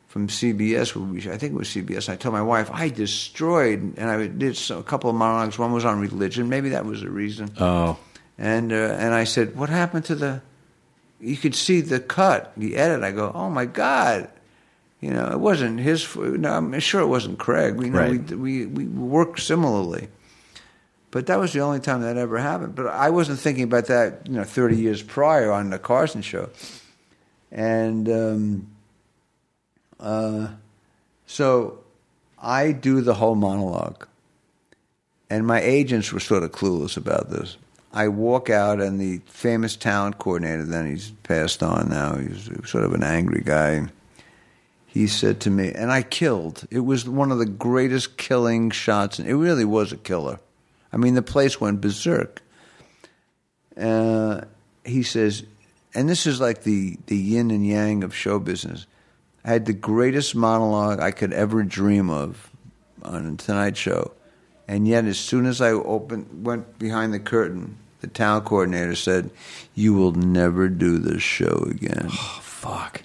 from 0.06 0.28
CBS. 0.28 0.96
I 1.28 1.36
think 1.38 1.54
it 1.54 1.56
was 1.56 1.68
CBS. 1.68 2.08
And 2.08 2.14
I 2.14 2.16
told 2.16 2.34
my 2.34 2.40
wife 2.40 2.70
I 2.72 2.88
destroyed, 2.88 3.94
and 3.96 4.08
I 4.08 4.28
did 4.28 4.56
so, 4.56 4.78
a 4.78 4.84
couple 4.84 5.10
of 5.10 5.16
monologues. 5.16 5.58
One 5.58 5.72
was 5.72 5.84
on 5.84 5.98
religion. 5.98 6.48
Maybe 6.48 6.68
that 6.68 6.84
was 6.84 7.00
the 7.00 7.10
reason. 7.10 7.50
Oh, 7.58 7.98
And 8.38 8.72
uh, 8.72 8.76
and 8.76 9.12
I 9.12 9.24
said, 9.24 9.56
what 9.56 9.70
happened 9.70 10.04
to 10.04 10.14
the? 10.14 10.40
You 11.18 11.36
could 11.36 11.56
see 11.56 11.80
the 11.80 11.98
cut, 11.98 12.52
the 12.56 12.76
edit. 12.76 13.02
I 13.02 13.10
go, 13.10 13.32
oh 13.34 13.50
my 13.50 13.64
god. 13.64 14.30
You 15.06 15.12
know, 15.14 15.30
it 15.30 15.38
wasn't 15.38 15.78
his. 15.78 16.16
No, 16.16 16.52
I'm 16.54 16.80
sure 16.80 17.00
it 17.00 17.06
wasn't 17.06 17.38
Craig. 17.38 17.76
We 17.76 17.90
know 17.90 18.00
Right. 18.00 18.30
we, 18.32 18.66
we 18.66 18.66
we 18.66 18.84
worked 18.86 19.38
similarly, 19.38 20.08
but 21.12 21.26
that 21.26 21.38
was 21.38 21.52
the 21.52 21.60
only 21.60 21.78
time 21.78 22.00
that 22.00 22.16
ever 22.16 22.38
happened. 22.38 22.74
But 22.74 22.88
I 22.88 23.10
wasn't 23.10 23.38
thinking 23.38 23.62
about 23.62 23.86
that. 23.86 24.26
You 24.26 24.32
know, 24.38 24.42
30 24.44 24.76
years 24.76 25.02
prior 25.04 25.52
on 25.52 25.70
the 25.70 25.78
Carson 25.78 26.22
show, 26.22 26.48
and 27.52 28.08
um, 28.08 28.66
uh, 30.00 30.48
so 31.24 31.78
I 32.42 32.72
do 32.72 33.00
the 33.00 33.14
whole 33.14 33.36
monologue, 33.36 34.08
and 35.30 35.46
my 35.46 35.60
agents 35.60 36.12
were 36.12 36.18
sort 36.18 36.42
of 36.42 36.50
clueless 36.50 36.96
about 36.96 37.30
this. 37.30 37.56
I 37.92 38.08
walk 38.08 38.50
out, 38.50 38.80
and 38.80 39.00
the 39.00 39.20
famous 39.26 39.76
talent 39.76 40.18
coordinator, 40.18 40.64
then 40.64 40.90
he's 40.90 41.12
passed 41.22 41.62
on 41.62 41.90
now, 41.90 42.16
he's 42.16 42.50
sort 42.68 42.82
of 42.82 42.92
an 42.92 43.04
angry 43.04 43.42
guy. 43.44 43.86
He 44.96 45.08
said 45.08 45.40
to 45.40 45.50
me, 45.50 45.72
and 45.72 45.92
I 45.92 46.00
killed. 46.00 46.66
It 46.70 46.80
was 46.80 47.06
one 47.06 47.30
of 47.30 47.36
the 47.36 47.44
greatest 47.44 48.16
killing 48.16 48.70
shots. 48.70 49.18
And 49.18 49.28
it 49.28 49.36
really 49.36 49.66
was 49.66 49.92
a 49.92 49.98
killer. 49.98 50.40
I 50.90 50.96
mean, 50.96 51.12
the 51.12 51.20
place 51.20 51.60
went 51.60 51.82
berserk. 51.82 52.40
Uh, 53.76 54.40
he 54.86 55.02
says, 55.02 55.44
and 55.94 56.08
this 56.08 56.26
is 56.26 56.40
like 56.40 56.62
the, 56.62 56.96
the 57.08 57.16
yin 57.16 57.50
and 57.50 57.66
yang 57.66 58.04
of 58.04 58.14
show 58.14 58.38
business. 58.38 58.86
I 59.44 59.50
had 59.50 59.66
the 59.66 59.74
greatest 59.74 60.34
monologue 60.34 60.98
I 60.98 61.10
could 61.10 61.34
ever 61.34 61.62
dream 61.62 62.08
of 62.08 62.50
on 63.02 63.26
a 63.26 63.36
Tonight 63.36 63.76
Show. 63.76 64.12
And 64.66 64.88
yet, 64.88 65.04
as 65.04 65.18
soon 65.18 65.44
as 65.44 65.60
I 65.60 65.72
opened, 65.72 66.46
went 66.46 66.78
behind 66.78 67.12
the 67.12 67.20
curtain, 67.20 67.76
the 68.00 68.06
town 68.06 68.40
coordinator 68.40 68.94
said, 68.94 69.30
"You 69.74 69.92
will 69.92 70.12
never 70.12 70.70
do 70.70 70.96
this 70.98 71.22
show 71.22 71.66
again." 71.70 72.08
Oh, 72.10 72.38
fuck. 72.40 73.02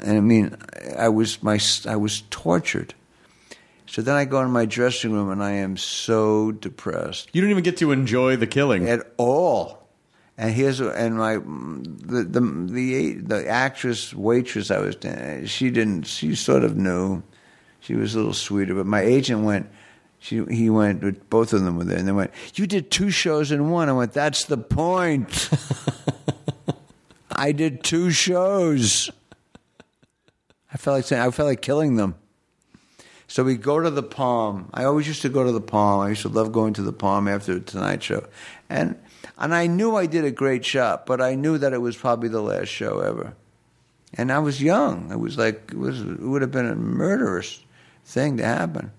And 0.00 0.16
I 0.16 0.20
mean, 0.20 0.56
I 0.98 1.08
was 1.08 1.42
my 1.42 1.58
I 1.86 1.96
was 1.96 2.22
tortured. 2.30 2.94
So 3.86 4.02
then 4.02 4.16
I 4.16 4.24
go 4.24 4.42
in 4.42 4.50
my 4.50 4.66
dressing 4.66 5.12
room 5.12 5.30
and 5.30 5.42
I 5.42 5.52
am 5.52 5.76
so 5.76 6.52
depressed 6.52 7.30
You 7.32 7.40
don't 7.40 7.50
even 7.50 7.62
get 7.62 7.76
to 7.78 7.92
enjoy 7.92 8.36
the 8.36 8.46
killing. 8.46 8.88
at 8.88 9.06
all. 9.16 9.88
And 10.36 10.52
here's 10.52 10.80
and 10.80 11.16
my 11.16 11.36
the 11.36 12.24
the 12.24 12.40
the 12.40 13.12
the 13.14 13.48
actress 13.48 14.12
waitress 14.12 14.70
I 14.70 14.78
was 14.78 14.96
she 15.48 15.70
didn't 15.70 16.02
she 16.02 16.34
sort 16.34 16.62
of 16.62 16.76
knew 16.76 17.22
she 17.80 17.94
was 17.94 18.14
a 18.14 18.18
little 18.18 18.34
sweeter 18.34 18.74
but 18.74 18.84
my 18.84 19.00
agent 19.00 19.44
went 19.44 19.70
she 20.18 20.44
he 20.50 20.68
went 20.68 21.30
both 21.30 21.54
of 21.54 21.62
them 21.62 21.78
were 21.78 21.84
there 21.84 21.98
and 21.98 22.06
they 22.06 22.12
went 22.12 22.32
you 22.54 22.66
did 22.66 22.90
two 22.90 23.10
shows 23.10 23.50
in 23.50 23.70
one 23.70 23.88
I 23.88 23.92
went 23.92 24.12
that's 24.12 24.44
the 24.44 24.58
point 24.58 25.48
I 27.32 27.52
did 27.52 27.82
two 27.82 28.10
shows 28.10 29.10
I 30.76 30.78
felt 30.78 30.98
like 30.98 31.04
saying 31.06 31.22
I 31.22 31.30
felt 31.30 31.48
like 31.48 31.62
killing 31.62 31.96
them 31.96 32.16
so 33.28 33.42
we 33.42 33.56
go 33.56 33.80
to 33.80 33.90
the 33.90 34.02
Palm. 34.02 34.70
I 34.72 34.84
always 34.84 35.08
used 35.08 35.22
to 35.22 35.28
go 35.30 35.42
to 35.42 35.50
the 35.50 35.60
Palm. 35.60 36.00
I 36.00 36.10
used 36.10 36.22
to 36.22 36.28
love 36.28 36.52
going 36.52 36.74
to 36.74 36.82
the 36.82 36.92
Palm 36.92 37.26
after 37.26 37.54
the 37.54 37.60
Tonight 37.60 38.02
Show, 38.02 38.26
and 38.68 38.96
and 39.38 39.54
I 39.54 39.66
knew 39.66 39.96
I 39.96 40.04
did 40.04 40.24
a 40.24 40.30
great 40.30 40.64
shot, 40.64 41.06
but 41.06 41.20
I 41.20 41.34
knew 41.34 41.56
that 41.58 41.72
it 41.72 41.80
was 41.80 41.96
probably 41.96 42.28
the 42.28 42.42
last 42.42 42.68
show 42.68 43.00
ever. 43.00 43.34
And 44.14 44.30
I 44.30 44.38
was 44.38 44.62
young. 44.62 45.10
It 45.10 45.18
was 45.18 45.36
like 45.38 45.70
it 45.72 45.78
was 45.78 46.02
it 46.02 46.20
would 46.20 46.42
have 46.42 46.52
been 46.52 46.68
a 46.68 46.76
murderous 46.76 47.64
thing 48.04 48.36
to 48.36 48.44
happen. 48.44 48.92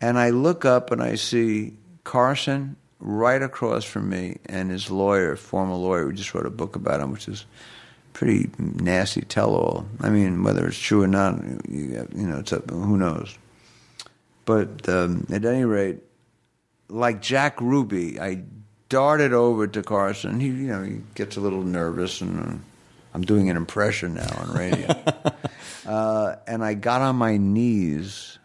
And 0.00 0.18
I 0.18 0.30
look 0.30 0.64
up 0.64 0.90
and 0.90 1.02
I 1.02 1.16
see 1.16 1.74
Carson 2.04 2.76
right 2.98 3.42
across 3.42 3.84
from 3.84 4.08
me 4.08 4.38
and 4.46 4.70
his 4.70 4.90
lawyer, 4.90 5.36
former 5.36 5.74
lawyer, 5.74 6.04
who 6.04 6.12
just 6.14 6.34
wrote 6.34 6.46
a 6.46 6.50
book 6.50 6.74
about 6.74 7.00
him, 7.00 7.12
which 7.12 7.28
is 7.28 7.46
pretty 8.16 8.48
nasty 8.58 9.20
tell-all. 9.20 9.84
I 10.00 10.08
mean, 10.08 10.42
whether 10.42 10.66
it's 10.66 10.78
true 10.78 11.02
or 11.02 11.06
not, 11.06 11.38
you, 11.68 12.08
you 12.14 12.26
know, 12.26 12.38
it's 12.38 12.50
up, 12.50 12.70
who 12.70 12.96
knows. 12.96 13.36
But 14.46 14.88
um, 14.88 15.26
at 15.30 15.44
any 15.44 15.66
rate, 15.66 15.98
like 16.88 17.20
Jack 17.20 17.60
Ruby, 17.60 18.18
I 18.18 18.44
darted 18.88 19.34
over 19.34 19.66
to 19.66 19.82
Carson. 19.82 20.40
He, 20.40 20.46
you 20.46 20.68
know, 20.68 20.82
he 20.82 21.02
gets 21.14 21.36
a 21.36 21.40
little 21.40 21.62
nervous, 21.62 22.22
and 22.22 22.40
uh, 22.40 22.56
I'm 23.12 23.20
doing 23.20 23.50
an 23.50 23.56
impression 23.58 24.14
now 24.14 24.34
on 24.38 24.50
radio. 24.54 24.96
uh, 25.86 26.36
and 26.46 26.64
I 26.64 26.72
got 26.72 27.02
on 27.02 27.16
my 27.16 27.36
knees, 27.36 28.38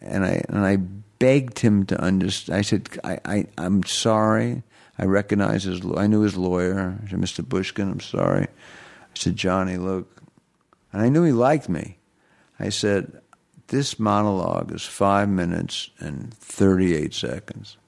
and 0.00 0.24
I 0.24 0.42
and 0.48 0.64
I 0.64 0.76
begged 0.76 1.58
him 1.58 1.84
to 1.86 2.00
understand. 2.00 2.58
I 2.58 2.62
said, 2.62 2.88
I, 3.04 3.18
I, 3.26 3.46
I'm 3.58 3.82
sorry. 3.84 4.62
I 5.00 5.06
recognized 5.06 5.64
his. 5.64 5.80
I 5.96 6.06
knew 6.06 6.20
his 6.20 6.36
lawyer, 6.36 6.98
I 7.02 7.08
said, 7.08 7.18
Mr. 7.18 7.48
Bushkin. 7.48 7.90
I'm 7.90 8.00
sorry. 8.00 8.44
I 8.44 9.14
said, 9.14 9.34
Johnny, 9.34 9.78
look, 9.78 10.22
and 10.92 11.00
I 11.00 11.08
knew 11.08 11.24
he 11.24 11.32
liked 11.32 11.70
me. 11.70 11.96
I 12.58 12.68
said, 12.68 13.22
this 13.68 13.98
monologue 13.98 14.72
is 14.74 14.84
five 14.84 15.30
minutes 15.30 15.90
and 16.00 16.34
38 16.34 17.14
seconds. 17.14 17.78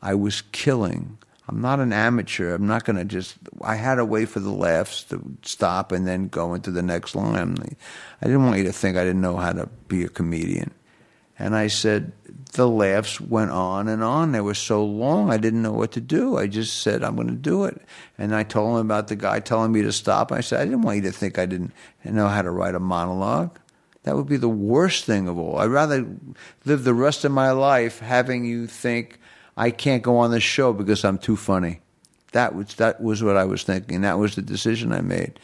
I 0.00 0.14
was 0.14 0.42
killing. 0.52 1.18
I'm 1.48 1.60
not 1.60 1.80
an 1.80 1.92
amateur. 1.92 2.54
I'm 2.54 2.68
not 2.68 2.84
going 2.84 2.96
to 2.96 3.04
just. 3.04 3.36
I 3.60 3.74
had 3.74 3.96
to 3.96 4.04
wait 4.04 4.28
for 4.28 4.38
the 4.38 4.52
laughs 4.52 5.02
to 5.04 5.20
stop 5.42 5.90
and 5.90 6.06
then 6.06 6.28
go 6.28 6.54
into 6.54 6.70
the 6.70 6.82
next 6.82 7.16
line. 7.16 7.56
I 8.22 8.26
didn't 8.26 8.44
want 8.44 8.58
you 8.58 8.64
to 8.64 8.72
think 8.72 8.96
I 8.96 9.04
didn't 9.04 9.22
know 9.22 9.36
how 9.36 9.52
to 9.52 9.66
be 9.88 10.04
a 10.04 10.08
comedian. 10.08 10.72
And 11.36 11.56
I 11.56 11.66
said, 11.66 12.12
the 12.52 12.68
laughs 12.68 13.20
went 13.20 13.50
on 13.50 13.88
and 13.88 14.02
on. 14.02 14.32
They 14.32 14.40
were 14.40 14.54
so 14.54 14.84
long, 14.84 15.30
I 15.30 15.36
didn't 15.36 15.62
know 15.62 15.72
what 15.72 15.92
to 15.92 16.00
do. 16.00 16.36
I 16.36 16.46
just 16.46 16.82
said, 16.82 17.02
I'm 17.02 17.14
going 17.14 17.28
to 17.28 17.34
do 17.34 17.64
it. 17.64 17.80
And 18.18 18.34
I 18.34 18.42
told 18.42 18.78
him 18.78 18.86
about 18.86 19.08
the 19.08 19.16
guy 19.16 19.40
telling 19.40 19.72
me 19.72 19.82
to 19.82 19.92
stop. 19.92 20.32
I 20.32 20.40
said, 20.40 20.60
I 20.60 20.64
didn't 20.64 20.82
want 20.82 20.96
you 20.96 21.02
to 21.02 21.12
think 21.12 21.38
I 21.38 21.46
didn't 21.46 21.72
know 22.04 22.28
how 22.28 22.42
to 22.42 22.50
write 22.50 22.74
a 22.74 22.80
monologue. 22.80 23.58
That 24.04 24.16
would 24.16 24.28
be 24.28 24.38
the 24.38 24.48
worst 24.48 25.04
thing 25.04 25.28
of 25.28 25.38
all. 25.38 25.58
I'd 25.58 25.66
rather 25.66 26.06
live 26.64 26.84
the 26.84 26.94
rest 26.94 27.24
of 27.24 27.32
my 27.32 27.50
life 27.50 28.00
having 28.00 28.44
you 28.44 28.66
think 28.66 29.18
I 29.56 29.70
can't 29.70 30.02
go 30.02 30.18
on 30.18 30.30
the 30.30 30.40
show 30.40 30.72
because 30.72 31.04
I'm 31.04 31.18
too 31.18 31.36
funny. 31.36 31.80
That 32.32 32.54
was 32.54 32.74
that 32.76 33.02
was 33.02 33.22
what 33.22 33.36
I 33.36 33.44
was 33.44 33.62
thinking. 33.62 34.02
That 34.02 34.18
was 34.18 34.36
the 34.36 34.42
decision 34.42 34.92
I 34.92 35.00
made. 35.00 35.38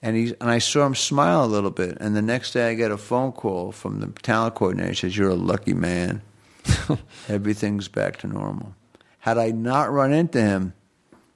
And 0.00 0.16
he 0.16 0.34
and 0.40 0.50
I 0.50 0.58
saw 0.58 0.86
him 0.86 0.94
smile 0.94 1.44
a 1.44 1.46
little 1.46 1.70
bit. 1.70 1.98
And 2.00 2.16
the 2.16 2.22
next 2.22 2.52
day, 2.52 2.70
I 2.70 2.74
get 2.74 2.90
a 2.90 2.96
phone 2.96 3.32
call 3.32 3.72
from 3.72 4.00
the 4.00 4.06
talent 4.22 4.54
coordinator. 4.54 4.90
He 4.90 4.94
says, 4.94 5.16
"You're 5.16 5.30
a 5.30 5.34
lucky 5.34 5.74
man. 5.74 6.22
Everything's 7.28 7.88
back 7.88 8.18
to 8.18 8.26
normal." 8.26 8.74
Had 9.20 9.38
I 9.38 9.50
not 9.50 9.92
run 9.92 10.12
into 10.12 10.40
him, 10.40 10.74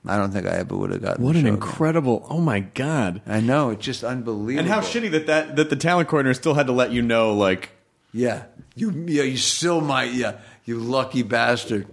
I 0.04 0.16
don't 0.16 0.32
think 0.32 0.46
I 0.46 0.56
ever 0.56 0.76
would 0.76 0.90
have 0.90 1.02
gotten. 1.02 1.24
What 1.24 1.34
the 1.34 1.40
an 1.40 1.46
show 1.46 1.54
incredible! 1.54 2.26
Oh 2.28 2.40
my 2.40 2.60
god! 2.60 3.22
I 3.26 3.40
know 3.40 3.70
it's 3.70 3.84
just 3.84 4.04
unbelievable. 4.04 4.58
And 4.58 4.68
how 4.68 4.80
shitty 4.80 5.10
that, 5.12 5.26
that 5.26 5.56
that 5.56 5.70
the 5.70 5.76
talent 5.76 6.08
coordinator 6.08 6.34
still 6.34 6.54
had 6.54 6.66
to 6.66 6.72
let 6.72 6.90
you 6.90 7.02
know, 7.02 7.34
like, 7.34 7.70
Yeah, 8.12 8.44
you 8.74 8.90
yeah 9.06 9.22
you 9.22 9.36
still 9.36 9.80
might 9.80 10.12
yeah 10.12 10.38
you 10.64 10.78
lucky 10.78 11.22
bastard. 11.22 11.86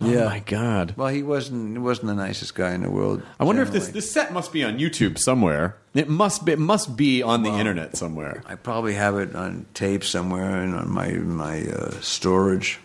Oh 0.00 0.08
Yeah. 0.10 0.24
my 0.26 0.40
god! 0.40 0.94
Well, 0.96 1.08
he 1.08 1.22
wasn't 1.22 1.72
he 1.72 1.78
wasn't 1.78 2.08
the 2.08 2.14
nicest 2.14 2.54
guy 2.54 2.72
in 2.74 2.82
the 2.82 2.90
world. 2.90 3.22
I 3.40 3.44
wonder 3.44 3.62
if 3.62 3.70
this 3.72 3.84
generally. 3.84 3.92
this 4.00 4.10
set 4.12 4.32
must 4.32 4.52
be 4.52 4.62
on 4.64 4.78
YouTube 4.78 5.18
somewhere. 5.18 5.76
It 5.94 6.08
must 6.08 6.44
be. 6.44 6.52
It 6.52 6.58
must 6.58 6.96
be 6.96 7.22
on 7.22 7.42
the 7.42 7.50
internet 7.50 7.96
somewhere. 7.96 8.42
I 8.46 8.54
probably 8.54 8.94
have 8.94 9.16
it 9.16 9.34
on 9.34 9.66
tape 9.74 10.04
somewhere 10.04 10.62
and 10.62 10.74
on 10.74 10.90
my 10.90 11.10
my 11.12 11.62
uh, 11.66 11.90
storage. 12.00 12.78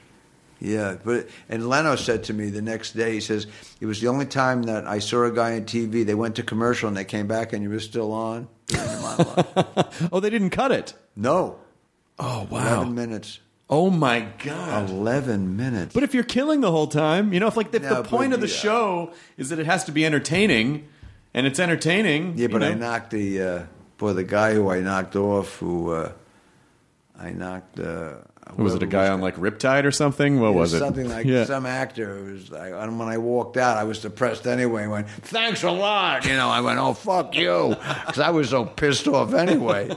Yeah, 0.60 0.96
but 1.04 1.28
and 1.50 1.68
Leno 1.68 1.98
said 1.98 2.24
to 2.26 2.34
me 2.34 2.50
the 2.50 2.62
next 2.62 2.94
day. 2.94 3.14
He 3.14 3.20
says 3.20 3.48
it 3.82 3.86
was 3.86 4.00
the 4.00 4.08
only 4.08 4.26
time 4.26 4.64
that 4.64 4.88
I 4.88 5.00
saw 5.00 5.26
a 5.26 5.32
guy 5.32 5.56
on 5.56 5.66
TV. 5.66 6.06
They 6.06 6.16
went 6.16 6.36
to 6.38 6.44
commercial 6.44 6.88
and 6.88 6.96
they 6.96 7.04
came 7.04 7.28
back 7.28 7.52
and 7.52 7.62
he 7.62 7.68
was 7.68 7.84
still 7.84 8.14
on. 8.14 8.48
during 8.68 8.88
the 8.88 9.02
monologue. 9.02 9.94
Oh, 10.14 10.20
they 10.22 10.30
didn't 10.30 10.52
cut 10.52 10.72
it. 10.72 10.94
no, 11.18 11.60
Oh 12.18 12.48
wow! 12.50 12.76
eleven 12.78 12.96
minutes. 12.96 13.40
Oh 13.76 13.90
my 13.90 14.28
god! 14.44 14.88
Eleven 14.92 15.58
minutes. 15.58 15.96
But 15.96 16.04
if 16.04 16.14
you're 16.14 16.24
killing 16.24 16.62
the 16.62 16.70
whole 16.70 16.86
time, 16.86 17.34
you 17.34 17.40
know, 17.40 17.48
if 17.48 17.58
like 17.58 17.74
if 17.74 17.82
No, 17.82 18.04
the 18.04 18.08
point 18.08 18.30
but 18.30 18.36
of 18.36 18.42
the 18.42 18.48
yeah. 18.48 18.54
show 18.54 19.12
is 19.36 19.50
that 19.50 19.58
it 19.58 19.66
has 19.66 19.84
to 19.86 19.92
be 19.92 20.06
entertaining, 20.06 20.88
and 21.34 21.48
it's 21.48 21.60
entertaining. 21.60 22.34
yeah, 22.38 22.44
you 22.44 22.50
but 22.50 22.62
I 22.62 22.70
know? 22.74 22.76
knocked 22.76 23.10
the 23.10 23.42
uh, 23.42 23.64
boy 23.98 24.14
the 24.14 24.24
guy 24.24 24.54
who 24.54 24.70
I 24.70 24.80
knocked 24.80 25.16
off. 25.16 25.58
Who 25.58 25.90
uh, 25.92 26.12
I 27.20 27.32
knocked. 27.32 27.80
Uh, 27.80 28.18
was 28.58 28.76
it 28.76 28.84
a 28.84 28.88
guy 28.88 29.08
on 29.10 29.22
like 29.22 29.36
Riptide 29.36 29.86
or 29.86 29.92
something? 29.92 30.40
What 30.40 30.54
was 30.54 30.74
it? 30.74 30.80
Something 30.80 31.10
like 31.10 31.26
yeah. 31.26 31.46
some 31.46 31.66
actor 31.66 32.18
who 32.18 32.34
was 32.34 32.52
like, 32.52 32.74
and 32.74 33.00
when 33.00 33.08
I 33.08 33.18
walked 33.18 33.58
out, 33.58 33.78
I 33.78 33.84
was 33.84 34.00
depressed 34.00 34.48
anyway. 34.48 34.84
I 34.84 34.88
went, 34.88 35.10
thanks 35.10 35.64
a 35.64 35.72
lot. 35.72 36.26
You 36.26 36.36
know, 36.36 36.50
I 36.50 36.62
went, 36.62 36.80
oh, 36.80 36.94
fuck 36.94 37.36
you. 37.36 37.76
Because 38.06 38.20
I 38.20 38.30
was 38.30 38.50
so 38.50 38.66
pissed 38.66 39.08
off 39.08 39.34
anyway. 39.34 39.90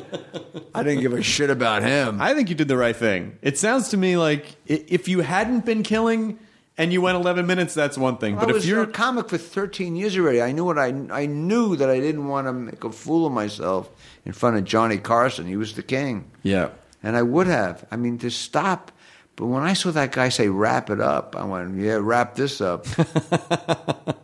I 0.74 0.82
didn't 0.82 1.02
give 1.02 1.12
a 1.12 1.22
shit 1.22 1.50
about 1.50 1.82
him. 1.82 2.20
I 2.20 2.34
think 2.34 2.48
you 2.48 2.54
did 2.54 2.68
the 2.68 2.76
right 2.76 2.96
thing. 2.96 3.38
It 3.42 3.58
sounds 3.58 3.88
to 3.90 3.96
me 3.96 4.16
like 4.16 4.56
if 4.66 5.08
you 5.08 5.20
hadn't 5.20 5.64
been 5.64 5.82
killing 5.82 6.38
and 6.78 6.92
you 6.92 7.00
went 7.00 7.16
11 7.16 7.46
minutes, 7.46 7.74
that's 7.74 7.96
one 7.96 8.18
thing. 8.18 8.36
I 8.36 8.40
But 8.40 8.50
if 8.50 8.56
was 8.56 8.68
you're 8.68 8.82
a 8.82 8.86
comic 8.86 9.28
for 9.28 9.38
13 9.38 9.96
years 9.96 10.16
already. 10.16 10.42
I 10.42 10.52
knew 10.52 10.64
what 10.64 10.78
I, 10.78 10.94
I 11.10 11.26
knew 11.26 11.76
that 11.76 11.88
I 11.88 12.00
didn't 12.00 12.28
want 12.28 12.46
to 12.46 12.52
make 12.52 12.84
a 12.84 12.92
fool 12.92 13.26
of 13.26 13.32
myself 13.32 13.90
in 14.24 14.32
front 14.32 14.56
of 14.56 14.64
Johnny 14.64 14.98
Carson. 14.98 15.46
He 15.46 15.56
was 15.56 15.74
the 15.74 15.82
king. 15.82 16.30
yeah, 16.42 16.70
And 17.02 17.16
I 17.16 17.22
would 17.22 17.46
have. 17.46 17.86
I 17.90 17.96
mean, 17.96 18.18
to 18.18 18.30
stop. 18.30 18.92
But 19.36 19.46
when 19.46 19.62
I 19.62 19.74
saw 19.74 19.90
that 19.92 20.12
guy 20.12 20.30
say, 20.30 20.48
wrap 20.48 20.88
it 20.90 21.00
up, 21.00 21.36
I 21.36 21.44
went, 21.44 21.78
yeah, 21.78 21.98
wrap 22.00 22.36
this 22.36 22.60
up. 22.60 22.86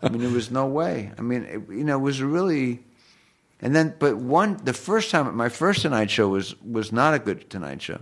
I 0.02 0.08
mean, 0.08 0.22
there 0.22 0.30
was 0.30 0.50
no 0.50 0.66
way. 0.66 1.12
I 1.18 1.20
mean, 1.22 1.44
it, 1.44 1.62
you 1.68 1.84
know, 1.84 1.98
it 1.98 2.02
was 2.02 2.22
really. 2.22 2.82
And 3.60 3.76
then, 3.76 3.94
but 3.98 4.16
one, 4.16 4.58
the 4.64 4.72
first 4.72 5.10
time, 5.10 5.36
my 5.36 5.48
first 5.48 5.82
Tonight 5.82 6.10
Show 6.10 6.28
was, 6.28 6.60
was 6.62 6.92
not 6.92 7.14
a 7.14 7.18
good 7.18 7.48
Tonight 7.50 7.82
Show. 7.82 8.00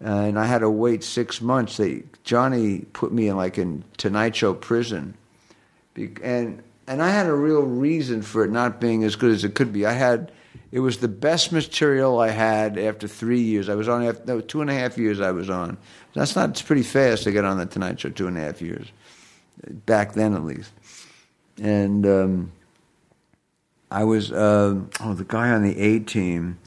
And 0.00 0.38
I 0.38 0.46
had 0.46 0.60
to 0.60 0.70
wait 0.70 1.02
six 1.02 1.40
months. 1.40 1.76
They, 1.76 2.04
Johnny 2.24 2.80
put 2.92 3.12
me 3.12 3.28
in 3.28 3.36
like 3.36 3.58
in 3.58 3.84
Tonight 3.96 4.36
Show 4.36 4.54
prison. 4.54 5.14
Be- 5.94 6.14
And, 6.22 6.62
and 6.86 7.02
I 7.02 7.10
had 7.10 7.26
a 7.26 7.34
real 7.34 7.62
reason 7.62 8.22
for 8.22 8.44
it 8.44 8.50
not 8.50 8.80
being 8.80 9.04
as 9.04 9.16
good 9.16 9.32
as 9.32 9.42
it 9.44 9.54
could 9.54 9.72
be. 9.72 9.84
I 9.84 9.92
had, 9.92 10.30
it 10.76 10.80
was 10.80 10.98
the 10.98 11.08
best 11.08 11.52
material 11.52 12.20
I 12.20 12.28
had 12.28 12.76
after 12.78 13.08
three 13.08 13.40
years. 13.40 13.70
I 13.70 13.74
was 13.76 13.88
on, 13.88 14.04
after, 14.04 14.22
no, 14.26 14.40
two 14.42 14.60
and 14.60 14.68
a 14.68 14.74
half 14.74 14.98
years 14.98 15.22
I 15.22 15.30
was 15.30 15.48
on. 15.48 15.78
That's 16.12 16.36
not, 16.36 16.50
it's 16.50 16.60
pretty 16.60 16.82
fast 16.82 17.22
to 17.22 17.32
get 17.32 17.46
on 17.46 17.56
the 17.56 17.64
Tonight 17.64 17.98
Show, 17.98 18.10
two 18.10 18.26
and 18.26 18.36
a 18.36 18.42
half 18.42 18.60
years. 18.60 18.86
back 19.86 20.12
then 20.12 20.34
at 20.34 20.44
least. 20.44 20.70
And 21.62 22.04
um, 22.06 22.52
I 23.90 24.04
was 24.04 24.30
uh, 24.30 24.78
oh 25.00 25.14
the 25.14 25.24
guy 25.24 25.48
on 25.48 25.62
the 25.62 25.78
A 25.80 26.00
team. 26.00 26.58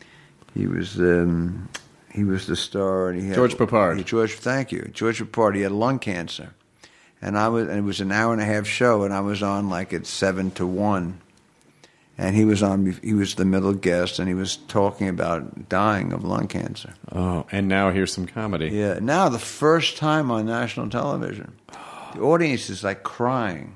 He 0.56 0.66
was 0.66 0.98
um, 1.00 1.70
he 2.12 2.24
was 2.24 2.48
the 2.48 2.56
star, 2.56 3.10
and 3.10 3.22
he 3.22 3.28
had 3.28 3.36
George 3.36 3.54
Peppard. 3.58 3.98
he- 3.98 4.04
George, 4.04 4.34
thank 4.34 4.72
you, 4.72 4.90
George 4.92 5.22
Peppard. 5.22 5.54
He 5.56 5.62
had 5.62 5.72
lung 5.72 6.00
cancer, 6.00 6.56
and 7.22 7.38
I 7.38 7.50
was 7.50 7.68
and 7.68 7.78
it 7.78 7.84
was 7.84 8.02
an 8.02 8.12
hour 8.12 8.34
and 8.34 8.42
a 8.42 8.46
half 8.46 8.66
show, 8.66 9.04
and 9.04 9.14
I 9.14 9.20
was 9.20 9.44
on 9.44 9.70
like 9.70 9.94
at 9.94 10.08
seven 10.08 10.50
to 10.52 10.66
one, 10.66 11.22
and 12.20 12.36
he 12.36 12.44
was 12.44 12.62
on. 12.62 13.00
He 13.02 13.14
was 13.14 13.36
the 13.36 13.46
middle 13.46 13.74
guest, 13.74 14.20
and 14.20 14.28
he 14.28 14.34
was 14.34 14.58
talking 14.58 15.08
about 15.08 15.70
dying 15.70 16.12
of 16.12 16.26
lung 16.26 16.48
cancer. 16.50 16.94
Oh, 17.14 17.46
and 17.50 17.70
now 17.70 17.92
here's 17.92 18.12
some 18.12 18.28
comedy. 18.28 18.68
Yeah. 18.68 19.00
Now 19.02 19.30
the 19.30 19.40
first 19.40 19.96
time 19.96 20.30
on 20.30 20.46
national 20.46 20.90
television, 20.90 21.54
the 22.14 22.20
audience 22.20 22.70
is 22.70 22.84
like 22.84 23.04
crying, 23.04 23.74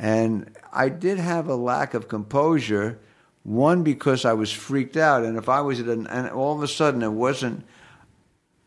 and 0.00 0.50
I 0.72 0.88
did 0.88 1.18
have 1.18 1.48
a 1.48 1.54
lack 1.54 1.94
of 1.94 2.08
composure. 2.08 2.98
One 3.44 3.84
because 3.84 4.24
I 4.24 4.32
was 4.32 4.52
freaked 4.52 4.96
out, 4.96 5.24
and 5.24 5.38
if 5.38 5.48
I 5.48 5.60
was 5.60 5.78
at 5.78 5.86
an, 5.86 6.08
and 6.08 6.28
all 6.28 6.56
of 6.56 6.62
a 6.62 6.68
sudden 6.68 7.02
it 7.02 7.12
wasn't. 7.12 7.64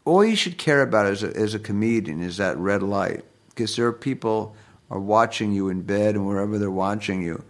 All 0.03 0.25
you 0.25 0.35
should 0.35 0.57
care 0.57 0.81
about 0.81 1.05
as 1.05 1.21
a, 1.21 1.35
as 1.37 1.53
a 1.53 1.59
comedian 1.59 2.23
is 2.23 2.37
that 2.37 2.57
red 2.57 2.81
light, 2.81 3.23
because 3.49 3.75
there 3.75 3.85
are 3.85 3.93
people 3.93 4.55
are 4.89 4.99
watching 4.99 5.51
you 5.51 5.69
in 5.69 5.83
bed 5.83 6.15
and 6.15 6.25
wherever 6.25 6.57
they're 6.57 6.71
watching 6.71 7.21
you, 7.21 7.43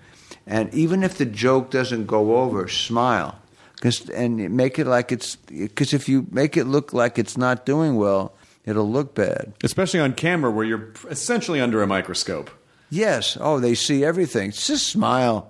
and 0.48 0.74
even 0.74 1.04
if 1.04 1.18
the 1.18 1.26
joke 1.26 1.70
doesn't 1.72 2.06
go 2.08 2.38
over, 2.38 2.68
smile, 2.68 3.36
'Cause- 3.82 4.10
and 4.10 4.38
make 4.52 4.78
it 4.80 4.86
like 4.88 5.12
it's 5.12 5.36
because 5.38 5.94
if 5.94 6.08
you 6.08 6.28
make 6.32 6.56
it 6.58 6.66
look 6.66 6.94
like 6.94 7.18
it's 7.18 7.38
not 7.38 7.66
doing 7.66 7.96
well, 7.96 8.34
it'll 8.66 8.90
look 8.90 9.16
bad. 9.16 9.54
Especially 9.64 10.00
on 10.00 10.14
camera 10.14 10.52
where 10.52 10.66
you're 10.66 10.90
essentially 11.10 11.60
under 11.60 11.82
a 11.82 11.88
microscope. 11.88 12.50
Yes. 12.92 13.38
Oh, 13.40 13.60
they 13.60 13.74
see 13.74 14.04
everything. 14.06 14.52
Just 14.52 14.88
smile. 14.88 15.50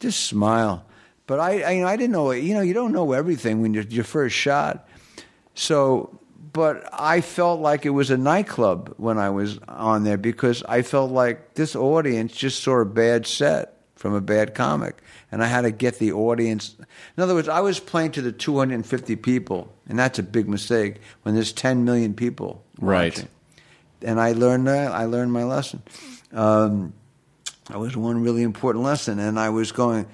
Just 0.00 0.24
smile. 0.26 0.84
But 1.26 1.40
I, 1.40 1.60
I, 1.62 1.70
you 1.72 1.80
know, 1.80 1.86
I 1.88 1.96
didn't 1.96 2.12
know. 2.12 2.30
You 2.32 2.52
know, 2.54 2.60
you 2.60 2.74
don't 2.74 2.92
know 2.92 3.12
everything 3.12 3.62
when 3.62 3.72
you're 3.74 3.84
your 3.84 4.04
first 4.04 4.34
shot. 4.36 4.86
So, 5.54 6.18
but 6.56 6.88
I 6.90 7.20
felt 7.20 7.60
like 7.60 7.84
it 7.84 7.90
was 7.90 8.10
a 8.10 8.16
nightclub 8.16 8.94
when 8.96 9.18
I 9.18 9.28
was 9.28 9.58
on 9.68 10.04
there 10.04 10.16
because 10.16 10.62
I 10.62 10.80
felt 10.80 11.12
like 11.12 11.52
this 11.52 11.76
audience 11.76 12.32
just 12.32 12.62
saw 12.62 12.80
a 12.80 12.86
bad 12.86 13.26
set 13.26 13.74
from 13.94 14.14
a 14.14 14.22
bad 14.22 14.54
comic, 14.54 15.02
and 15.30 15.44
I 15.44 15.48
had 15.48 15.62
to 15.62 15.70
get 15.70 15.98
the 15.98 16.12
audience. 16.12 16.74
In 17.16 17.22
other 17.22 17.34
words, 17.34 17.48
I 17.48 17.60
was 17.60 17.78
playing 17.78 18.12
to 18.12 18.22
the 18.22 18.32
250 18.32 19.16
people, 19.16 19.70
and 19.86 19.98
that's 19.98 20.18
a 20.18 20.22
big 20.22 20.48
mistake 20.48 20.96
when 21.24 21.34
there's 21.34 21.52
10 21.52 21.84
million 21.84 22.14
people. 22.14 22.64
Right. 22.80 23.12
watching 23.12 23.28
and 24.00 24.18
I 24.18 24.32
learned 24.32 24.66
that. 24.66 24.92
I 24.92 25.04
learned 25.04 25.32
my 25.32 25.44
lesson. 25.44 25.82
Um, 26.32 26.94
that 27.68 27.78
was 27.78 27.96
one 27.98 28.22
really 28.22 28.42
important 28.42 28.82
lesson, 28.82 29.18
and 29.18 29.38
I 29.38 29.50
was 29.50 29.72
going. 29.72 30.06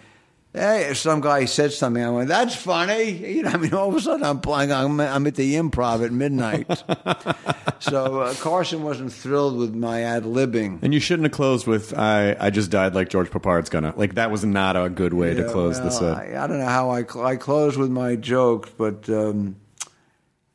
Hey, 0.55 0.93
some 0.93 1.23
guy 1.23 1.47
said 1.47 1.73
something. 1.73 2.05
I 2.05 2.11
went, 2.11 2.29
"That's 2.29 2.55
funny." 2.55 3.11
You 3.37 3.43
know, 3.45 3.51
I 3.51 3.57
mean, 3.57 3.73
all 3.73 3.89
of 3.89 3.95
a 3.95 4.01
sudden, 4.01 4.23
I'm 4.23 4.41
playing. 4.41 4.71
I'm, 4.71 5.01
I'm 5.01 5.27
at 5.27 5.35
the 5.35 5.55
improv 5.55 6.05
at 6.05 6.13
midnight. 6.13 6.67
so 7.79 8.21
uh, 8.21 8.35
Carson 8.35 8.83
wasn't 8.83 9.13
thrilled 9.15 9.57
with 9.57 9.75
my 9.75 10.03
ad 10.03 10.25
libbing. 10.25 10.81
And 10.83 10.93
you 10.93 11.01
shouldn't 11.01 11.25
have 11.25 11.33
closed 11.33 11.67
with 11.67 11.97
"I 11.99 12.37
I 12.39 12.51
just 12.51 12.71
died 12.71 12.95
like 12.95 13.09
George 13.09 13.31
Peppard's 13.31 13.71
gonna." 13.71 13.95
Like 13.97 14.17
that 14.17 14.31
was 14.31 14.45
not 14.45 14.77
a 14.77 14.91
good 14.91 15.15
way 15.15 15.35
to 15.35 15.43
Yeah, 15.43 15.53
close 15.53 15.79
the 15.79 15.85
well, 15.85 15.91
set. 15.91 16.17
I, 16.19 16.45
I 16.45 16.47
don't 16.47 16.59
know 16.59 16.67
how 16.67 16.91
I 16.91 17.05
cl- 17.05 17.25
I 17.25 17.37
closed 17.37 17.79
with 17.79 17.91
my 17.91 18.17
jokes, 18.17 18.71
but 18.77 19.09
um, 19.09 19.57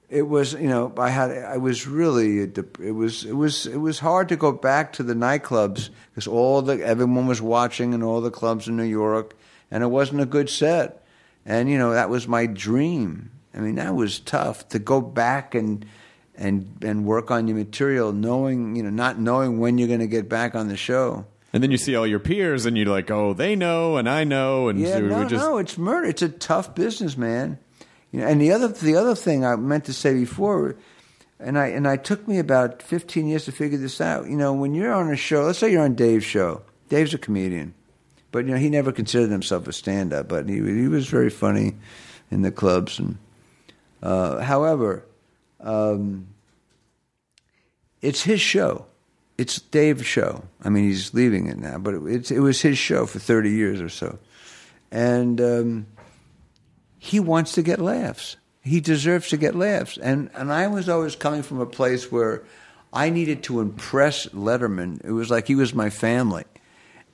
it 0.09 0.27
was 0.27 0.53
you 0.53 0.69
know 0.69 0.93
I 0.97 1.09
had 1.09 1.31
I 1.31 1.57
was 1.57 1.87
really 1.87 2.41
it 2.41 2.93
was 2.93 3.25
it 3.25 3.33
was 3.33 3.65
it 3.65 3.77
was 3.77 3.97
hard 3.99 4.29
to 4.29 4.35
go 4.35 4.51
back 4.51 4.93
to 4.93 5.03
the 5.03 5.15
nightclubs 5.15 5.89
because 6.11 6.27
all 6.27 6.61
the 6.61 6.85
everyone 6.85 7.25
was 7.25 7.41
watching 7.41 7.93
in 7.93 8.03
all 8.03 8.21
the 8.21 8.29
clubs 8.31 8.67
in 8.67 8.77
New 8.77 8.83
York, 8.83 9.35
and 9.71 9.83
it 9.83 9.87
wasn't 9.87 10.21
a 10.21 10.25
good 10.25 10.49
set, 10.49 11.03
and 11.45 11.69
you 11.69 11.77
know 11.77 11.91
that 11.91 12.09
was 12.09 12.27
my 12.27 12.45
dream. 12.45 13.31
I 13.53 13.59
mean 13.59 13.75
that 13.75 13.95
was 13.95 14.19
tough 14.19 14.67
to 14.69 14.79
go 14.79 15.01
back 15.01 15.55
and. 15.55 15.85
And 16.39 16.77
and 16.83 17.03
work 17.03 17.31
on 17.31 17.47
your 17.47 17.57
material, 17.57 18.13
knowing 18.13 18.75
you 18.75 18.83
know 18.83 18.91
not 18.91 19.17
knowing 19.17 19.57
when 19.57 19.79
you're 19.79 19.87
going 19.87 20.01
to 20.01 20.07
get 20.07 20.29
back 20.29 20.53
on 20.53 20.67
the 20.67 20.77
show. 20.77 21.25
And 21.51 21.63
then 21.63 21.71
you 21.71 21.77
see 21.77 21.95
all 21.95 22.05
your 22.05 22.19
peers, 22.19 22.67
and 22.67 22.77
you're 22.77 22.85
like, 22.85 23.09
"Oh, 23.09 23.33
they 23.33 23.55
know, 23.55 23.97
and 23.97 24.07
I 24.07 24.23
know," 24.23 24.67
and 24.67 24.79
Yeah, 24.79 24.97
so 24.97 24.99
no, 24.99 25.25
just 25.25 25.43
no, 25.43 25.57
it's 25.57 25.79
murder. 25.79 26.07
It's 26.07 26.21
a 26.21 26.29
tough 26.29 26.75
business, 26.75 27.17
man. 27.17 27.57
You 28.11 28.19
know, 28.19 28.27
and 28.27 28.39
the 28.39 28.51
other 28.51 28.67
the 28.67 28.95
other 28.95 29.15
thing 29.15 29.43
I 29.43 29.55
meant 29.55 29.85
to 29.85 29.93
say 29.93 30.13
before, 30.13 30.75
and 31.39 31.57
I 31.57 31.69
and 31.69 31.87
I 31.87 31.97
took 31.97 32.27
me 32.27 32.37
about 32.37 32.83
fifteen 32.83 33.25
years 33.27 33.45
to 33.45 33.51
figure 33.51 33.79
this 33.79 33.99
out. 33.99 34.29
You 34.29 34.37
know, 34.37 34.53
when 34.53 34.75
you're 34.75 34.93
on 34.93 35.09
a 35.09 35.15
show, 35.15 35.45
let's 35.45 35.57
say 35.57 35.71
you're 35.71 35.81
on 35.81 35.95
Dave's 35.95 36.23
show. 36.23 36.61
Dave's 36.89 37.15
a 37.15 37.17
comedian, 37.17 37.73
but 38.31 38.45
you 38.45 38.51
know 38.51 38.57
he 38.57 38.69
never 38.69 38.91
considered 38.91 39.31
himself 39.31 39.67
a 39.67 39.73
stand-up, 39.73 40.27
but 40.27 40.49
he 40.49 40.55
he 40.55 40.87
was 40.87 41.07
very 41.07 41.29
funny 41.29 41.75
in 42.29 42.41
the 42.41 42.51
clubs. 42.51 42.99
And 42.99 43.17
uh, 44.01 44.39
however, 44.39 45.05
um, 45.59 46.27
it's 48.01 48.23
his 48.23 48.41
show. 48.41 48.85
It's 49.37 49.59
Dave's 49.59 50.05
show. 50.05 50.43
I 50.63 50.69
mean, 50.69 50.85
he's 50.85 51.13
leaving 51.13 51.47
it 51.47 51.57
now, 51.57 51.77
but 51.77 51.93
it, 51.93 52.31
it 52.31 52.39
was 52.39 52.61
his 52.61 52.77
show 52.77 53.05
for 53.05 53.19
30 53.19 53.51
years 53.51 53.81
or 53.81 53.89
so. 53.89 54.17
And 54.91 55.39
um, 55.39 55.87
he 56.97 57.19
wants 57.19 57.51
to 57.53 57.61
get 57.61 57.79
laughs. 57.79 58.37
He 58.61 58.79
deserves 58.79 59.29
to 59.29 59.37
get 59.37 59.55
laughs. 59.55 59.97
And, 59.97 60.29
and 60.33 60.51
I 60.51 60.67
was 60.67 60.89
always 60.89 61.15
coming 61.15 61.43
from 61.43 61.59
a 61.59 61.65
place 61.65 62.11
where 62.11 62.43
I 62.91 63.09
needed 63.09 63.43
to 63.43 63.61
impress 63.61 64.25
Letterman. 64.27 65.03
It 65.03 65.11
was 65.11 65.29
like 65.29 65.47
he 65.47 65.55
was 65.55 65.73
my 65.73 65.89
family. 65.89 66.45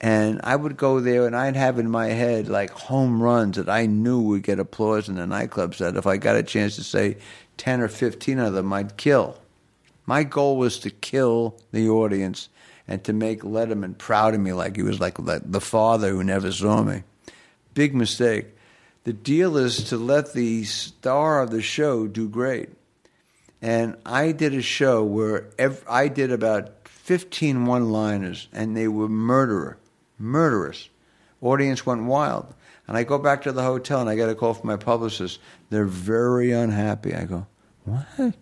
And 0.03 0.41
I 0.43 0.57
would 0.57 0.75
go 0.75 0.99
there 0.99 1.25
and 1.25 1.33
I'd 1.33 1.55
have 1.55 1.79
in 1.79 1.89
my 1.89 2.07
head 2.07 2.49
like 2.49 2.71
home 2.71 3.23
runs 3.23 3.55
that 3.55 3.69
I 3.69 3.85
knew 3.85 4.19
would 4.19 4.43
get 4.43 4.59
applause 4.59 5.07
in 5.07 5.15
the 5.15 5.21
nightclubs 5.21 5.77
that 5.77 5.95
if 5.95 6.05
I 6.05 6.17
got 6.17 6.35
a 6.35 6.43
chance 6.43 6.75
to 6.75 6.83
say 6.83 7.15
10 7.55 7.79
or 7.79 7.87
15 7.87 8.37
of 8.37 8.51
them, 8.51 8.73
I'd 8.73 8.97
kill. 8.97 9.39
My 10.05 10.25
goal 10.25 10.57
was 10.57 10.77
to 10.79 10.89
kill 10.89 11.55
the 11.71 11.87
audience 11.87 12.49
and 12.85 13.01
to 13.05 13.13
make 13.13 13.43
Letterman 13.43 13.97
proud 13.97 14.33
of 14.33 14.41
me 14.41 14.51
like 14.51 14.75
he 14.75 14.83
was 14.83 14.99
like 14.99 15.15
the 15.15 15.41
the 15.45 15.61
father 15.61 16.09
who 16.09 16.21
never 16.21 16.51
saw 16.51 16.83
me. 16.83 17.03
Big 17.73 17.95
mistake. 17.95 18.47
The 19.05 19.13
deal 19.13 19.55
is 19.55 19.85
to 19.85 19.95
let 19.95 20.33
the 20.33 20.65
star 20.65 21.41
of 21.41 21.49
the 21.49 21.61
show 21.61 22.07
do 22.07 22.27
great. 22.27 22.69
And 23.61 23.95
I 24.05 24.33
did 24.33 24.53
a 24.53 24.61
show 24.61 25.05
where 25.05 25.49
ev- 25.57 25.85
I 25.87 26.09
did 26.09 26.33
about 26.33 26.89
15 26.89 27.65
one 27.65 27.89
liners, 27.89 28.49
and 28.51 28.75
they 28.75 28.89
were 28.89 29.07
murderer, 29.07 29.77
murderous. 30.23 30.89
Audience 31.41 31.85
went 31.85 32.03
wild. 32.05 32.53
And 32.87 32.97
I 32.97 33.03
go 33.03 33.17
back 33.17 33.43
to 33.43 33.51
the 33.51 33.63
hotel 33.63 34.01
and 34.01 34.09
I 34.09 34.15
get 34.15 34.29
a 34.29 34.35
call 34.35 34.53
from 34.53 34.67
my 34.67 34.77
publicist. 34.77 35.39
They're 35.69 35.85
very 35.85 36.51
unhappy. 36.51 37.13
I 37.13 37.25
go, 37.25 37.47
what? 37.83 38.33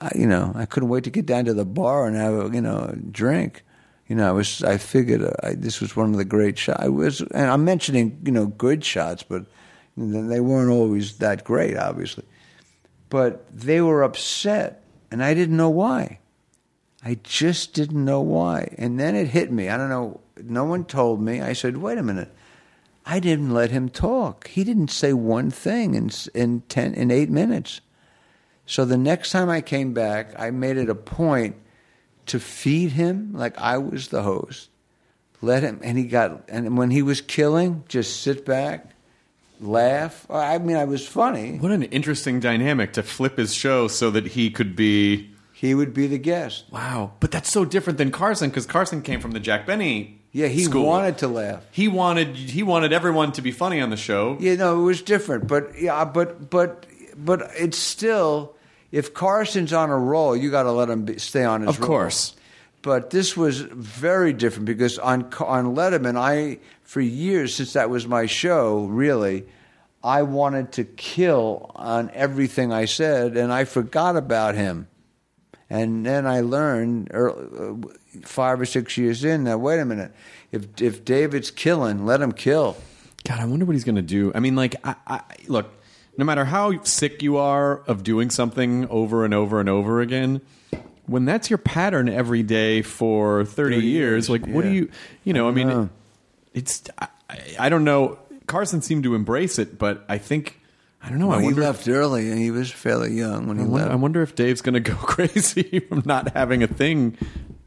I, 0.00 0.10
you 0.14 0.26
know, 0.26 0.52
I 0.54 0.66
couldn't 0.66 0.88
wait 0.88 1.04
to 1.04 1.10
get 1.10 1.26
down 1.26 1.44
to 1.46 1.54
the 1.54 1.64
bar 1.64 2.06
and 2.06 2.16
have 2.16 2.34
a, 2.34 2.54
you 2.54 2.60
know, 2.60 2.90
a 2.92 2.96
drink. 2.96 3.64
You 4.08 4.16
know, 4.16 4.28
I 4.28 4.32
was, 4.32 4.62
I 4.62 4.76
figured 4.76 5.22
uh, 5.22 5.32
I, 5.42 5.54
this 5.54 5.80
was 5.80 5.96
one 5.96 6.10
of 6.10 6.16
the 6.16 6.24
great 6.24 6.58
shots. 6.58 6.82
I 6.82 6.88
was, 6.88 7.20
and 7.20 7.50
I'm 7.50 7.64
mentioning, 7.64 8.18
you 8.22 8.32
know, 8.32 8.46
good 8.46 8.84
shots, 8.84 9.22
but 9.22 9.46
they 9.96 10.40
weren't 10.40 10.70
always 10.70 11.18
that 11.18 11.44
great, 11.44 11.76
obviously. 11.76 12.24
But 13.08 13.50
they 13.50 13.80
were 13.80 14.02
upset, 14.02 14.84
and 15.10 15.22
I 15.22 15.34
didn't 15.34 15.56
know 15.56 15.70
why. 15.70 16.18
I 17.04 17.18
just 17.22 17.74
didn't 17.74 18.04
know 18.04 18.20
why. 18.20 18.74
And 18.76 18.98
then 18.98 19.14
it 19.14 19.28
hit 19.28 19.52
me. 19.52 19.68
I 19.68 19.76
don't 19.76 19.90
know. 19.90 20.20
No 20.42 20.64
one 20.64 20.84
told 20.84 21.20
me. 21.20 21.40
I 21.40 21.52
said, 21.52 21.76
wait 21.76 21.98
a 21.98 22.02
minute. 22.02 22.34
I 23.06 23.20
didn't 23.20 23.52
let 23.52 23.70
him 23.70 23.88
talk. 23.88 24.48
He 24.48 24.64
didn't 24.64 24.88
say 24.88 25.12
one 25.12 25.50
thing 25.50 25.94
in 25.94 26.10
in 26.34 26.62
ten 26.62 26.94
in 26.94 27.10
eight 27.10 27.30
minutes. 27.30 27.80
So 28.66 28.84
the 28.84 28.96
next 28.96 29.30
time 29.30 29.50
I 29.50 29.60
came 29.60 29.92
back, 29.92 30.34
I 30.38 30.50
made 30.50 30.78
it 30.78 30.88
a 30.88 30.94
point 30.94 31.56
to 32.26 32.40
feed 32.40 32.92
him 32.92 33.32
like 33.34 33.58
I 33.58 33.76
was 33.76 34.08
the 34.08 34.22
host. 34.22 34.70
Let 35.42 35.62
him, 35.62 35.80
and 35.82 35.98
he 35.98 36.04
got, 36.04 36.48
and 36.48 36.78
when 36.78 36.90
he 36.90 37.02
was 37.02 37.20
killing, 37.20 37.84
just 37.86 38.22
sit 38.22 38.46
back, 38.46 38.92
laugh. 39.60 40.26
I 40.30 40.56
mean, 40.56 40.76
I 40.76 40.84
was 40.84 41.06
funny. 41.06 41.58
What 41.58 41.70
an 41.70 41.82
interesting 41.82 42.40
dynamic 42.40 42.94
to 42.94 43.02
flip 43.02 43.36
his 43.36 43.52
show 43.52 43.86
so 43.88 44.10
that 44.12 44.28
he 44.28 44.48
could 44.50 44.74
be. 44.74 45.30
He 45.52 45.74
would 45.74 45.92
be 45.92 46.06
the 46.06 46.18
guest. 46.18 46.64
Wow, 46.70 47.12
but 47.20 47.30
that's 47.30 47.52
so 47.52 47.66
different 47.66 47.98
than 47.98 48.10
Carson 48.10 48.48
because 48.48 48.64
Carson 48.64 49.02
came 49.02 49.20
from 49.20 49.32
the 49.32 49.40
Jack 49.40 49.66
Benny. 49.66 50.22
Yeah, 50.34 50.48
he 50.48 50.64
school. 50.64 50.84
wanted 50.84 51.18
to 51.18 51.28
laugh. 51.28 51.64
He 51.70 51.86
wanted 51.86 52.34
he 52.36 52.64
wanted 52.64 52.92
everyone 52.92 53.30
to 53.32 53.42
be 53.42 53.52
funny 53.52 53.80
on 53.80 53.90
the 53.90 53.96
show. 53.96 54.36
You 54.40 54.56
know, 54.56 54.80
it 54.80 54.82
was 54.82 55.00
different, 55.00 55.46
but 55.46 55.80
yeah, 55.80 56.04
but 56.04 56.50
but 56.50 56.86
but 57.16 57.52
it's 57.56 57.78
still 57.78 58.56
if 58.90 59.14
Carson's 59.14 59.72
on 59.72 59.90
a 59.90 59.96
roll, 59.98 60.36
you 60.36 60.50
got 60.50 60.64
to 60.64 60.72
let 60.72 60.90
him 60.90 61.04
be, 61.04 61.18
stay 61.18 61.44
on 61.44 61.60
his 61.60 61.70
Of 61.70 61.78
roll. 61.78 61.86
course. 61.88 62.34
But 62.82 63.10
this 63.10 63.36
was 63.36 63.60
very 63.60 64.32
different 64.32 64.66
because 64.66 64.98
on 64.98 65.32
on 65.38 65.76
Letterman, 65.76 66.16
I 66.18 66.58
for 66.82 67.00
years 67.00 67.54
since 67.54 67.74
that 67.74 67.88
was 67.88 68.08
my 68.08 68.26
show, 68.26 68.86
really, 68.86 69.46
I 70.02 70.22
wanted 70.22 70.72
to 70.72 70.84
kill 70.84 71.70
on 71.76 72.10
everything 72.12 72.72
I 72.72 72.86
said, 72.86 73.36
and 73.36 73.52
I 73.52 73.64
forgot 73.66 74.16
about 74.16 74.56
him. 74.56 74.88
And 75.70 76.04
then 76.04 76.26
I 76.26 76.40
learned 76.40 77.10
uh, 77.14 77.30
five 78.22 78.60
or 78.60 78.66
six 78.66 78.96
years 78.96 79.24
in 79.24 79.44
now 79.44 79.58
wait 79.58 79.80
a 79.80 79.84
minute, 79.84 80.12
if 80.52 80.80
if 80.80 81.04
David's 81.04 81.50
killing, 81.50 82.06
let 82.06 82.20
him 82.20 82.32
kill. 82.32 82.76
God, 83.24 83.40
I 83.40 83.46
wonder 83.46 83.64
what 83.64 83.72
he's 83.72 83.84
going 83.84 83.96
to 83.96 84.02
do. 84.02 84.32
I 84.34 84.40
mean, 84.40 84.54
like, 84.54 84.76
I, 84.84 84.96
I, 85.06 85.20
look, 85.46 85.70
no 86.18 86.24
matter 86.26 86.44
how 86.44 86.82
sick 86.82 87.22
you 87.22 87.38
are 87.38 87.78
of 87.86 88.02
doing 88.02 88.28
something 88.28 88.86
over 88.88 89.24
and 89.24 89.32
over 89.32 89.60
and 89.60 89.68
over 89.68 90.02
again, 90.02 90.42
when 91.06 91.24
that's 91.24 91.48
your 91.48 91.58
pattern 91.58 92.08
every 92.08 92.42
day 92.42 92.82
for 92.82 93.46
30, 93.46 93.76
30 93.76 93.76
years, 93.76 93.84
years, 93.84 94.30
like, 94.30 94.46
what 94.46 94.62
do 94.62 94.70
you, 94.70 94.90
you 95.24 95.32
know, 95.32 95.48
I, 95.48 95.52
mean, 95.52 95.68
know. 95.68 95.88
it's, 96.52 96.82
I, 96.98 97.08
I 97.58 97.68
don't 97.70 97.84
know. 97.84 98.18
Carson 98.46 98.82
seemed 98.82 99.04
to 99.04 99.14
embrace 99.14 99.58
it, 99.58 99.78
but 99.78 100.04
I 100.06 100.18
think, 100.18 100.60
I 101.02 101.08
don't 101.08 101.18
know. 101.18 101.28
Well, 101.28 101.38
I 101.38 101.40
he 101.40 101.46
wonder. 101.46 101.62
left 101.62 101.88
early, 101.88 102.30
and 102.30 102.38
he 102.38 102.50
was 102.50 102.70
fairly 102.70 103.12
young 103.12 103.46
when 103.46 103.58
I 103.58 103.62
he 103.62 103.68
wonder, 103.68 103.84
left. 103.86 103.92
I 103.92 103.96
wonder 103.96 104.22
if 104.22 104.34
Dave's 104.34 104.60
going 104.60 104.74
to 104.74 104.80
go 104.80 104.94
crazy 104.96 105.80
from 105.80 106.02
not 106.04 106.34
having 106.34 106.62
a 106.62 106.66
thing 106.66 107.16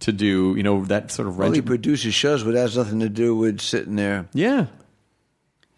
to 0.01 0.11
do, 0.11 0.53
you 0.55 0.63
know, 0.63 0.85
that 0.85 1.11
sort 1.11 1.27
of 1.27 1.37
well, 1.37 1.51
he 1.51 1.61
produces 1.61 2.13
shows, 2.13 2.43
but 2.43 2.53
has 2.55 2.77
nothing 2.77 2.99
to 2.99 3.09
do 3.09 3.35
with 3.35 3.59
sitting 3.61 3.95
there. 3.95 4.27
yeah. 4.33 4.67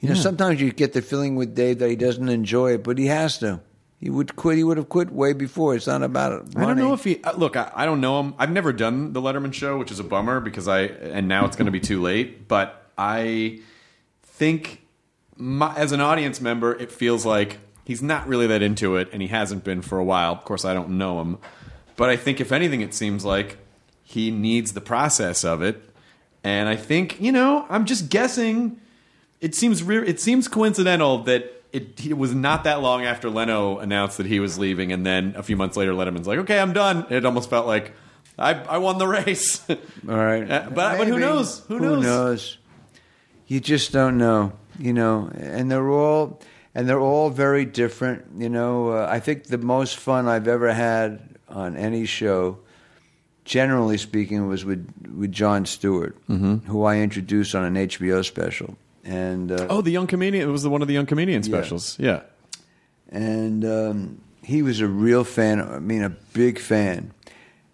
You 0.01 0.07
know, 0.07 0.15
Yeah. 0.15 0.21
sometimes 0.21 0.61
you 0.61 0.71
get 0.71 0.93
the 0.93 1.01
feeling 1.01 1.35
with 1.35 1.53
Dave 1.55 1.79
that 1.79 1.89
he 1.89 1.97
doesn't 1.97 2.29
enjoy 2.29 2.75
it, 2.75 2.83
but 2.85 2.97
he 2.97 3.07
has 3.07 3.37
to. 3.39 3.59
He 3.99 4.09
would 4.09 4.37
quit. 4.37 4.55
He 4.55 4.63
would 4.63 4.77
have 4.77 4.87
quit 4.87 5.11
way 5.11 5.33
before. 5.33 5.75
It's 5.75 5.87
not 5.87 6.03
about 6.03 6.53
money. 6.55 6.65
I 6.65 6.69
don't 6.69 6.77
know 6.77 6.93
if 6.93 7.03
he 7.03 7.21
uh, 7.21 7.33
look. 7.35 7.57
I, 7.57 7.69
I 7.75 7.85
don't 7.85 7.99
know 7.99 8.17
him. 8.21 8.33
I've 8.39 8.49
never 8.51 8.71
done 8.71 9.11
the 9.11 9.21
Letterman 9.21 9.53
show, 9.53 9.77
which 9.77 9.91
is 9.91 9.99
a 9.99 10.05
bummer 10.05 10.39
because 10.39 10.69
I 10.69 10.83
and 10.83 11.27
now 11.27 11.45
it's 11.45 11.57
going 11.57 11.65
to 11.65 11.71
be 11.73 11.81
too 11.81 12.01
late. 12.01 12.47
But 12.47 12.89
I 12.97 13.59
think 14.23 14.85
my, 15.35 15.75
as 15.75 15.91
an 15.91 15.99
audience 15.99 16.39
member, 16.39 16.73
it 16.73 16.93
feels 16.93 17.25
like 17.25 17.57
he's 17.83 18.01
not 18.01 18.25
really 18.25 18.47
that 18.47 18.61
into 18.61 18.95
it, 18.95 19.09
and 19.11 19.21
he 19.21 19.27
hasn't 19.27 19.65
been 19.65 19.81
for 19.81 19.97
a 19.97 20.03
while. 20.05 20.31
Of 20.31 20.45
course, 20.45 20.63
I 20.63 20.73
don't 20.73 20.91
know 20.97 21.19
him, 21.19 21.37
but 21.97 22.09
I 22.09 22.15
think 22.15 22.39
if 22.39 22.53
anything, 22.53 22.79
it 22.79 22.93
seems 22.93 23.25
like 23.25 23.57
he 24.09 24.31
needs 24.31 24.73
the 24.73 24.81
process 24.81 25.43
of 25.45 25.61
it. 25.61 25.79
And 26.43 26.67
I 26.67 26.75
think 26.75 27.21
you 27.21 27.31
know, 27.31 27.65
I'm 27.69 27.85
just 27.85 28.09
guessing. 28.09 28.79
It 29.41 29.55
seems 29.55 29.83
re- 29.83 30.07
it 30.07 30.19
seems 30.19 30.47
coincidental 30.47 31.19
that 31.23 31.63
it, 31.71 32.03
it 32.05 32.17
was 32.17 32.33
not 32.33 32.63
that 32.63 32.81
long 32.81 33.03
after 33.05 33.29
Leno 33.29 33.77
announced 33.77 34.17
that 34.17 34.25
he 34.25 34.39
was 34.39 34.57
leaving, 34.57 34.91
and 34.91 35.05
then 35.05 35.33
a 35.37 35.43
few 35.43 35.55
months 35.55 35.77
later, 35.77 35.91
Letterman's 35.93 36.27
like, 36.27 36.39
"Okay, 36.39 36.59
I'm 36.59 36.73
done." 36.73 37.05
It 37.09 37.23
almost 37.25 37.49
felt 37.49 37.67
like 37.67 37.93
I, 38.37 38.53
I 38.55 38.77
won 38.79 38.97
the 38.97 39.07
race. 39.07 39.61
All 39.69 39.77
right, 40.15 40.49
Uh, 40.49 40.69
but- 40.73 40.97
but 40.97 41.07
who 41.07 41.19
knows? 41.19 41.59
Who 41.67 41.79
knows? 41.79 42.03
knows? 42.03 42.57
You 43.47 43.59
just 43.59 43.91
don't 43.91 44.17
know. 44.17 44.53
You 44.79 44.93
know, 44.93 45.29
and 45.35 45.69
they're 45.69 45.89
all 45.89 46.39
and 46.73 46.87
they're 46.87 47.01
all 47.01 47.29
very 47.29 47.65
different. 47.65 48.25
You 48.37 48.47
know, 48.49 48.89
uh, 48.89 49.07
I 49.09 49.19
think 49.19 49.45
the 49.45 49.57
most 49.57 49.97
fun 49.97 50.27
I've 50.27 50.47
ever 50.47 50.71
had 50.73 51.19
on 51.49 51.75
any 51.75 52.05
show, 52.05 52.59
generally 53.49 53.97
speaking, 53.97 54.47
was 54.47 54.63
with 54.63 54.85
with 55.17 55.31
Jon 55.31 55.65
Stewart, 55.65 56.15
who 56.27 56.83
I 56.83 56.97
introduced 56.99 57.55
on 57.55 57.63
an 57.65 57.75
HBO 57.87 58.23
special, 58.23 58.77
and 59.03 59.51
uh, 59.51 59.65
oh, 59.69 59.81
the 59.81 59.89
young 59.91 60.05
comedian. 60.07 60.47
It 60.47 60.51
was 60.51 60.61
the, 60.63 60.69
one 60.69 60.81
of 60.83 60.87
the 60.87 60.93
young 60.93 61.07
comedian 61.07 61.41
specials. 61.43 61.97
Yeah. 61.99 62.21
and 63.09 63.65
um, 63.65 64.21
he 64.43 64.61
was 64.61 64.79
a 64.81 64.87
real 64.87 65.23
fan. 65.23 65.59
I 65.61 65.79
mean, 65.79 66.03
a 66.03 66.09
big 66.33 66.59
fan. 66.59 67.11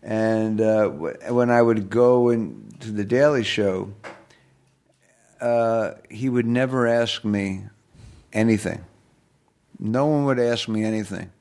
And 0.01 0.61
uh, 0.61 0.87
wh- 0.89 1.31
when 1.33 1.49
I 1.49 1.61
would 1.61 1.89
go 1.89 2.29
in 2.29 2.69
to 2.79 2.91
the 2.91 3.03
Daily 3.03 3.43
Show, 3.43 3.91
uh, 5.41 5.91
he 6.09 6.29
would 6.29 6.45
never 6.45 6.87
ask 6.87 7.23
me 7.25 7.63
anything. 8.31 8.85
No 9.79 10.05
one 10.05 10.23
would 10.25 10.39
ask 10.39 10.67
me 10.69 10.83
anything. 10.85 11.31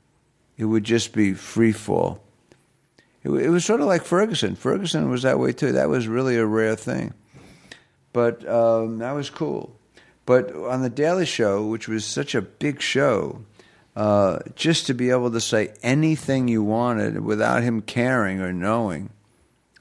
It 0.57 0.65
would 0.65 0.83
just 0.83 1.13
be 1.13 1.33
free 1.33 1.71
fall. 1.71 2.19
It, 3.25 3.29
it 3.31 3.49
was 3.49 3.65
sort 3.65 3.81
of 3.81 3.87
like 3.87 4.03
Ferguson. 4.03 4.55
Ferguson 4.55 5.09
was 5.09 5.23
that 5.23 5.39
way 5.39 5.51
too. 5.51 5.71
That 5.73 5.89
was 5.89 6.07
really 6.07 6.37
a 6.37 6.45
rare 6.45 6.75
thing. 6.75 7.13
But 8.13 8.47
um, 8.47 8.99
that 8.99 9.11
was 9.11 9.29
cool. 9.29 9.75
But 10.25 10.55
on 10.55 10.81
the 10.81 10.89
Daily 10.89 11.25
Show, 11.25 11.65
which 11.65 11.87
was 11.87 12.05
such 12.05 12.33
a 12.33 12.41
big 12.41 12.81
show, 12.81 13.41
uh, 13.95 14.39
just 14.55 14.87
to 14.87 14.93
be 14.93 15.09
able 15.09 15.31
to 15.31 15.41
say 15.41 15.73
anything 15.83 16.47
you 16.47 16.63
wanted 16.63 17.19
without 17.23 17.63
him 17.63 17.81
caring 17.81 18.41
or 18.41 18.53
knowing, 18.53 19.09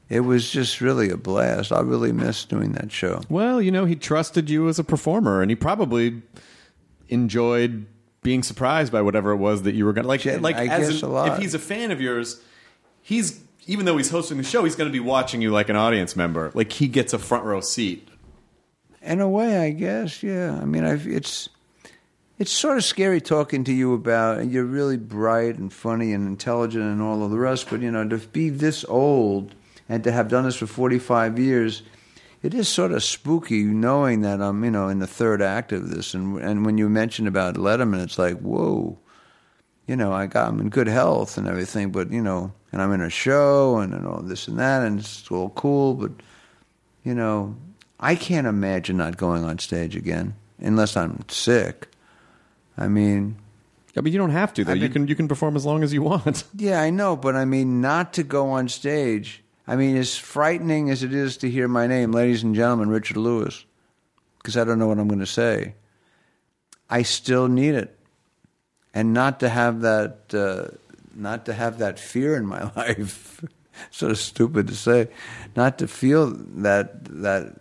it 0.08 0.20
was 0.20 0.50
just 0.50 0.80
really 0.80 1.10
a 1.10 1.16
blast. 1.16 1.72
I 1.72 1.80
really 1.80 2.12
miss 2.12 2.44
doing 2.44 2.72
that 2.72 2.92
show. 2.92 3.22
Well, 3.28 3.60
you 3.62 3.70
know, 3.70 3.84
he 3.84 3.96
trusted 3.96 4.50
you 4.50 4.68
as 4.68 4.78
a 4.78 4.84
performer, 4.84 5.40
and 5.40 5.50
he 5.50 5.54
probably 5.54 6.22
enjoyed 7.08 7.86
being 8.22 8.42
surprised 8.42 8.92
by 8.92 9.02
whatever 9.02 9.30
it 9.32 9.36
was 9.36 9.62
that 9.62 9.74
you 9.74 9.84
were 9.84 9.92
going 9.92 10.04
to 10.04 10.08
like. 10.08 10.24
Like, 10.24 10.56
I 10.56 10.66
as 10.66 10.88
guess 10.90 11.02
an- 11.02 11.32
if 11.32 11.38
he's 11.38 11.54
a 11.54 11.58
fan 11.58 11.90
of 11.90 12.00
yours, 12.00 12.40
he's 13.04 13.44
even 13.66 13.86
though 13.86 13.96
he's 13.96 14.10
hosting 14.10 14.36
the 14.36 14.42
show, 14.42 14.64
he's 14.64 14.74
going 14.74 14.88
to 14.88 14.92
be 14.92 15.00
watching 15.00 15.40
you 15.40 15.50
like 15.50 15.68
an 15.68 15.76
audience 15.76 16.16
member. 16.16 16.50
Like 16.54 16.72
he 16.72 16.88
gets 16.88 17.12
a 17.12 17.18
front 17.18 17.44
row 17.44 17.60
seat. 17.60 18.08
In 19.00 19.20
a 19.20 19.28
way, 19.28 19.58
I 19.58 19.70
guess, 19.70 20.22
yeah. 20.22 20.58
I 20.60 20.64
mean, 20.64 20.84
I've, 20.84 21.06
it's 21.06 21.48
it's 22.38 22.50
sort 22.50 22.78
of 22.78 22.84
scary 22.84 23.20
talking 23.20 23.62
to 23.64 23.72
you 23.72 23.94
about, 23.94 24.38
and 24.38 24.50
you're 24.50 24.64
really 24.64 24.96
bright 24.96 25.56
and 25.56 25.72
funny 25.72 26.12
and 26.12 26.26
intelligent 26.26 26.84
and 26.84 27.00
all 27.00 27.22
of 27.22 27.30
the 27.30 27.38
rest. 27.38 27.68
But 27.70 27.80
you 27.80 27.90
know, 27.90 28.08
to 28.08 28.18
be 28.18 28.48
this 28.48 28.84
old 28.86 29.54
and 29.88 30.02
to 30.04 30.12
have 30.12 30.28
done 30.28 30.44
this 30.44 30.56
for 30.56 30.66
45 30.66 31.38
years, 31.38 31.82
it 32.42 32.54
is 32.54 32.68
sort 32.68 32.92
of 32.92 33.04
spooky 33.04 33.62
knowing 33.62 34.22
that 34.22 34.40
I'm, 34.40 34.64
you 34.64 34.70
know, 34.70 34.88
in 34.88 34.98
the 34.98 35.06
third 35.06 35.42
act 35.42 35.72
of 35.72 35.90
this. 35.90 36.14
And 36.14 36.38
and 36.38 36.64
when 36.64 36.78
you 36.78 36.88
mentioned 36.88 37.28
about 37.28 37.56
Letterman, 37.56 38.02
it's 38.02 38.18
like, 38.18 38.38
whoa, 38.40 38.98
you 39.86 39.96
know, 39.96 40.12
I 40.12 40.26
got 40.26 40.48
I'm 40.48 40.60
in 40.60 40.70
good 40.70 40.88
health 40.88 41.36
and 41.36 41.46
everything, 41.46 41.92
but 41.92 42.10
you 42.10 42.22
know, 42.22 42.52
and 42.74 42.82
I'm 42.82 42.90
in 42.90 43.00
a 43.00 43.08
show 43.08 43.78
and, 43.78 43.94
and 43.94 44.04
all 44.04 44.20
this 44.20 44.48
and 44.48 44.58
that, 44.58 44.82
and 44.82 44.98
it's 44.98 45.30
all 45.30 45.50
cool, 45.50 45.94
but 45.94 46.10
you 47.04 47.14
know, 47.14 47.54
I 48.00 48.16
can't 48.16 48.48
imagine 48.48 48.96
not 48.96 49.16
going 49.16 49.44
on 49.44 49.60
stage 49.60 49.94
again 49.94 50.34
unless 50.58 50.96
I'm 50.96 51.24
sick. 51.28 51.86
I 52.76 52.88
mean, 52.88 53.36
Yeah, 53.94 54.00
but 54.02 54.10
you 54.10 54.18
don't 54.18 54.30
have 54.30 54.52
to. 54.54 54.64
Though 54.64 54.72
I've 54.72 54.82
you 54.82 54.88
can 54.88 55.06
you 55.06 55.14
can 55.14 55.28
perform 55.28 55.54
as 55.54 55.64
long 55.64 55.84
as 55.84 55.92
you 55.92 56.02
want. 56.02 56.42
yeah, 56.56 56.80
I 56.80 56.90
know, 56.90 57.14
but 57.14 57.36
I 57.36 57.44
mean, 57.44 57.80
not 57.80 58.12
to 58.14 58.24
go 58.24 58.50
on 58.50 58.68
stage. 58.68 59.44
I 59.68 59.76
mean, 59.76 59.96
as 59.96 60.18
frightening 60.18 60.90
as 60.90 61.04
it 61.04 61.14
is 61.14 61.36
to 61.38 61.48
hear 61.48 61.68
my 61.68 61.86
name, 61.86 62.10
ladies 62.10 62.42
and 62.42 62.56
gentlemen, 62.56 62.88
Richard 62.88 63.18
Lewis, 63.18 63.64
because 64.38 64.56
I 64.56 64.64
don't 64.64 64.80
know 64.80 64.88
what 64.88 64.98
I'm 64.98 65.06
going 65.06 65.20
to 65.20 65.26
say. 65.26 65.74
I 66.90 67.02
still 67.02 67.46
need 67.46 67.76
it, 67.76 67.96
and 68.92 69.14
not 69.14 69.38
to 69.40 69.48
have 69.48 69.82
that, 69.82 70.34
uh, 70.34 70.76
not 71.16 71.46
to 71.46 71.52
have 71.52 71.78
that 71.78 71.98
fear 71.98 72.36
in 72.36 72.46
my 72.46 72.70
life. 72.76 73.44
sort 73.90 74.12
of 74.12 74.18
stupid 74.18 74.68
to 74.68 74.74
say, 74.76 75.08
not 75.56 75.78
to 75.78 75.88
feel 75.88 76.26
that 76.30 77.04
that 77.22 77.54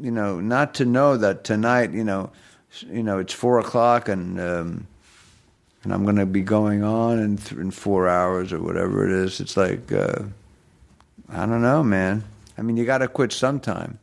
you 0.00 0.10
know, 0.10 0.40
not 0.40 0.74
to 0.74 0.84
know 0.84 1.16
that 1.16 1.44
tonight, 1.44 1.92
you 1.92 2.04
know, 2.04 2.30
you 2.88 3.02
know, 3.02 3.18
it's 3.18 3.32
four 3.32 3.58
o'clock 3.58 4.08
and. 4.08 4.40
Um, 4.40 4.86
and 5.84 5.92
I'm 5.92 6.04
going 6.04 6.14
to 6.14 6.26
be 6.26 6.42
going 6.42 6.84
on 6.84 7.18
in, 7.18 7.36
th- 7.38 7.60
in 7.60 7.72
four 7.72 8.08
hours 8.08 8.52
or 8.52 8.60
whatever 8.62 9.04
it 9.04 9.10
is. 9.10 9.40
It's 9.40 9.56
like, 9.56 9.90
uh, 9.90 10.22
I 11.28 11.44
don't 11.44 11.62
know, 11.62 11.82
man. 11.82 12.22
I 12.56 12.62
mean, 12.62 12.76
you 12.76 12.84
got 12.84 12.98
to 12.98 13.08
quit 13.08 13.32
sometime. 13.32 13.98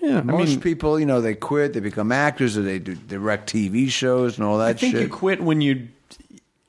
Yeah, 0.00 0.18
I 0.18 0.22
Most 0.22 0.48
mean, 0.50 0.60
people, 0.60 1.00
you 1.00 1.06
know, 1.06 1.20
they 1.22 1.34
quit, 1.34 1.72
they 1.72 1.80
become 1.80 2.12
actors, 2.12 2.58
or 2.58 2.62
they 2.62 2.78
do 2.78 2.94
direct 2.94 3.50
TV 3.50 3.88
shows 3.88 4.36
and 4.36 4.46
all 4.46 4.58
that 4.58 4.66
I 4.66 4.72
think 4.74 4.92
shit. 4.94 5.02
you 5.02 5.08
quit 5.08 5.40
when 5.42 5.60
you. 5.60 5.88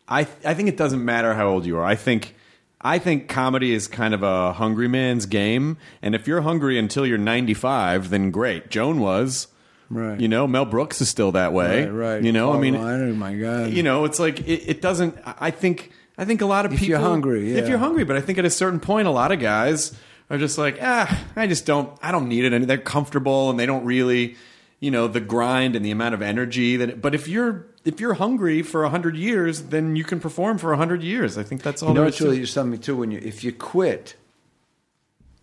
I 0.08 0.22
I 0.46 0.54
think 0.54 0.70
it 0.70 0.78
doesn't 0.78 1.04
matter 1.04 1.34
how 1.34 1.48
old 1.50 1.66
you 1.66 1.78
are. 1.78 1.84
I 1.84 1.96
think 1.96 2.36
I 2.80 3.00
think 3.00 3.28
comedy 3.28 3.74
is 3.74 3.88
kind 3.88 4.14
of 4.14 4.24
a 4.24 4.54
hungry 4.54 4.88
man's 4.88 5.26
game, 5.26 5.78
and 6.02 6.14
if 6.16 6.28
you're 6.28 6.42
hungry 6.42 6.78
until 6.78 7.06
you're 7.06 7.18
95, 7.18 8.10
then 8.10 8.32
great. 8.32 8.70
Joan 8.70 9.00
was, 9.00 9.48
Right. 9.90 10.20
You 10.20 10.28
know, 10.28 10.48
Mel 10.48 10.66
Brooks 10.66 11.00
is 11.02 11.08
still 11.10 11.32
that 11.32 11.54
way, 11.54 11.86
Right, 11.86 11.90
right. 12.16 12.24
You 12.24 12.32
know, 12.34 12.50
I 12.50 12.54
Paul 12.54 12.62
mean, 12.62 12.74
Reiner, 12.76 13.16
my 13.16 13.34
God. 13.36 13.72
you 13.72 13.84
know, 13.84 14.06
it's 14.06 14.20
like 14.20 14.40
it, 14.42 14.64
it 14.70 14.82
doesn't. 14.82 15.18
I 15.26 15.50
think 15.52 15.92
I 16.18 16.26
think 16.26 16.42
a 16.42 16.46
lot 16.46 16.66
of 16.66 16.74
If 16.74 16.80
people. 16.80 16.90
you're 16.92 17.00
hungry, 17.00 17.54
if 17.58 17.68
you're 17.68 17.78
hungry, 17.78 18.04
but 18.04 18.16
I 18.16 18.22
think 18.22 18.38
at 18.38 18.46
a 18.46 18.50
certain 18.50 18.80
point, 18.80 19.08
a 19.08 19.12
lot 19.12 19.32
of 19.32 19.40
guys 19.40 19.98
are 20.30 20.38
just 20.38 20.58
like, 20.58 20.78
ah, 20.82 21.26
I 21.38 21.48
just 21.48 21.66
don't, 21.66 21.98
I 22.02 22.12
don't 22.12 22.28
need 22.28 22.44
it, 22.46 22.52
and 22.54 22.66
they're 22.66 22.78
comfortable, 22.78 23.50
and 23.50 23.58
they 23.58 23.66
don't 23.66 23.86
really, 23.86 24.36
you 24.82 24.92
know, 24.92 25.08
the 25.08 25.22
grind 25.22 25.76
and 25.78 25.86
the 25.86 25.92
amount 25.92 26.14
of 26.16 26.22
energy 26.22 26.76
that. 26.78 26.90
It, 26.90 27.02
But 27.02 27.16
if 27.16 27.28
you're 27.30 27.66
if 27.86 28.00
you're 28.00 28.16
hungry 28.16 28.62
for 28.62 28.88
hundred 28.88 29.16
years, 29.16 29.64
then 29.64 29.96
you 29.96 30.04
can 30.04 30.20
perform 30.20 30.58
for 30.58 30.76
hundred 30.76 31.04
years. 31.04 31.38
I 31.38 31.44
think 31.44 31.62
that's 31.62 31.82
all. 31.82 31.90
You 31.90 31.96
know, 31.96 32.04
it's 32.04 32.22
really 32.22 32.46
something 32.46 32.80
too. 32.80 32.96
When 32.96 33.12
you, 33.12 33.20
if 33.24 33.44
you 33.44 33.52
quit, 33.52 34.16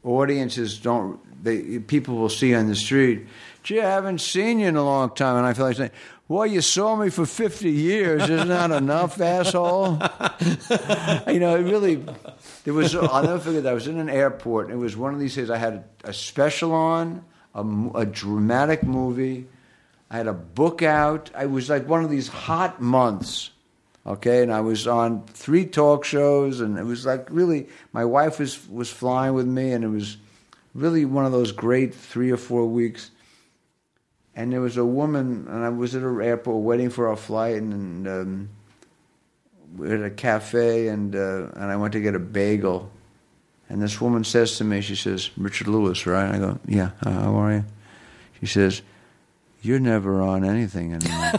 audiences 0.03 0.79
don't. 0.79 1.21
They 1.43 1.79
people 1.79 2.17
will 2.17 2.29
see 2.29 2.51
you 2.51 2.57
on 2.57 2.69
the 2.69 2.77
street. 2.77 3.27
Gee, 3.63 3.81
I 3.81 3.91
haven't 3.91 4.21
seen 4.21 4.61
you 4.61 4.69
in 4.69 4.77
a 4.77 4.85
long 4.85 5.15
time, 5.15 5.37
and 5.37 5.47
I 5.47 5.55
feel 5.55 5.67
like 5.67 5.77
saying, 5.77 5.91
"Well, 6.29 6.47
you 6.47 6.61
saw 6.61 6.97
me 6.97 7.11
for 7.11 7.27
fifty 7.27 7.71
years. 7.71 8.23
Isn't 8.29 8.49
that 8.49 8.71
enough, 8.71 9.21
asshole?" 9.21 9.93
you 11.33 11.41
know, 11.41 11.57
it 11.57 11.63
really. 11.63 12.05
There 12.65 12.75
was. 12.75 12.95
I'll 12.95 13.23
never 13.23 13.39
forget. 13.39 13.63
that. 13.65 13.71
I 13.71 13.75
was 13.75 13.89
in 13.89 13.99
an 13.99 14.09
airport. 14.11 14.67
And 14.67 14.75
it 14.75 14.79
was 14.79 14.97
one 14.97 15.15
of 15.15 15.21
these 15.21 15.35
days. 15.35 15.51
I 15.51 15.59
had 15.59 15.85
a, 16.05 16.11
a 16.11 16.13
special 16.13 16.73
on, 16.73 17.25
a 17.55 18.07
dramatic 18.07 18.83
movie. 18.83 19.47
I 20.15 20.19
had 20.19 20.29
a 20.29 20.33
book 20.33 20.83
out. 20.83 21.31
I 21.35 21.47
was 21.47 21.69
like 21.69 21.89
one 21.89 22.05
of 22.05 22.11
these 22.11 22.29
hot 22.29 22.81
months 22.81 23.51
Okay, 24.07 24.43
and 24.43 24.53
I 24.53 24.61
was 24.61 24.87
on 24.87 25.25
three 25.29 25.65
talk 25.65 26.05
shows, 26.05 26.61
and 26.61 26.79
it 26.79 26.85
was 26.85 27.07
like 27.07 27.27
really. 27.31 27.69
My 27.93 28.05
wife 28.05 28.39
was 28.39 28.69
was 28.69 28.91
flying 28.91 29.33
with 29.33 29.47
me, 29.47 29.73
and 29.73 29.83
it 29.83 29.89
was 29.89 30.19
really 30.75 31.07
one 31.07 31.25
of 31.25 31.33
those 31.33 31.53
great 31.53 31.95
three 31.95 32.31
or 32.31 32.37
four 32.37 32.67
weeks. 32.67 33.11
And 34.37 34.53
there 34.53 34.61
was 34.61 34.77
a 34.77 34.85
woman, 34.85 35.47
and 35.49 35.65
I 35.65 35.71
was 35.71 35.95
at 35.95 36.03
an 36.03 36.21
airport 36.21 36.65
waiting 36.65 36.91
for 36.91 37.09
our 37.09 37.17
flight, 37.17 37.57
and, 37.57 38.07
um, 38.07 38.49
we 39.77 39.89
were 39.89 39.95
at 39.95 40.05
a 40.05 40.11
cafe, 40.11 40.89
and 40.89 41.17
uh, 41.17 41.47
and 41.55 41.73
I 41.73 41.77
went 41.77 41.95
to 41.95 42.01
get 42.01 42.15
a 42.15 42.19
bagel, 42.19 42.91
and 43.71 43.81
this 43.81 44.03
woman 44.03 44.23
says 44.23 44.59
to 44.59 44.65
me, 44.65 44.83
she 44.83 44.97
says, 44.97 45.31
"Richard 45.39 45.69
Lewis, 45.69 46.07
right?" 46.07 46.35
I 46.35 46.39
go, 46.39 46.59
"Yeah, 46.69 46.91
uh, 47.01 47.11
how 47.11 47.37
are 47.37 47.53
you?" 47.55 47.65
She 48.39 48.47
says, 48.47 48.83
"You're 49.65 49.81
never 49.81 50.21
on 50.21 50.45
anything 50.45 50.93
anymore." 50.93 51.33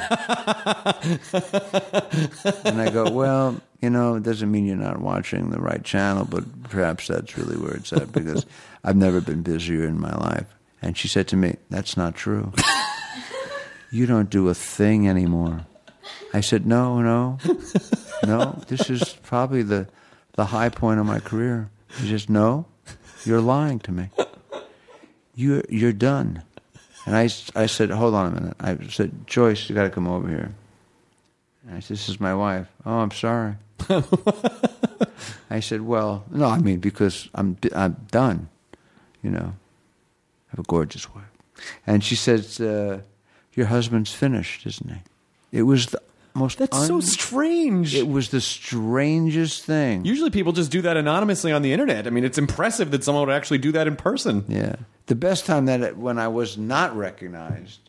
and 2.65 2.81
I 2.81 2.89
go, 2.91 3.11
"Well, 3.11 3.61
you 3.81 3.89
know, 3.91 4.15
it 4.15 4.23
doesn't 4.23 4.49
mean 4.49 4.65
you're 4.65 4.75
not 4.75 4.99
watching 4.99 5.51
the 5.51 5.59
right 5.59 5.83
channel, 5.83 6.25
but 6.25 6.63
perhaps 6.63 7.07
that's 7.07 7.37
really 7.37 7.55
where 7.55 7.73
it's 7.75 7.93
at 7.93 8.11
because 8.11 8.45
I've 8.83 8.95
never 8.95 9.21
been 9.21 9.43
busier 9.43 9.85
in 9.85 9.99
my 9.99 10.11
life." 10.15 10.47
And 10.81 10.97
she 10.97 11.07
said 11.07 11.27
to 11.29 11.35
me, 11.37 11.57
"That's 11.69 11.95
not 11.95 12.15
true. 12.15 12.51
you 13.91 14.05
don't 14.07 14.29
do 14.29 14.49
a 14.49 14.55
thing 14.55 15.07
anymore." 15.07 15.67
I 16.33 16.41
said, 16.41 16.65
"No, 16.65 17.01
no, 17.01 17.37
no. 18.25 18.61
This 18.67 18.89
is 18.89 19.15
probably 19.23 19.61
the 19.61 19.87
the 20.33 20.45
high 20.45 20.69
point 20.69 20.99
of 20.99 21.05
my 21.05 21.19
career." 21.19 21.69
She 21.99 22.09
says, 22.09 22.27
"No, 22.27 22.65
you're 23.23 23.39
lying 23.41 23.79
to 23.81 23.91
me. 23.91 24.09
You're 25.35 25.63
you're 25.69 25.93
done." 25.93 26.41
And 27.05 27.15
I, 27.15 27.29
I 27.55 27.65
said, 27.67 27.91
"Hold 27.91 28.13
on 28.13 28.27
a 28.27 28.31
minute." 28.31 28.57
I 28.59 28.77
said, 28.87 29.27
"Joyce, 29.27 29.69
you 29.69 29.75
got 29.75 29.83
to 29.83 29.89
come 29.89 30.07
over 30.07 30.27
here." 30.27 30.53
And 31.67 31.77
I 31.77 31.79
said, 31.79 31.97
"This 31.97 32.09
is 32.09 32.19
my 32.19 32.33
wife." 32.33 32.67
Oh, 32.85 32.97
I'm 32.97 33.11
sorry. 33.11 33.55
I 35.49 35.59
said, 35.59 35.81
"Well, 35.81 36.25
no, 36.31 36.45
I 36.45 36.57
mean 36.59 36.79
because 36.79 37.29
I'm 37.35 37.57
I'm 37.75 38.07
done. 38.11 38.49
You 39.21 39.31
know, 39.31 39.53
I 39.53 40.51
have 40.51 40.59
a 40.59 40.63
gorgeous 40.63 41.13
wife." 41.13 41.25
And 41.85 42.03
she 42.03 42.15
says, 42.15 42.59
uh, 42.59 43.01
"Your 43.53 43.67
husband's 43.67 44.13
finished, 44.13 44.65
isn't 44.65 44.89
he?" 44.89 44.99
It 45.59 45.63
was 45.63 45.87
the 45.87 46.01
most. 46.35 46.57
That's 46.57 46.87
so 46.87 46.99
strange. 46.99 47.95
It 47.95 48.07
was 48.07 48.29
the 48.29 48.41
strangest 48.41 49.65
thing. 49.65 50.05
Usually 50.05 50.29
people 50.29 50.53
just 50.53 50.71
do 50.71 50.81
that 50.81 50.97
anonymously 50.97 51.51
on 51.51 51.61
the 51.61 51.73
internet. 51.73 52.07
I 52.07 52.09
mean, 52.09 52.23
it's 52.23 52.37
impressive 52.37 52.91
that 52.91 53.03
someone 53.03 53.27
would 53.27 53.33
actually 53.33 53.59
do 53.59 53.71
that 53.73 53.87
in 53.87 53.95
person. 53.95 54.45
Yeah. 54.47 54.75
The 55.07 55.15
best 55.15 55.45
time 55.45 55.65
that 55.65 55.81
it, 55.81 55.97
when 55.97 56.19
I 56.19 56.27
was 56.27 56.57
not 56.57 56.95
recognized 56.95 57.79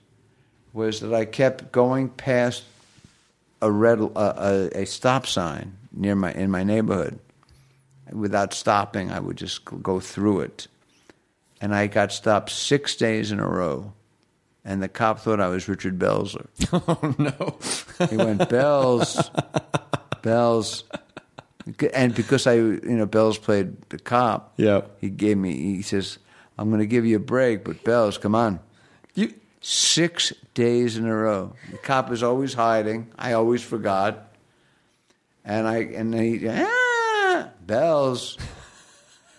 was 0.73 1.01
that 1.01 1.15
I 1.15 1.25
kept 1.25 1.73
going 1.73 2.09
past 2.11 2.65
a 3.63 3.71
red 3.71 4.01
uh, 4.01 4.09
a, 4.75 4.83
a 4.83 4.87
stop 4.87 5.27
sign 5.27 5.77
near 5.93 6.15
my 6.15 6.33
in 6.33 6.51
my 6.51 6.63
neighborhood. 6.63 7.19
Without 8.13 8.55
stopping, 8.55 9.11
I 9.11 9.19
would 9.19 9.37
just 9.37 9.65
go 9.65 9.99
through 9.99 10.41
it, 10.41 10.69
and 11.61 11.75
I 11.75 11.89
got 11.89 12.13
stopped 12.13 12.51
six 12.51 12.95
days 12.95 13.33
in 13.33 13.41
a 13.41 13.49
row. 13.49 13.93
And 14.69 14.83
the 14.83 14.89
cop 14.89 15.21
thought 15.21 15.41
I 15.41 15.47
was 15.47 15.69
Richard 15.69 15.97
Belzer. 15.97 16.49
Oh 16.73 17.15
no! 17.19 18.09
He 18.09 18.17
went 18.17 18.49
Bells, 18.49 19.31
Bells, 20.23 20.83
and 21.95 22.13
because 22.15 22.49
I, 22.49 22.55
you 22.55 22.81
know, 22.83 23.07
Bells 23.07 23.39
played 23.39 23.81
the 23.91 23.99
cop. 23.99 24.55
Yeah. 24.57 24.83
He 25.01 25.09
gave 25.09 25.39
me. 25.39 25.55
He 25.77 25.83
says, 25.83 26.19
"I'm 26.59 26.69
going 26.69 26.81
to 26.81 26.87
give 26.87 27.07
you 27.07 27.15
a 27.17 27.21
break, 27.21 27.65
but 27.65 27.85
Bells, 27.85 28.19
come 28.19 28.35
on." 28.35 28.59
You 29.15 29.33
six 29.61 30.33
days 30.55 30.97
in 30.97 31.07
a 31.07 31.15
row. 31.15 31.55
The 31.71 31.79
cop 31.79 32.11
is 32.11 32.25
always 32.25 32.55
hiding. 32.55 33.13
I 33.17 33.35
always 33.35 33.63
forgot, 33.63 34.35
and 35.45 35.69
I 35.69 35.77
and 35.79 36.13
he 36.13 36.49
ah, 36.49 37.51
Bells, 37.65 38.37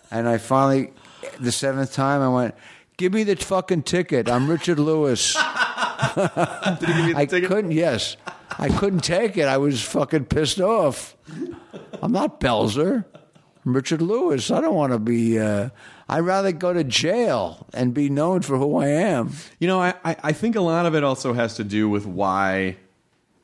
and 0.09 0.25
I 0.25 0.37
finally, 0.37 0.93
the 1.37 1.51
seventh 1.51 1.91
time, 1.91 2.21
I 2.21 2.29
went. 2.29 2.55
Give 2.97 3.13
me 3.13 3.23
the 3.23 3.35
fucking 3.35 3.83
ticket. 3.83 4.27
I'm 4.27 4.49
Richard 4.49 4.79
Lewis. 4.79 5.33
Did 6.15 6.79
he 6.79 6.85
give 6.87 7.05
you 7.05 7.13
the 7.13 7.19
I 7.19 7.25
ticket? 7.27 7.47
couldn't. 7.49 7.71
Yes, 7.71 8.17
I 8.57 8.69
couldn't 8.69 9.01
take 9.03 9.37
it. 9.37 9.43
I 9.47 9.57
was 9.57 9.81
fucking 9.83 10.25
pissed 10.25 10.59
off. 10.59 11.15
I'm 12.01 12.11
not 12.11 12.39
Belzer. 12.39 13.05
I'm 13.65 13.73
Richard 13.75 14.01
Lewis. 14.01 14.49
I 14.49 14.61
don't 14.61 14.73
want 14.73 14.93
to 14.93 14.99
be. 14.99 15.37
Uh, 15.37 15.69
I'd 16.09 16.21
rather 16.21 16.51
go 16.51 16.73
to 16.73 16.83
jail 16.83 17.67
and 17.71 17.93
be 17.93 18.09
known 18.09 18.41
for 18.41 18.57
who 18.57 18.77
I 18.77 18.87
am. 18.87 19.31
You 19.59 19.67
know, 19.67 19.79
I, 19.79 19.93
I 20.03 20.15
I 20.23 20.31
think 20.33 20.55
a 20.55 20.61
lot 20.61 20.87
of 20.87 20.95
it 20.95 21.03
also 21.03 21.33
has 21.33 21.55
to 21.57 21.63
do 21.63 21.87
with 21.89 22.07
why 22.07 22.77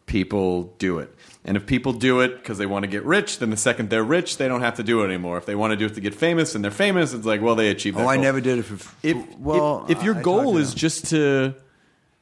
people 0.07 0.73
do 0.79 0.97
it. 0.97 1.13
And 1.45 1.57
if 1.57 1.65
people 1.65 1.91
do 1.91 2.21
it 2.21 2.37
because 2.37 2.57
they 2.57 2.65
want 2.65 2.83
to 2.83 2.87
get 2.87 3.03
rich, 3.03 3.39
then 3.39 3.49
the 3.49 3.57
second 3.57 3.89
they're 3.89 4.03
rich, 4.03 4.37
they 4.37 4.47
don't 4.47 4.61
have 4.61 4.75
to 4.75 4.83
do 4.83 5.01
it 5.01 5.07
anymore. 5.07 5.37
If 5.37 5.45
they 5.45 5.55
want 5.55 5.71
to 5.71 5.75
do 5.77 5.85
it 5.87 5.95
to 5.95 6.01
get 6.01 6.13
famous 6.15 6.55
and 6.55 6.63
they're 6.63 6.71
famous, 6.71 7.13
it's 7.13 7.25
like, 7.25 7.41
well, 7.41 7.55
they 7.55 7.69
achieved 7.69 7.97
that 7.97 8.03
Oh, 8.03 8.07
I 8.07 8.15
goal. 8.15 8.23
never 8.23 8.39
did 8.41 8.59
it 8.59 8.63
for. 8.63 8.95
If, 9.05 9.37
well, 9.37 9.85
if, 9.89 9.97
if 9.97 10.03
your 10.03 10.15
I 10.15 10.21
goal 10.21 10.55
is 10.57 10.73
just 10.73 11.07
to, 11.07 11.53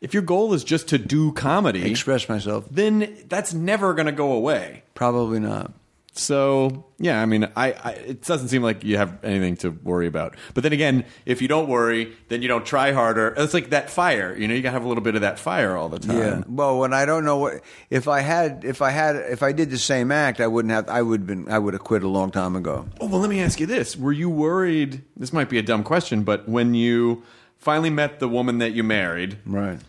if 0.02 0.16
your 0.16 0.24
goal 0.24 0.56
is 0.56 0.64
just 0.64 0.88
to 0.90 0.98
do 0.98 1.32
comedy, 1.34 1.88
express 1.92 2.28
myself, 2.28 2.66
then 2.72 3.16
that's 3.30 3.54
never 3.54 3.94
going 3.94 4.08
to 4.08 4.12
go 4.12 4.32
away. 4.32 4.82
probably 4.96 5.40
not. 5.40 5.72
So 6.14 6.86
yeah, 7.00 7.22
I 7.22 7.26
mean, 7.26 7.46
I, 7.56 7.72
I 7.72 7.92
it 7.92 8.22
doesn't 8.24 8.50
seem 8.50 8.62
like 8.62 8.84
you 8.84 8.98
have 8.98 9.24
anything 9.24 9.56
to 9.58 9.70
worry 9.70 10.08
about. 10.08 10.36
But 10.54 10.64
then 10.64 10.74
again, 10.74 11.06
if 11.26 11.42
you 11.42 11.48
don't 11.48 11.70
worry, 11.70 12.14
then 12.28 12.42
you 12.42 12.50
don't 12.50 12.66
try 12.66 12.92
harder. 12.92 13.34
It's 13.38 13.54
like 13.54 13.70
that 13.70 13.90
fire. 13.90 14.36
You 14.38 14.48
know, 14.50 14.54
you 14.54 14.62
gotta 14.62 14.74
have 14.74 14.84
a 14.84 14.88
little 14.90 15.04
bit 15.04 15.16
of 15.16 15.22
that 15.22 15.40
fire 15.40 15.78
all 15.78 15.88
the 15.88 16.00
time. 16.00 16.18
Yeah. 16.18 16.44
Well, 16.48 16.80
when 16.80 16.94
I 16.94 17.06
don't 17.06 17.24
know 17.24 17.38
what 17.38 17.62
if 17.90 18.10
I 18.10 18.20
had 18.20 18.66
if 18.66 18.82
I 18.82 18.90
had 18.90 19.16
if 19.16 19.42
I 19.42 19.54
did 19.54 19.70
the 19.70 19.78
same 19.78 20.12
act, 20.12 20.42
I 20.42 20.48
wouldn't 20.48 20.74
have. 20.74 20.90
I 20.90 21.02
would 21.02 21.26
been. 21.26 21.50
I 21.50 21.58
would 21.58 21.74
have 21.74 21.84
quit 21.84 22.04
a 22.04 22.10
long 22.10 22.30
time 22.30 22.58
ago. 22.58 22.88
Oh 23.00 23.08
well, 23.08 23.22
let 23.22 23.30
me 23.30 23.40
ask 23.40 23.60
you 23.62 23.66
this: 23.66 23.96
Were 23.96 24.12
you 24.12 24.30
worried? 24.30 25.04
This 25.16 25.32
might 25.32 25.50
be 25.50 25.60
a 25.60 25.64
dumb 25.64 25.84
question, 25.84 26.24
but 26.24 26.48
when 26.48 26.74
you 26.74 27.24
finally 27.58 27.90
met 27.90 28.20
the 28.20 28.28
woman 28.28 28.58
that 28.58 28.74
you 28.74 28.84
married, 28.84 29.38
Right. 29.46 29.80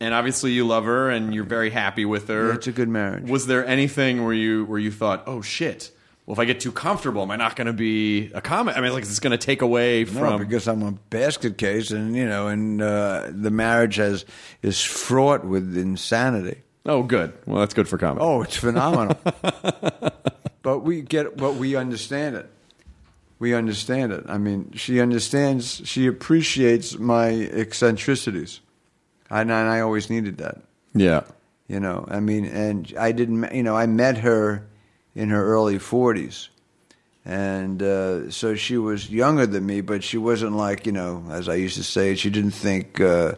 And 0.00 0.12
obviously 0.14 0.52
you 0.52 0.66
love 0.66 0.84
her 0.84 1.10
and 1.10 1.34
you're 1.34 1.44
very 1.44 1.70
happy 1.70 2.04
with 2.04 2.28
her, 2.28 2.48
Yeah, 2.48 2.54
it's 2.54 2.66
a 2.66 2.72
good 2.72 2.88
marriage. 2.88 3.28
Was 3.28 3.46
there 3.46 3.66
anything 3.66 4.24
where 4.24 4.34
you 4.34 4.64
where 4.64 4.78
you 4.78 4.90
thought, 4.90 5.24
oh 5.26 5.40
shit? 5.42 5.90
Well, 6.26 6.32
if 6.34 6.40
I 6.40 6.44
get 6.44 6.58
too 6.58 6.72
comfortable, 6.72 7.22
am 7.22 7.30
I 7.30 7.36
not 7.36 7.54
going 7.54 7.68
to 7.68 7.72
be 7.72 8.32
a 8.34 8.40
comic? 8.40 8.76
I 8.76 8.80
mean, 8.80 8.92
like, 8.92 9.04
is 9.04 9.08
this 9.10 9.20
going 9.20 9.30
to 9.30 9.38
take 9.38 9.62
away 9.62 10.02
No, 10.02 10.10
from? 10.10 10.40
because 10.42 10.66
I'm 10.66 10.82
a 10.82 10.90
basket 10.90 11.56
case, 11.56 11.92
and 11.92 12.16
you 12.16 12.26
know, 12.26 12.48
and 12.48 12.82
uh, 12.82 13.28
the 13.30 13.52
marriage 13.52 13.94
has 13.94 14.24
is 14.60 14.82
fraught 14.82 15.44
with 15.44 15.76
insanity. 15.76 16.62
oh, 16.84 17.04
good. 17.04 17.32
Well, 17.46 17.60
that's 17.60 17.74
good 17.74 17.86
for 17.88 17.96
comedy. 17.96 18.24
Oh, 18.24 18.42
it's 18.42 18.56
phenomenal. 18.56 19.16
but 20.62 20.80
we 20.80 21.02
get, 21.02 21.36
but 21.36 21.54
we 21.54 21.76
understand 21.76 22.34
it. 22.34 22.50
We 23.38 23.54
understand 23.54 24.10
it. 24.12 24.24
I 24.28 24.38
mean, 24.38 24.72
she 24.74 25.00
understands. 25.00 25.82
She 25.84 26.08
appreciates 26.08 26.98
my 26.98 27.28
eccentricities, 27.30 28.60
and, 29.30 29.50
and 29.50 29.68
I 29.68 29.80
always 29.80 30.10
needed 30.10 30.38
that. 30.38 30.58
yeah. 30.94 31.22
You 31.68 31.80
know, 31.80 32.06
I 32.08 32.20
mean, 32.20 32.44
and 32.44 32.94
I 32.96 33.10
didn't, 33.10 33.52
you 33.52 33.64
know, 33.64 33.76
I 33.76 33.86
met 33.86 34.18
her 34.18 34.68
in 35.16 35.30
her 35.30 35.44
early 35.44 35.80
40s. 35.80 36.48
And 37.24 37.82
uh, 37.82 38.30
so 38.30 38.54
she 38.54 38.78
was 38.78 39.10
younger 39.10 39.46
than 39.48 39.66
me, 39.66 39.80
but 39.80 40.04
she 40.04 40.16
wasn't 40.16 40.52
like, 40.52 40.86
you 40.86 40.92
know, 40.92 41.24
as 41.28 41.48
I 41.48 41.56
used 41.56 41.76
to 41.76 41.82
say, 41.82 42.14
she 42.14 42.30
didn't 42.30 42.52
think, 42.52 43.00
uh, 43.00 43.34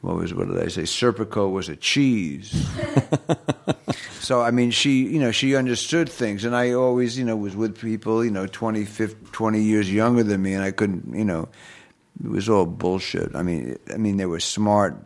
what 0.00 0.14
was, 0.14 0.32
what 0.32 0.46
did 0.46 0.62
I 0.62 0.68
say, 0.68 0.82
Serpico 0.82 1.50
was 1.50 1.68
a 1.68 1.74
cheese. 1.74 2.54
so, 4.20 4.42
I 4.42 4.52
mean, 4.52 4.70
she, 4.70 5.08
you 5.08 5.18
know, 5.18 5.32
she 5.32 5.56
understood 5.56 6.08
things. 6.08 6.44
And 6.44 6.54
I 6.54 6.70
always, 6.70 7.18
you 7.18 7.24
know, 7.24 7.34
was 7.34 7.56
with 7.56 7.76
people, 7.76 8.24
you 8.24 8.30
know, 8.30 8.46
20, 8.46 8.84
50, 8.84 9.26
20 9.32 9.60
years 9.60 9.92
younger 9.92 10.22
than 10.22 10.40
me, 10.40 10.54
and 10.54 10.62
I 10.62 10.70
couldn't, 10.70 11.12
you 11.12 11.24
know, 11.24 11.48
it 12.22 12.30
was 12.30 12.48
all 12.48 12.66
bullshit. 12.66 13.34
I 13.34 13.42
mean, 13.42 13.76
I 13.92 13.96
mean, 13.96 14.16
they 14.16 14.26
were 14.26 14.40
smart. 14.40 14.96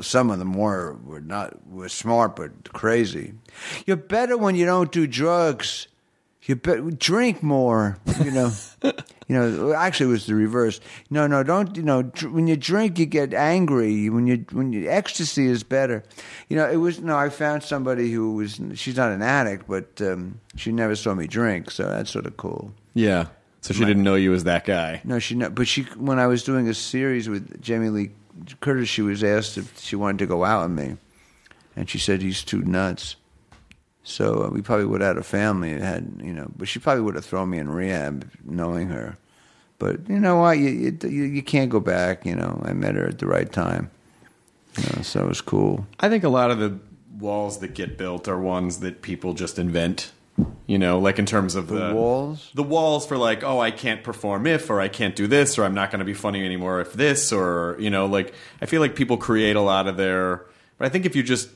Some 0.00 0.30
of 0.30 0.38
them 0.38 0.54
were 0.54 0.96
were 1.04 1.20
not 1.20 1.66
were 1.68 1.88
smart, 1.88 2.36
but 2.36 2.72
crazy. 2.72 3.34
You're 3.86 3.96
better 3.96 4.36
when 4.36 4.54
you 4.54 4.64
don't 4.64 4.92
do 4.92 5.06
drugs. 5.06 5.88
You 6.44 6.56
drink 6.56 7.42
more. 7.42 7.98
You 8.22 8.30
know, 8.32 8.52
you 8.82 8.92
know. 9.36 9.72
Actually, 9.74 10.06
it 10.06 10.12
was 10.12 10.26
the 10.26 10.34
reverse. 10.34 10.80
No, 11.08 11.26
no, 11.26 11.42
don't. 11.42 11.76
You 11.76 11.82
know, 11.84 12.02
dr- 12.02 12.32
when 12.32 12.46
you 12.48 12.56
drink, 12.56 12.98
you 12.98 13.06
get 13.06 13.32
angry. 13.32 14.10
When 14.10 14.26
you 14.26 14.44
when 14.50 14.72
you 14.72 14.90
ecstasy 14.90 15.46
is 15.46 15.62
better. 15.62 16.02
You 16.48 16.56
know, 16.56 16.68
it 16.68 16.76
was. 16.76 17.00
No, 17.00 17.16
I 17.16 17.28
found 17.28 17.62
somebody 17.62 18.10
who 18.10 18.34
was. 18.34 18.60
She's 18.74 18.96
not 18.96 19.12
an 19.12 19.22
addict, 19.22 19.68
but 19.68 20.00
um, 20.00 20.40
she 20.56 20.72
never 20.72 20.96
saw 20.96 21.14
me 21.14 21.26
drink, 21.28 21.70
so 21.70 21.84
that's 21.84 22.10
sort 22.10 22.26
of 22.26 22.36
cool. 22.36 22.72
Yeah. 22.94 23.26
So 23.62 23.72
she 23.72 23.84
didn't 23.84 24.02
know 24.02 24.16
you 24.16 24.32
was 24.32 24.44
that 24.44 24.64
guy. 24.64 25.00
No, 25.04 25.20
she 25.20 25.36
not. 25.36 25.54
But 25.54 25.68
she, 25.68 25.82
when 25.96 26.18
I 26.18 26.26
was 26.26 26.42
doing 26.42 26.68
a 26.68 26.74
series 26.74 27.28
with 27.28 27.62
Jamie 27.62 27.90
Lee 27.90 28.10
Curtis, 28.60 28.88
she 28.88 29.02
was 29.02 29.22
asked 29.22 29.56
if 29.56 29.78
she 29.78 29.94
wanted 29.94 30.18
to 30.18 30.26
go 30.26 30.44
out 30.44 30.68
with 30.68 30.76
me, 30.76 30.96
and 31.76 31.88
she 31.88 31.98
said 31.98 32.22
he's 32.22 32.42
too 32.42 32.62
nuts. 32.62 33.14
So 34.02 34.46
uh, 34.46 34.48
we 34.48 34.62
probably 34.62 34.86
would 34.86 35.00
have 35.00 35.10
had 35.10 35.16
a 35.16 35.22
family. 35.22 35.78
Had 35.78 36.20
you 36.24 36.32
know, 36.32 36.50
but 36.56 36.66
she 36.66 36.80
probably 36.80 37.02
would 37.02 37.14
have 37.14 37.24
thrown 37.24 37.50
me 37.50 37.58
in 37.58 37.70
rehab, 37.70 38.28
knowing 38.44 38.88
her. 38.88 39.16
But 39.78 40.08
you 40.08 40.18
know 40.18 40.36
what? 40.36 40.58
You 40.58 40.98
you, 41.02 41.08
you 41.08 41.42
can't 41.42 41.70
go 41.70 41.78
back. 41.78 42.26
You 42.26 42.34
know, 42.34 42.60
I 42.64 42.72
met 42.72 42.96
her 42.96 43.06
at 43.06 43.20
the 43.20 43.26
right 43.26 43.50
time. 43.50 43.92
You 44.76 44.84
know, 44.96 45.02
so 45.02 45.22
it 45.22 45.28
was 45.28 45.40
cool. 45.40 45.86
I 46.00 46.08
think 46.08 46.24
a 46.24 46.28
lot 46.28 46.50
of 46.50 46.58
the 46.58 46.80
walls 47.16 47.60
that 47.60 47.74
get 47.74 47.96
built 47.96 48.26
are 48.26 48.40
ones 48.40 48.80
that 48.80 49.02
people 49.02 49.34
just 49.34 49.56
invent. 49.56 50.10
You 50.66 50.78
know, 50.78 50.98
like 50.98 51.18
in 51.18 51.26
terms 51.26 51.54
of 51.54 51.66
The 51.68 51.88
the, 51.88 51.94
walls? 51.94 52.50
the 52.54 52.62
walls 52.62 53.06
for 53.06 53.18
like, 53.18 53.44
oh, 53.44 53.60
I 53.60 53.70
can't 53.70 54.02
perform 54.02 54.46
if, 54.46 54.70
or 54.70 54.80
I 54.80 54.88
can't 54.88 55.14
do 55.14 55.26
this, 55.26 55.58
or 55.58 55.64
I'm 55.64 55.74
not 55.74 55.90
going 55.90 55.98
to 55.98 56.04
be 56.06 56.14
funny 56.14 56.44
anymore 56.44 56.80
if 56.80 56.94
this, 56.94 57.32
or 57.32 57.76
you 57.78 57.90
know, 57.90 58.06
like 58.06 58.32
I 58.62 58.66
feel 58.66 58.80
like 58.80 58.94
people 58.96 59.16
create 59.18 59.56
a 59.56 59.60
lot 59.60 59.86
of 59.86 59.96
their. 59.96 60.46
But 60.78 60.86
I 60.86 60.88
think 60.88 61.04
if 61.04 61.14
you 61.14 61.22
just 61.22 61.50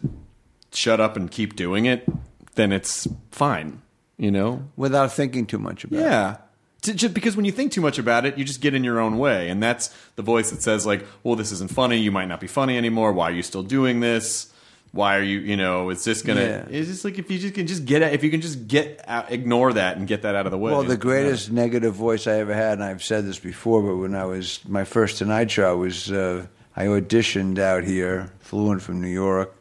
shut 0.73 1.01
up 1.01 1.16
and 1.16 1.31
keep 1.31 1.57
doing 1.57 1.86
it, 1.86 2.07
then 2.55 2.70
it's 2.73 3.09
fine. 3.31 3.81
You 4.19 4.31
know, 4.31 4.69
without 4.77 5.12
thinking 5.12 5.47
too 5.47 5.59
much 5.59 5.85
about 5.85 5.98
it. 5.98 6.03
yeah. 6.03 6.36
Just 6.82 7.15
because 7.15 7.35
when 7.35 7.44
you 7.44 7.53
think 7.53 7.73
too 7.73 7.81
much 7.81 7.98
about 7.98 8.24
it, 8.27 8.39
you 8.39 8.44
just 8.44 8.61
get 8.61 8.73
in 8.74 8.85
your 8.85 9.01
own 9.01 9.19
way, 9.19 9.48
and 9.48 9.61
that's 9.62 9.93
the 10.16 10.23
voice 10.23 10.51
that 10.51 10.62
says 10.62 10.86
like, 10.86 11.05
"Well, 11.24 11.35
this 11.35 11.51
isn't 11.51 11.70
funny. 11.73 11.97
You 11.98 12.12
might 12.12 12.27
not 12.28 12.39
be 12.40 12.47
funny 12.47 12.77
anymore. 12.77 13.12
Why 13.12 13.31
are 13.31 13.35
you 13.35 13.43
still 13.43 13.62
doing 13.65 14.01
this? 14.01 14.53
Why 14.92 15.16
are 15.18 15.22
you? 15.22 15.40
You 15.40 15.56
know, 15.56 15.90
it's 15.90 16.04
just 16.04 16.24
gonna. 16.24 16.40
Yeah. 16.40 16.66
It's 16.70 16.88
just 16.88 17.04
like 17.04 17.18
if 17.18 17.30
you 17.30 17.38
just 17.38 17.54
can 17.54 17.66
just 17.66 17.84
get 17.84 18.02
if 18.14 18.24
you 18.24 18.30
can 18.30 18.40
just 18.40 18.66
get 18.66 19.04
out, 19.06 19.30
ignore 19.30 19.72
that 19.74 19.96
and 19.98 20.06
get 20.06 20.22
that 20.22 20.34
out 20.34 20.46
of 20.46 20.52
the 20.52 20.58
way. 20.58 20.72
Well, 20.72 20.84
the 20.84 20.96
greatest 20.96 21.50
negative 21.50 21.94
voice 21.94 22.26
I 22.26 22.38
ever 22.38 22.54
had, 22.54 22.74
and 22.74 22.84
I've 22.84 23.04
said 23.04 23.26
this 23.26 23.38
before, 23.38 23.82
but 23.82 23.96
when 23.96 24.14
I 24.14 24.24
was 24.24 24.60
my 24.66 24.84
first 24.84 25.18
Tonight 25.18 25.50
Show, 25.50 25.70
I 25.70 25.74
was 25.74 26.10
uh, 26.10 26.46
I 26.74 26.86
auditioned 26.86 27.58
out 27.58 27.84
here, 27.84 28.32
flew 28.38 28.72
in 28.72 28.80
from 28.80 29.00
New 29.00 29.08
York, 29.08 29.54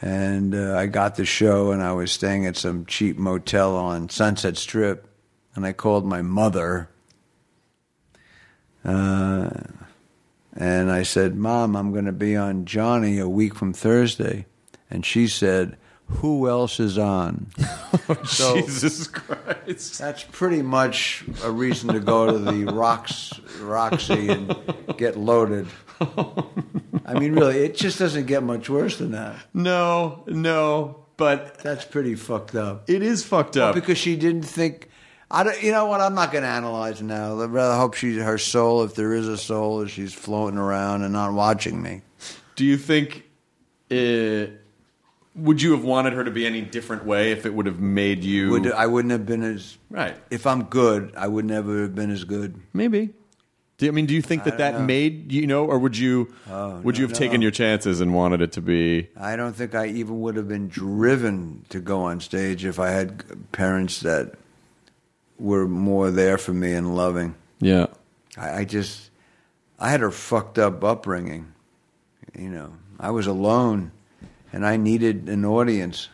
and 0.00 0.54
uh, 0.54 0.76
I 0.76 0.86
got 0.86 1.16
the 1.16 1.24
show, 1.24 1.70
and 1.70 1.82
I 1.82 1.92
was 1.92 2.12
staying 2.12 2.46
at 2.46 2.56
some 2.56 2.86
cheap 2.86 3.16
motel 3.16 3.76
on 3.76 4.08
Sunset 4.08 4.56
Strip, 4.56 5.08
and 5.54 5.64
I 5.64 5.72
called 5.72 6.04
my 6.04 6.22
mother, 6.22 6.88
uh, 8.84 9.50
and 10.56 10.90
I 10.90 11.02
said, 11.02 11.36
"Mom, 11.36 11.76
I'm 11.76 11.92
going 11.92 12.06
to 12.06 12.12
be 12.12 12.34
on 12.36 12.64
Johnny 12.64 13.18
a 13.18 13.28
week 13.28 13.54
from 13.54 13.72
Thursday," 13.72 14.46
and 14.90 15.04
she 15.04 15.28
said. 15.28 15.76
Who 16.20 16.48
else 16.48 16.78
is 16.78 16.98
on? 16.98 17.48
So- 18.26 18.54
Jesus 18.60 19.08
Christ. 19.08 19.98
That's 19.98 20.22
pretty 20.22 20.62
much 20.62 21.24
a 21.42 21.50
reason 21.50 21.92
to 21.94 21.98
go 21.98 22.30
to 22.30 22.38
the 22.38 22.66
Rocks, 22.72 23.32
Roxy 23.60 24.28
and 24.28 24.54
get 24.96 25.16
loaded. 25.16 25.66
I 26.00 27.18
mean, 27.18 27.32
really, 27.34 27.58
it 27.58 27.76
just 27.76 27.98
doesn't 27.98 28.26
get 28.26 28.44
much 28.44 28.70
worse 28.70 28.98
than 28.98 29.10
that. 29.12 29.34
No, 29.52 30.22
no, 30.28 31.06
but 31.16 31.58
That's 31.58 31.84
pretty 31.84 32.14
fucked 32.14 32.54
up. 32.54 32.88
it 32.88 33.02
is 33.02 33.24
fucked 33.24 33.56
up. 33.56 33.74
Because 33.74 33.98
she 33.98 34.14
didn't 34.14 34.42
think. 34.44 34.88
I 35.30 35.42
don't, 35.42 35.60
you 35.62 35.72
know 35.72 35.86
what? 35.86 36.00
I'm 36.00 36.14
not 36.14 36.30
going 36.30 36.42
to 36.42 36.48
analyze 36.48 37.02
now. 37.02 37.40
I'd 37.40 37.50
rather 37.50 37.76
hope 37.76 37.94
she, 37.94 38.16
her 38.18 38.38
soul, 38.38 38.84
if 38.84 38.94
there 38.94 39.12
is 39.12 39.26
a 39.26 39.36
soul, 39.36 39.80
is 39.82 39.90
she's 39.90 40.14
floating 40.14 40.58
around 40.58 41.02
and 41.02 41.12
not 41.12 41.32
watching 41.32 41.82
me. 41.82 42.02
Do 42.54 42.64
you 42.64 42.76
think? 42.76 43.24
Uh, 43.90 44.52
would 45.34 45.60
you 45.60 45.72
have 45.72 45.84
wanted 45.84 46.12
her 46.14 46.24
to 46.24 46.30
be 46.30 46.46
any 46.46 46.62
different 46.62 47.04
way 47.04 47.32
if 47.32 47.44
it 47.44 47.52
would 47.52 47.66
have 47.66 47.80
made 47.80 48.24
you? 48.24 48.50
Would, 48.50 48.72
I 48.72 48.86
wouldn't 48.86 49.12
have 49.12 49.26
been 49.26 49.42
as. 49.42 49.76
right. 49.90 50.16
If 50.30 50.46
I'm 50.46 50.64
good, 50.64 51.12
I 51.16 51.26
would 51.28 51.44
never 51.44 51.82
have 51.82 51.94
been 51.94 52.10
as 52.10 52.24
good. 52.24 52.60
Maybe. 52.72 53.10
Do 53.78 53.84
you, 53.84 53.92
I 53.92 53.94
mean, 53.94 54.06
do 54.06 54.14
you 54.14 54.22
think 54.22 54.44
that 54.44 54.56
that 54.56 54.74
know. 54.74 54.80
made 54.80 55.30
you 55.32 55.46
know, 55.46 55.66
or 55.66 55.78
would 55.78 55.98
you 55.98 56.32
Oh, 56.48 56.78
would 56.80 56.96
you 56.96 57.04
no, 57.04 57.08
have 57.08 57.18
taken 57.18 57.42
your 57.42 57.50
chances 57.50 58.00
and 58.00 58.14
wanted 58.14 58.40
it 58.40 58.52
to 58.52 58.62
be? 58.62 59.10
I 59.18 59.36
don't 59.36 59.52
think 59.54 59.74
I 59.74 59.88
even 59.88 60.20
would 60.22 60.36
have 60.36 60.48
been 60.48 60.68
driven 60.68 61.66
to 61.68 61.80
go 61.80 62.00
on 62.00 62.20
stage 62.20 62.64
if 62.64 62.78
I 62.80 62.88
had 62.90 63.52
parents 63.52 64.00
that 64.00 64.32
were 65.38 65.66
more 65.66 66.10
there 66.10 66.38
for 66.38 66.52
me 66.52 66.72
and 66.72 66.96
loving. 66.96 67.34
Yeah. 67.60 67.86
I, 68.36 68.60
I 68.60 68.64
just, 68.64 69.10
I 69.78 69.90
had 69.90 70.02
a 70.02 70.10
fucked 70.10 70.58
up 70.58 70.82
upbringing. 70.82 71.52
You 72.38 72.50
know, 72.50 72.72
I 72.98 73.10
was 73.10 73.26
alone, 73.26 73.92
and 74.52 74.66
I 74.66 74.76
needed 74.76 75.28
an 75.28 75.44
audience. 75.44 76.08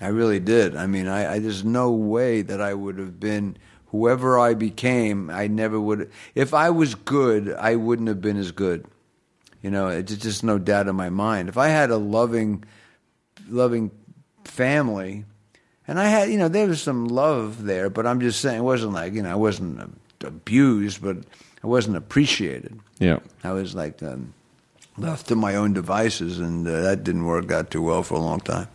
I 0.00 0.08
really 0.08 0.40
did. 0.40 0.76
I 0.76 0.86
mean, 0.86 1.08
I, 1.08 1.34
I 1.34 1.38
there's 1.38 1.64
no 1.64 1.90
way 1.90 2.42
that 2.42 2.60
I 2.60 2.74
would 2.74 2.98
have 2.98 3.18
been 3.18 3.56
whoever 3.86 4.38
I 4.38 4.54
became. 4.54 5.30
I 5.30 5.46
never 5.48 5.80
would. 5.80 6.10
If 6.34 6.54
I 6.54 6.70
was 6.70 6.94
good, 6.94 7.54
I 7.54 7.76
wouldn't 7.76 8.08
have 8.08 8.20
been 8.20 8.36
as 8.36 8.52
good. 8.52 8.86
You 9.62 9.70
know, 9.70 9.88
it's 9.88 10.14
just 10.16 10.44
no 10.44 10.58
doubt 10.58 10.86
in 10.86 10.94
my 10.94 11.10
mind. 11.10 11.48
If 11.48 11.58
I 11.58 11.68
had 11.68 11.90
a 11.90 11.96
loving, 11.96 12.64
loving 13.48 13.90
family, 14.44 15.24
and 15.88 15.98
I 15.98 16.04
had, 16.04 16.30
you 16.30 16.36
know, 16.36 16.48
there 16.48 16.66
was 16.66 16.82
some 16.82 17.08
love 17.08 17.64
there, 17.64 17.88
but 17.88 18.06
I'm 18.06 18.20
just 18.20 18.40
saying, 18.40 18.58
it 18.58 18.62
wasn't 18.62 18.92
like, 18.92 19.14
you 19.14 19.22
know, 19.22 19.30
I 19.30 19.36
wasn't 19.36 19.98
abused, 20.20 21.02
but 21.02 21.16
I 21.64 21.66
wasn't 21.66 21.96
appreciated. 21.96 22.78
Yeah. 22.98 23.20
I 23.42 23.52
was 23.52 23.74
like 23.74 24.02
um, 24.02 24.34
left 24.98 25.28
to 25.28 25.34
my 25.34 25.56
own 25.56 25.72
devices, 25.72 26.38
and 26.38 26.68
uh, 26.68 26.82
that 26.82 27.04
didn't 27.04 27.24
work 27.24 27.50
out 27.50 27.70
too 27.70 27.80
well 27.80 28.02
for 28.02 28.14
a 28.14 28.20
long 28.20 28.40
time. 28.40 28.68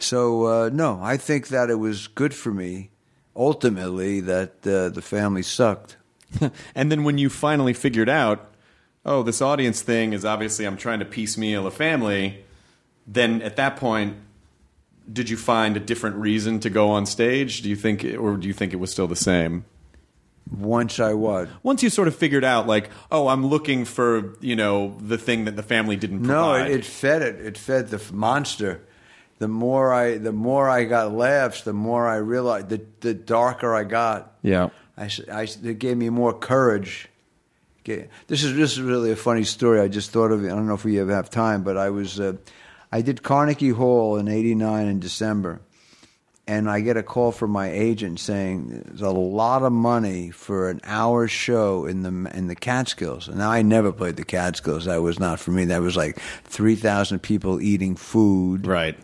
So, 0.00 0.44
uh, 0.46 0.70
no, 0.72 0.98
I 1.00 1.16
think 1.16 1.48
that 1.48 1.70
it 1.70 1.76
was 1.76 2.08
good 2.08 2.34
for 2.34 2.52
me, 2.52 2.90
ultimately, 3.36 4.20
that 4.20 4.66
uh, 4.66 4.88
the 4.88 5.02
family 5.02 5.42
sucked. 5.42 5.96
and 6.74 6.90
then 6.90 7.04
when 7.04 7.16
you 7.16 7.30
finally 7.30 7.74
figured 7.74 8.08
out, 8.08 8.52
oh, 9.04 9.22
this 9.22 9.40
audience 9.40 9.82
thing 9.82 10.12
is 10.12 10.24
obviously 10.24 10.64
I'm 10.64 10.76
trying 10.76 10.98
to 10.98 11.04
piecemeal 11.04 11.64
a 11.66 11.70
family, 11.70 12.44
then 13.06 13.40
at 13.42 13.54
that 13.54 13.76
point, 13.76 14.16
did 15.12 15.30
you 15.30 15.36
find 15.36 15.76
a 15.76 15.80
different 15.80 16.16
reason 16.16 16.60
to 16.60 16.70
go 16.70 16.90
on 16.90 17.06
stage? 17.06 17.62
Do 17.62 17.68
you 17.68 17.76
think, 17.76 18.04
or 18.04 18.36
do 18.36 18.46
you 18.48 18.54
think 18.54 18.72
it 18.72 18.76
was 18.76 18.90
still 18.90 19.06
the 19.06 19.16
same? 19.16 19.64
Once 20.50 21.00
I 21.00 21.12
was. 21.14 21.48
Once 21.62 21.82
you 21.82 21.90
sort 21.90 22.06
of 22.06 22.14
figured 22.14 22.44
out, 22.44 22.66
like, 22.68 22.90
oh, 23.10 23.28
I'm 23.28 23.46
looking 23.46 23.84
for 23.84 24.36
you 24.40 24.54
know 24.54 24.96
the 25.00 25.18
thing 25.18 25.44
that 25.46 25.56
the 25.56 25.62
family 25.62 25.96
didn't 25.96 26.22
No, 26.22 26.54
it, 26.54 26.70
it 26.70 26.84
fed 26.84 27.22
it. 27.22 27.40
It 27.44 27.58
fed 27.58 27.88
the 27.88 27.96
f- 27.96 28.12
monster. 28.12 28.82
The 29.38 29.48
more 29.48 29.92
I, 29.92 30.18
the 30.18 30.32
more 30.32 30.70
I 30.70 30.84
got 30.84 31.12
laughs, 31.12 31.62
the 31.62 31.72
more 31.72 32.06
I 32.06 32.16
realized. 32.16 32.68
The 32.68 32.80
the 33.00 33.12
darker 33.14 33.74
I 33.74 33.84
got. 33.84 34.36
yeah. 34.42 34.68
I, 34.96 35.10
I 35.30 35.42
it 35.42 35.78
gave 35.78 35.96
me 35.96 36.08
more 36.10 36.32
courage. 36.32 37.08
This 37.84 38.42
is 38.42 38.56
this 38.56 38.72
is 38.72 38.80
really 38.80 39.12
a 39.12 39.16
funny 39.16 39.44
story. 39.44 39.80
I 39.80 39.88
just 39.88 40.10
thought 40.10 40.32
of 40.32 40.44
it. 40.44 40.46
I 40.46 40.50
don't 40.50 40.66
know 40.66 40.74
if 40.74 40.84
we 40.84 40.98
ever 40.98 41.14
have 41.14 41.30
time, 41.30 41.62
but 41.62 41.76
I 41.76 41.90
was 41.90 42.18
uh, 42.18 42.32
I 42.96 43.02
did 43.02 43.22
Carnegie 43.22 43.70
Hall 43.80 44.16
in 44.16 44.26
'89 44.26 44.86
in 44.86 45.00
December, 45.00 45.60
and 46.46 46.70
I 46.70 46.80
get 46.80 46.96
a 46.96 47.02
call 47.02 47.30
from 47.30 47.50
my 47.50 47.70
agent 47.70 48.18
saying 48.20 48.84
there's 48.86 49.02
a 49.02 49.10
lot 49.10 49.62
of 49.62 49.72
money 49.72 50.30
for 50.30 50.70
an 50.70 50.80
hour 50.84 51.28
show 51.28 51.84
in 51.84 52.02
the 52.02 52.30
in 52.34 52.46
the 52.46 52.54
Catskills. 52.54 53.28
And 53.28 53.36
now 53.36 53.50
I 53.50 53.60
never 53.60 53.92
played 53.92 54.16
the 54.16 54.24
Catskills. 54.24 54.86
That 54.86 55.02
was 55.02 55.18
not 55.20 55.38
for 55.40 55.50
me. 55.50 55.66
That 55.66 55.82
was 55.82 55.94
like 55.94 56.18
three 56.44 56.74
thousand 56.76 57.18
people 57.20 57.60
eating 57.60 57.96
food, 57.96 58.66
Right. 58.66 58.96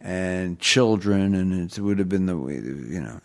and 0.00 0.60
children, 0.60 1.34
and 1.34 1.52
it 1.68 1.78
would 1.80 1.98
have 1.98 2.08
been 2.08 2.26
the 2.26 2.36
you 2.36 3.00
know. 3.00 3.18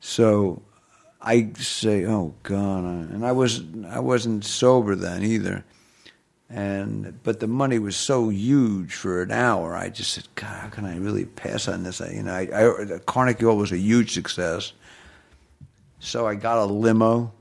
So 0.00 0.62
I 1.20 1.50
say, 1.58 2.04
"Oh 2.04 2.34
God!" 2.44 2.84
and 2.84 3.26
I 3.26 3.32
was 3.32 3.62
I 3.88 3.98
wasn't 3.98 4.44
sober 4.44 4.94
then 4.94 5.24
either, 5.24 5.64
and 6.50 7.22
but 7.22 7.40
the 7.40 7.46
money 7.46 7.78
was 7.78 7.96
so 7.96 8.30
huge 8.30 8.94
for 8.94 9.22
an 9.22 9.30
hour. 9.30 9.76
I 9.76 9.90
just 9.90 10.12
said, 10.12 10.26
"God, 10.34 10.46
how 10.46 10.68
can 10.68 10.84
I 10.86 10.96
really 10.96 11.26
pass 11.26 11.68
on 11.68 11.82
this?" 11.82 12.00
I, 12.00 12.10
you 12.10 12.22
know, 12.22 12.32
I, 12.32 12.94
I, 12.94 12.98
Carnegie 13.00 13.44
Hall 13.44 13.56
was 13.56 13.72
a 13.72 13.78
huge 13.78 14.12
success, 14.12 14.72
so 16.00 16.26
I 16.26 16.34
got 16.34 16.58
a 16.58 16.64
limo, 16.64 17.32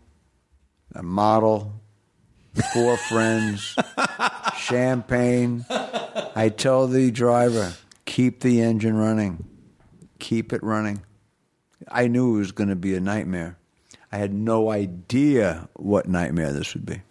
a 0.93 1.03
model, 1.03 1.73
four 2.73 2.97
friends, 3.09 3.75
champagne. 4.57 5.65
I 5.69 6.49
told 6.55 6.91
the 6.91 7.09
driver, 7.11 7.73
"Keep 8.05 8.41
the 8.41 8.61
engine 8.61 8.97
running, 8.97 9.45
keep 10.19 10.51
it 10.51 10.61
running." 10.63 11.01
I 11.89 12.07
knew 12.07 12.35
it 12.35 12.39
was 12.39 12.51
going 12.51 12.69
to 12.69 12.75
be 12.75 12.95
a 12.95 12.99
nightmare. 12.99 13.57
I 14.11 14.17
had 14.17 14.33
no 14.33 14.69
idea 14.69 15.69
what 15.73 16.09
nightmare 16.09 16.51
this 16.51 16.73
would 16.73 16.85
be. 16.85 17.01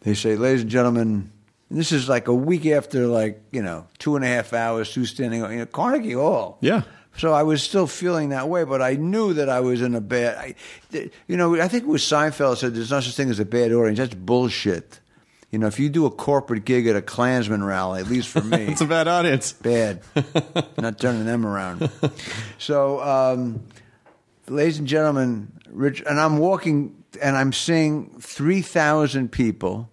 They 0.00 0.14
say, 0.14 0.36
ladies 0.36 0.62
and 0.62 0.70
gentlemen, 0.70 1.30
and 1.68 1.78
this 1.78 1.92
is 1.92 2.08
like 2.08 2.28
a 2.28 2.34
week 2.34 2.66
after, 2.66 3.06
like, 3.06 3.42
you 3.52 3.62
know, 3.62 3.86
two 3.98 4.16
and 4.16 4.24
a 4.24 4.28
half 4.28 4.52
hours, 4.52 4.92
two 4.92 5.04
standing, 5.04 5.40
you 5.42 5.58
know, 5.58 5.66
Carnegie 5.66 6.12
Hall. 6.14 6.58
Yeah. 6.60 6.82
So 7.16 7.32
I 7.32 7.42
was 7.42 7.62
still 7.62 7.86
feeling 7.86 8.30
that 8.30 8.48
way, 8.48 8.64
but 8.64 8.80
I 8.80 8.94
knew 8.94 9.34
that 9.34 9.48
I 9.48 9.60
was 9.60 9.82
in 9.82 9.94
a 9.94 10.00
bad. 10.00 10.36
I, 10.38 10.54
you 11.26 11.36
know, 11.36 11.60
I 11.60 11.68
think 11.68 11.82
it 11.84 11.88
was 11.88 12.02
Seinfeld 12.02 12.56
said 12.58 12.74
there's 12.74 12.90
no 12.90 13.00
such 13.00 13.14
thing 13.16 13.30
as 13.30 13.40
a 13.40 13.44
bad 13.44 13.72
audience. 13.72 13.98
That's 13.98 14.14
bullshit. 14.14 15.00
You 15.50 15.58
know, 15.58 15.66
if 15.66 15.80
you 15.80 15.88
do 15.90 16.06
a 16.06 16.10
corporate 16.10 16.64
gig 16.64 16.86
at 16.86 16.94
a 16.94 17.02
Klansman 17.02 17.64
rally, 17.64 18.00
at 18.00 18.06
least 18.06 18.28
for 18.28 18.40
me, 18.44 18.66
It's 18.66 18.80
a 18.80 18.86
bad 18.86 19.08
audience. 19.08 19.52
bad. 19.52 20.02
Not 20.78 20.98
turning 21.00 21.26
them 21.26 21.44
around. 21.44 21.90
So, 22.58 23.00
um, 23.02 23.60
ladies 24.48 24.78
and 24.78 24.86
gentlemen, 24.86 25.50
Rich, 25.68 26.02
and 26.08 26.18
I'm 26.20 26.38
walking 26.38 26.99
and 27.20 27.36
I'm 27.36 27.52
seeing 27.52 28.10
3,000 28.20 29.30
people. 29.32 29.90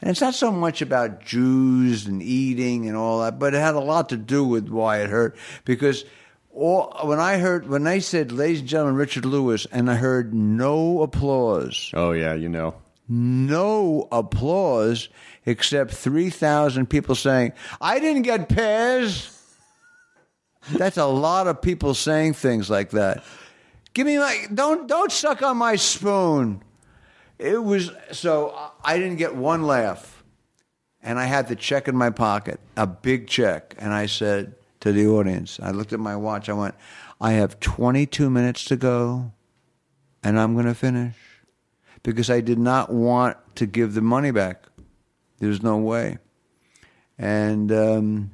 And 0.00 0.10
it's 0.10 0.20
not 0.20 0.34
so 0.34 0.52
much 0.52 0.80
about 0.80 1.24
Jews 1.24 2.06
and 2.06 2.22
eating 2.22 2.86
and 2.86 2.96
all 2.96 3.20
that, 3.22 3.38
but 3.38 3.54
it 3.54 3.58
had 3.58 3.74
a 3.74 3.80
lot 3.80 4.08
to 4.10 4.16
do 4.16 4.44
with 4.44 4.68
why 4.68 4.98
it 4.98 5.10
hurt. 5.10 5.36
Because 5.64 6.04
all, 6.54 6.92
when 7.04 7.18
I 7.18 7.38
heard, 7.38 7.68
when 7.68 7.82
they 7.84 7.98
said, 8.00 8.30
ladies 8.30 8.60
and 8.60 8.68
gentlemen, 8.68 8.94
Richard 8.96 9.24
Lewis, 9.24 9.66
and 9.72 9.90
I 9.90 9.94
heard 9.96 10.32
no 10.34 11.02
applause, 11.02 11.90
Oh 11.94 12.12
yeah, 12.12 12.34
you 12.34 12.48
know. 12.48 12.74
no 13.08 14.06
applause 14.12 15.08
except 15.46 15.92
3,000 15.94 16.86
people 16.88 17.14
saying, 17.14 17.52
I 17.80 17.98
didn't 17.98 18.22
get 18.22 18.48
pears. 18.48 19.34
That's 20.72 20.98
a 20.98 21.06
lot 21.06 21.46
of 21.46 21.62
people 21.62 21.94
saying 21.94 22.34
things 22.34 22.68
like 22.68 22.90
that. 22.90 23.24
Give 23.94 24.06
me 24.06 24.18
my 24.18 24.46
don't 24.52 24.86
don't 24.86 25.10
suck 25.10 25.42
on 25.42 25.56
my 25.56 25.76
spoon. 25.76 26.62
It 27.38 27.62
was 27.62 27.90
so 28.12 28.72
I 28.84 28.98
didn't 28.98 29.16
get 29.16 29.34
one 29.34 29.62
laugh. 29.62 30.22
And 31.00 31.18
I 31.18 31.26
had 31.26 31.46
the 31.48 31.54
check 31.56 31.86
in 31.86 31.96
my 31.96 32.10
pocket, 32.10 32.58
a 32.76 32.86
big 32.86 33.28
check, 33.28 33.74
and 33.78 33.94
I 33.94 34.06
said 34.06 34.56
to 34.80 34.92
the 34.92 35.06
audience, 35.06 35.60
I 35.62 35.70
looked 35.70 35.92
at 35.92 36.00
my 36.00 36.16
watch, 36.16 36.48
I 36.48 36.54
went, 36.54 36.74
I 37.20 37.32
have 37.32 37.60
22 37.60 38.28
minutes 38.28 38.64
to 38.66 38.76
go 38.76 39.32
and 40.22 40.38
I'm 40.38 40.54
going 40.54 40.66
to 40.66 40.74
finish 40.74 41.14
because 42.02 42.30
I 42.30 42.40
did 42.40 42.58
not 42.58 42.92
want 42.92 43.36
to 43.56 43.66
give 43.66 43.94
the 43.94 44.00
money 44.00 44.30
back. 44.30 44.66
There's 45.38 45.62
no 45.62 45.76
way. 45.76 46.18
And 47.16 47.70
um, 47.72 48.30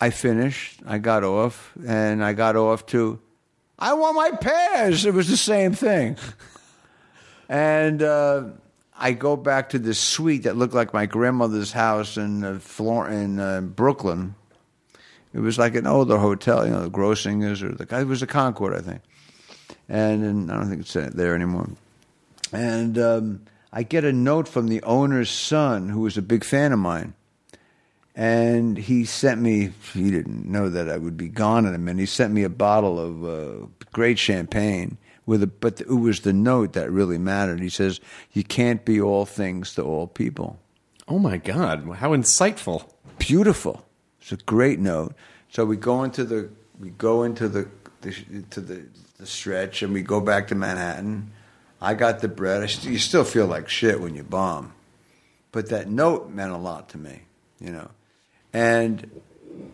I 0.00 0.10
finished. 0.10 0.80
I 0.86 0.98
got 0.98 1.24
off, 1.24 1.72
and 1.86 2.24
I 2.24 2.32
got 2.32 2.56
off 2.56 2.86
to, 2.86 3.20
I 3.80 3.94
want 3.94 4.16
my 4.16 4.30
pears. 4.32 5.06
It 5.06 5.14
was 5.14 5.28
the 5.28 5.36
same 5.36 5.72
thing. 5.72 6.16
and 7.48 8.02
uh, 8.02 8.44
I 8.96 9.12
go 9.12 9.36
back 9.36 9.70
to 9.70 9.78
this 9.78 9.98
suite 9.98 10.42
that 10.42 10.56
looked 10.56 10.74
like 10.74 10.92
my 10.92 11.06
grandmother's 11.06 11.72
house 11.72 12.16
in 12.18 12.44
uh, 12.44 12.58
Flor- 12.58 13.08
in 13.08 13.40
uh, 13.40 13.62
Brooklyn. 13.62 14.34
It 15.32 15.40
was 15.40 15.58
like 15.58 15.74
an 15.76 15.86
older 15.86 16.18
hotel, 16.18 16.66
you 16.66 16.72
know, 16.72 16.82
the 16.82 16.90
Grossingers 16.90 17.62
or 17.62 17.74
the 17.74 18.00
it 18.00 18.06
was 18.06 18.22
a 18.22 18.26
Concord, 18.26 18.74
I 18.74 18.80
think. 18.80 19.00
And, 19.88 20.24
and 20.24 20.52
I 20.52 20.56
don't 20.56 20.68
think 20.68 20.82
it's 20.82 20.92
there 20.92 21.34
anymore. 21.34 21.70
And 22.52 22.98
um, 22.98 23.42
I 23.72 23.84
get 23.84 24.04
a 24.04 24.12
note 24.12 24.48
from 24.48 24.68
the 24.68 24.82
owner's 24.82 25.30
son, 25.30 25.88
who 25.88 26.00
was 26.00 26.18
a 26.18 26.22
big 26.22 26.44
fan 26.44 26.72
of 26.72 26.80
mine. 26.80 27.14
And 28.20 28.76
he 28.76 29.06
sent 29.06 29.40
me, 29.40 29.72
he 29.94 30.10
didn't 30.10 30.44
know 30.44 30.68
that 30.68 30.90
I 30.90 30.98
would 30.98 31.16
be 31.16 31.28
gone 31.28 31.64
in 31.64 31.74
a 31.74 31.78
minute. 31.78 32.00
He 32.00 32.06
sent 32.06 32.34
me 32.34 32.42
a 32.42 32.50
bottle 32.50 33.00
of 33.00 33.24
uh, 33.24 33.66
great 33.92 34.18
champagne 34.18 34.98
with 35.24 35.42
a, 35.42 35.46
but 35.46 35.80
it 35.80 35.88
was 35.88 36.20
the 36.20 36.34
note 36.34 36.74
that 36.74 36.90
really 36.90 37.16
mattered. 37.16 37.60
He 37.60 37.70
says, 37.70 37.98
You 38.32 38.44
can't 38.44 38.84
be 38.84 39.00
all 39.00 39.24
things 39.24 39.74
to 39.76 39.82
all 39.84 40.06
people. 40.06 40.58
Oh 41.08 41.18
my 41.18 41.38
God! 41.38 41.90
How 41.96 42.10
insightful! 42.14 42.92
Beautiful. 43.18 43.86
It's 44.20 44.32
a 44.32 44.36
great 44.36 44.80
note. 44.80 45.14
So 45.48 45.64
we 45.64 45.78
go 45.78 46.04
into 46.04 46.24
the 46.24 46.50
we 46.78 46.90
go 46.90 47.22
into 47.22 47.48
the, 47.48 47.68
the 48.02 48.12
to 48.50 48.60
the 48.60 48.82
the 49.16 49.24
stretch 49.26 49.82
and 49.82 49.94
we 49.94 50.02
go 50.02 50.20
back 50.20 50.48
to 50.48 50.54
Manhattan. 50.54 51.32
I 51.80 51.94
got 51.94 52.20
the 52.20 52.28
bread. 52.28 52.62
I 52.62 52.66
st- 52.66 52.92
you 52.92 52.98
still 52.98 53.24
feel 53.24 53.46
like 53.46 53.70
shit 53.70 53.98
when 53.98 54.14
you 54.14 54.24
bomb, 54.24 54.74
but 55.52 55.70
that 55.70 55.88
note 55.88 56.28
meant 56.28 56.52
a 56.52 56.58
lot 56.58 56.90
to 56.90 56.98
me, 56.98 57.22
you 57.58 57.70
know. 57.70 57.88
And 58.52 59.20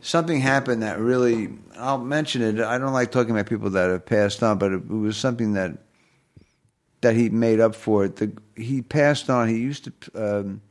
something 0.01 0.41
happened 0.41 0.83
that 0.83 0.99
really 0.99 1.51
I'll 1.79 1.99
mention 1.99 2.43
it. 2.43 2.61
I 2.61 2.79
don't 2.79 2.93
like 2.93 3.13
talking 3.13 3.31
about 3.33 3.47
people 3.47 3.71
that 3.71 3.91
have 3.91 4.07
passed 4.07 4.43
on, 4.43 4.59
but 4.59 4.73
it, 4.73 4.89
was 4.89 5.17
something 5.17 5.55
that 5.55 5.79
that 7.03 7.15
he 7.15 7.29
made 7.29 7.61
up 7.61 7.75
for 7.75 8.05
it. 8.05 8.17
The, 8.17 8.33
he 8.57 8.83
passed 8.83 9.29
on. 9.31 9.49
He 9.49 9.59
used 9.59 9.91
to. 10.13 10.39
Um, 10.41 10.63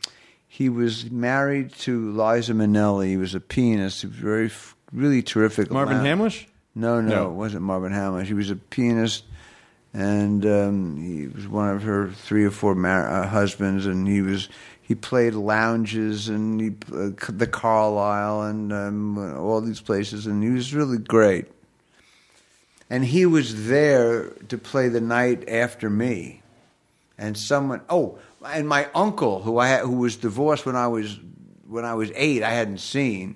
he 0.48 0.70
was 0.70 1.12
married 1.12 1.74
to 1.80 2.12
Liza 2.14 2.54
Minnelli. 2.54 3.08
He 3.08 3.18
was 3.18 3.36
a 3.36 3.40
pianist. 3.42 4.02
He 4.02 4.08
was 4.08 4.16
very, 4.16 4.50
really 4.94 5.22
terrific. 5.22 5.70
Marvin 5.70 5.98
loud. 5.98 6.06
Hamlisch? 6.06 6.46
No, 6.74 7.02
no, 7.02 7.10
No. 7.10 7.30
it 7.30 7.34
wasn't 7.34 7.64
Marvin 7.64 7.92
Hamlisch. 7.92 8.26
He 8.26 8.34
was 8.34 8.50
a 8.52 8.56
pianist, 8.56 9.26
and 9.94 10.46
um, 10.46 10.98
he 11.02 11.28
was 11.28 11.48
one 11.48 11.70
of 11.70 11.84
her 11.84 12.10
three 12.10 12.46
or 12.46 12.52
four 12.52 12.74
mar- 12.74 13.08
uh, 13.08 13.28
husbands. 13.28 13.86
And 13.86 14.08
he 14.08 14.22
was 14.22 14.50
he 14.86 14.96
played 14.96 15.34
lounges 15.34 16.30
and 16.30 16.62
he 16.62 16.70
uh, 16.94 17.10
the 17.30 17.48
Carlyle 17.48 18.44
and 18.44 18.72
um, 18.72 19.38
all 19.38 19.62
these 19.62 19.82
places, 19.82 20.28
and 20.28 20.44
he 20.44 20.50
was 20.50 20.74
really 20.74 20.98
great. 20.98 21.48
And 22.90 23.04
he 23.04 23.26
was 23.26 23.68
there 23.68 24.30
to 24.50 24.58
play 24.58 24.90
the 24.90 25.02
night 25.02 25.50
after 25.50 25.90
me, 25.90 26.44
and 27.18 27.38
someone 27.38 27.82
oh, 27.90 28.20
and 28.46 28.68
my 28.68 28.88
uncle 28.94 29.42
who 29.42 29.58
I 29.58 29.80
who 29.80 29.98
was 29.98 30.16
divorced 30.16 30.66
when 30.66 30.76
I 30.76 30.88
was 30.88 31.20
when 31.68 31.84
I 31.84 31.96
was 31.96 32.12
eight, 32.16 32.44
I 32.44 32.52
hadn't 32.52 32.80
seen 32.80 33.36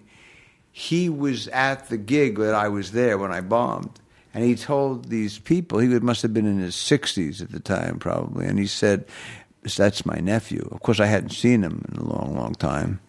he 0.79 1.09
was 1.09 1.49
at 1.49 1.89
the 1.89 1.97
gig 1.97 2.37
that 2.37 2.55
I 2.55 2.69
was 2.69 2.93
there 2.93 3.17
when 3.17 3.33
I 3.33 3.41
bombed. 3.41 3.99
And 4.33 4.45
he 4.45 4.55
told 4.55 5.09
these 5.09 5.37
people, 5.37 5.79
he 5.79 5.87
must 5.87 6.21
have 6.21 6.33
been 6.33 6.45
in 6.45 6.59
his 6.59 6.75
60s 6.75 7.41
at 7.41 7.51
the 7.51 7.59
time, 7.59 7.99
probably. 7.99 8.45
And 8.45 8.57
he 8.57 8.67
said, 8.67 9.05
That's 9.63 10.05
my 10.05 10.19
nephew. 10.19 10.67
Of 10.71 10.81
course, 10.81 10.99
I 10.99 11.05
hadn't 11.05 11.31
seen 11.31 11.63
him 11.63 11.85
in 11.91 11.97
a 11.99 12.03
long, 12.03 12.35
long 12.35 12.55
time. 12.55 12.99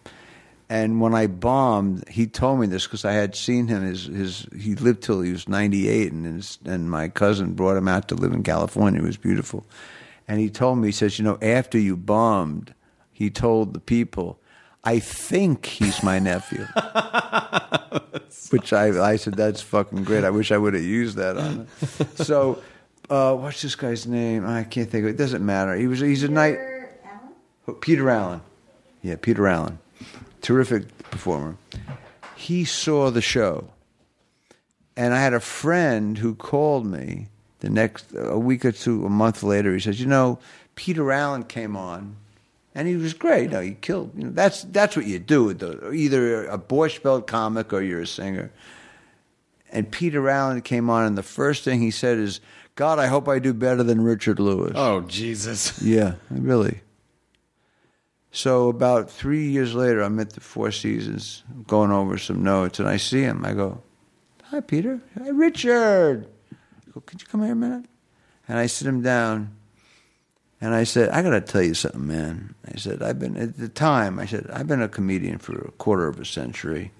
And 0.69 1.01
when 1.01 1.13
I 1.13 1.27
bombed, 1.27 2.07
he 2.07 2.27
told 2.27 2.59
me 2.59 2.67
this 2.67 2.85
because 2.85 3.03
I 3.03 3.13
had 3.13 3.35
seen 3.35 3.67
him. 3.67 3.83
His, 3.83 4.05
his, 4.05 4.47
he 4.57 4.75
lived 4.75 5.03
till 5.03 5.21
he 5.21 5.31
was 5.31 5.49
98, 5.49 6.13
and, 6.13 6.25
his, 6.25 6.59
and 6.63 6.89
my 6.89 7.09
cousin 7.09 7.53
brought 7.53 7.75
him 7.75 7.89
out 7.89 8.07
to 8.07 8.15
live 8.15 8.31
in 8.31 8.43
California. 8.43 9.01
It 9.01 9.05
was 9.05 9.17
beautiful. 9.17 9.65
And 10.29 10.39
he 10.39 10.49
told 10.49 10.77
me, 10.77 10.87
he 10.87 10.91
says, 10.93 11.19
You 11.19 11.25
know, 11.25 11.37
after 11.41 11.77
you 11.77 11.97
bombed, 11.97 12.73
he 13.11 13.29
told 13.29 13.73
the 13.73 13.81
people, 13.81 14.39
I 14.83 14.99
think 14.99 15.65
he's 15.65 16.01
my 16.03 16.19
nephew. 16.19 16.65
Which 18.49 18.73
I, 18.73 19.11
I 19.11 19.15
said, 19.17 19.35
that's 19.35 19.61
fucking 19.61 20.03
great. 20.03 20.23
I 20.23 20.29
wish 20.29 20.51
I 20.51 20.57
would 20.57 20.73
have 20.73 20.83
used 20.83 21.17
that 21.17 21.37
on 21.37 21.67
it. 21.99 22.07
So, 22.25 22.61
uh, 23.11 23.35
what's 23.35 23.61
this 23.61 23.75
guy's 23.75 24.07
name? 24.07 24.45
I 24.45 24.63
can't 24.63 24.89
think 24.89 25.03
of 25.03 25.09
it. 25.09 25.13
It 25.15 25.17
doesn't 25.17 25.45
matter. 25.45 25.75
He 25.75 25.87
was 25.87 25.99
he's 25.99 26.23
a 26.23 26.29
night. 26.29 26.57
Peter 27.81 28.09
Allen. 28.09 28.41
Yeah, 29.03 29.15
Peter 29.21 29.47
Allen. 29.47 29.79
Terrific 30.41 30.87
performer. 31.11 31.57
He 32.35 32.65
saw 32.65 33.11
the 33.11 33.21
show. 33.21 33.69
And 34.97 35.13
I 35.13 35.21
had 35.21 35.33
a 35.33 35.39
friend 35.39 36.17
who 36.17 36.35
called 36.35 36.85
me 36.85 37.27
the 37.59 37.69
next, 37.69 38.05
a 38.17 38.37
week 38.37 38.65
or 38.65 38.71
two, 38.71 39.05
a 39.05 39.09
month 39.09 39.43
later. 39.43 39.73
He 39.73 39.79
says, 39.79 39.99
You 39.99 40.07
know, 40.07 40.39
Peter 40.75 41.11
Allen 41.11 41.43
came 41.43 41.75
on 41.77 42.15
and 42.75 42.87
he 42.87 42.95
was 42.95 43.13
great. 43.13 43.51
No, 43.51 43.61
he 43.61 43.71
killed. 43.79 44.11
You 44.17 44.25
know, 44.25 44.31
that's 44.31 44.63
that's 44.63 44.95
what 44.95 45.05
you 45.05 45.19
do. 45.19 45.45
with 45.45 45.59
the- 45.59 45.91
Either 45.91 46.45
a 46.47 46.57
Borscht 46.57 47.03
Belt 47.03 47.27
comic 47.27 47.71
or 47.73 47.81
you're 47.81 48.01
a 48.01 48.07
singer. 48.07 48.51
And 49.71 49.89
Peter 49.89 50.27
Allen 50.29 50.61
came 50.61 50.89
on, 50.89 51.05
and 51.05 51.17
the 51.17 51.23
first 51.23 51.63
thing 51.63 51.79
he 51.79 51.91
said 51.91 52.17
is, 52.17 52.41
"God, 52.75 52.99
I 52.99 53.07
hope 53.07 53.27
I 53.27 53.39
do 53.39 53.53
better 53.53 53.83
than 53.83 54.01
Richard 54.01 54.39
Lewis." 54.39 54.73
Oh 54.75 55.01
Jesus! 55.01 55.81
Yeah, 55.81 56.15
really. 56.29 56.81
So 58.31 58.69
about 58.69 59.11
three 59.11 59.49
years 59.49 59.75
later, 59.75 60.01
I'm 60.01 60.19
at 60.19 60.31
the 60.31 60.39
Four 60.39 60.71
Seasons, 60.71 61.43
going 61.67 61.91
over 61.91 62.17
some 62.17 62.43
notes, 62.43 62.79
and 62.79 62.87
I 62.87 62.97
see 62.97 63.21
him. 63.21 63.43
I 63.45 63.53
go, 63.53 63.81
"Hi, 64.45 64.61
Peter. 64.61 65.01
Hi, 65.19 65.29
Richard." 65.29 66.27
I 66.51 66.91
go, 66.93 67.01
"Could 67.01 67.21
you 67.21 67.27
come 67.27 67.43
here 67.43 67.53
a 67.53 67.55
minute?" 67.55 67.85
And 68.47 68.57
I 68.57 68.67
sit 68.67 68.87
him 68.87 69.01
down, 69.01 69.51
and 70.61 70.73
I 70.73 70.85
said, 70.85 71.09
"I 71.09 71.21
got 71.21 71.31
to 71.31 71.41
tell 71.41 71.61
you 71.61 71.73
something, 71.73 72.07
man." 72.07 72.55
I 72.73 72.77
said, 72.77 73.01
"I've 73.03 73.19
been 73.19 73.35
at 73.35 73.57
the 73.57 73.69
time." 73.69 74.17
I 74.17 74.25
said, 74.25 74.49
"I've 74.51 74.67
been 74.67 74.81
a 74.81 74.87
comedian 74.87 75.37
for 75.37 75.57
a 75.57 75.71
quarter 75.71 76.07
of 76.07 76.19
a 76.19 76.25
century," 76.25 76.91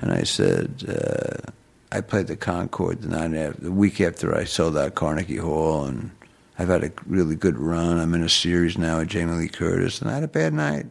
and 0.00 0.12
I 0.12 0.22
said, 0.22 0.84
uh, 0.88 1.50
"I 1.94 2.00
played 2.00 2.26
the 2.26 2.36
Concord 2.36 3.02
the 3.02 3.08
night 3.08 3.34
after, 3.34 3.60
the 3.60 3.70
week 3.70 4.00
after 4.00 4.34
I 4.34 4.44
sold 4.44 4.78
out 4.78 4.94
Carnegie 4.94 5.36
Hall, 5.36 5.84
and 5.84 6.10
I've 6.58 6.68
had 6.68 6.84
a 6.84 6.92
really 7.06 7.36
good 7.36 7.58
run. 7.58 7.98
I'm 7.98 8.14
in 8.14 8.22
a 8.22 8.30
series 8.30 8.78
now 8.78 9.00
with 9.00 9.08
Jamie 9.08 9.34
Lee 9.34 9.48
Curtis, 9.48 10.00
and 10.00 10.10
I 10.10 10.14
had 10.14 10.22
a 10.22 10.28
bad 10.28 10.54
night. 10.54 10.86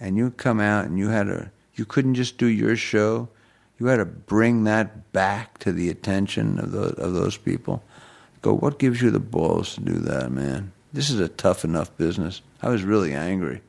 And 0.00 0.16
you 0.16 0.32
come 0.32 0.58
out 0.58 0.86
and 0.86 0.98
you 0.98 1.08
had 1.10 1.28
a, 1.28 1.52
you 1.76 1.84
couldn't 1.84 2.16
just 2.16 2.36
do 2.36 2.46
your 2.46 2.74
show. 2.74 3.28
You 3.78 3.86
had 3.86 3.98
to 3.98 4.04
bring 4.04 4.64
that 4.64 5.12
back 5.12 5.58
to 5.58 5.70
the 5.70 5.88
attention 5.88 6.58
of 6.58 6.72
those 6.72 6.94
of 6.94 7.12
those 7.14 7.36
people. 7.36 7.84
Go, 8.42 8.54
what 8.54 8.80
gives 8.80 9.00
you 9.00 9.12
the 9.12 9.20
balls 9.20 9.76
to 9.76 9.80
do 9.82 10.00
that, 10.00 10.32
man? 10.32 10.72
This 10.92 11.10
is 11.10 11.20
a 11.20 11.28
tough 11.28 11.64
enough 11.64 11.96
business. 11.96 12.42
I 12.60 12.70
was 12.70 12.82
really 12.82 13.14
angry. 13.14 13.60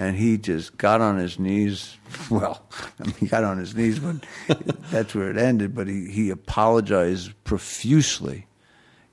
And 0.00 0.16
he 0.16 0.38
just 0.38 0.78
got 0.78 1.02
on 1.02 1.18
his 1.18 1.38
knees. 1.38 1.96
Well, 2.30 2.62
I 2.98 3.04
mean, 3.04 3.14
he 3.20 3.26
got 3.26 3.44
on 3.44 3.58
his 3.58 3.74
knees, 3.74 3.98
but 3.98 4.16
that's 4.90 5.14
where 5.14 5.30
it 5.30 5.36
ended. 5.36 5.74
But 5.74 5.88
he, 5.88 6.08
he 6.10 6.30
apologized 6.30 7.32
profusely, 7.44 8.46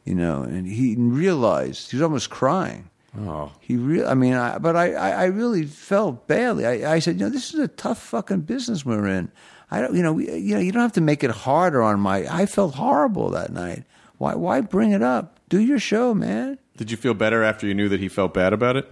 you 0.05 0.15
know, 0.15 0.43
and 0.43 0.65
he 0.67 0.95
realized 0.97 1.91
he 1.91 1.97
was 1.97 2.03
almost 2.03 2.29
crying. 2.29 2.89
Oh, 3.19 3.51
He 3.59 3.75
re- 3.75 4.05
I 4.05 4.13
mean, 4.13 4.33
I, 4.33 4.57
but 4.59 4.75
I, 4.75 4.93
I, 4.93 5.09
I 5.09 5.25
really 5.25 5.65
felt 5.65 6.27
badly. 6.27 6.65
I, 6.65 6.93
I 6.95 6.99
said, 6.99 7.15
you 7.19 7.25
know, 7.25 7.29
this 7.29 7.53
is 7.53 7.59
a 7.59 7.67
tough 7.67 7.99
fucking 7.99 8.41
business 8.41 8.85
we're 8.85 9.07
in. 9.07 9.31
I 9.71 9.81
don't, 9.81 9.95
you 9.95 10.03
know, 10.03 10.13
we, 10.13 10.31
you 10.31 10.55
know, 10.55 10.61
you 10.61 10.71
don't 10.71 10.81
have 10.83 10.93
to 10.93 11.01
make 11.01 11.23
it 11.23 11.31
harder 11.31 11.81
on 11.81 11.99
my. 11.99 12.25
I 12.29 12.45
felt 12.45 12.75
horrible 12.75 13.29
that 13.31 13.51
night. 13.51 13.83
Why, 14.19 14.35
why 14.35 14.61
bring 14.61 14.91
it 14.91 15.01
up? 15.03 15.39
Do 15.49 15.59
your 15.59 15.79
show, 15.79 16.13
man. 16.13 16.59
did 16.77 16.91
you 16.91 16.97
feel 16.97 17.13
better 17.13 17.43
after 17.43 17.65
you 17.67 17.73
knew 17.73 17.89
that 17.89 17.99
he 17.99 18.07
felt 18.09 18.33
bad 18.33 18.53
about 18.53 18.75
it? 18.77 18.91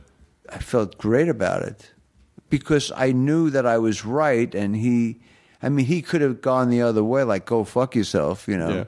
I 0.50 0.60
felt 0.60 0.98
great 0.98 1.30
about 1.30 1.64
it 1.64 1.92
because 2.50 2.92
I 2.96 3.12
knew 3.12 3.50
that 3.50 3.66
I 3.66 3.78
was 3.78 4.06
right, 4.06 4.54
and 4.54 4.76
he, 4.76 5.20
I 5.62 5.70
mean, 5.70 5.86
he 5.86 6.02
could 6.02 6.22
have 6.22 6.42
gone 6.42 6.70
the 6.70 6.82
other 6.82 7.04
way, 7.04 7.24
like 7.24 7.46
go 7.46 7.64
fuck 7.64 7.96
yourself, 7.96 8.48
you 8.48 8.58
know. 8.58 8.70
Yeah. 8.70 8.84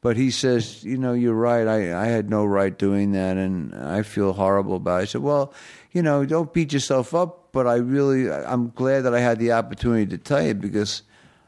But 0.00 0.18
he 0.18 0.30
says, 0.30 0.84
you 0.84 0.98
know, 0.98 1.14
you're 1.14 1.32
right. 1.32 1.66
I, 1.66 1.98
I 1.98 2.06
had 2.06 2.28
no 2.28 2.44
right 2.44 2.76
doing 2.76 3.12
that, 3.12 3.38
and 3.38 3.74
I 3.74 4.02
feel 4.02 4.34
horrible 4.34 4.76
about 4.76 5.00
it. 5.00 5.02
I 5.02 5.04
said, 5.06 5.22
well, 5.22 5.54
you 5.92 6.02
know, 6.02 6.26
don't 6.26 6.52
beat 6.52 6.74
yourself 6.74 7.14
up. 7.14 7.52
But 7.52 7.66
I 7.66 7.76
really, 7.76 8.30
I'm 8.30 8.70
glad 8.70 9.02
that 9.02 9.14
I 9.14 9.20
had 9.20 9.38
the 9.38 9.52
opportunity 9.52 10.06
to 10.06 10.18
tell 10.18 10.42
you 10.42 10.54
because 10.54 11.04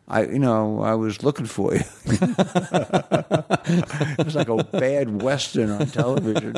I, 0.08 0.22
you 0.24 0.38
know, 0.38 0.82
I 0.82 0.94
was 0.94 1.24
looking 1.24 1.46
for 1.46 1.74
you. 1.74 1.80
it 2.04 2.24
was 4.24 4.36
like 4.36 4.48
a 4.48 4.62
bad 4.62 5.20
western 5.20 5.70
on 5.70 5.86
television. 5.88 6.54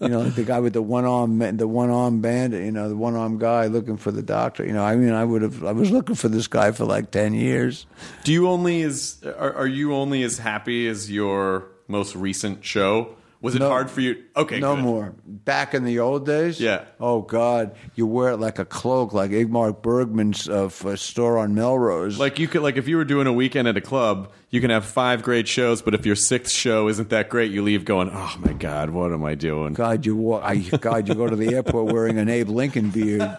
You 0.00 0.08
know, 0.08 0.20
like 0.20 0.34
the 0.34 0.44
guy 0.44 0.60
with 0.60 0.72
the 0.72 0.80
one 0.80 1.04
arm, 1.04 1.38
the 1.58 1.68
one 1.68 1.90
arm 1.90 2.22
bandit. 2.22 2.64
You 2.64 2.72
know, 2.72 2.88
the 2.88 2.96
one 2.96 3.14
arm 3.14 3.38
guy 3.38 3.66
looking 3.66 3.98
for 3.98 4.10
the 4.10 4.22
doctor. 4.22 4.64
You 4.64 4.72
know, 4.72 4.82
I 4.82 4.96
mean, 4.96 5.12
I 5.12 5.24
would 5.24 5.42
have, 5.42 5.62
I 5.62 5.72
was 5.72 5.90
looking 5.90 6.14
for 6.14 6.28
this 6.28 6.46
guy 6.46 6.72
for 6.72 6.86
like 6.86 7.10
ten 7.10 7.34
years. 7.34 7.86
Do 8.24 8.32
you 8.32 8.48
only 8.48 8.82
as 8.82 9.22
are, 9.24 9.52
are 9.52 9.66
you 9.66 9.94
only 9.94 10.22
as 10.22 10.38
happy 10.38 10.88
as 10.88 11.10
your 11.10 11.66
most 11.88 12.16
recent 12.16 12.64
show? 12.64 13.14
Was 13.42 13.54
it 13.54 13.58
No. 13.60 13.68
hard 13.68 13.90
for 13.90 14.00
you? 14.00 14.16
Okay, 14.34 14.58
no 14.60 14.74
good. 14.74 14.84
more. 14.84 15.14
Back 15.26 15.74
in 15.74 15.84
the 15.84 15.98
old 16.00 16.24
days, 16.26 16.58
Yeah. 16.60 16.84
Oh 16.98 17.20
God, 17.22 17.76
you 17.94 18.06
wear 18.06 18.30
it 18.30 18.38
like 18.38 18.58
a 18.58 18.64
cloak, 18.64 19.12
like 19.12 19.30
Ingmar 19.30 19.80
Bergman's 19.80 20.48
uh, 20.48 20.66
f- 20.66 20.98
store 20.98 21.38
on 21.38 21.54
Melrose. 21.54 22.18
Like 22.18 22.38
you 22.38 22.48
could 22.48 22.62
like 22.62 22.76
if 22.76 22.88
you 22.88 22.96
were 22.96 23.04
doing 23.04 23.26
a 23.26 23.32
weekend 23.32 23.68
at 23.68 23.76
a 23.76 23.80
club, 23.80 24.32
you 24.50 24.60
can 24.60 24.70
have 24.70 24.84
five 24.84 25.22
great 25.22 25.46
shows, 25.48 25.82
but 25.82 25.94
if 25.94 26.06
your 26.06 26.16
sixth 26.16 26.52
show 26.54 26.88
isn't 26.88 27.10
that 27.10 27.28
great, 27.28 27.50
you 27.52 27.62
leave 27.62 27.84
going, 27.84 28.10
"Oh 28.12 28.34
my 28.40 28.52
god, 28.54 28.90
what 28.90 29.12
am 29.12 29.24
I 29.24 29.34
doing?" 29.34 29.74
God, 29.74 30.06
you 30.06 30.16
walk. 30.16 30.42
I, 30.44 30.56
God, 30.56 31.06
you 31.08 31.14
go 31.14 31.28
to 31.28 31.36
the 31.36 31.54
airport 31.54 31.92
wearing 31.92 32.18
an 32.18 32.28
Abe 32.28 32.48
Lincoln 32.48 32.90
beard. 32.90 33.20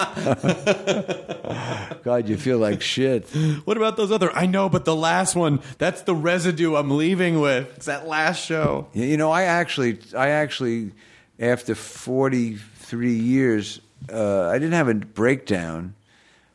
God, 2.02 2.28
you 2.28 2.36
feel 2.36 2.58
like 2.58 2.82
shit. 2.82 3.28
What 3.64 3.76
about 3.76 3.96
those 3.96 4.10
other? 4.10 4.34
I 4.34 4.46
know, 4.46 4.68
but 4.68 4.84
the 4.84 4.96
last 4.96 5.36
one, 5.36 5.60
that's 5.78 6.02
the 6.02 6.14
residue 6.14 6.76
I'm 6.76 6.96
leaving 6.96 7.40
with. 7.40 7.76
It's 7.76 7.86
that 7.86 8.06
last 8.06 8.44
show. 8.44 8.88
You 8.92 9.16
know, 9.16 9.30
I 9.30 9.44
actually, 9.44 9.98
I 10.16 10.30
actually, 10.30 10.92
after 11.38 11.74
forty 11.74 12.56
three 12.56 13.14
years, 13.14 13.80
uh, 14.12 14.48
I 14.48 14.54
didn't 14.54 14.72
have 14.72 14.88
a 14.88 14.94
breakdown, 14.94 15.94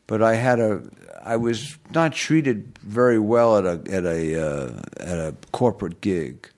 but 0.08 0.22
I 0.22 0.36
had 0.36 0.60
a. 0.60 0.82
I 1.24 1.38
was 1.38 1.78
not 1.94 2.14
treated 2.14 2.78
very 2.80 3.20
well 3.20 3.58
at 3.58 3.66
a 3.66 3.92
at 3.92 4.06
a 4.06 4.42
uh, 4.42 4.82
at 5.00 5.18
a 5.18 5.36
corporate 5.52 6.02
gig, 6.02 6.50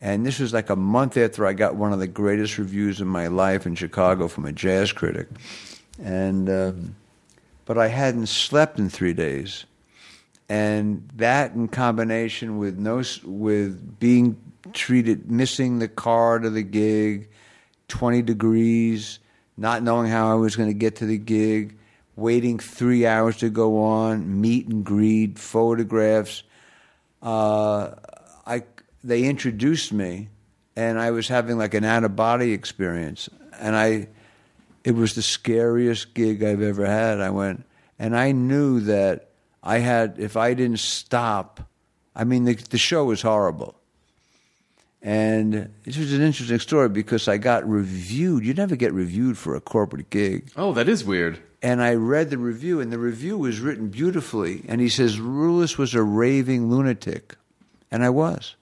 and 0.00 0.24
this 0.24 0.38
was 0.38 0.52
like 0.52 0.70
a 0.70 0.76
month 0.76 1.16
after 1.16 1.46
I 1.46 1.52
got 1.52 1.76
one 1.76 1.92
of 1.92 1.98
the 1.98 2.06
greatest 2.06 2.58
reviews 2.58 3.00
of 3.00 3.06
my 3.06 3.26
life 3.26 3.66
in 3.66 3.74
Chicago 3.74 4.28
from 4.28 4.46
a 4.46 4.52
jazz 4.52 4.92
critic, 4.92 5.28
and 6.02 6.48
um, 6.48 6.96
but 7.64 7.78
I 7.78 7.88
hadn't 7.88 8.26
slept 8.26 8.78
in 8.78 8.88
three 8.88 9.12
days. 9.12 9.64
And 10.48 11.08
that 11.16 11.52
in 11.52 11.68
combination 11.68 12.58
with 12.58 12.78
no 12.78 13.02
with 13.24 13.98
being 14.00 14.36
treated 14.72 15.30
missing 15.30 15.78
the 15.78 15.88
car 15.88 16.38
to 16.38 16.50
the 16.50 16.62
gig 16.62 17.28
20 17.88 18.22
degrees 18.22 19.18
not 19.56 19.82
knowing 19.82 20.10
how 20.10 20.30
I 20.30 20.34
was 20.34 20.56
going 20.56 20.68
to 20.68 20.74
get 20.74 20.96
to 20.96 21.06
the 21.06 21.18
gig 21.18 21.76
waiting 22.14 22.58
3 22.58 23.06
hours 23.06 23.38
to 23.38 23.48
go 23.48 23.82
on 23.82 24.40
meet 24.40 24.66
and 24.68 24.84
greet 24.84 25.38
photographs 25.38 26.42
uh, 27.22 27.94
I 28.46 28.64
they 29.02 29.24
introduced 29.24 29.92
me 29.92 30.28
and 30.76 30.98
I 30.98 31.10
was 31.10 31.28
having 31.28 31.58
like 31.58 31.74
an 31.74 31.84
out 31.84 32.04
of 32.04 32.16
body 32.16 32.52
experience. 32.52 33.28
And 33.58 33.76
I 33.76 34.08
it 34.84 34.94
was 34.94 35.14
the 35.14 35.22
scariest 35.22 36.14
gig 36.14 36.42
I've 36.42 36.62
ever 36.62 36.86
had. 36.86 37.20
I 37.20 37.30
went, 37.30 37.64
and 37.98 38.16
I 38.16 38.32
knew 38.32 38.80
that 38.80 39.30
I 39.62 39.78
had, 39.78 40.16
if 40.18 40.36
I 40.36 40.54
didn't 40.54 40.80
stop, 40.80 41.68
I 42.14 42.24
mean, 42.24 42.44
the, 42.44 42.54
the 42.54 42.78
show 42.78 43.04
was 43.04 43.22
horrible. 43.22 43.76
And 45.02 45.72
this 45.84 45.96
was 45.96 46.12
an 46.12 46.20
interesting 46.20 46.58
story 46.58 46.88
because 46.88 47.26
I 47.28 47.38
got 47.38 47.68
reviewed. 47.68 48.44
You 48.44 48.52
never 48.52 48.76
get 48.76 48.92
reviewed 48.92 49.38
for 49.38 49.54
a 49.54 49.60
corporate 49.60 50.10
gig. 50.10 50.50
Oh, 50.56 50.72
that 50.74 50.88
is 50.88 51.04
weird. 51.04 51.40
And 51.62 51.82
I 51.82 51.94
read 51.94 52.30
the 52.30 52.38
review, 52.38 52.80
and 52.80 52.92
the 52.92 52.98
review 52.98 53.38
was 53.38 53.60
written 53.60 53.88
beautifully. 53.88 54.62
And 54.68 54.80
he 54.80 54.88
says, 54.88 55.18
Rulis 55.18 55.78
was 55.78 55.94
a 55.94 56.02
raving 56.02 56.70
lunatic. 56.70 57.36
And 57.90 58.04
I 58.04 58.10
was. 58.10 58.56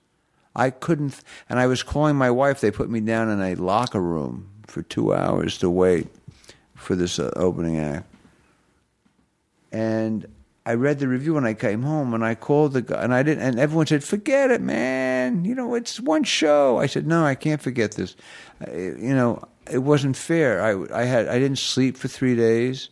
I 0.54 0.70
couldn't, 0.70 1.20
and 1.48 1.58
I 1.60 1.66
was 1.66 1.84
calling 1.84 2.16
my 2.16 2.30
wife. 2.30 2.60
They 2.60 2.72
put 2.72 2.90
me 2.90 3.00
down 3.00 3.28
in 3.28 3.40
a 3.40 3.54
locker 3.54 4.00
room 4.00 4.50
for 4.70 4.82
two 4.82 5.12
hours 5.14 5.58
to 5.58 5.70
wait 5.70 6.06
for 6.74 6.94
this 6.94 7.18
uh, 7.18 7.30
opening 7.36 7.78
act. 7.78 8.06
And 9.72 10.26
I 10.64 10.74
read 10.74 10.98
the 10.98 11.08
review 11.08 11.34
when 11.34 11.46
I 11.46 11.54
came 11.54 11.82
home, 11.82 12.12
and 12.14 12.24
I 12.24 12.34
called 12.34 12.74
the 12.74 12.82
guy, 12.82 13.02
and 13.02 13.14
I 13.14 13.22
didn't. 13.22 13.42
And 13.42 13.58
everyone 13.58 13.86
said, 13.86 14.04
"Forget 14.04 14.50
it, 14.50 14.60
man. 14.60 15.44
You 15.44 15.54
know, 15.54 15.74
it's 15.74 15.98
one 15.98 16.24
show." 16.24 16.78
I 16.78 16.86
said, 16.86 17.06
"No, 17.06 17.24
I 17.24 17.34
can't 17.34 17.60
forget 17.60 17.92
this. 17.92 18.16
I, 18.66 18.72
you 18.72 19.14
know, 19.14 19.42
it 19.70 19.78
wasn't 19.78 20.16
fair. 20.16 20.62
I, 20.62 21.00
I 21.02 21.04
had, 21.04 21.28
I 21.28 21.38
didn't 21.38 21.58
sleep 21.58 21.96
for 21.96 22.08
three 22.08 22.36
days. 22.36 22.90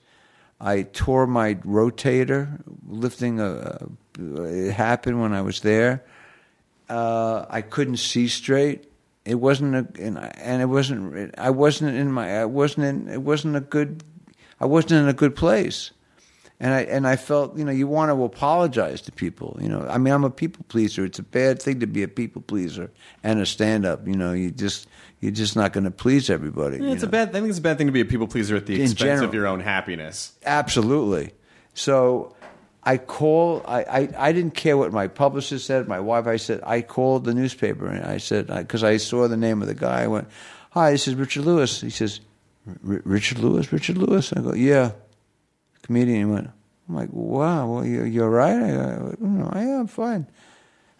I 0.61 0.83
tore 0.83 1.27
my 1.27 1.55
rotator 1.55 2.63
lifting 2.89 3.41
a. 3.41 3.89
It 4.19 4.73
happened 4.73 5.21
when 5.21 5.35
I 5.35 5.43
was 5.43 5.61
there. 5.61 6.03
Uh, 6.89 7.45
I 7.51 7.61
couldn't 7.61 7.99
see 7.99 8.29
straight. 8.29 8.91
It 9.27 9.35
wasn't 9.35 9.75
a, 9.75 10.01
and, 10.01 10.19
I, 10.19 10.33
and 10.37 10.63
it 10.63 10.67
wasn't. 10.67 11.35
I 11.37 11.51
wasn't 11.51 11.97
in 11.97 12.13
my. 12.13 12.41
I 12.41 12.45
wasn't 12.45 12.87
in. 12.87 13.09
It 13.09 13.23
wasn't 13.23 13.57
a 13.57 13.61
good. 13.61 14.05
I 14.61 14.67
wasn't 14.67 14.93
in 14.93 15.09
a 15.09 15.13
good 15.13 15.35
place, 15.35 15.91
and 16.61 16.73
I 16.73 16.83
and 16.83 17.09
I 17.09 17.17
felt. 17.17 17.59
You 17.59 17.65
know, 17.65 17.73
you 17.73 17.89
want 17.89 18.11
to 18.13 18.23
apologize 18.23 19.01
to 19.03 19.13
people. 19.13 19.59
You 19.61 19.69
know, 19.69 19.85
I 19.89 19.99
mean, 19.99 20.15
I'm 20.15 20.23
a 20.23 20.31
people 20.31 20.65
pleaser. 20.69 21.05
It's 21.05 21.19
a 21.19 21.25
bad 21.25 21.61
thing 21.61 21.81
to 21.81 21.89
be 21.89 22.05
a 22.05 22.09
people 22.09 22.41
pleaser 22.41 22.93
and 23.25 23.41
a 23.41 23.47
stand 23.47 23.85
up. 23.85 24.07
You 24.07 24.15
know, 24.15 24.33
you 24.33 24.53
just 24.53 24.87
you're 25.19 25.33
just 25.33 25.57
not 25.57 25.73
going 25.73 25.85
to 25.85 25.91
please 25.91 26.31
everybody. 26.31 26.79
Yeah, 26.79 26.93
it's 26.93 27.03
know? 27.03 27.09
a 27.09 27.11
bad. 27.11 27.31
I 27.31 27.33
think 27.33 27.49
it's 27.49 27.59
a 27.59 27.63
bad 27.63 27.79
thing 27.79 27.89
to 27.89 27.93
be 27.93 28.03
a 28.03 28.05
people 28.05 28.29
pleaser 28.29 28.55
at 28.55 28.67
the 28.67 28.77
In 28.77 28.83
expense 28.83 28.99
general. 29.01 29.25
of 29.25 29.35
your 29.35 29.49
own 29.49 29.59
happiness. 29.59 30.33
Absolutely. 30.45 31.33
So 31.75 32.36
I 32.87 32.99
call. 32.99 33.63
I, 33.67 33.83
I, 33.83 34.09
I 34.17 34.33
didn't 34.33 34.55
care 34.55 34.77
what 34.77 34.93
my 34.93 35.09
publisher 35.09 35.59
said. 35.59 35.89
My 35.89 36.01
wife. 36.01 36.27
I 36.27 36.37
said 36.37 36.61
I 36.65 36.81
called 36.83 37.25
the 37.25 37.35
newspaper 37.35 37.87
and 37.87 38.05
I 38.05 38.19
said 38.19 38.47
because 38.47 38.85
I 38.85 38.97
saw 38.97 39.27
the 39.27 39.37
name 39.37 39.61
of 39.61 39.69
the 39.69 39.75
guy. 39.75 40.05
I 40.05 40.07
went, 40.07 40.29
"Hi, 40.71 40.93
this 40.93 41.09
is 41.09 41.17
Richard 41.17 41.45
Lewis." 41.45 41.81
He 41.81 41.91
says, 41.91 42.21
"R- 42.67 43.03
"Richard 43.05 43.41
Lewis, 43.41 43.73
Richard 43.73 43.99
Lewis." 43.99 44.33
I 44.33 44.41
go, 44.41 44.55
"Yeah." 44.55 44.93
Comedian. 45.83 46.19
He 46.19 46.25
went. 46.25 46.51
I'm 46.89 46.95
like, 46.95 47.11
"Wow, 47.13 47.69
well, 47.69 47.85
you, 47.85 48.05
you're 48.05 48.31
right." 48.31 48.63
I 48.63 48.71
go, 48.71 49.15
"No, 49.19 49.51
I 49.53 49.63
am 49.63 49.89
fine." 49.89 50.29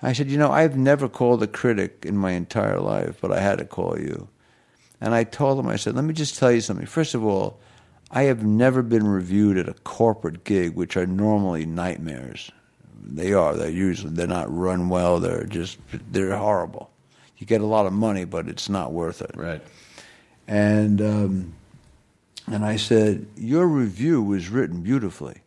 I 0.03 0.13
said, 0.13 0.29
"You 0.29 0.39
know, 0.39 0.51
I've 0.51 0.77
never 0.77 1.09
called 1.09 1.43
a 1.43 1.47
critic 1.47 2.05
in 2.05 2.17
my 2.17 2.33
entire 2.33 2.81
life, 2.81 3.19
but 3.21 3.33
I 3.33 3.41
had 3.41 3.59
to 3.59 3.65
call 3.65 3.99
you." 3.99 4.29
And 5.01 5.15
I 5.15 5.25
told 5.25 5.59
him, 5.59 5.69
I 5.69 5.77
said, 5.77 5.95
let 5.95 6.05
me 6.05 6.15
just 6.15 6.39
tell 6.39 6.51
you 6.51 6.61
something. 6.61 6.87
First 6.87 7.15
of 7.15 7.25
all, 7.25 7.61
I 8.11 8.23
have 8.25 8.45
never 8.45 8.83
been 8.83 9.07
reviewed 9.07 9.59
at 9.59 9.69
a 9.69 9.75
corporate 9.75 10.45
gig, 10.45 10.75
which 10.75 10.97
are 10.97 11.07
normally 11.07 11.67
nightmares. 11.67 12.51
They 13.05 13.33
are. 13.33 13.55
They're 13.55 13.71
usually 13.71 14.13
they're 14.13 14.27
not 14.27 14.53
run 14.53 14.89
well. 14.89 15.21
They're 15.21 15.45
just 15.45 15.79
they're 16.11 16.37
horrible. 16.37 16.91
You 17.39 17.47
get 17.47 17.61
a 17.61 17.67
lot 17.67 17.87
of 17.87 17.93
money, 17.93 18.25
but 18.25 18.49
it's 18.49 18.69
not 18.69 18.93
worth 18.93 19.23
it. 19.23 19.33
Right. 19.35 19.63
And 20.49 21.01
um, 21.01 21.55
and 22.47 22.65
I 22.65 22.77
said, 22.77 23.27
your 23.37 23.67
review 23.67 24.23
was 24.23 24.49
written 24.49 24.83
beautifully, 24.83 25.41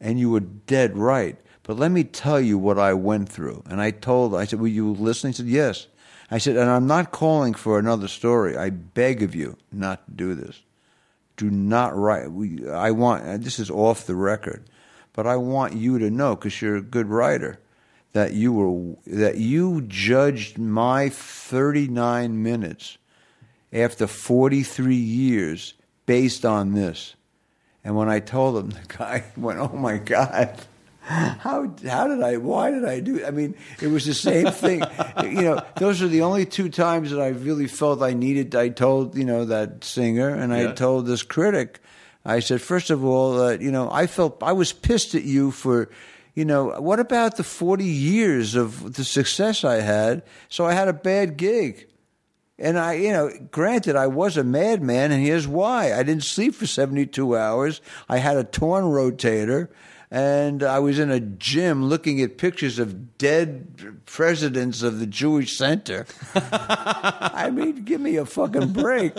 and 0.00 0.18
you 0.18 0.30
were 0.30 0.40
dead 0.40 0.96
right. 0.96 1.36
But 1.62 1.76
let 1.76 1.90
me 1.90 2.04
tell 2.04 2.40
you 2.40 2.56
what 2.56 2.78
I 2.78 2.94
went 2.94 3.28
through. 3.28 3.62
And 3.68 3.80
I 3.80 3.90
told, 3.90 4.34
I 4.34 4.46
said, 4.46 4.58
were 4.58 4.66
you 4.66 4.92
listening? 4.94 5.34
He 5.34 5.36
said, 5.36 5.46
yes. 5.46 5.86
I 6.30 6.38
said, 6.38 6.56
and 6.56 6.70
I'm 6.70 6.86
not 6.86 7.10
calling 7.10 7.52
for 7.52 7.78
another 7.78 8.08
story. 8.08 8.56
I 8.56 8.70
beg 8.70 9.22
of 9.22 9.34
you 9.34 9.58
not 9.70 10.06
to 10.06 10.12
do 10.12 10.34
this. 10.34 10.62
Do 11.38 11.50
not 11.50 11.96
write. 11.96 12.30
We, 12.30 12.68
I 12.68 12.90
want, 12.90 13.42
this 13.42 13.58
is 13.58 13.70
off 13.70 14.06
the 14.06 14.16
record, 14.16 14.64
but 15.12 15.26
I 15.26 15.36
want 15.36 15.74
you 15.74 15.98
to 16.00 16.10
know, 16.10 16.34
because 16.34 16.60
you're 16.60 16.76
a 16.76 16.82
good 16.82 17.06
writer, 17.06 17.58
that 18.12 18.34
you 18.34 18.52
were, 18.52 18.96
that 19.06 19.36
you 19.36 19.82
judged 19.82 20.58
my 20.58 21.08
39 21.08 22.42
minutes 22.42 22.98
after 23.72 24.08
43 24.08 24.96
years 24.96 25.74
based 26.06 26.44
on 26.44 26.74
this. 26.74 27.14
And 27.84 27.96
when 27.96 28.08
I 28.08 28.18
told 28.18 28.56
him, 28.56 28.70
the 28.88 28.96
guy 28.96 29.24
went, 29.36 29.60
"Oh 29.60 29.76
my 29.76 29.98
God, 29.98 30.58
how 31.40 31.74
how 31.86 32.06
did 32.06 32.22
I? 32.22 32.36
Why 32.36 32.70
did 32.70 32.84
I 32.84 33.00
do?" 33.00 33.24
I 33.24 33.30
mean, 33.30 33.54
it 33.80 33.86
was 33.86 34.04
the 34.04 34.12
same 34.12 34.50
thing. 34.50 34.82
you 35.22 35.40
know, 35.40 35.62
those 35.76 36.02
are 36.02 36.08
the 36.08 36.20
only 36.20 36.44
two 36.44 36.68
times 36.68 37.10
that 37.10 37.20
I 37.20 37.28
really 37.28 37.66
felt 37.66 38.02
I 38.02 38.12
needed. 38.12 38.54
I 38.54 38.68
told 38.68 39.16
you 39.16 39.24
know 39.24 39.46
that 39.46 39.84
singer, 39.84 40.28
and 40.28 40.52
I 40.52 40.72
told 40.72 41.06
this 41.06 41.22
critic. 41.22 41.80
I 42.26 42.40
said, 42.40 42.60
first 42.60 42.90
of 42.90 43.04
all, 43.04 43.40
uh, 43.40 43.52
you 43.52 43.70
know, 43.70 43.88
I 43.90 44.06
felt 44.06 44.42
I 44.42 44.52
was 44.52 44.72
pissed 44.72 45.14
at 45.14 45.24
you 45.24 45.50
for. 45.50 45.90
You 46.34 46.44
know, 46.44 46.80
what 46.80 47.00
about 47.00 47.36
the 47.36 47.42
40 47.42 47.82
years 47.82 48.54
of 48.54 48.92
the 48.92 49.02
success 49.02 49.64
I 49.64 49.80
had? 49.80 50.22
So 50.48 50.66
I 50.66 50.72
had 50.72 50.86
a 50.86 50.92
bad 50.92 51.36
gig. 51.36 51.88
And 52.60 52.78
I, 52.78 52.92
you 52.92 53.10
know, 53.10 53.32
granted, 53.50 53.96
I 53.96 54.06
was 54.06 54.36
a 54.36 54.44
madman, 54.44 55.10
and 55.10 55.20
here's 55.20 55.48
why: 55.48 55.92
I 55.92 56.04
didn't 56.04 56.22
sleep 56.22 56.54
for 56.54 56.66
72 56.66 57.36
hours. 57.36 57.80
I 58.08 58.18
had 58.18 58.36
a 58.36 58.44
torn 58.44 58.84
rotator. 58.84 59.68
And 60.10 60.62
I 60.62 60.78
was 60.78 60.98
in 60.98 61.10
a 61.10 61.20
gym 61.20 61.84
looking 61.84 62.22
at 62.22 62.38
pictures 62.38 62.78
of 62.78 63.18
dead 63.18 64.00
presidents 64.06 64.82
of 64.82 65.00
the 65.00 65.06
Jewish 65.06 65.56
Center. 65.56 66.06
I 66.34 67.50
mean, 67.52 67.84
give 67.84 68.00
me 68.00 68.16
a 68.16 68.24
fucking 68.24 68.72
break. 68.72 69.14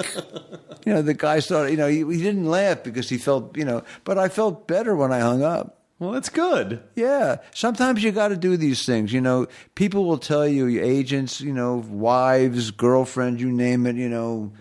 You 0.85 0.93
know, 0.93 1.01
the 1.01 1.13
guy 1.13 1.39
started, 1.39 1.71
you 1.71 1.77
know, 1.77 1.87
he, 1.87 1.97
he 1.97 2.23
didn't 2.23 2.47
laugh 2.47 2.83
because 2.83 3.09
he 3.09 3.17
felt, 3.17 3.55
you 3.55 3.65
know, 3.65 3.83
but 4.03 4.17
I 4.17 4.29
felt 4.29 4.67
better 4.67 4.95
when 4.95 5.11
I 5.11 5.19
hung 5.19 5.43
up. 5.43 5.75
Well, 5.99 6.11
that's 6.11 6.29
good. 6.29 6.81
Yeah. 6.95 7.37
Sometimes 7.53 8.01
you 8.01 8.11
got 8.11 8.29
to 8.29 8.37
do 8.37 8.55
these 8.55 8.85
things. 8.85 9.11
You 9.11 9.19
know, 9.19 9.47
people 9.75 10.05
will 10.05 10.17
tell 10.17 10.47
you, 10.47 10.65
your 10.65 10.83
agents, 10.83 11.41
you 11.41 11.53
know, 11.53 11.83
wives, 11.89 12.71
girlfriends, 12.71 13.41
you 13.41 13.51
name 13.51 13.85
it, 13.85 13.97
you 13.97 14.07
know, 14.07 14.53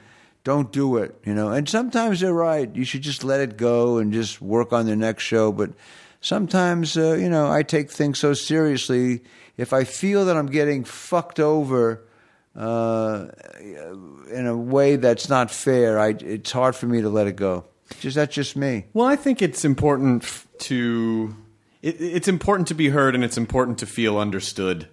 don't 0.42 0.72
do 0.72 0.96
it, 0.96 1.14
you 1.24 1.34
know. 1.34 1.50
And 1.50 1.68
sometimes 1.68 2.20
they're 2.20 2.34
right. 2.34 2.74
You 2.74 2.84
should 2.84 3.02
just 3.02 3.22
let 3.22 3.40
it 3.40 3.56
go 3.56 3.98
and 3.98 4.12
just 4.12 4.42
work 4.42 4.72
on 4.72 4.86
the 4.86 4.96
next 4.96 5.22
show. 5.22 5.52
But 5.52 5.70
sometimes, 6.20 6.96
uh, 6.96 7.14
you 7.14 7.28
know, 7.28 7.50
I 7.50 7.62
take 7.62 7.90
things 7.90 8.18
so 8.18 8.34
seriously. 8.34 9.22
If 9.56 9.72
I 9.72 9.84
feel 9.84 10.24
that 10.26 10.36
I'm 10.36 10.46
getting 10.46 10.84
fucked 10.84 11.40
over 11.40 12.04
uh, 12.54 13.26
in 14.30 14.46
a 14.46 14.56
way 14.56 14.96
that's 14.96 15.28
not 15.28 15.50
fair, 15.50 15.98
I, 15.98 16.10
it's 16.20 16.52
hard 16.52 16.76
for 16.76 16.86
me 16.86 17.00
to 17.02 17.08
let 17.08 17.26
it 17.26 17.36
go. 17.36 17.64
Just 18.00 18.16
that's 18.16 18.34
just 18.34 18.56
me. 18.56 18.84
Well, 18.92 19.06
I 19.06 19.16
think 19.16 19.40
it's 19.40 19.64
important 19.64 20.44
to 20.60 21.34
it, 21.82 22.00
it's 22.00 22.28
important 22.28 22.68
to 22.68 22.74
be 22.74 22.90
heard 22.90 23.14
and 23.14 23.24
it's 23.24 23.38
important 23.38 23.78
to 23.78 23.86
feel 23.86 24.18
understood. 24.18 24.88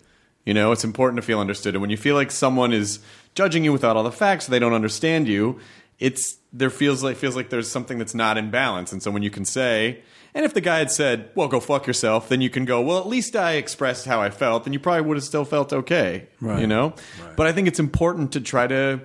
You 0.46 0.54
know, 0.54 0.72
it's 0.72 0.84
important 0.84 1.18
to 1.18 1.22
feel 1.24 1.40
understood. 1.40 1.74
And 1.74 1.82
when 1.82 1.90
you 1.90 1.98
feel 1.98 2.16
like 2.16 2.32
someone 2.32 2.72
is 2.72 3.00
judging 3.34 3.64
you 3.64 3.74
without 3.74 3.98
all 3.98 4.04
the 4.04 4.12
facts, 4.12 4.48
they 4.48 4.60
don't 4.60 4.74
understand 4.74 5.28
you. 5.28 5.60
It's 6.00 6.38
there 6.54 6.70
feels 6.70 7.04
like 7.04 7.18
feels 7.18 7.36
like 7.36 7.50
there's 7.50 7.70
something 7.70 7.98
that's 7.98 8.16
not 8.16 8.38
in 8.38 8.52
balance. 8.52 8.92
And 8.92 9.02
so 9.02 9.12
when 9.12 9.24
you 9.24 9.32
can 9.32 9.44
say, 9.46 10.02
and 10.36 10.46
if 10.46 10.54
the 10.54 10.62
guy 10.62 10.78
had 10.78 10.92
said, 10.92 11.30
"Well, 11.34 11.48
go 11.48 11.60
fuck 11.60 11.88
yourself," 11.88 12.30
then 12.30 12.42
you 12.42 12.52
can 12.52 12.66
go, 12.66 12.82
"Well, 12.82 13.00
at 13.00 13.08
least 13.08 13.36
I 13.36 13.54
expressed 13.54 14.06
how 14.06 14.22
I 14.22 14.30
felt," 14.30 14.66
then 14.66 14.74
you 14.74 14.80
probably 14.80 15.02
would 15.02 15.18
have 15.18 15.24
still 15.24 15.46
felt 15.46 15.74
okay. 15.74 16.28
Right. 16.40 16.60
You 16.60 16.68
know. 16.68 16.94
But 17.36 17.48
I 17.48 17.54
think 17.54 17.68
it's 17.68 17.80
important 17.80 18.34
to 18.34 18.42
try 18.42 18.68
to 18.68 19.00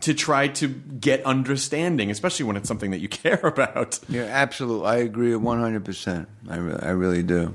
to 0.00 0.12
try 0.14 0.46
to 0.48 0.68
get 0.68 1.24
understanding, 1.24 2.10
especially 2.10 2.44
when 2.44 2.56
it's 2.56 2.68
something 2.68 2.90
that 2.90 2.98
you 3.00 3.08
care 3.24 3.40
about. 3.42 3.98
Yeah, 4.08 4.24
absolutely. 4.24 4.86
I 4.86 4.96
agree 4.96 5.32
100%. 5.32 6.26
I, 6.50 6.56
re- 6.58 6.78
I 6.82 6.90
really 6.90 7.22
do. 7.22 7.54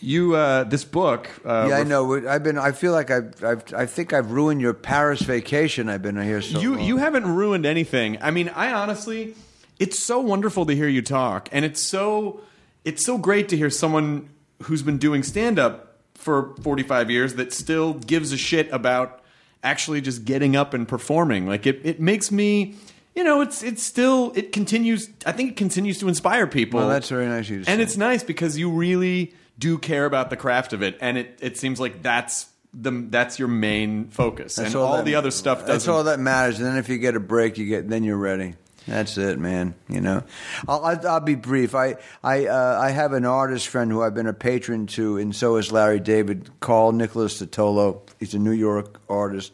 You, 0.00 0.34
uh, 0.34 0.64
this 0.64 0.82
book. 0.82 1.30
Uh, 1.44 1.66
yeah, 1.70 1.76
I 1.76 1.84
know. 1.84 2.28
I've 2.28 2.42
been. 2.42 2.58
I 2.58 2.72
feel 2.72 2.90
like 2.90 3.12
I've, 3.12 3.44
I've. 3.44 3.62
I 3.72 3.86
think 3.86 4.12
I've 4.12 4.32
ruined 4.32 4.60
your 4.60 4.74
Paris 4.74 5.22
vacation. 5.22 5.88
I've 5.88 6.02
been 6.02 6.20
here 6.20 6.42
so 6.42 6.58
you 6.58 6.74
long. 6.74 6.84
you 6.84 6.96
haven't 6.96 7.32
ruined 7.32 7.64
anything. 7.64 8.18
I 8.20 8.32
mean, 8.32 8.48
I 8.48 8.72
honestly, 8.72 9.36
it's 9.78 9.98
so 9.98 10.20
wonderful 10.20 10.66
to 10.66 10.74
hear 10.74 10.88
you 10.88 11.02
talk, 11.02 11.48
and 11.52 11.64
it's 11.64 11.80
so 11.82 12.40
it's 12.84 13.04
so 13.04 13.18
great 13.18 13.48
to 13.50 13.56
hear 13.56 13.70
someone 13.70 14.28
who's 14.64 14.82
been 14.82 14.98
doing 14.98 15.22
stand 15.22 15.58
up 15.58 15.96
for 16.14 16.54
45 16.62 17.10
years 17.10 17.34
that 17.34 17.52
still 17.52 17.94
gives 17.94 18.32
a 18.32 18.36
shit 18.36 18.70
about 18.70 19.20
actually 19.64 20.00
just 20.00 20.24
getting 20.24 20.54
up 20.56 20.72
and 20.74 20.86
performing. 20.86 21.46
Like 21.46 21.66
it 21.66 21.80
it 21.84 22.00
makes 22.00 22.30
me 22.30 22.74
you 23.14 23.24
know, 23.24 23.40
it's 23.42 23.62
it's 23.62 23.82
still 23.82 24.32
it 24.34 24.52
continues 24.52 25.10
I 25.26 25.32
think 25.32 25.50
it 25.50 25.56
continues 25.56 25.98
to 25.98 26.08
inspire 26.08 26.46
people. 26.46 26.80
Well, 26.80 26.88
that's 26.88 27.08
very 27.08 27.26
nice 27.26 27.46
of 27.46 27.50
you 27.50 27.64
to 27.64 27.70
And 27.70 27.78
say. 27.78 27.82
it's 27.82 27.96
nice 27.96 28.22
because 28.24 28.56
you 28.56 28.70
really 28.70 29.34
do 29.58 29.78
care 29.78 30.06
about 30.06 30.30
the 30.30 30.36
craft 30.36 30.72
of 30.72 30.82
it 30.82 30.96
and 31.00 31.18
it 31.18 31.38
it 31.42 31.56
seems 31.58 31.78
like 31.78 32.02
that's 32.02 32.46
the 32.74 32.90
that's 33.10 33.38
your 33.38 33.48
main 33.48 34.08
focus. 34.08 34.54
That's 34.54 34.68
and 34.74 34.76
all, 34.76 34.96
that- 34.96 35.04
the 35.04 35.14
other 35.16 35.30
stuff 35.30 35.58
doesn't 35.60 35.74
That's 35.74 35.88
all 35.88 36.04
that 36.04 36.20
matters. 36.20 36.58
And 36.58 36.66
then 36.66 36.76
if 36.78 36.88
you 36.88 36.96
get 36.98 37.14
a 37.16 37.20
break, 37.20 37.58
you 37.58 37.66
get. 37.66 37.86
Then 37.88 38.02
you're 38.02 38.16
ready. 38.16 38.54
That's 38.86 39.16
it, 39.16 39.38
man. 39.38 39.74
You 39.88 40.00
know, 40.00 40.24
I'll, 40.66 40.84
I'll, 40.84 41.08
I'll 41.08 41.20
be 41.20 41.36
brief. 41.36 41.74
I 41.74 41.96
I 42.22 42.46
uh, 42.46 42.78
I 42.80 42.90
have 42.90 43.12
an 43.12 43.24
artist 43.24 43.68
friend 43.68 43.90
who 43.90 44.02
I've 44.02 44.14
been 44.14 44.26
a 44.26 44.32
patron 44.32 44.86
to, 44.88 45.18
and 45.18 45.34
so 45.34 45.56
is 45.56 45.70
Larry 45.70 46.00
David. 46.00 46.50
Carl 46.60 46.92
Nicholas 46.92 47.38
Titolo. 47.38 48.02
He's 48.18 48.34
a 48.34 48.38
New 48.38 48.52
York 48.52 49.00
artist, 49.08 49.52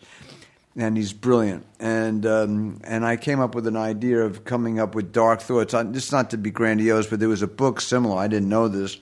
and 0.76 0.96
he's 0.96 1.12
brilliant. 1.12 1.66
And 1.78 2.24
um, 2.24 2.80
and 2.84 3.04
I 3.04 3.16
came 3.16 3.40
up 3.40 3.54
with 3.54 3.66
an 3.66 3.76
idea 3.76 4.22
of 4.22 4.44
coming 4.44 4.80
up 4.80 4.94
with 4.94 5.12
dark 5.12 5.42
thoughts. 5.42 5.74
On, 5.74 5.92
this 5.92 6.10
not 6.10 6.30
to 6.30 6.38
be 6.38 6.50
grandiose, 6.50 7.06
but 7.06 7.20
there 7.20 7.28
was 7.28 7.42
a 7.42 7.48
book 7.48 7.80
similar. 7.82 8.16
I 8.16 8.28
didn't 8.28 8.48
know 8.48 8.68
this. 8.68 8.98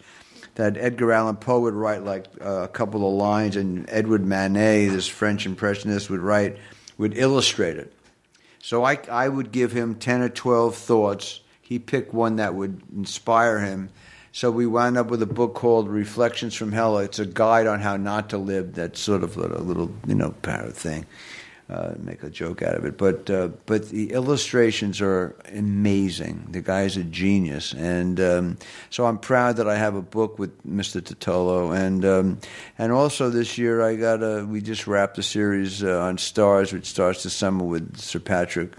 That 0.57 0.78
Edgar 0.78 1.12
Allan 1.12 1.36
Poe 1.36 1.61
would 1.61 1.74
write 1.74 2.03
like 2.03 2.27
uh, 2.40 2.62
a 2.62 2.69
couple 2.69 3.07
of 3.07 3.15
lines, 3.15 3.57
and 3.57 3.85
Edward 3.90 4.24
Manet, 4.24 4.89
this 4.89 5.07
French 5.07 5.44
impressionist, 5.44 6.09
would 6.09 6.20
write, 6.20 6.57
would 6.97 7.16
illustrate 7.16 7.77
it. 7.77 7.93
So 8.66 8.82
I, 8.82 8.98
I 9.09 9.28
would 9.28 9.52
give 9.52 9.70
him 9.70 9.94
10 9.94 10.22
or 10.22 10.28
12 10.28 10.74
thoughts. 10.74 11.38
He 11.62 11.78
picked 11.78 12.12
one 12.12 12.34
that 12.34 12.56
would 12.56 12.82
inspire 12.97 13.60
him. 13.60 13.90
So 14.32 14.51
we 14.51 14.66
wound 14.66 14.98
up 14.98 15.06
with 15.06 15.22
a 15.22 15.26
book 15.26 15.55
called 15.55 15.88
Reflections 15.88 16.52
from 16.52 16.72
Hell. 16.72 16.98
It's 16.98 17.20
a 17.20 17.26
guide 17.26 17.68
on 17.68 17.78
how 17.78 17.97
not 17.97 18.28
to 18.30 18.38
live. 18.38 18.74
That's 18.74 18.98
sort 18.98 19.22
of 19.22 19.36
a 19.36 19.62
little, 19.62 19.93
you 20.09 20.16
know, 20.16 20.34
parrot 20.43 20.76
thing. 20.76 21.06
Uh, 21.68 21.94
make 21.98 22.22
a 22.22 22.30
joke 22.30 22.62
out 22.62 22.76
of 22.76 22.84
it, 22.84 22.97
but 22.97 23.28
uh, 23.28 23.48
but 23.66 23.88
the 23.88 24.12
illustrations 24.12 25.01
are 25.01 25.34
amazing. 25.52 26.47
The 26.51 26.60
guy's 26.62 26.97
a 26.97 27.02
genius, 27.02 27.72
and 27.72 28.20
um, 28.20 28.59
so 28.88 29.05
I'm 29.05 29.18
proud 29.18 29.56
that 29.56 29.68
I 29.68 29.74
have 29.74 29.97
a 29.97 30.01
book 30.01 30.38
with 30.38 30.64
Mr. 30.64 31.05
Titolo, 31.05 31.72
and 31.72 32.05
um, 32.05 32.38
and 32.78 32.93
also 32.93 33.30
this 33.30 33.59
year 33.59 33.82
I 33.82 33.97
got 33.97 34.22
a. 34.22 34.47
We 34.47 34.60
just 34.60 34.86
wrapped 34.86 35.18
a 35.18 35.24
series 35.24 35.82
uh, 35.82 36.02
on 36.02 36.18
Starz, 36.18 36.72
which 36.72 36.86
starts 36.86 37.24
this 37.24 37.34
summer 37.34 37.64
with 37.64 37.97
Sir 37.97 38.20
Patrick 38.20 38.74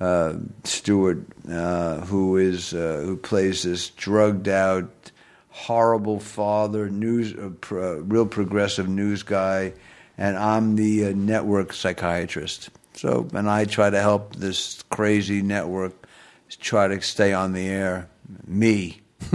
uh, 0.00 0.34
Stewart, 0.64 1.24
uh, 1.48 2.00
who 2.06 2.38
is 2.38 2.74
uh, 2.74 3.02
who 3.04 3.16
plays 3.16 3.62
this 3.62 3.90
drugged 3.90 4.48
out, 4.48 5.12
horrible 5.50 6.18
father, 6.18 6.90
news, 6.90 7.36
real 7.70 8.26
progressive 8.26 8.88
news 8.88 9.22
guy, 9.22 9.74
and 10.18 10.36
I'm 10.36 10.76
the 10.76 11.06
uh, 11.06 11.12
network 11.14 11.72
psychiatrist. 11.72 12.70
So, 12.94 13.28
and 13.34 13.48
I 13.48 13.66
try 13.66 13.90
to 13.90 14.00
help 14.00 14.36
this 14.36 14.82
crazy 14.90 15.42
network 15.42 16.06
try 16.60 16.88
to 16.88 17.00
stay 17.00 17.32
on 17.32 17.52
the 17.52 17.68
air. 17.68 18.08
Me. 18.46 19.00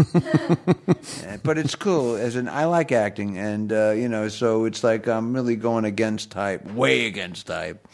But 1.44 1.58
it's 1.58 1.76
cool 1.76 2.16
as 2.16 2.36
an 2.36 2.48
I 2.48 2.66
like 2.66 2.91
acting 2.91 3.38
and 3.38 3.74
uh, 3.74 3.91
you 3.91 4.08
know 4.08 4.28
so 4.28 4.66
it's 4.66 4.84
like 4.84 5.08
I'm 5.08 5.34
really 5.34 5.56
going 5.56 5.86
against 5.86 6.30
type 6.32 6.66
way 6.72 7.08
against 7.08 7.48
type 7.48 7.88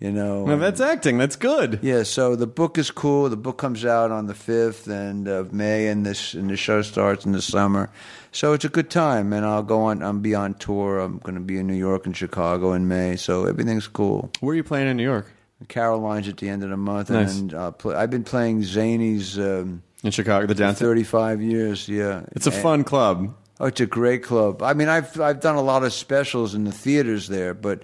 you 0.00 0.12
know 0.12 0.42
Well, 0.44 0.58
that's 0.58 0.80
acting. 0.80 1.18
That's 1.18 1.36
good. 1.36 1.80
yeah, 1.82 2.02
so 2.04 2.36
the 2.36 2.46
book 2.46 2.78
is 2.78 2.90
cool. 2.90 3.28
The 3.28 3.36
book 3.36 3.58
comes 3.58 3.84
out 3.84 4.10
on 4.10 4.26
the 4.26 4.34
fifth 4.34 4.86
and 4.88 5.26
of 5.28 5.52
May, 5.52 5.88
and 5.88 6.04
this 6.06 6.34
and 6.34 6.48
the 6.50 6.56
show 6.56 6.82
starts 6.82 7.24
in 7.26 7.32
the 7.32 7.42
summer. 7.42 7.90
So 8.30 8.52
it's 8.52 8.64
a 8.64 8.68
good 8.68 8.90
time, 8.90 9.32
and 9.32 9.44
I'll 9.44 9.62
go 9.62 9.80
on. 9.82 10.02
I'm 10.02 10.20
be 10.20 10.34
on 10.34 10.54
tour. 10.54 10.98
I'm 11.00 11.18
going 11.18 11.34
to 11.34 11.40
be 11.40 11.58
in 11.58 11.66
New 11.66 11.74
York 11.74 12.06
and 12.06 12.16
Chicago 12.16 12.72
in 12.74 12.86
May, 12.86 13.16
so 13.16 13.46
everything's 13.46 13.88
cool. 13.88 14.30
Where 14.40 14.52
are 14.52 14.56
you 14.56 14.64
playing 14.64 14.88
in 14.88 14.96
New 14.96 15.02
York? 15.04 15.26
Carolines 15.66 16.28
at 16.28 16.36
the 16.36 16.48
end 16.48 16.62
of 16.62 16.70
the 16.70 16.76
month, 16.76 17.10
Nice. 17.10 17.36
and 17.38 17.52
uh, 17.52 17.72
play, 17.72 17.96
I've 17.96 18.10
been 18.10 18.22
playing 18.22 18.62
Zanies 18.62 19.36
um, 19.38 19.82
In 20.04 20.12
Chicago, 20.12 20.46
the 20.46 20.54
downtown. 20.54 20.76
35 20.76 21.42
years. 21.42 21.88
Yeah, 21.88 22.22
It's 22.32 22.46
a 22.46 22.52
And- 22.52 22.62
fun 22.62 22.84
club. 22.84 23.34
Oh, 23.60 23.66
it's 23.66 23.80
a 23.80 23.86
great 23.86 24.22
club. 24.22 24.62
I 24.62 24.72
mean, 24.74 24.88
I've 24.88 25.20
I've 25.20 25.40
done 25.40 25.56
a 25.56 25.60
lot 25.62 25.82
of 25.82 25.92
specials 25.92 26.54
in 26.54 26.62
the 26.62 26.70
theaters 26.70 27.26
there, 27.26 27.54
but 27.54 27.82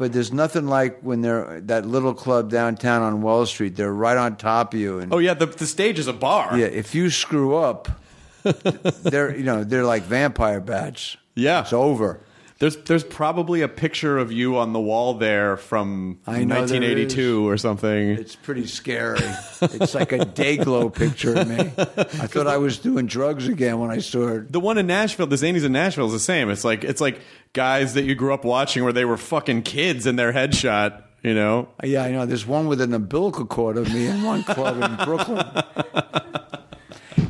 but 0.00 0.14
there's 0.14 0.32
nothing 0.32 0.66
like 0.66 1.00
when 1.02 1.20
they're 1.20 1.60
that 1.60 1.84
little 1.84 2.14
club 2.14 2.50
downtown 2.50 3.02
on 3.02 3.20
Wall 3.20 3.44
Street. 3.44 3.76
They're 3.76 3.92
right 3.92 4.16
on 4.16 4.36
top 4.36 4.72
of 4.72 4.80
you, 4.80 4.98
and 4.98 5.12
Oh 5.12 5.18
yeah, 5.18 5.34
the 5.34 5.44
the 5.44 5.66
stage 5.66 5.98
is 5.98 6.06
a 6.06 6.14
bar. 6.14 6.56
yeah, 6.58 6.64
if 6.64 6.94
you 6.94 7.10
screw 7.10 7.54
up, 7.54 7.86
they're 8.42 9.36
you 9.36 9.44
know 9.44 9.62
they're 9.62 9.84
like 9.84 10.04
vampire 10.04 10.58
bats. 10.58 11.18
Yeah. 11.34 11.60
It's 11.60 11.74
over. 11.74 12.20
There's 12.60 12.76
there's 12.76 13.04
probably 13.04 13.62
a 13.62 13.68
picture 13.68 14.18
of 14.18 14.30
you 14.30 14.58
on 14.58 14.74
the 14.74 14.80
wall 14.80 15.14
there 15.14 15.56
from 15.56 16.20
I 16.26 16.44
know 16.44 16.66
there 16.66 16.78
1982 16.78 17.48
or 17.48 17.56
something. 17.56 18.10
It's 18.10 18.36
pretty 18.36 18.66
scary. 18.66 19.18
it's 19.62 19.94
like 19.94 20.12
a 20.12 20.26
day 20.26 20.58
glow 20.58 20.90
picture 20.90 21.36
of 21.36 21.48
me. 21.48 21.56
I 21.78 22.26
thought 22.26 22.46
I 22.46 22.58
was 22.58 22.78
doing 22.78 23.06
drugs 23.06 23.48
again 23.48 23.78
when 23.78 23.90
I 23.90 23.98
saw 23.98 24.28
it. 24.28 24.52
The 24.52 24.60
one 24.60 24.76
in 24.76 24.86
Nashville, 24.86 25.26
the 25.26 25.36
Zanies 25.36 25.64
in 25.64 25.72
Nashville 25.72 26.04
is 26.08 26.12
the 26.12 26.20
same. 26.20 26.50
It's 26.50 26.62
like 26.62 26.84
it's 26.84 27.00
like 27.00 27.22
guys 27.54 27.94
that 27.94 28.02
you 28.04 28.14
grew 28.14 28.34
up 28.34 28.44
watching 28.44 28.84
where 28.84 28.92
they 28.92 29.06
were 29.06 29.16
fucking 29.16 29.62
kids 29.62 30.06
in 30.06 30.16
their 30.16 30.34
headshot. 30.34 31.04
You 31.22 31.34
know, 31.34 31.68
Yeah, 31.82 32.04
I 32.04 32.12
know. 32.12 32.26
There's 32.26 32.46
one 32.46 32.66
with 32.66 32.82
an 32.82 32.92
umbilical 32.92 33.46
cord 33.46 33.78
of 33.78 33.92
me 33.92 34.06
in 34.06 34.22
one 34.22 34.42
club 34.42 34.82
in 34.82 35.04
Brooklyn. 35.06 35.46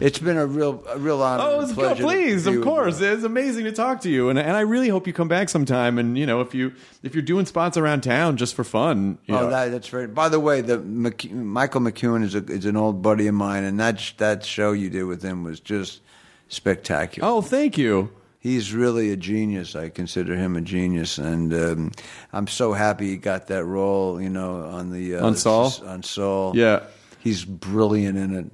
It's 0.00 0.18
been 0.18 0.38
a 0.38 0.46
real, 0.46 0.82
a 0.88 0.98
real 0.98 1.22
honor. 1.22 1.42
Oh, 1.46 1.60
it's 1.60 1.72
pleasure 1.72 2.02
please, 2.02 2.46
of 2.46 2.62
course. 2.62 3.00
It's 3.00 3.22
amazing 3.22 3.64
to 3.64 3.72
talk 3.72 4.00
to 4.02 4.10
you, 4.10 4.30
and 4.30 4.38
and 4.38 4.56
I 4.56 4.60
really 4.60 4.88
hope 4.88 5.06
you 5.06 5.12
come 5.12 5.28
back 5.28 5.48
sometime. 5.48 5.98
And 5.98 6.16
you 6.16 6.24
know, 6.26 6.40
if 6.40 6.54
you 6.54 6.72
if 7.02 7.14
you're 7.14 7.22
doing 7.22 7.44
spots 7.46 7.76
around 7.76 8.00
town 8.02 8.36
just 8.38 8.54
for 8.54 8.64
fun, 8.64 9.18
you 9.26 9.34
Oh, 9.36 9.40
know, 9.42 9.50
that, 9.50 9.70
that's 9.70 9.92
right. 9.92 10.12
By 10.12 10.28
the 10.30 10.40
way, 10.40 10.62
the 10.62 10.78
McC- 10.78 11.30
Michael 11.32 11.82
McKean 11.82 12.22
is 12.24 12.34
a, 12.34 12.44
is 12.46 12.64
an 12.64 12.76
old 12.76 13.02
buddy 13.02 13.26
of 13.26 13.34
mine, 13.34 13.64
and 13.64 13.78
that 13.78 14.00
sh- 14.00 14.12
that 14.16 14.44
show 14.44 14.72
you 14.72 14.88
did 14.88 15.04
with 15.04 15.22
him 15.22 15.44
was 15.44 15.60
just 15.60 16.00
spectacular. 16.48 17.28
oh, 17.28 17.42
thank 17.42 17.76
you. 17.78 18.10
He's 18.42 18.72
really 18.72 19.10
a 19.12 19.16
genius. 19.18 19.76
I 19.76 19.90
consider 19.90 20.34
him 20.34 20.56
a 20.56 20.62
genius, 20.62 21.18
and 21.18 21.52
um, 21.52 21.92
I'm 22.32 22.46
so 22.46 22.72
happy 22.72 23.08
he 23.10 23.16
got 23.18 23.48
that 23.48 23.66
role. 23.66 24.18
You 24.18 24.30
know, 24.30 24.62
on 24.62 24.90
the 24.92 25.16
uh, 25.16 25.26
On 25.26 25.36
Saul? 25.36 25.70
On 25.86 26.02
Saul, 26.02 26.56
Yeah. 26.56 26.84
he's 27.18 27.44
brilliant 27.44 28.16
in 28.16 28.34
it. 28.34 28.46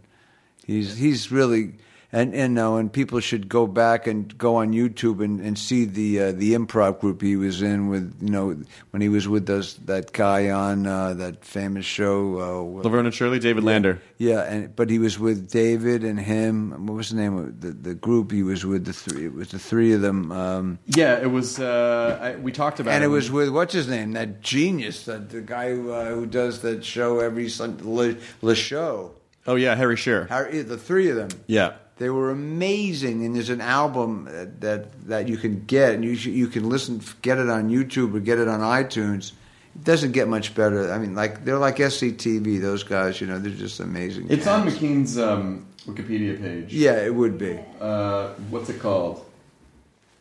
He's 0.67 0.97
he's 0.97 1.31
really 1.31 1.75
and 2.13 2.35
and 2.35 2.55
no, 2.55 2.77
and 2.77 2.93
people 2.93 3.21
should 3.21 3.49
go 3.49 3.67
back 3.67 4.07
and 4.07 4.37
go 4.39 4.57
on 4.57 4.73
YouTube 4.73 5.23
and, 5.23 5.41
and 5.41 5.59
see 5.59 5.85
the 5.85 6.21
uh, 6.21 6.33
the 6.33 6.55
improv 6.55 7.01
group 7.01 7.21
he 7.21 7.37
was 7.37 7.63
in 7.63 7.89
with 7.89 8.17
you 8.21 8.31
know 8.31 8.57
when 8.91 9.03
he 9.03 9.09
was 9.09 9.29
with 9.29 9.47
those 9.47 9.75
that 9.85 10.13
guy 10.13 10.51
on 10.51 10.87
uh, 10.87 11.15
that 11.15 11.45
famous 11.45 11.85
show. 11.85 12.73
Uh, 12.79 12.83
Laverne 12.83 13.07
and 13.07 13.15
Shirley, 13.15 13.39
David 13.39 13.65
Lander. 13.65 14.01
Yeah, 14.19 14.43
and 14.43 14.75
but 14.75 14.89
he 14.89 14.99
was 14.99 15.19
with 15.19 15.51
David 15.51 16.05
and 16.05 16.19
him. 16.19 16.87
What 16.87 16.97
was 16.97 17.11
the 17.11 17.17
name 17.17 17.37
of 17.37 17.61
the 17.61 17.73
the 17.73 17.95
group 17.95 18.31
he 18.33 18.43
was 18.43 18.65
with? 18.65 18.85
The 18.85 18.93
three. 18.93 19.27
It 19.27 19.35
was 19.35 19.51
the 19.51 19.59
three 19.59 19.93
of 19.93 20.01
them. 20.01 20.33
Um, 20.33 20.79
Yeah, 20.87 21.19
it 21.21 21.31
was. 21.31 21.59
Uh, 21.59 22.19
I, 22.21 22.37
we 22.37 22.53
talked 22.53 22.81
about 22.81 22.95
and 22.95 23.03
it. 23.03 23.09
it 23.09 23.11
was 23.11 23.31
with 23.31 23.51
what's 23.51 23.75
his 23.75 23.89
name? 23.89 24.13
That 24.13 24.41
genius, 24.41 25.05
that 25.05 25.31
the 25.31 25.41
guy 25.41 25.75
who, 25.75 25.93
uh, 25.93 26.07
who 26.07 26.27
does 26.27 26.63
that 26.63 26.85
show 26.85 27.21
every 27.21 27.49
Sunday, 27.49 27.85
Le, 27.85 28.17
Le 28.43 28.55
Show. 28.55 29.13
Oh 29.47 29.55
yeah, 29.55 29.75
Harry 29.75 29.97
Shearer. 29.97 30.27
Harry, 30.27 30.63
the 30.63 30.77
three 30.77 31.11
of 31.11 31.17
them. 31.17 31.29
Yeah. 31.47 31.75
They 31.99 32.11
were 32.11 32.31
amazing, 32.31 33.25
and 33.25 33.35
there's 33.35 33.49
an 33.49 33.63
album 33.63 34.29
that 34.31 34.61
that, 34.61 35.09
that 35.09 35.29
you 35.29 35.39
can 35.39 35.65
get, 35.65 35.95
and 35.95 36.05
you 36.05 36.13
you 36.13 36.49
can 36.49 36.69
listen, 36.69 37.01
get 37.23 37.39
it 37.39 37.49
on 37.49 37.71
YouTube 37.71 38.15
or 38.15 38.21
get 38.21 38.39
it 38.39 38.49
on 38.49 38.61
iTunes. 38.61 39.33
It 39.75 39.85
doesn't 39.85 40.13
get 40.13 40.29
much 40.29 40.55
better. 40.55 40.93
I 40.93 40.99
mean, 40.99 41.15
like 41.15 41.45
they're 41.45 41.59
like 41.59 41.77
SCTV. 41.77 42.61
Those 42.61 42.83
guys, 42.83 43.21
you 43.21 43.27
know, 43.27 43.39
they're 43.39 43.51
just 43.51 43.81
amazing. 43.81 44.27
It's 44.29 44.47
on 44.47 44.65
cats. 44.65 44.77
McKean's 44.77 45.19
um, 45.19 45.67
Wikipedia 45.87 46.39
page. 46.41 46.73
Yeah, 46.73 47.03
it 47.03 47.15
would 47.15 47.39
be. 47.39 47.59
Uh, 47.81 48.29
what's 48.51 48.69
it 48.69 48.81
called? 48.81 49.26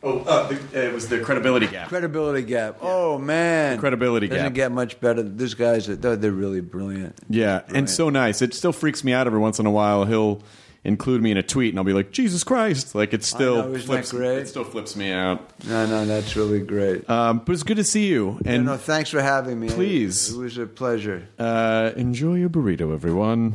Oh, 0.08 0.20
uh, 0.20 0.46
the, 0.46 0.86
it 0.86 0.92
was 0.94 1.08
the 1.08 1.18
credibility 1.18 1.66
gap. 1.66 1.88
Credibility 1.88 2.42
gap. 2.46 2.76
Oh 2.80 3.18
man, 3.18 3.76
credibility 3.80 4.28
gap. 4.28 4.36
doesn't 4.36 4.52
gap. 4.52 4.54
get 4.54 4.72
much 4.72 5.00
better. 5.00 5.20
These 5.24 5.54
guys, 5.54 5.88
are, 5.88 5.96
they're, 5.96 6.14
they're 6.14 6.30
really 6.30 6.60
brilliant. 6.60 7.18
Yeah, 7.28 7.62
and 7.74 7.90
so 7.90 8.08
nice. 8.08 8.40
It 8.40 8.54
still 8.54 8.72
freaks 8.72 9.02
me 9.02 9.12
out 9.12 9.26
every 9.26 9.40
once 9.40 9.58
in 9.58 9.66
a 9.66 9.70
while. 9.70 10.04
He'll 10.04 10.42
include 10.84 11.22
me 11.22 11.32
in 11.32 11.36
a 11.36 11.42
tweet, 11.42 11.70
and 11.70 11.78
I'll 11.80 11.84
be 11.84 11.92
like, 11.92 12.12
"Jesus 12.12 12.44
Christ!" 12.44 12.94
Like 12.94 13.14
it 13.14 13.24
still 13.24 13.56
know, 13.56 13.74
isn't 13.74 13.80
that 13.80 13.86
flips. 13.86 14.12
great? 14.12 14.38
It 14.38 14.46
still 14.48 14.62
flips 14.62 14.94
me 14.94 15.10
out. 15.10 15.40
No, 15.66 15.86
no, 15.86 16.06
that's 16.06 16.36
really 16.36 16.60
great. 16.60 17.10
Um, 17.10 17.40
but 17.44 17.52
it's 17.52 17.64
good 17.64 17.78
to 17.78 17.84
see 17.84 18.06
you, 18.06 18.38
and 18.44 18.64
no, 18.64 18.72
no, 18.72 18.78
thanks 18.78 19.10
for 19.10 19.20
having 19.20 19.58
me. 19.58 19.68
Please. 19.70 20.32
it 20.32 20.38
was 20.38 20.56
a 20.56 20.66
pleasure. 20.66 21.26
uh, 21.36 21.90
enjoy 21.96 22.34
your 22.34 22.48
burrito, 22.48 22.94
everyone. 22.94 23.54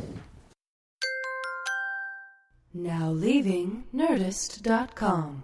Now 2.74 3.10
leaving 3.12 3.86
Nerdist.com. 3.96 5.44